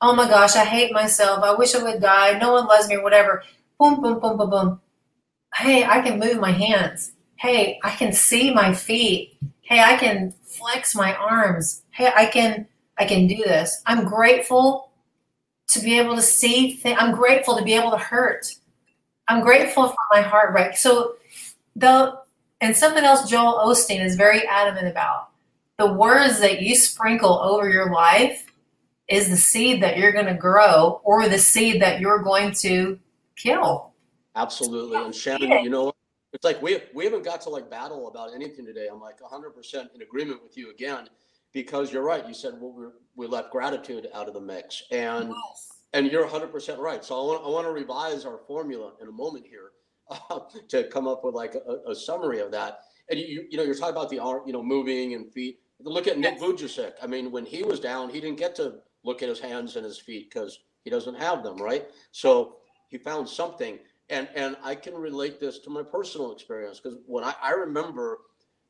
oh 0.00 0.14
my 0.14 0.28
gosh, 0.28 0.54
I 0.54 0.64
hate 0.64 0.92
myself. 0.92 1.42
I 1.42 1.52
wish 1.52 1.74
I 1.74 1.82
would 1.82 2.00
die. 2.00 2.38
No 2.38 2.52
one 2.52 2.68
loves 2.68 2.86
me, 2.86 2.96
whatever. 2.98 3.42
Boom, 3.76 4.00
boom, 4.00 4.20
boom, 4.20 4.36
boom, 4.36 4.50
boom. 4.50 4.80
Hey, 5.52 5.82
I 5.82 6.00
can 6.00 6.20
move 6.20 6.38
my 6.38 6.52
hands. 6.52 7.10
Hey, 7.40 7.80
I 7.82 7.90
can 7.90 8.12
see 8.12 8.54
my 8.54 8.72
feet. 8.72 9.35
Hey, 9.66 9.80
I 9.80 9.96
can 9.96 10.32
flex 10.44 10.94
my 10.94 11.16
arms. 11.16 11.82
Hey, 11.90 12.12
I 12.14 12.26
can 12.26 12.68
I 12.98 13.04
can 13.04 13.26
do 13.26 13.38
this. 13.38 13.82
I'm 13.84 14.04
grateful 14.04 14.92
to 15.70 15.80
be 15.80 15.98
able 15.98 16.14
to 16.14 16.22
see 16.22 16.74
things. 16.74 16.96
I'm 17.00 17.12
grateful 17.12 17.56
to 17.56 17.64
be 17.64 17.74
able 17.74 17.90
to 17.90 17.98
hurt. 17.98 18.46
I'm 19.26 19.42
grateful 19.42 19.88
for 19.88 19.96
my 20.12 20.20
heart 20.20 20.54
rate. 20.54 20.76
So 20.76 21.16
the 21.74 22.16
and 22.60 22.76
something 22.76 23.02
else 23.02 23.28
Joel 23.28 23.54
Osteen 23.66 24.04
is 24.04 24.14
very 24.14 24.46
adamant 24.46 24.86
about. 24.86 25.30
The 25.78 25.92
words 25.92 26.38
that 26.38 26.62
you 26.62 26.76
sprinkle 26.76 27.36
over 27.40 27.68
your 27.68 27.92
life 27.92 28.46
is 29.08 29.28
the 29.28 29.36
seed 29.36 29.82
that 29.82 29.98
you're 29.98 30.12
going 30.12 30.26
to 30.26 30.34
grow 30.34 31.00
or 31.02 31.28
the 31.28 31.40
seed 31.40 31.82
that 31.82 32.00
you're 32.00 32.22
going 32.22 32.52
to 32.60 33.00
kill. 33.34 33.92
Absolutely. 34.36 34.96
And 34.96 35.12
Shannon, 35.12 35.64
you 35.64 35.70
know, 35.70 35.92
it's 36.36 36.44
like 36.44 36.60
we 36.60 36.78
we 36.92 37.04
haven't 37.04 37.24
got 37.24 37.40
to 37.40 37.48
like 37.48 37.70
battle 37.70 38.08
about 38.08 38.34
anything 38.34 38.66
today. 38.66 38.88
I'm 38.92 39.00
like 39.00 39.18
100% 39.20 39.94
in 39.94 40.02
agreement 40.02 40.42
with 40.42 40.54
you 40.58 40.70
again 40.70 41.08
because 41.54 41.90
you're 41.90 42.02
right. 42.02 42.28
You 42.28 42.34
said 42.34 42.54
well, 42.60 42.74
we 42.74 42.84
we 43.16 43.26
left 43.26 43.50
gratitude 43.50 44.06
out 44.14 44.28
of 44.28 44.34
the 44.34 44.40
mix, 44.40 44.82
and 44.90 45.30
yes. 45.30 45.68
and 45.94 46.12
you're 46.12 46.28
100% 46.28 46.76
right. 46.76 47.02
So 47.02 47.14
I 47.14 47.26
want 47.26 47.46
I 47.46 47.48
want 47.48 47.66
to 47.66 47.72
revise 47.72 48.26
our 48.26 48.40
formula 48.46 48.92
in 49.00 49.08
a 49.08 49.12
moment 49.12 49.46
here 49.46 49.70
uh, 50.10 50.40
to 50.68 50.84
come 50.88 51.08
up 51.08 51.24
with 51.24 51.34
like 51.34 51.54
a, 51.54 51.90
a, 51.90 51.94
summary 51.94 52.40
of 52.40 52.50
that. 52.50 52.80
And 53.08 53.18
you 53.18 53.46
you 53.48 53.56
know 53.56 53.62
you're 53.62 53.74
talking 53.74 53.96
about 53.96 54.10
the 54.10 54.18
art, 54.18 54.42
you 54.46 54.52
know, 54.52 54.62
moving 54.62 55.14
and 55.14 55.32
feet. 55.32 55.60
Look 55.80 56.06
at 56.06 56.18
Nick 56.18 56.38
Vujicic. 56.38 56.92
I 57.02 57.06
mean, 57.06 57.32
when 57.32 57.46
he 57.46 57.62
was 57.62 57.80
down, 57.80 58.10
he 58.10 58.20
didn't 58.20 58.38
get 58.38 58.54
to 58.56 58.74
look 59.04 59.22
at 59.22 59.30
his 59.30 59.40
hands 59.40 59.76
and 59.76 59.86
his 59.86 59.98
feet 59.98 60.28
because 60.30 60.58
he 60.84 60.90
doesn't 60.90 61.14
have 61.14 61.42
them, 61.42 61.56
right? 61.56 61.86
So 62.12 62.56
he 62.88 62.98
found 62.98 63.26
something 63.26 63.78
and 64.08 64.28
and 64.34 64.56
I 64.62 64.74
can 64.74 64.94
relate 64.94 65.40
this 65.40 65.58
to 65.60 65.70
my 65.70 65.82
personal 65.82 66.32
experience 66.32 66.80
because 66.80 66.98
when 67.06 67.24
I, 67.24 67.34
I 67.42 67.50
remember 67.52 68.18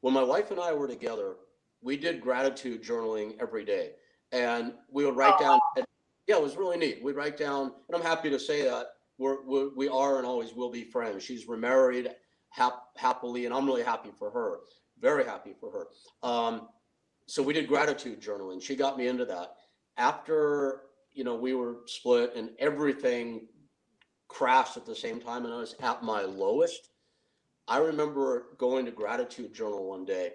when 0.01 0.15
my 0.15 0.23
wife 0.23 0.51
and 0.51 0.61
I 0.61 0.73
were 0.73 0.89
together, 0.89 1.37
we 1.83 1.97
did 1.97 2.21
gratitude 2.21 2.83
journaling 2.83 3.37
every 3.41 3.65
day, 3.65 3.93
and 4.33 4.75
we 4.91 5.05
would 5.05 5.17
write 5.17 5.39
down. 5.39 5.59
yeah, 5.77 6.37
it 6.37 6.43
was 6.43 6.57
really 6.57 6.77
neat. 6.77 7.03
We'd 7.03 7.17
write 7.17 7.37
down, 7.37 7.73
and 7.89 7.97
I'm 7.97 8.03
happy 8.03 8.31
to 8.31 8.39
say 8.39 8.63
that 8.63 8.87
we're, 9.19 9.45
we're 9.45 9.75
we 9.75 9.89
are 9.89 10.19
and 10.19 10.27
always 10.27 10.55
will 10.55 10.71
be 10.71 10.85
friends. 10.85 11.23
She's 11.23 11.49
remarried 11.49 12.11
hap, 12.51 12.83
happily, 12.97 13.47
and 13.47 13.55
I'm 13.55 13.67
really 13.67 13.83
happy 13.83 14.11
for 14.19 14.31
her. 14.31 14.61
Very 15.01 15.25
happy 15.25 15.55
for 15.61 15.71
her. 15.71 16.29
Um, 16.29 16.69
so 17.27 17.43
we 17.43 17.53
did 17.53 17.69
gratitude 17.69 18.21
journaling. 18.21 18.63
She 18.63 18.77
got 18.77 18.97
me 18.97 19.09
into 19.09 19.25
that. 19.27 19.55
After 19.99 20.83
you 21.13 21.25
know 21.25 21.35
we 21.35 21.55
were 21.55 21.79
split 21.87 22.35
and 22.37 22.51
everything 22.59 23.49
crashed 24.29 24.77
at 24.77 24.87
the 24.87 24.95
same 24.95 25.21
time 25.21 25.45
and 25.45 25.55
I 25.55 25.59
was 25.59 25.75
at 25.81 26.03
my 26.03 26.23
lowest. 26.23 26.91
I 27.69 27.79
remember 27.79 28.49
going 28.59 28.85
to 28.87 28.93
gratitude 28.93 29.55
journal 29.55 29.89
one 29.89 30.05
day 30.05 30.33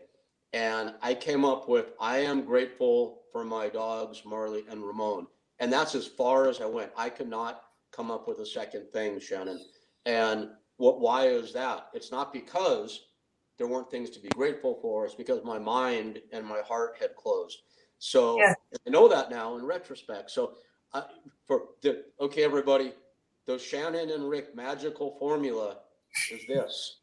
and 0.54 0.94
I 1.02 1.14
came 1.14 1.46
up 1.46 1.70
with 1.70 1.94
I 2.00 2.20
am 2.20 2.44
grateful 2.44 3.22
for 3.32 3.44
my 3.44 3.70
dogs 3.70 4.24
Marley 4.26 4.64
and 4.70 4.84
Ramon. 4.84 5.28
And 5.60 5.72
that's 5.72 5.96
as 5.96 6.08
far 6.08 6.50
as 6.50 6.60
I 6.60 6.66
went. 6.66 6.92
I 6.98 7.10
could 7.10 7.30
not 7.30 7.64
come 7.92 8.10
up 8.10 8.28
with 8.28 8.40
a 8.40 8.46
second 8.46 8.88
thing, 8.92 9.20
Shannon. 9.20 9.60
And 10.06 10.50
what 10.78 11.00
why 11.00 11.28
is 11.28 11.54
that? 11.54 11.90
It's 11.94 12.12
not 12.12 12.34
because 12.34 13.02
there 13.58 13.68
weren't 13.68 13.92
things 13.92 14.10
to 14.10 14.20
be 14.20 14.30
grateful 14.30 14.80
for, 14.82 15.06
it's 15.06 15.14
because 15.14 15.44
my 15.44 15.60
mind 15.60 16.20
and 16.32 16.46
my 16.46 16.62
heart 16.62 16.96
had 17.00 17.16
closed. 17.16 17.60
So 18.00 18.40
yeah. 18.40 18.56
I 18.88 18.90
know 18.90 19.08
that 19.08 19.30
now 19.30 19.58
in 19.58 19.66
retrospect. 19.66 20.32
So 20.32 20.56
uh, 20.94 21.04
for 21.46 21.66
the 21.84 22.06
okay, 22.20 22.44
everybody, 22.44 22.94
the 23.48 23.58
Shannon 23.58 24.12
and 24.12 24.30
Rick 24.30 24.56
magical 24.56 25.16
formula 25.20 25.78
is 26.32 26.46
this 26.48 27.02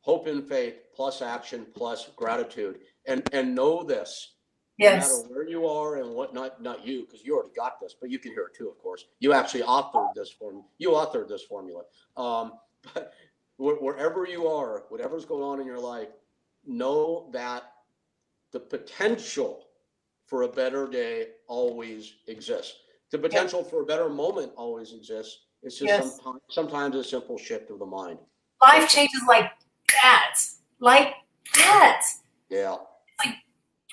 hope 0.00 0.28
and 0.28 0.48
faith 0.48 0.76
plus 0.94 1.20
action 1.20 1.66
plus 1.74 2.10
gratitude. 2.16 2.78
And 3.06 3.24
and 3.32 3.54
know 3.54 3.82
this. 3.82 4.34
Yes. 4.78 5.10
No 5.10 5.22
matter 5.22 5.34
where 5.34 5.48
you 5.48 5.66
are 5.66 5.96
and 5.96 6.14
what 6.14 6.34
not 6.34 6.62
not 6.62 6.86
you, 6.86 7.04
because 7.04 7.22
you 7.24 7.34
already 7.34 7.54
got 7.54 7.80
this, 7.80 7.94
but 8.00 8.10
you 8.10 8.18
can 8.18 8.32
hear 8.32 8.44
it 8.44 8.56
too, 8.56 8.68
of 8.68 8.78
course. 8.78 9.04
You 9.20 9.32
actually 9.32 9.62
authored 9.62 10.14
this 10.14 10.30
form. 10.30 10.64
You 10.78 10.90
authored 10.90 11.28
this 11.28 11.42
formula. 11.42 11.82
Um, 12.16 12.52
but 12.94 13.12
wherever 13.58 14.26
you 14.26 14.46
are, 14.46 14.84
whatever's 14.88 15.24
going 15.24 15.42
on 15.42 15.60
in 15.60 15.66
your 15.66 15.80
life, 15.80 16.08
know 16.66 17.30
that 17.32 17.64
the 18.52 18.60
potential 18.60 19.64
for 20.26 20.42
a 20.42 20.48
better 20.48 20.88
day 20.88 21.28
always 21.46 22.14
exists. 22.26 22.74
The 23.12 23.18
potential 23.18 23.62
for 23.62 23.82
a 23.82 23.86
better 23.86 24.08
moment 24.08 24.52
always 24.56 24.92
exists. 24.92 25.45
It's 25.62 25.78
just 25.78 25.88
yes. 25.88 26.20
sometimes, 26.22 26.42
sometimes 26.48 26.96
a 26.96 27.04
simple 27.04 27.38
shift 27.38 27.70
of 27.70 27.78
the 27.78 27.86
mind. 27.86 28.18
Life 28.62 28.88
changes 28.88 29.22
like 29.28 29.50
that, 29.88 30.38
like 30.80 31.14
that. 31.54 32.02
Yeah. 32.48 32.76
Like 33.24 33.34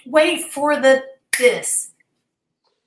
wait 0.06 0.52
for 0.52 0.80
the 0.80 1.04
this. 1.38 1.92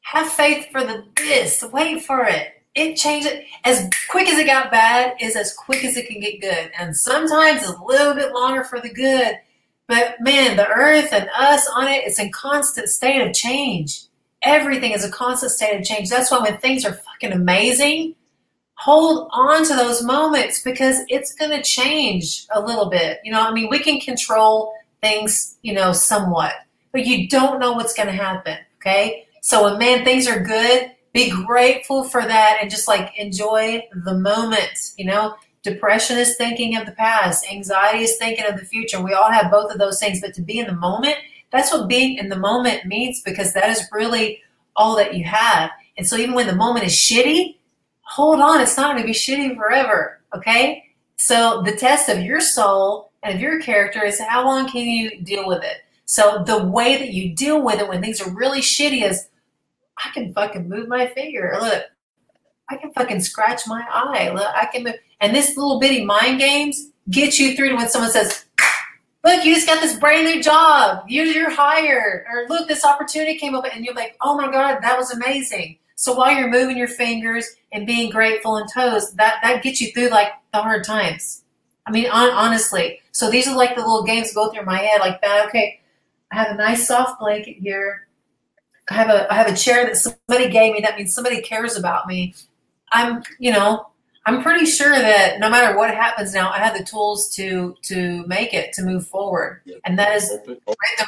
Have 0.03 0.29
faith 0.29 0.69
for 0.71 0.85
the 0.85 1.05
this. 1.17 1.65
Wait 1.73 2.05
for 2.05 2.25
it. 2.27 2.53
It 2.75 2.97
changes 2.97 3.33
as 3.65 3.89
quick 4.11 4.29
as 4.29 4.39
it 4.39 4.47
got 4.47 4.71
bad 4.71 5.17
is 5.21 5.35
as 5.35 5.53
quick 5.55 5.83
as 5.83 5.97
it 5.97 6.07
can 6.07 6.21
get 6.21 6.41
good, 6.41 6.71
and 6.79 6.95
sometimes 6.95 7.63
it's 7.63 7.71
a 7.71 7.83
little 7.83 8.15
bit 8.15 8.33
longer 8.33 8.65
for 8.65 8.81
the 8.81 8.93
good. 8.93 9.39
But 9.89 10.17
man, 10.21 10.57
the 10.57 10.69
earth 10.69 11.13
and 11.13 11.29
us 11.39 11.69
on 11.75 11.89
it, 11.89 12.05
it's 12.05 12.19
in 12.19 12.33
constant 12.33 12.89
state 12.89 13.27
of 13.27 13.33
change. 13.33 14.03
Everything 14.43 14.93
is 14.93 15.05
a 15.05 15.11
constant 15.11 15.53
state 15.53 15.79
of 15.79 15.85
change. 15.85 16.11
That's 16.11 16.31
why 16.31 16.41
when 16.41 16.59
things 16.59 16.85
are 16.85 16.93
fucking 16.93 17.33
amazing, 17.33 18.16
hold 18.77 19.29
on 19.33 19.65
to 19.65 19.75
those 19.75 20.03
moments 20.03 20.63
because 20.63 21.01
it's 21.09 21.35
going 21.35 21.51
to 21.51 21.63
change 21.63 22.47
a 22.51 22.61
little 22.61 22.89
bit. 22.89 23.19
You 23.25 23.33
know, 23.33 23.41
I 23.41 23.53
mean, 23.53 23.69
we 23.71 23.79
can 23.79 24.01
control 24.01 24.73
things, 25.01 25.57
you 25.63 25.73
know, 25.73 25.93
somewhat, 25.93 26.53
but 26.93 27.07
you 27.07 27.29
don't 27.29 27.59
know 27.59 27.73
what's 27.73 27.95
going 27.95 28.09
to 28.09 28.13
happen. 28.13 28.59
Okay. 28.77 29.27
So 29.43 29.65
when 29.65 29.79
man, 29.79 30.05
things 30.05 30.27
are 30.27 30.41
good, 30.41 30.93
be 31.13 31.31
grateful 31.31 32.05
for 32.05 32.23
that 32.23 32.59
and 32.61 32.71
just 32.71 32.87
like 32.87 33.13
enjoy 33.17 33.83
the 34.05 34.15
moment. 34.15 34.93
You 34.99 35.07
know, 35.07 35.37
depression 35.63 36.19
is 36.19 36.37
thinking 36.37 36.77
of 36.77 36.87
the 36.87 36.93
past, 36.93 37.47
anxiety 37.51 38.05
is 38.05 38.17
thinking 38.19 38.45
of 38.45 38.59
the 38.59 38.65
future. 38.65 39.03
We 39.03 39.15
all 39.15 39.31
have 39.31 39.51
both 39.51 39.73
of 39.73 39.79
those 39.79 39.99
things, 39.99 40.21
but 40.21 40.35
to 40.35 40.43
be 40.43 40.59
in 40.59 40.67
the 40.67 40.75
moment, 40.75 41.17
that's 41.51 41.73
what 41.73 41.89
being 41.89 42.19
in 42.19 42.29
the 42.29 42.39
moment 42.39 42.87
means 42.87 43.23
because 43.23 43.53
that 43.55 43.71
is 43.71 43.89
really 43.93 44.43
all 44.77 44.97
that 44.97 45.15
you 45.15 45.25
have. 45.25 45.71
And 45.97 46.07
so 46.07 46.17
even 46.17 46.35
when 46.35 46.47
the 46.47 46.55
moment 46.55 46.85
is 46.85 46.93
shitty, 46.93 47.57
hold 48.07 48.41
on, 48.41 48.61
it's 48.61 48.77
not 48.77 48.93
going 48.93 49.03
to 49.03 49.07
be 49.07 49.13
shitty 49.13 49.57
forever. 49.57 50.21
Okay. 50.35 50.85
So 51.17 51.63
the 51.63 51.77
test 51.77 52.09
of 52.09 52.21
your 52.23 52.41
soul 52.41 53.13
and 53.23 53.35
of 53.35 53.41
your 53.41 53.61
character 53.61 54.05
is 54.05 54.21
how 54.21 54.45
long 54.45 54.69
can 54.69 54.87
you 54.87 55.21
deal 55.23 55.47
with 55.47 55.63
it? 55.63 55.79
So 56.05 56.45
the 56.47 56.65
way 56.65 56.97
that 56.97 57.13
you 57.13 57.35
deal 57.35 57.63
with 57.63 57.81
it 57.81 57.89
when 57.89 58.01
things 58.01 58.21
are 58.21 58.31
really 58.31 58.61
shitty 58.61 59.03
is 59.03 59.29
I 60.05 60.11
can 60.13 60.33
fucking 60.33 60.69
move 60.69 60.89
my 60.89 61.09
finger. 61.09 61.57
Look, 61.61 61.85
I 62.69 62.77
can 62.77 62.93
fucking 62.93 63.21
scratch 63.21 63.63
my 63.67 63.85
eye. 63.91 64.31
Look, 64.31 64.47
I 64.47 64.67
can 64.67 64.85
move. 64.85 64.95
And 65.21 65.35
this 65.35 65.57
little 65.57 65.81
bitty 65.81 66.05
mind 66.05 66.39
games 66.39 66.91
get 67.11 67.39
you 67.39 67.57
through 67.57 67.71
to 67.71 67.75
when 67.77 67.89
someone 67.89 68.11
says, 68.11 68.45
look, 69.25 69.45
you 69.45 69.55
just 69.55 69.67
got 69.67 69.81
this 69.81 69.99
brand 69.99 70.27
new 70.27 70.43
job. 70.43 71.05
You're, 71.09 71.27
you're 71.27 71.51
hired. 71.51 72.27
Or 72.31 72.47
look, 72.49 72.69
this 72.69 72.85
opportunity 72.85 73.37
came 73.39 73.55
up 73.55 73.65
and 73.73 73.85
you're 73.85 73.95
like, 73.95 74.17
oh 74.21 74.37
my 74.37 74.51
God, 74.51 74.81
that 74.83 74.99
was 74.99 75.11
amazing. 75.11 75.79
So 75.97 76.15
while 76.15 76.31
you're 76.37 76.51
moving 76.51 76.77
your 76.77 76.89
fingers 76.89 77.57
and 77.73 77.87
being 77.87 78.11
grateful 78.11 78.57
and 78.57 78.69
toes, 78.73 79.13
that 79.15 79.39
that 79.43 79.63
gets 79.63 79.81
you 79.81 79.91
through 79.93 80.11
like 80.11 80.29
the 80.53 80.61
hard 80.61 80.85
times. 80.85 81.43
I 81.87 81.91
mean, 81.91 82.07
on, 82.11 82.31
honestly. 82.31 83.01
So 83.13 83.31
these 83.31 83.49
are 83.49 83.57
like 83.57 83.75
the 83.75 83.81
little 83.81 84.05
games 84.05 84.35
go 84.35 84.51
through 84.51 84.65
my 84.67 84.79
head, 84.79 85.01
like 85.01 85.23
that. 85.23 85.47
Okay, 85.49 85.81
I 86.31 86.37
have 86.37 86.51
a 86.53 86.55
nice 86.55 86.87
soft 86.87 87.19
blanket 87.19 87.57
here. 87.59 88.07
I 88.91 88.95
have 88.95 89.09
a 89.09 89.33
I 89.33 89.37
have 89.37 89.49
a 89.51 89.57
chair 89.57 89.87
that 89.87 89.97
somebody 89.97 90.51
gave 90.51 90.75
me. 90.75 90.81
That 90.83 90.97
means 90.97 91.15
somebody 91.15 91.41
cares 91.41 91.77
about 91.77 92.07
me. 92.07 92.35
I'm, 92.93 93.23
you 93.39 93.51
know, 93.53 93.89
I'm 94.27 94.43
pretty 94.43 94.67
sure 94.67 94.91
that 94.91 95.41
no 95.41 95.49
matter 95.49 95.77
what 95.77 95.93
happens 95.95 96.35
now, 96.35 96.51
I 96.51 96.59
have 96.59 96.77
the 96.77 96.85
tools 96.85 97.35
to 97.37 97.75
to 97.83 98.27
make 98.27 98.53
it 98.53 98.75
to 98.75 98.83
move 98.83 99.07
forward, 99.07 99.63
Yeah. 99.65 99.77
and 99.87 99.99
that 99.99 100.15
is 100.15 100.29
the 100.29 100.61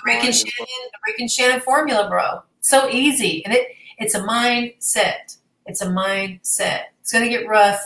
Rick 0.07 0.25
and 0.25 0.35
Shannon, 0.35 0.67
the 0.93 0.99
Rick 1.07 1.21
and 1.21 1.31
Shannon 1.31 1.61
formula, 1.61 2.09
bro. 2.09 2.43
So 2.61 2.89
easy, 2.89 3.45
and 3.45 3.55
it 3.55 3.69
it's 3.99 4.15
a 4.15 4.21
mindset. 4.21 5.37
It's 5.67 5.83
a 5.83 5.87
mindset. 5.87 6.85
It's 7.01 7.13
gonna 7.13 7.29
get 7.29 7.49
rough. 7.49 7.81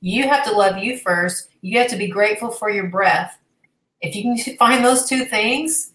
You 0.00 0.28
have 0.28 0.44
to 0.44 0.52
love 0.52 0.78
you 0.78 0.98
first. 0.98 1.48
You 1.60 1.78
have 1.78 1.88
to 1.88 1.96
be 1.96 2.08
grateful 2.08 2.50
for 2.50 2.70
your 2.70 2.88
breath. 2.88 3.38
If 4.00 4.16
you 4.16 4.22
can 4.22 4.56
find 4.58 4.84
those 4.84 5.06
two 5.06 5.24
things, 5.24 5.92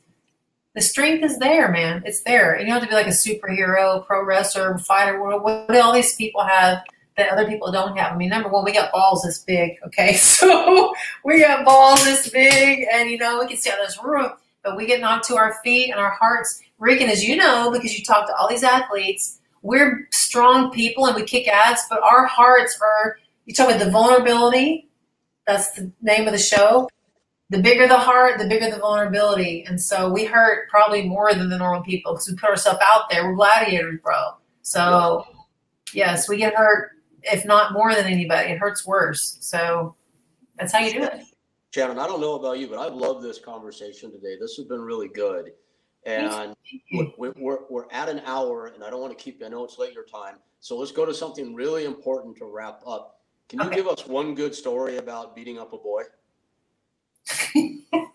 the 0.75 0.81
strength 0.81 1.23
is 1.23 1.39
there, 1.39 1.71
man. 1.71 2.03
It's 2.05 2.21
there. 2.21 2.53
And 2.53 2.67
you 2.67 2.73
don't 2.73 2.81
have 2.81 2.89
to 2.89 2.89
be 2.89 2.95
like 2.95 3.07
a 3.07 3.09
superhero, 3.09 4.05
pro 4.05 4.23
wrestler, 4.23 4.77
fighter. 4.77 5.21
What, 5.21 5.67
do 5.69 5.79
all 5.79 5.93
these 5.93 6.15
people 6.15 6.43
have 6.43 6.83
that 7.17 7.29
other 7.29 7.47
people 7.47 7.71
don't 7.71 7.97
have? 7.97 8.11
I 8.13 8.17
mean, 8.17 8.29
number 8.29 8.49
one, 8.49 8.65
we 8.65 8.73
got 8.73 8.91
balls 8.91 9.23
this 9.23 9.39
big. 9.39 9.77
Okay, 9.87 10.13
so 10.17 10.93
we 11.23 11.39
got 11.39 11.65
balls 11.65 12.03
this 12.03 12.29
big, 12.29 12.85
and 12.91 13.09
you 13.09 13.17
know 13.17 13.39
we 13.39 13.47
can 13.47 13.57
see 13.57 13.71
out 13.71 13.77
this 13.85 13.97
room, 14.03 14.31
but 14.63 14.77
we 14.77 14.85
get 14.85 15.01
knocked 15.01 15.25
to 15.27 15.37
our 15.37 15.55
feet 15.63 15.91
and 15.91 15.99
our 15.99 16.11
hearts. 16.11 16.61
And 16.77 17.09
as 17.09 17.23
you 17.23 17.37
know, 17.37 17.71
because 17.71 17.97
you 17.97 18.03
talk 18.03 18.27
to 18.27 18.35
all 18.35 18.49
these 18.49 18.63
athletes, 18.63 19.39
we're 19.65 20.07
strong 20.11 20.71
people 20.71 21.07
and 21.07 21.15
we 21.15 21.23
kick 21.23 21.47
ass, 21.47 21.87
but 21.89 21.99
our 22.03 22.27
hearts 22.27 22.79
are. 22.79 23.17
You 23.45 23.53
talk 23.53 23.67
about 23.67 23.83
the 23.83 23.89
vulnerability. 23.89 24.89
That's 25.47 25.71
the 25.71 25.91
name 26.01 26.27
of 26.27 26.33
the 26.33 26.39
show. 26.39 26.87
The 27.49 27.61
bigger 27.61 27.87
the 27.87 27.97
heart, 27.97 28.37
the 28.39 28.47
bigger 28.47 28.69
the 28.69 28.77
vulnerability, 28.77 29.63
and 29.67 29.79
so 29.79 30.11
we 30.11 30.25
hurt 30.25 30.67
probably 30.69 31.07
more 31.07 31.33
than 31.33 31.49
the 31.49 31.57
normal 31.57 31.83
people 31.83 32.13
because 32.13 32.27
we 32.27 32.35
put 32.35 32.49
ourselves 32.49 32.79
out 32.81 33.09
there. 33.09 33.27
We're 33.27 33.35
gladiators, 33.35 33.99
bro. 34.01 34.33
So 34.63 35.25
yes, 35.93 36.27
we 36.27 36.37
get 36.37 36.55
hurt 36.55 36.91
if 37.21 37.45
not 37.45 37.73
more 37.73 37.93
than 37.93 38.05
anybody. 38.05 38.51
It 38.51 38.57
hurts 38.57 38.85
worse. 38.85 39.37
So 39.41 39.95
that's 40.57 40.73
how 40.73 40.79
you 40.79 40.93
do 40.93 41.03
it. 41.03 41.21
Shannon, 41.71 41.99
I 41.99 42.07
don't 42.07 42.21
know 42.21 42.35
about 42.35 42.57
you, 42.57 42.67
but 42.67 42.79
I 42.79 42.87
love 42.87 43.21
this 43.21 43.39
conversation 43.39 44.11
today. 44.11 44.37
This 44.39 44.55
has 44.57 44.65
been 44.65 44.81
really 44.81 45.07
good. 45.07 45.51
And 46.05 46.55
we're, 47.17 47.33
we're, 47.37 47.59
we're 47.69 47.85
at 47.91 48.09
an 48.09 48.21
hour 48.25 48.67
and 48.67 48.83
I 48.83 48.89
don't 48.89 49.01
want 49.01 49.17
to 49.17 49.23
keep, 49.23 49.39
you. 49.39 49.45
I 49.45 49.49
know 49.49 49.63
it's 49.63 49.79
late 49.79 49.93
your 49.93 50.05
time. 50.05 50.35
So 50.59 50.77
let's 50.77 50.91
go 50.91 51.05
to 51.05 51.13
something 51.13 51.55
really 51.55 51.85
important 51.85 52.37
to 52.37 52.45
wrap 52.45 52.81
up. 52.85 53.21
Can 53.49 53.59
you 53.59 53.67
Okay. 53.67 53.75
give 53.75 53.87
us 53.87 54.05
one 54.07 54.35
good 54.35 54.53
story 54.55 54.97
about 54.97 55.35
beating 55.35 55.59
up 55.59 55.73
a 55.73 55.77
boy? 55.77 56.03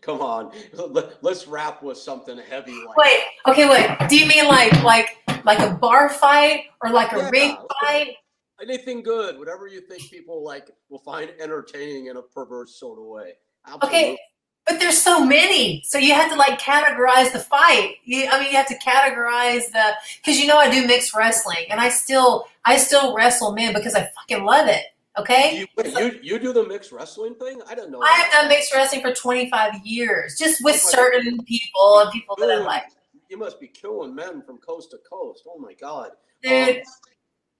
Come 0.00 0.20
on, 0.20 0.52
let, 0.76 1.24
us 1.24 1.48
wrap 1.48 1.82
with 1.82 1.98
something 1.98 2.38
heavy 2.38 2.72
like 2.86 2.96
Wait, 2.96 3.20
okay, 3.48 3.68
wait. 3.68 4.08
Do 4.08 4.16
you 4.16 4.26
mean 4.26 4.46
like 4.46 4.72
like 4.84 5.18
like 5.44 5.58
a 5.58 5.74
bar 5.74 6.08
fight 6.08 6.66
or 6.82 6.90
like 6.90 7.12
a 7.12 7.18
Yeah, 7.18 7.30
ring 7.30 7.56
fight? 7.80 8.14
anything 8.60 9.02
good, 9.02 9.38
whatever 9.38 9.66
you 9.66 9.80
think 9.80 10.08
people 10.08 10.44
like 10.44 10.70
will 10.88 11.00
find 11.00 11.32
entertaining 11.40 12.06
in 12.06 12.16
a 12.16 12.22
perverse 12.22 12.78
sort 12.78 12.98
of 12.98 13.06
way. 13.06 13.32
Okay, 13.82 14.16
but 14.66 14.78
there's 14.78 14.98
so 14.98 15.24
many, 15.24 15.82
so 15.84 15.98
you 15.98 16.14
have 16.14 16.30
to 16.30 16.36
like 16.36 16.60
categorize 16.60 17.32
the 17.32 17.40
fight. 17.40 17.96
You, 18.04 18.28
I 18.30 18.38
mean, 18.40 18.50
you 18.50 18.56
have 18.56 18.68
to 18.68 18.78
categorize 18.78 19.70
the 19.72 19.92
because 20.18 20.38
you 20.38 20.46
know 20.46 20.56
I 20.56 20.70
do 20.70 20.86
mixed 20.86 21.14
wrestling, 21.16 21.64
and 21.70 21.80
I 21.80 21.88
still 21.88 22.46
I 22.64 22.76
still 22.76 23.14
wrestle 23.14 23.52
men 23.52 23.74
because 23.74 23.94
I 23.94 24.08
fucking 24.14 24.44
love 24.44 24.68
it. 24.68 24.84
Okay, 25.18 25.58
You, 25.58 25.66
wait, 25.76 25.92
you 25.92 26.20
you 26.22 26.38
do 26.38 26.52
the 26.54 26.64
mixed 26.66 26.90
wrestling 26.90 27.34
thing? 27.34 27.60
I 27.68 27.74
don't 27.74 27.90
know. 27.90 28.00
I 28.00 28.12
have 28.12 28.32
done 28.32 28.48
mixed 28.48 28.72
wrestling 28.74 29.02
for 29.02 29.12
25 29.12 29.84
years, 29.84 30.38
just 30.38 30.64
with 30.64 30.76
Oh 30.76 30.90
certain 30.90 31.42
people 31.42 32.00
and 32.00 32.10
people 32.12 32.36
that 32.36 32.50
I 32.50 32.58
like. 32.58 32.84
You 33.28 33.36
must 33.38 33.60
be 33.60 33.66
killing 33.68 34.14
men 34.14 34.42
from 34.42 34.58
coast 34.58 34.90
to 34.92 34.98
coast. 35.08 35.44
Oh 35.46 35.58
my 35.58 35.74
god. 35.74 36.12
Dude, 36.42 36.76
Um, 36.78 36.82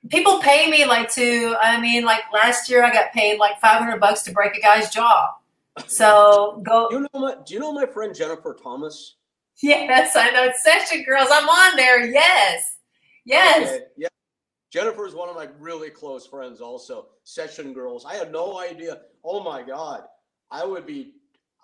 people 0.09 0.41
pay 0.41 0.71
me 0.71 0.87
like 0.87 1.13
to. 1.15 1.57
I 1.61 1.79
mean, 1.81 2.05
like 2.05 2.21
last 2.33 2.71
year 2.71 2.85
I 2.85 2.93
got 2.93 3.13
paid 3.13 3.39
like 3.39 3.61
500 3.61 4.01
bucks 4.01 4.23
to 4.23 4.33
break 4.33 4.57
a 4.57 4.61
guy's 4.61 4.89
jaw. 4.89 5.35
So 5.87 6.63
go. 6.67 6.89
you 6.91 7.01
know 7.01 7.09
my 7.21 7.37
do 7.47 7.55
you 7.55 7.61
know 7.61 7.73
my 7.73 7.87
friend 7.87 8.15
Jennifer 8.15 8.57
Thomas? 8.63 9.17
Yes, 9.63 10.17
I 10.17 10.31
know. 10.31 10.45
It's 10.45 10.63
Session 10.65 11.05
Girls. 11.05 11.29
I'm 11.31 11.49
on 11.49 11.77
there. 11.77 12.05
Yes. 12.07 12.77
Yes. 13.25 13.69
Okay, 13.69 13.85
Yeah. 13.97 14.09
Jennifer 14.73 15.07
is 15.07 15.15
one 15.15 15.29
of 15.29 15.37
my 15.37 15.49
really 15.61 15.91
close 15.91 16.27
friends 16.27 16.61
also. 16.61 17.09
Session 17.25 17.73
girls. 17.73 18.05
I 18.05 18.15
had 18.15 18.33
no 18.33 18.59
idea. 18.59 19.03
Oh 19.25 19.43
my 19.43 19.63
god. 19.63 20.05
I 20.51 20.65
would 20.65 20.87
be 20.87 21.15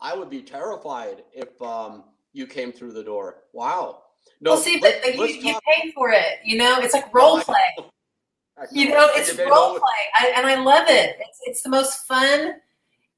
I 0.00 0.14
would 0.14 0.30
be 0.30 0.42
terrified 0.42 1.24
if 1.32 1.60
um 1.60 2.04
you 2.32 2.46
came 2.46 2.72
through 2.72 2.92
the 2.92 3.02
door. 3.02 3.44
Wow. 3.52 4.02
No, 4.40 4.52
well, 4.52 4.60
see, 4.60 4.78
but 4.78 5.00
let- 5.04 5.18
like, 5.18 5.30
you, 5.30 5.50
you 5.50 5.58
pay 5.66 5.90
for 5.92 6.10
it. 6.10 6.38
You 6.44 6.58
know, 6.58 6.78
it's 6.80 6.94
like 6.94 7.12
role 7.12 7.40
play. 7.40 7.56
I 8.58 8.64
You 8.70 8.90
know, 8.90 9.08
it's 9.14 9.36
role 9.38 9.74
know- 9.74 9.80
play, 9.80 10.02
I, 10.20 10.32
and 10.36 10.46
I 10.46 10.56
love 10.62 10.88
it. 10.88 11.16
It's, 11.18 11.38
it's 11.44 11.62
the 11.62 11.70
most 11.70 12.06
fun. 12.06 12.54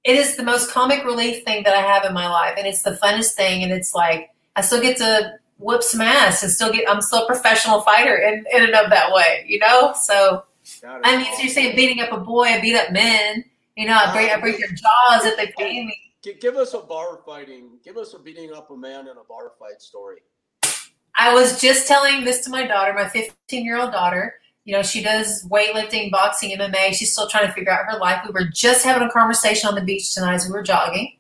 It 0.05 0.17
is 0.17 0.37
the 0.37 0.43
most 0.43 0.71
comic 0.71 1.05
relief 1.05 1.45
thing 1.45 1.63
that 1.65 1.75
I 1.75 1.83
have 1.83 2.05
in 2.05 2.15
my 2.15 2.29
life, 2.29 2.55
and 2.57 2.67
it's 2.67 2.83
the 2.83 2.93
funnest 2.93 3.33
thing. 3.33 3.63
And 3.63 3.73
it's 3.73 3.95
like 3.95 4.31
I 4.57 4.63
still 4.63 4.81
get 4.81 4.97
to 4.99 5.39
whoop 5.59 5.83
some 5.83 6.01
ass, 6.01 6.43
and 6.43 6.51
still 6.51 6.73
get. 6.73 6.89
I'm 6.89 7.03
still 7.03 7.25
a 7.25 7.27
professional 7.27 7.83
fighter 7.83 8.17
in, 8.17 8.45
in 8.53 8.65
and 8.65 8.75
of 8.75 8.91
that 8.91 9.13
way. 9.13 9.45
You 9.47 9.59
know, 9.59 9.95
so 10.01 10.45
I 10.85 11.17
mean, 11.17 11.27
so 11.35 11.43
you're 11.43 11.49
saying 11.49 11.77
beating 11.77 12.01
up 12.01 12.13
a 12.13 12.19
boy, 12.19 12.45
I 12.45 12.61
beat 12.61 12.77
up 12.77 12.93
men. 12.93 13.45
You 13.77 13.87
know, 13.87 13.95
I 13.95 14.13
break, 14.13 14.31
I 14.31 14.41
break 14.41 14.59
their 14.59 14.69
jaws 14.69 15.25
if 15.25 15.37
they 15.37 15.53
pay 15.57 15.85
me. 15.85 15.97
Give 16.41 16.57
us 16.57 16.75
a 16.75 16.81
bar 16.81 17.21
fighting. 17.25 17.79
Give 17.83 17.97
us 17.97 18.15
a 18.15 18.19
beating 18.19 18.53
up 18.53 18.71
a 18.71 18.77
man 18.77 19.09
in 19.09 19.17
a 19.17 19.25
bar 19.29 19.53
fight 19.59 19.81
story. 19.81 20.19
I 21.15 21.33
was 21.35 21.61
just 21.61 21.89
telling 21.89 22.25
this 22.25 22.45
to 22.45 22.51
my 22.51 22.67
daughter, 22.67 22.93
my 22.93 23.09
15 23.09 23.65
year 23.65 23.79
old 23.79 23.93
daughter. 23.93 24.35
You 24.71 24.77
know, 24.77 24.85
she 24.85 25.03
does 25.03 25.45
weightlifting, 25.49 26.13
boxing, 26.13 26.57
MMA. 26.57 26.95
She's 26.95 27.13
still 27.13 27.29
trying 27.29 27.45
to 27.49 27.53
figure 27.53 27.73
out 27.73 27.91
her 27.91 27.99
life. 27.99 28.23
We 28.25 28.33
were 28.33 28.47
just 28.47 28.85
having 28.85 29.03
a 29.03 29.11
conversation 29.11 29.69
on 29.69 29.75
the 29.75 29.81
beach 29.81 30.15
tonight 30.15 30.35
as 30.35 30.47
we 30.47 30.53
were 30.53 30.63
jogging. 30.63 31.17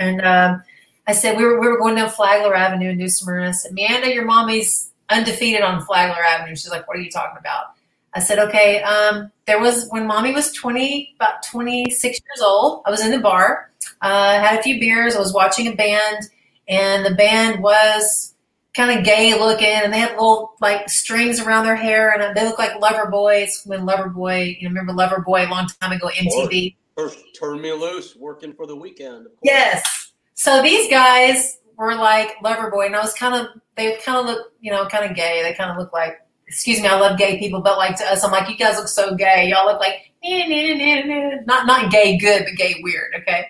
And 0.00 0.20
um, 0.20 0.64
I 1.06 1.12
said, 1.12 1.36
we 1.36 1.44
were, 1.44 1.60
we 1.60 1.68
were 1.68 1.78
going 1.78 1.94
down 1.94 2.10
Flagler 2.10 2.56
Avenue 2.56 2.90
in 2.90 2.96
New 2.96 3.08
Smyrna. 3.08 3.50
I 3.50 3.52
said, 3.52 3.70
Amanda, 3.70 4.12
your 4.12 4.24
mommy's 4.24 4.90
undefeated 5.10 5.62
on 5.62 5.84
Flagler 5.84 6.24
Avenue. 6.24 6.56
She's 6.56 6.72
like, 6.72 6.88
what 6.88 6.96
are 6.96 7.00
you 7.00 7.08
talking 7.08 7.38
about? 7.38 7.66
I 8.14 8.18
said, 8.18 8.40
okay, 8.40 8.82
um, 8.82 9.30
there 9.46 9.60
was, 9.60 9.86
when 9.90 10.08
mommy 10.08 10.34
was 10.34 10.50
20, 10.54 11.14
about 11.20 11.44
26 11.44 12.02
years 12.02 12.42
old, 12.42 12.82
I 12.84 12.90
was 12.90 13.04
in 13.04 13.12
the 13.12 13.20
bar, 13.20 13.70
uh, 14.02 14.40
had 14.40 14.58
a 14.58 14.62
few 14.64 14.80
beers. 14.80 15.14
I 15.14 15.20
was 15.20 15.32
watching 15.32 15.68
a 15.68 15.76
band, 15.76 16.30
and 16.66 17.06
the 17.06 17.14
band 17.14 17.62
was 17.62 18.34
kind 18.78 18.96
of 18.96 19.04
gay 19.04 19.38
looking, 19.38 19.66
and 19.66 19.92
they 19.92 19.98
had 19.98 20.12
little 20.12 20.54
like 20.60 20.88
strings 20.88 21.40
around 21.40 21.64
their 21.64 21.76
hair, 21.76 22.12
and 22.12 22.22
uh, 22.22 22.32
they 22.32 22.46
look 22.46 22.58
like 22.58 22.80
lover 22.80 23.10
boys. 23.10 23.62
When 23.66 23.80
Loverboy, 23.80 24.60
you 24.60 24.68
know, 24.68 24.72
remember 24.72 24.92
Loverboy 24.92 25.46
a 25.46 25.50
long 25.50 25.68
time 25.80 25.92
ago, 25.92 26.08
MTV. 26.14 26.76
First, 26.96 27.18
turn 27.38 27.60
me 27.60 27.72
loose, 27.72 28.16
working 28.16 28.54
for 28.54 28.66
the 28.66 28.76
weekend. 28.76 29.26
of. 29.26 29.32
Yes. 29.42 30.12
So 30.34 30.62
these 30.62 30.88
guys 30.88 31.58
were 31.76 31.94
like 31.96 32.36
lover 32.42 32.70
boy, 32.70 32.86
and 32.86 32.96
I 32.96 33.00
was 33.00 33.12
kind 33.14 33.34
of 33.34 33.48
they 33.76 33.96
kind 33.96 34.18
of 34.18 34.26
look, 34.26 34.52
you 34.60 34.70
know, 34.70 34.86
kind 34.86 35.10
of 35.10 35.16
gay. 35.16 35.42
They 35.42 35.54
kind 35.54 35.70
of 35.70 35.76
look 35.76 35.92
like, 35.92 36.20
excuse 36.46 36.80
me, 36.80 36.86
I 36.86 36.98
love 36.98 37.18
gay 37.18 37.38
people, 37.38 37.60
but 37.60 37.78
like 37.78 37.96
to 37.96 38.04
us, 38.04 38.24
I'm 38.24 38.30
like, 38.30 38.48
you 38.48 38.56
guys 38.56 38.76
look 38.76 38.88
so 38.88 39.14
gay. 39.16 39.48
Y'all 39.48 39.66
look 39.66 39.80
like 39.80 40.12
nah, 40.22 40.46
nah, 40.46 41.04
nah. 41.04 41.40
not 41.46 41.66
not 41.66 41.90
gay 41.90 42.16
good, 42.16 42.44
but 42.44 42.54
gay 42.56 42.80
weird. 42.82 43.12
Okay. 43.20 43.48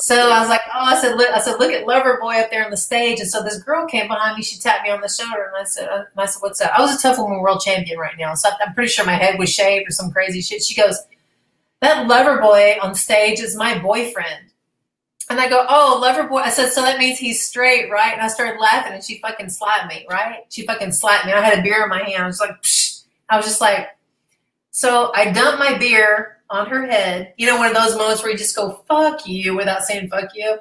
So 0.00 0.30
I 0.30 0.40
was 0.40 0.48
like, 0.48 0.60
oh, 0.72 0.84
I 0.84 1.00
said, 1.00 1.16
look, 1.16 1.28
I 1.30 1.40
said, 1.40 1.58
look 1.58 1.72
at 1.72 1.84
lover 1.84 2.18
boy 2.20 2.36
up 2.36 2.52
there 2.52 2.64
on 2.64 2.70
the 2.70 2.76
stage, 2.76 3.18
and 3.18 3.28
so 3.28 3.42
this 3.42 3.60
girl 3.62 3.84
came 3.86 4.06
behind 4.06 4.36
me. 4.36 4.44
She 4.44 4.56
tapped 4.58 4.84
me 4.84 4.90
on 4.90 5.00
the 5.00 5.08
shoulder, 5.08 5.50
and 5.52 5.56
I 5.56 5.64
said, 5.64 5.88
I 6.16 6.26
said, 6.26 6.40
what's 6.40 6.60
up? 6.60 6.70
I 6.76 6.80
was 6.80 6.94
a 6.94 7.02
tough 7.02 7.18
woman 7.18 7.40
world 7.40 7.60
champion 7.60 7.98
right 7.98 8.16
now, 8.16 8.34
so 8.34 8.48
I'm 8.64 8.74
pretty 8.74 8.90
sure 8.90 9.04
my 9.04 9.14
head 9.14 9.40
was 9.40 9.50
shaved 9.50 9.88
or 9.88 9.90
some 9.90 10.12
crazy 10.12 10.40
shit. 10.40 10.62
She 10.62 10.80
goes, 10.80 10.96
that 11.80 12.06
lover 12.06 12.40
boy 12.40 12.76
on 12.80 12.94
stage 12.94 13.40
is 13.40 13.56
my 13.56 13.78
boyfriend. 13.78 14.52
And 15.30 15.40
I 15.40 15.48
go, 15.48 15.66
oh, 15.68 15.98
lover 16.00 16.28
boy. 16.28 16.38
I 16.38 16.50
said, 16.50 16.70
so 16.70 16.80
that 16.82 16.98
means 16.98 17.18
he's 17.18 17.44
straight, 17.44 17.90
right? 17.90 18.12
And 18.12 18.22
I 18.22 18.28
started 18.28 18.60
laughing, 18.60 18.92
and 18.92 19.02
she 19.02 19.18
fucking 19.18 19.50
slapped 19.50 19.92
me, 19.92 20.06
right? 20.08 20.44
She 20.48 20.64
fucking 20.64 20.92
slapped 20.92 21.26
me. 21.26 21.32
I 21.32 21.40
had 21.40 21.58
a 21.58 21.62
beer 21.62 21.82
in 21.82 21.88
my 21.88 22.04
hand. 22.04 22.22
I 22.22 22.26
was 22.26 22.40
like, 22.40 22.62
Psh. 22.62 23.02
I 23.28 23.36
was 23.36 23.44
just 23.44 23.60
like, 23.60 23.88
so 24.70 25.10
I 25.14 25.32
dumped 25.32 25.58
my 25.58 25.76
beer 25.76 26.37
on 26.50 26.66
her 26.68 26.86
head. 26.86 27.34
You 27.36 27.46
know, 27.46 27.56
one 27.58 27.70
of 27.70 27.76
those 27.76 27.96
moments 27.96 28.22
where 28.22 28.32
you 28.32 28.38
just 28.38 28.56
go, 28.56 28.82
fuck 28.88 29.26
you, 29.26 29.56
without 29.56 29.82
saying 29.82 30.08
fuck 30.08 30.30
you. 30.34 30.58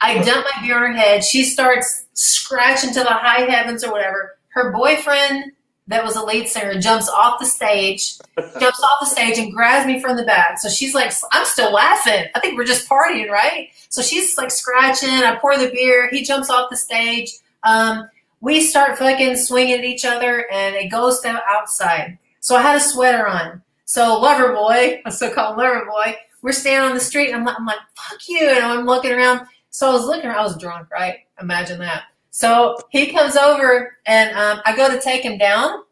I 0.00 0.22
dump 0.22 0.46
my 0.54 0.66
beer 0.66 0.76
on 0.76 0.92
her 0.92 0.96
head. 0.96 1.24
She 1.24 1.44
starts 1.44 2.06
scratching 2.14 2.92
to 2.94 3.00
the 3.00 3.12
high 3.12 3.50
heavens 3.50 3.82
or 3.84 3.90
whatever. 3.90 4.38
Her 4.50 4.72
boyfriend, 4.72 5.52
that 5.88 6.04
was 6.04 6.16
a 6.16 6.22
lead 6.22 6.48
singer, 6.48 6.80
jumps 6.80 7.08
off 7.08 7.40
the 7.40 7.46
stage 7.46 8.18
jumps 8.60 8.82
off 8.82 9.00
the 9.00 9.06
stage 9.06 9.38
and 9.38 9.52
grabs 9.52 9.86
me 9.86 10.00
from 10.00 10.16
the 10.16 10.22
back. 10.24 10.58
So 10.58 10.68
she's 10.68 10.94
like, 10.94 11.12
I'm 11.32 11.46
still 11.46 11.72
laughing. 11.72 12.26
I 12.34 12.40
think 12.40 12.56
we're 12.56 12.64
just 12.64 12.88
partying, 12.88 13.30
right? 13.30 13.68
So 13.88 14.02
she's 14.02 14.36
like 14.36 14.50
scratching. 14.50 15.08
I 15.08 15.36
pour 15.40 15.56
the 15.56 15.70
beer. 15.70 16.08
He 16.10 16.24
jumps 16.24 16.50
off 16.50 16.70
the 16.70 16.76
stage. 16.76 17.32
Um, 17.62 18.08
we 18.40 18.60
start 18.60 18.98
fucking 18.98 19.36
swinging 19.36 19.78
at 19.78 19.84
each 19.84 20.04
other, 20.04 20.46
and 20.52 20.76
it 20.76 20.90
goes 20.90 21.20
down 21.20 21.40
outside. 21.48 22.18
So 22.40 22.56
I 22.56 22.62
had 22.62 22.76
a 22.76 22.80
sweater 22.80 23.26
on. 23.26 23.62
So 23.88 24.20
lover 24.20 24.52
boy, 24.52 25.00
I 25.06 25.08
him 25.08 25.56
lover 25.56 25.86
boy. 25.86 26.14
We're 26.42 26.52
standing 26.52 26.90
on 26.90 26.94
the 26.94 27.00
street, 27.00 27.28
and 27.28 27.36
I'm 27.36 27.44
like, 27.46 27.56
I'm 27.58 27.64
like, 27.64 27.78
fuck 27.94 28.20
you, 28.28 28.46
and 28.46 28.62
I'm 28.62 28.84
looking 28.84 29.12
around. 29.12 29.46
So 29.70 29.88
I 29.88 29.94
was 29.94 30.04
looking. 30.04 30.28
I 30.28 30.42
was 30.42 30.58
drunk, 30.58 30.90
right? 30.90 31.20
Imagine 31.40 31.78
that. 31.78 32.02
So 32.28 32.76
he 32.90 33.10
comes 33.10 33.34
over, 33.34 33.96
and 34.04 34.36
um, 34.36 34.60
I 34.66 34.76
go 34.76 34.94
to 34.94 35.00
take 35.00 35.22
him 35.22 35.38
down. 35.38 35.84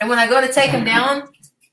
And 0.00 0.08
when 0.08 0.18
I 0.18 0.26
go 0.28 0.40
to 0.40 0.50
take 0.50 0.70
him 0.70 0.82
down, 0.82 1.28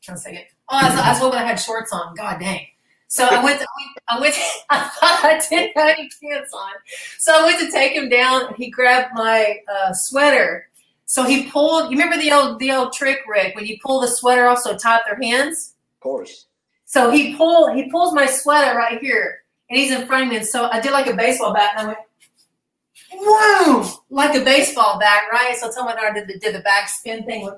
one 0.06 0.18
second. 0.18 0.44
Oh, 0.68 0.80
I 0.82 0.90
was, 0.90 1.00
I 1.00 1.10
was 1.12 1.20
hoping 1.20 1.40
I 1.40 1.46
had 1.46 1.56
shorts 1.56 1.94
on. 1.94 2.14
God 2.16 2.42
dang. 2.42 2.68
So 3.08 3.26
I 3.26 3.42
went. 3.42 3.62
To, 3.62 3.68
I 4.10 4.20
went. 4.20 4.34
To, 4.34 4.42
I 4.70 4.80
thought 4.80 5.22
I 5.24 5.42
didn't 5.50 5.78
have 5.78 5.98
any 5.98 6.10
pants 6.22 6.52
on. 6.52 6.72
So 7.20 7.32
I 7.34 7.46
went 7.46 7.62
to 7.62 7.72
take 7.72 7.94
him 7.94 8.10
down. 8.10 8.54
He 8.56 8.70
grabbed 8.70 9.14
my 9.14 9.60
uh, 9.74 9.94
sweater. 9.94 10.68
So 11.08 11.24
he 11.24 11.50
pulled. 11.50 11.90
You 11.90 11.98
remember 11.98 12.18
the 12.18 12.32
old 12.32 12.60
the 12.60 12.72
old 12.72 12.94
trick, 12.94 13.20
Rick, 13.28 13.56
when 13.56 13.66
you 13.66 13.78
pull 13.84 14.02
the 14.02 14.08
sweater 14.08 14.46
off 14.46 14.60
so 14.60 14.72
it 14.72 14.80
tied 14.80 15.02
their 15.08 15.20
hands. 15.20 15.74
Of 15.96 16.02
course. 16.02 16.46
So 16.86 17.10
he 17.10 17.36
pulled. 17.36 17.76
he 17.76 17.90
pulls 17.90 18.14
my 18.14 18.26
sweater 18.26 18.78
right 18.78 19.00
here, 19.00 19.44
and 19.70 19.80
he's 19.80 19.92
in 19.92 20.06
front 20.06 20.24
of 20.24 20.30
me. 20.30 20.38
And 20.38 20.46
so 20.46 20.70
I 20.70 20.80
did 20.82 20.92
like 20.92 21.08
a 21.08 21.16
baseball 21.16 21.54
bat, 21.54 21.72
and 21.78 21.88
I 21.88 21.88
went, 21.88 22.00
whoa, 23.14 23.90
like 24.10 24.36
a 24.36 24.44
baseball 24.44 25.00
bat, 25.00 25.24
right? 25.32 25.56
So 25.58 25.72
tell 25.72 25.86
my 25.86 25.96
daughter 25.96 26.14
did 26.14 26.28
the, 26.28 26.40
did 26.40 26.56
the 26.56 26.60
back 26.60 26.90
spin 26.90 27.24
thing, 27.26 27.44
went, 27.46 27.58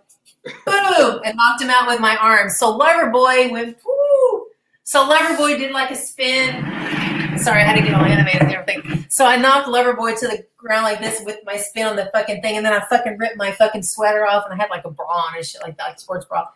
boom, 0.65 1.21
and 1.25 1.35
knocked 1.35 1.61
him 1.61 1.71
out 1.71 1.87
with 1.87 1.99
my 1.99 2.17
arm. 2.17 2.49
So 2.49 2.69
Lover 2.69 3.09
Boy 3.09 3.49
went, 3.49 3.77
woo. 3.83 4.47
So 4.83 5.07
Lover 5.07 5.35
Boy 5.37 5.57
did 5.57 5.71
like 5.71 5.91
a 5.91 5.95
spin. 5.95 7.18
Sorry, 7.41 7.61
I 7.61 7.65
had 7.65 7.75
to 7.75 7.81
get 7.81 7.93
all 7.93 8.03
animated 8.03 8.41
and 8.41 8.51
everything. 8.51 9.05
So 9.09 9.25
I 9.25 9.37
knocked 9.37 9.67
Lover 9.67 9.93
Boy 9.93 10.15
to 10.15 10.27
the 10.27 10.45
ground 10.57 10.83
like 10.83 10.99
this 10.99 11.21
with 11.25 11.37
my 11.45 11.55
spin 11.55 11.87
on 11.87 11.95
the 11.95 12.09
fucking 12.13 12.41
thing, 12.41 12.57
and 12.57 12.65
then 12.65 12.73
I 12.73 12.81
fucking 12.85 13.17
ripped 13.17 13.37
my 13.37 13.51
fucking 13.51 13.83
sweater 13.83 14.25
off, 14.25 14.45
and 14.45 14.53
I 14.53 14.57
had 14.61 14.69
like 14.69 14.85
a 14.85 14.91
bra 14.91 15.07
on 15.07 15.37
and 15.37 15.45
shit 15.45 15.61
like 15.61 15.77
that, 15.77 15.87
like 15.87 15.99
sports 15.99 16.25
bra. 16.25 16.47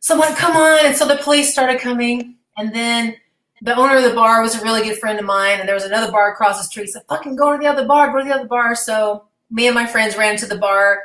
So 0.00 0.20
come 0.34 0.56
on. 0.56 0.86
And 0.86 0.96
so 0.96 1.06
the 1.06 1.16
police 1.16 1.52
started 1.52 1.80
coming, 1.80 2.36
and 2.56 2.74
then 2.74 3.16
the 3.60 3.76
owner 3.76 3.96
of 3.96 4.04
the 4.04 4.14
bar 4.14 4.40
was 4.40 4.54
a 4.54 4.62
really 4.62 4.82
good 4.82 4.98
friend 4.98 5.18
of 5.18 5.24
mine, 5.24 5.60
and 5.60 5.68
there 5.68 5.74
was 5.74 5.84
another 5.84 6.10
bar 6.10 6.32
across 6.32 6.58
the 6.58 6.64
street. 6.64 6.88
So 6.88 7.00
fucking 7.08 7.36
go 7.36 7.52
to 7.52 7.58
the 7.58 7.66
other 7.66 7.86
bar, 7.86 8.10
go 8.10 8.18
to 8.18 8.24
the 8.24 8.34
other 8.34 8.48
bar. 8.48 8.74
So 8.74 9.24
me 9.50 9.66
and 9.66 9.74
my 9.74 9.86
friends 9.86 10.16
ran 10.16 10.36
to 10.38 10.46
the 10.46 10.58
bar, 10.58 11.02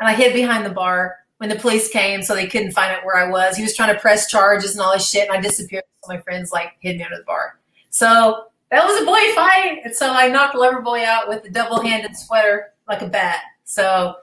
and 0.00 0.08
I 0.08 0.14
hid 0.14 0.32
behind 0.32 0.66
the 0.66 0.70
bar 0.70 1.18
when 1.38 1.50
the 1.50 1.56
police 1.56 1.88
came, 1.90 2.22
so 2.22 2.34
they 2.34 2.46
couldn't 2.46 2.72
find 2.72 2.90
out 2.90 3.04
where 3.04 3.16
I 3.16 3.30
was. 3.30 3.56
He 3.56 3.62
was 3.62 3.76
trying 3.76 3.94
to 3.94 4.00
press 4.00 4.30
charges 4.30 4.72
and 4.72 4.80
all 4.80 4.92
this 4.92 5.08
shit, 5.08 5.28
and 5.28 5.36
I 5.36 5.40
disappeared. 5.40 5.84
So 6.02 6.12
my 6.12 6.20
friends 6.20 6.50
like 6.50 6.72
hid 6.80 6.96
me 6.96 7.04
under 7.04 7.16
the 7.16 7.24
bar. 7.24 7.59
So 8.00 8.44
that 8.70 8.82
was 8.82 9.02
a 9.02 9.04
boy 9.04 9.34
fight, 9.34 9.82
and 9.84 9.94
so 9.94 10.10
I 10.10 10.26
knocked 10.26 10.54
Lover 10.54 10.80
Boy 10.80 11.04
out 11.04 11.28
with 11.28 11.44
a 11.44 11.50
double-handed 11.50 12.16
sweater 12.16 12.72
like 12.88 13.02
a 13.02 13.06
bat. 13.06 13.42
So 13.64 14.14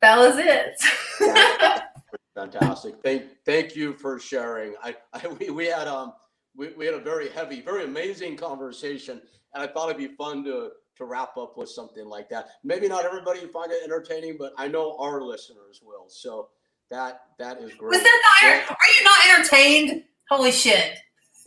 that 0.00 0.16
was 0.16 0.36
it. 0.38 1.82
Fantastic. 2.34 2.94
Thank 3.02 3.24
thank 3.44 3.76
you 3.76 3.92
for 3.92 4.18
sharing. 4.18 4.72
I, 4.82 4.96
I 5.12 5.28
we, 5.28 5.50
we 5.50 5.66
had 5.66 5.86
um 5.86 6.14
we, 6.56 6.68
we 6.78 6.86
had 6.86 6.94
a 6.94 6.98
very 6.98 7.28
heavy, 7.28 7.60
very 7.60 7.84
amazing 7.84 8.38
conversation, 8.38 9.20
and 9.52 9.62
I 9.62 9.66
thought 9.66 9.90
it'd 9.90 9.98
be 9.98 10.16
fun 10.16 10.42
to 10.44 10.70
to 10.96 11.04
wrap 11.04 11.36
up 11.36 11.58
with 11.58 11.68
something 11.68 12.06
like 12.06 12.30
that. 12.30 12.46
Maybe 12.62 12.88
not 12.88 13.04
everybody 13.04 13.40
find 13.48 13.70
it 13.70 13.84
entertaining, 13.84 14.36
but 14.38 14.54
I 14.56 14.66
know 14.66 14.96
our 14.98 15.20
listeners 15.20 15.82
will. 15.84 16.06
So 16.08 16.48
that 16.90 17.20
that 17.38 17.60
is 17.60 17.74
great. 17.74 17.90
Was 17.90 18.02
that 18.02 18.22
not? 18.42 18.70
Are 18.70 18.88
you 18.98 19.04
not 19.04 19.38
entertained? 19.38 20.04
Holy 20.30 20.52
shit! 20.52 20.96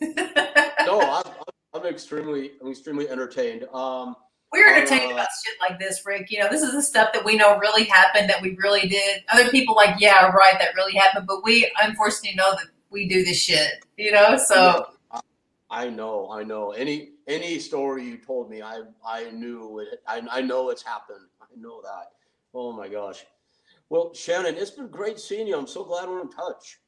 no, 0.00 1.00
I'm, 1.00 1.27
I'm 1.74 1.86
extremely 1.86 2.52
I'm 2.60 2.70
extremely 2.70 3.08
entertained. 3.08 3.64
Um, 3.72 4.16
we're 4.52 4.74
entertained 4.74 5.10
uh, 5.10 5.14
about 5.14 5.28
shit 5.44 5.54
like 5.60 5.78
this, 5.78 6.02
Rick. 6.06 6.30
You 6.30 6.40
know, 6.40 6.48
this 6.48 6.62
is 6.62 6.72
the 6.72 6.82
stuff 6.82 7.12
that 7.12 7.24
we 7.24 7.36
know 7.36 7.58
really 7.58 7.84
happened, 7.84 8.30
that 8.30 8.40
we 8.40 8.56
really 8.62 8.88
did. 8.88 9.22
Other 9.30 9.50
people 9.50 9.74
like, 9.74 9.96
yeah, 9.98 10.26
right, 10.28 10.58
that 10.58 10.74
really 10.74 10.94
happened, 10.94 11.26
but 11.26 11.44
we 11.44 11.70
unfortunately 11.82 12.34
know 12.34 12.52
that 12.52 12.68
we 12.90 13.06
do 13.06 13.24
this 13.24 13.36
shit. 13.36 13.84
You 13.98 14.12
know, 14.12 14.38
so 14.38 14.86
I 15.70 15.90
know, 15.90 16.30
I 16.30 16.44
know. 16.44 16.72
Any 16.72 17.10
any 17.26 17.58
story 17.58 18.04
you 18.04 18.16
told 18.16 18.50
me, 18.50 18.62
I 18.62 18.82
I 19.06 19.30
knew 19.30 19.80
it. 19.80 20.00
I 20.06 20.22
I 20.30 20.40
know 20.40 20.70
it's 20.70 20.82
happened. 20.82 21.26
I 21.42 21.46
know 21.58 21.82
that. 21.82 22.12
Oh 22.54 22.72
my 22.72 22.88
gosh. 22.88 23.26
Well, 23.90 24.12
Shannon, 24.14 24.56
it's 24.56 24.70
been 24.70 24.88
great 24.88 25.18
seeing 25.18 25.46
you. 25.46 25.56
I'm 25.56 25.66
so 25.66 25.84
glad 25.84 26.08
we're 26.08 26.20
in 26.20 26.30
touch. 26.30 26.78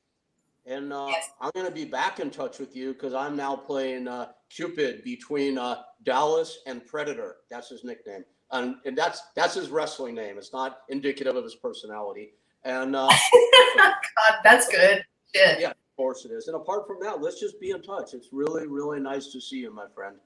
And 0.70 0.92
uh, 0.92 1.06
yes. 1.08 1.30
I'm 1.40 1.50
going 1.52 1.66
to 1.66 1.72
be 1.72 1.84
back 1.84 2.20
in 2.20 2.30
touch 2.30 2.60
with 2.60 2.76
you 2.76 2.92
because 2.92 3.12
I'm 3.12 3.34
now 3.34 3.56
playing 3.56 4.06
uh, 4.06 4.28
Cupid 4.50 5.02
between 5.02 5.58
uh, 5.58 5.82
Dallas 6.04 6.60
and 6.64 6.86
Predator. 6.86 7.38
That's 7.50 7.68
his 7.68 7.82
nickname, 7.82 8.24
and, 8.52 8.76
and 8.84 8.96
that's 8.96 9.20
that's 9.34 9.54
his 9.54 9.68
wrestling 9.68 10.14
name. 10.14 10.38
It's 10.38 10.52
not 10.52 10.82
indicative 10.88 11.34
of 11.34 11.42
his 11.42 11.56
personality. 11.56 12.34
And 12.64 12.94
uh, 12.94 13.08
God, 13.78 14.34
that's 14.44 14.68
good. 14.68 15.04
Shit. 15.34 15.58
Yeah, 15.58 15.70
of 15.70 15.96
course 15.96 16.24
it 16.24 16.30
is. 16.30 16.46
And 16.46 16.54
apart 16.54 16.86
from 16.86 16.98
that, 17.00 17.20
let's 17.20 17.40
just 17.40 17.60
be 17.60 17.72
in 17.72 17.82
touch. 17.82 18.14
It's 18.14 18.28
really 18.30 18.68
really 18.68 19.00
nice 19.00 19.32
to 19.32 19.40
see 19.40 19.56
you, 19.56 19.74
my 19.74 19.86
friend. 19.92 20.16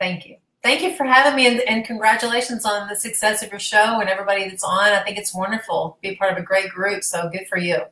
Thank 0.00 0.24
you. 0.24 0.36
Thank 0.62 0.80
you 0.80 0.96
for 0.96 1.04
having 1.04 1.36
me, 1.36 1.46
and, 1.48 1.60
and 1.68 1.84
congratulations 1.84 2.64
on 2.64 2.88
the 2.88 2.96
success 2.96 3.42
of 3.42 3.50
your 3.50 3.60
show 3.60 4.00
and 4.00 4.08
everybody 4.08 4.48
that's 4.48 4.64
on. 4.64 4.88
I 4.92 5.02
think 5.02 5.18
it's 5.18 5.34
wonderful. 5.34 5.98
Be 6.00 6.16
part 6.16 6.32
of 6.32 6.38
a 6.38 6.42
great 6.42 6.70
group, 6.70 7.04
so 7.04 7.28
good 7.28 7.46
for 7.46 7.58
you. 7.58 7.82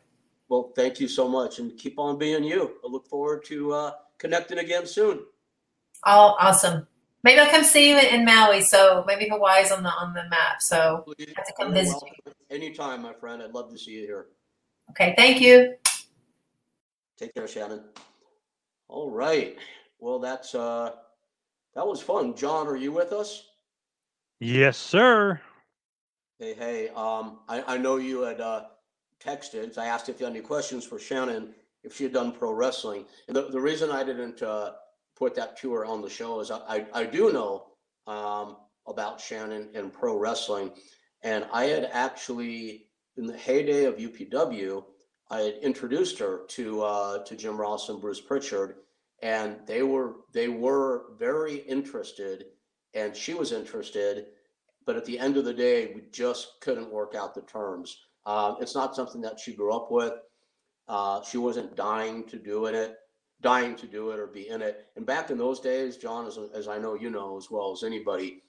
Well, 0.55 0.71
thank 0.77 1.01
you 1.01 1.09
so 1.09 1.27
much, 1.27 1.59
and 1.59 1.77
keep 1.77 1.99
on 1.99 2.17
being 2.17 2.45
you. 2.45 2.77
I 2.85 2.89
look 2.89 3.09
forward 3.09 3.45
to 3.47 3.73
uh, 3.73 3.91
connecting 4.19 4.59
again 4.59 4.87
soon. 4.87 5.25
Oh, 6.07 6.37
awesome. 6.39 6.87
Maybe 7.25 7.41
I'll 7.41 7.51
come 7.51 7.65
see 7.65 7.91
you 7.91 7.99
in 7.99 8.25
Maui. 8.25 8.61
So 8.61 9.03
maybe 9.05 9.29
Hawaii's 9.29 9.73
on 9.73 9.83
the 9.83 9.89
on 9.89 10.15
the 10.15 10.23
map. 10.31 10.63
So 10.63 11.03
Please, 11.07 11.27
I 11.31 11.41
have 11.41 11.47
to 11.49 11.53
come 11.59 11.75
visit 11.75 11.97
you. 12.07 12.33
Anytime, 12.51 13.03
my 13.03 13.13
friend. 13.15 13.43
I'd 13.43 13.51
love 13.51 13.69
to 13.73 13.77
see 13.77 13.95
you 13.99 14.03
here. 14.03 14.27
Okay, 14.91 15.13
thank 15.17 15.41
you. 15.41 15.75
Take 17.19 17.35
care, 17.35 17.49
Shannon. 17.49 17.83
All 18.87 19.11
right. 19.11 19.57
Well, 19.99 20.21
that's 20.21 20.55
uh 20.55 20.93
that 21.75 21.85
was 21.85 22.01
fun. 22.01 22.37
John, 22.37 22.69
are 22.69 22.77
you 22.77 22.93
with 22.93 23.13
us? 23.13 23.43
Yes, 24.39 24.79
sir. 24.79 25.41
Hey, 26.39 26.55
hey. 26.55 26.89
Um, 26.91 27.41
I, 27.49 27.75
I 27.75 27.77
know 27.77 27.97
you 27.97 28.21
had 28.21 28.41
uh 28.41 28.67
texted. 29.25 29.79
I 29.79 29.87
asked 29.87 30.09
if 30.09 30.21
you 30.21 30.27
had 30.27 30.35
any 30.35 30.43
questions 30.43 30.85
for 30.85 30.99
Shannon 30.99 31.55
if 31.83 31.97
she 31.97 32.05
had 32.05 32.13
done 32.13 32.33
pro 32.33 32.53
wrestling. 32.53 33.05
And 33.29 33.37
the, 33.37 33.49
the 33.51 33.61
reason 33.61 33.91
I 33.91 34.05
didn't 34.05 34.43
uh 34.43 34.73
put 35.17 35.35
that 35.37 35.57
to 35.59 35.73
her 35.73 35.85
on 35.85 36.03
the 36.03 36.11
show 36.11 36.41
is 36.41 36.51
I, 36.51 36.87
I 36.93 37.05
do 37.05 37.33
know 37.33 37.67
um, 38.07 38.57
about 38.87 39.21
Shannon 39.21 39.71
and 39.75 39.93
pro 39.93 40.19
wrestling. 40.19 40.73
And 41.23 41.47
I 41.53 41.65
had 41.67 41.89
actually, 41.93 42.87
in 43.17 43.27
the 43.27 43.37
heyday 43.37 43.85
of 43.85 43.97
UPW, 43.97 44.85
I 45.31 45.41
had 45.41 45.55
introduced 45.63 46.19
her 46.19 46.43
to 46.49 46.83
uh, 46.83 47.25
to 47.25 47.37
Jim 47.37 47.57
Ross 47.57 47.89
and 47.89 48.01
Bruce 48.01 48.21
Prichard, 48.21 48.77
and 49.23 49.57
they 49.67 49.83
were 49.83 50.17
they 50.33 50.49
were 50.49 51.07
very 51.19 51.57
interested, 51.57 52.47
and 52.93 53.17
she 53.17 53.33
was 53.33 53.51
interested, 53.51 54.27
but 54.85 54.97
at 54.97 55.07
the 55.07 55.19
end 55.19 55.39
of 55.39 55.47
the 55.47 55.55
day, 55.55 55.93
we 55.95 56.03
just 56.13 56.61
couldn't 56.61 56.93
work 56.93 57.15
out 57.15 57.35
the 57.35 57.41
terms. 57.43 57.97
Uh, 58.27 58.55
it's 58.61 58.75
not 58.75 58.97
something 58.97 59.21
that 59.21 59.39
she 59.39 59.55
grew 59.55 59.73
up 59.75 59.91
with. 59.91 60.15
Uh, 60.89 61.23
she 61.23 61.39
wasn't 61.39 61.75
dying 61.77 62.25
to 62.25 62.39
do 62.39 62.67
it 62.67 62.97
dying 63.45 63.77
to 63.77 63.87
do 63.87 64.11
it 64.11 64.19
or 64.19 64.27
be 64.27 64.49
in 64.49 64.63
it. 64.63 64.87
And 64.97 65.05
back 65.05 65.31
in 65.31 65.39
those 65.39 65.61
days, 65.61 65.99
John, 65.99 66.27
as, 66.27 66.39
as 66.55 66.67
I 66.67 66.79
know 66.79 66.95
you 66.95 67.11
know 67.11 67.37
as 67.37 67.51
well 67.51 67.73
as 67.73 67.85
anybody, 67.85 68.43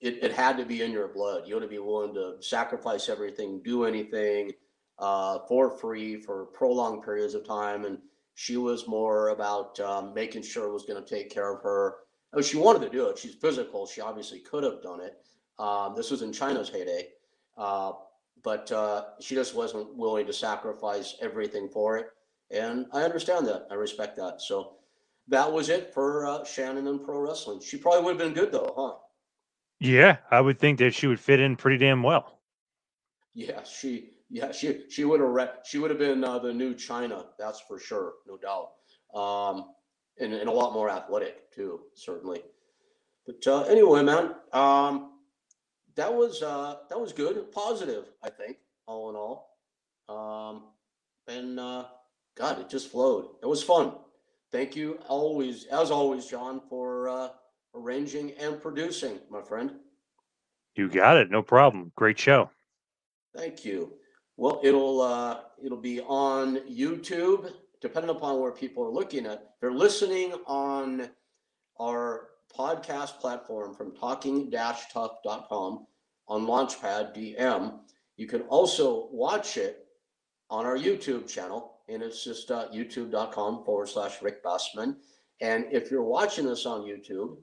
it, 0.00 0.22
it 0.22 0.32
had 0.32 0.58
to 0.58 0.64
be 0.64 0.82
in 0.82 0.92
your 0.92 1.08
blood. 1.08 1.44
You 1.46 1.54
had 1.54 1.62
to 1.62 1.68
be 1.68 1.78
willing 1.78 2.14
to 2.14 2.36
sacrifice 2.40 3.08
everything, 3.08 3.62
do 3.64 3.84
anything 3.84 4.52
uh, 4.98 5.38
for 5.48 5.70
free 5.78 6.20
for 6.20 6.44
prolonged 6.46 7.02
periods 7.02 7.34
of 7.34 7.46
time. 7.46 7.86
And 7.86 7.98
she 8.34 8.58
was 8.58 8.86
more 8.86 9.30
about 9.30 9.80
um, 9.80 10.12
making 10.12 10.42
sure 10.42 10.68
it 10.68 10.72
was 10.72 10.84
going 10.84 11.02
to 11.02 11.08
take 11.08 11.30
care 11.30 11.54
of 11.54 11.62
her. 11.62 11.96
I 12.32 12.36
mean, 12.36 12.44
she 12.44 12.58
wanted 12.58 12.82
to 12.82 12.90
do 12.90 13.08
it. 13.08 13.16
She's 13.16 13.34
physical. 13.34 13.86
She 13.86 14.02
obviously 14.02 14.40
could 14.40 14.64
have 14.64 14.82
done 14.82 15.00
it. 15.00 15.16
Um, 15.58 15.94
this 15.96 16.10
was 16.10 16.20
in 16.20 16.32
Chyna's 16.32 16.68
heyday. 16.68 17.08
Uh, 17.56 17.92
but 18.46 18.70
uh, 18.70 19.06
she 19.20 19.34
just 19.34 19.56
wasn't 19.56 19.92
willing 19.96 20.24
to 20.24 20.32
sacrifice 20.32 21.16
everything 21.20 21.68
for 21.68 21.96
it. 21.96 22.06
And 22.52 22.86
I 22.92 23.02
understand 23.02 23.44
that. 23.48 23.66
I 23.72 23.74
respect 23.74 24.16
that. 24.18 24.40
So 24.40 24.76
that 25.26 25.52
was 25.52 25.68
it 25.68 25.92
for 25.92 26.24
uh, 26.24 26.44
Shannon 26.44 26.86
and 26.86 27.04
pro 27.04 27.18
wrestling. 27.18 27.60
She 27.60 27.76
probably 27.76 28.04
would 28.04 28.10
have 28.10 28.18
been 28.18 28.40
good 28.40 28.52
though, 28.52 28.72
huh? 28.76 28.94
Yeah, 29.80 30.18
I 30.30 30.40
would 30.40 30.60
think 30.60 30.78
that 30.78 30.94
she 30.94 31.08
would 31.08 31.18
fit 31.18 31.40
in 31.40 31.56
pretty 31.56 31.76
damn 31.76 32.04
well. 32.04 32.38
Yeah, 33.34 33.64
she 33.64 34.10
yeah 34.30 34.52
she 34.52 34.84
she 34.90 35.04
would 35.04 35.18
have 35.18 35.28
re- 35.28 35.58
she 35.64 35.78
would 35.78 35.90
have 35.90 35.98
been 35.98 36.22
uh, 36.22 36.38
the 36.38 36.52
new 36.52 36.72
Chyna. 36.72 37.24
That's 37.40 37.60
for 37.66 37.80
sure, 37.80 38.12
no 38.28 38.36
doubt. 38.36 38.70
Um, 39.12 39.72
and, 40.20 40.32
and 40.32 40.48
a 40.48 40.52
lot 40.52 40.72
more 40.72 40.88
athletic 40.88 41.50
too, 41.52 41.80
certainly. 41.94 42.42
But 43.26 43.44
uh, 43.44 43.62
anyway, 43.62 44.04
man, 44.04 44.36
um, 44.52 45.15
that 45.96 46.12
was 46.12 46.42
uh, 46.42 46.76
that 46.88 47.00
was 47.00 47.12
good, 47.12 47.50
positive. 47.52 48.04
I 48.22 48.30
think 48.30 48.58
all 48.86 49.10
in 49.10 49.16
all. 49.16 49.56
Um, 50.08 50.64
and 51.26 51.58
uh, 51.58 51.86
God, 52.36 52.60
it 52.60 52.68
just 52.68 52.90
flowed. 52.90 53.28
It 53.42 53.46
was 53.46 53.62
fun. 53.62 53.92
Thank 54.52 54.76
you 54.76 54.98
always, 55.08 55.64
as 55.66 55.90
always, 55.90 56.26
John, 56.26 56.60
for 56.68 57.08
uh, 57.08 57.28
arranging 57.74 58.32
and 58.40 58.60
producing, 58.60 59.18
my 59.30 59.42
friend. 59.42 59.72
You 60.76 60.88
got 60.88 61.16
it. 61.16 61.30
No 61.30 61.42
problem. 61.42 61.90
Great 61.96 62.18
show. 62.18 62.50
Thank 63.34 63.64
you. 63.64 63.94
Well, 64.36 64.60
it'll 64.62 65.00
uh, 65.00 65.40
it'll 65.64 65.80
be 65.80 66.00
on 66.00 66.58
YouTube, 66.70 67.52
depending 67.80 68.10
upon 68.10 68.40
where 68.40 68.52
people 68.52 68.84
are 68.84 68.90
looking 68.90 69.26
at. 69.26 69.32
If 69.32 69.60
they're 69.60 69.72
listening 69.72 70.34
on 70.46 71.08
our 71.80 72.28
podcast 72.56 73.18
platform 73.18 73.74
from 73.74 73.94
talking-tough.com 73.94 75.86
on 76.28 76.46
Launchpad 76.46 77.16
DM. 77.16 77.78
You 78.16 78.26
can 78.26 78.42
also 78.42 79.08
watch 79.12 79.56
it 79.56 79.86
on 80.50 80.66
our 80.66 80.76
YouTube 80.76 81.28
channel 81.28 81.76
and 81.88 82.02
it's 82.02 82.24
just 82.24 82.50
uh, 82.50 82.66
youtube.com 82.74 83.64
forward 83.64 83.88
slash 83.88 84.20
Rick 84.22 84.42
Bassman. 84.44 84.96
And 85.40 85.66
if 85.70 85.90
you're 85.90 86.02
watching 86.02 86.44
this 86.46 86.66
on 86.66 86.82
YouTube 86.82 87.36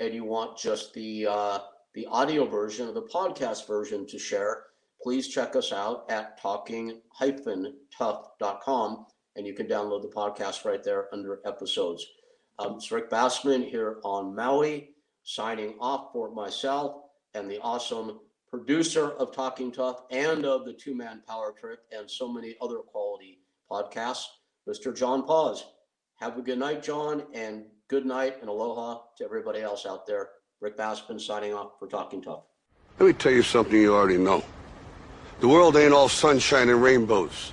and 0.00 0.14
you 0.14 0.24
want 0.24 0.58
just 0.58 0.92
the 0.94 1.26
uh, 1.26 1.58
the 1.94 2.06
audio 2.06 2.44
version 2.44 2.88
or 2.88 2.92
the 2.92 3.02
podcast 3.02 3.66
version 3.66 4.06
to 4.08 4.18
share, 4.18 4.64
please 5.02 5.28
check 5.28 5.56
us 5.56 5.72
out 5.72 6.04
at 6.10 6.38
talking-tough.com 6.40 9.06
and 9.36 9.46
you 9.46 9.54
can 9.54 9.66
download 9.66 10.02
the 10.02 10.08
podcast 10.08 10.66
right 10.66 10.82
there 10.82 11.06
under 11.14 11.40
episodes. 11.46 12.04
Um, 12.58 12.76
it's 12.76 12.90
Rick 12.90 13.10
Bassman 13.10 13.68
here 13.68 13.98
on 14.02 14.34
Maui, 14.34 14.90
signing 15.24 15.74
off 15.78 16.12
for 16.12 16.30
myself 16.30 17.02
and 17.34 17.50
the 17.50 17.60
awesome 17.60 18.20
producer 18.48 19.10
of 19.12 19.34
Talking 19.34 19.70
Tough 19.70 20.04
and 20.10 20.46
of 20.46 20.64
the 20.64 20.72
Two 20.72 20.94
Man 20.94 21.22
Power 21.28 21.52
Trip 21.52 21.80
and 21.92 22.10
so 22.10 22.32
many 22.32 22.56
other 22.62 22.78
quality 22.78 23.40
podcasts, 23.70 24.24
Mr. 24.66 24.96
John 24.96 25.26
Paz. 25.26 25.66
Have 26.20 26.38
a 26.38 26.42
good 26.42 26.58
night, 26.58 26.82
John, 26.82 27.24
and 27.34 27.64
good 27.88 28.06
night 28.06 28.36
and 28.40 28.48
aloha 28.48 29.02
to 29.18 29.24
everybody 29.24 29.60
else 29.60 29.84
out 29.84 30.06
there. 30.06 30.30
Rick 30.62 30.78
Bassman 30.78 31.20
signing 31.20 31.52
off 31.52 31.72
for 31.78 31.86
Talking 31.88 32.22
Tough. 32.22 32.44
Let 32.98 33.06
me 33.06 33.12
tell 33.12 33.32
you 33.32 33.42
something 33.42 33.78
you 33.78 33.94
already 33.94 34.16
know. 34.16 34.42
The 35.40 35.48
world 35.48 35.76
ain't 35.76 35.92
all 35.92 36.08
sunshine 36.08 36.70
and 36.70 36.82
rainbows. 36.82 37.52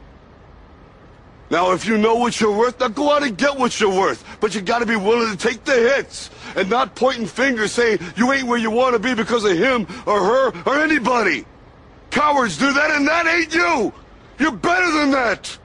Now, 1.51 1.73
if 1.73 1.85
you 1.85 1.97
know 1.97 2.15
what 2.15 2.39
you're 2.39 2.57
worth, 2.57 2.79
now 2.79 2.87
go 2.87 3.11
out 3.11 3.23
and 3.23 3.37
get 3.37 3.57
what 3.57 3.77
you're 3.77 3.93
worth. 3.93 4.23
But 4.39 4.55
you 4.55 4.61
gotta 4.61 4.85
be 4.85 4.95
willing 4.95 5.35
to 5.35 5.37
take 5.37 5.65
the 5.65 5.73
hits 5.73 6.29
and 6.55 6.69
not 6.69 6.95
pointing 6.95 7.25
fingers 7.25 7.73
saying 7.73 7.99
you 8.15 8.31
ain't 8.31 8.47
where 8.47 8.57
you 8.57 8.71
wanna 8.71 8.99
be 8.99 9.13
because 9.13 9.43
of 9.43 9.57
him 9.57 9.85
or 10.05 10.23
her 10.23 10.63
or 10.65 10.79
anybody. 10.79 11.45
Cowards 12.09 12.57
do 12.57 12.71
that 12.71 12.91
and 12.91 13.05
that 13.05 13.27
ain't 13.27 13.53
you. 13.53 13.91
You're 14.39 14.53
better 14.53 14.91
than 14.91 15.11
that. 15.11 15.57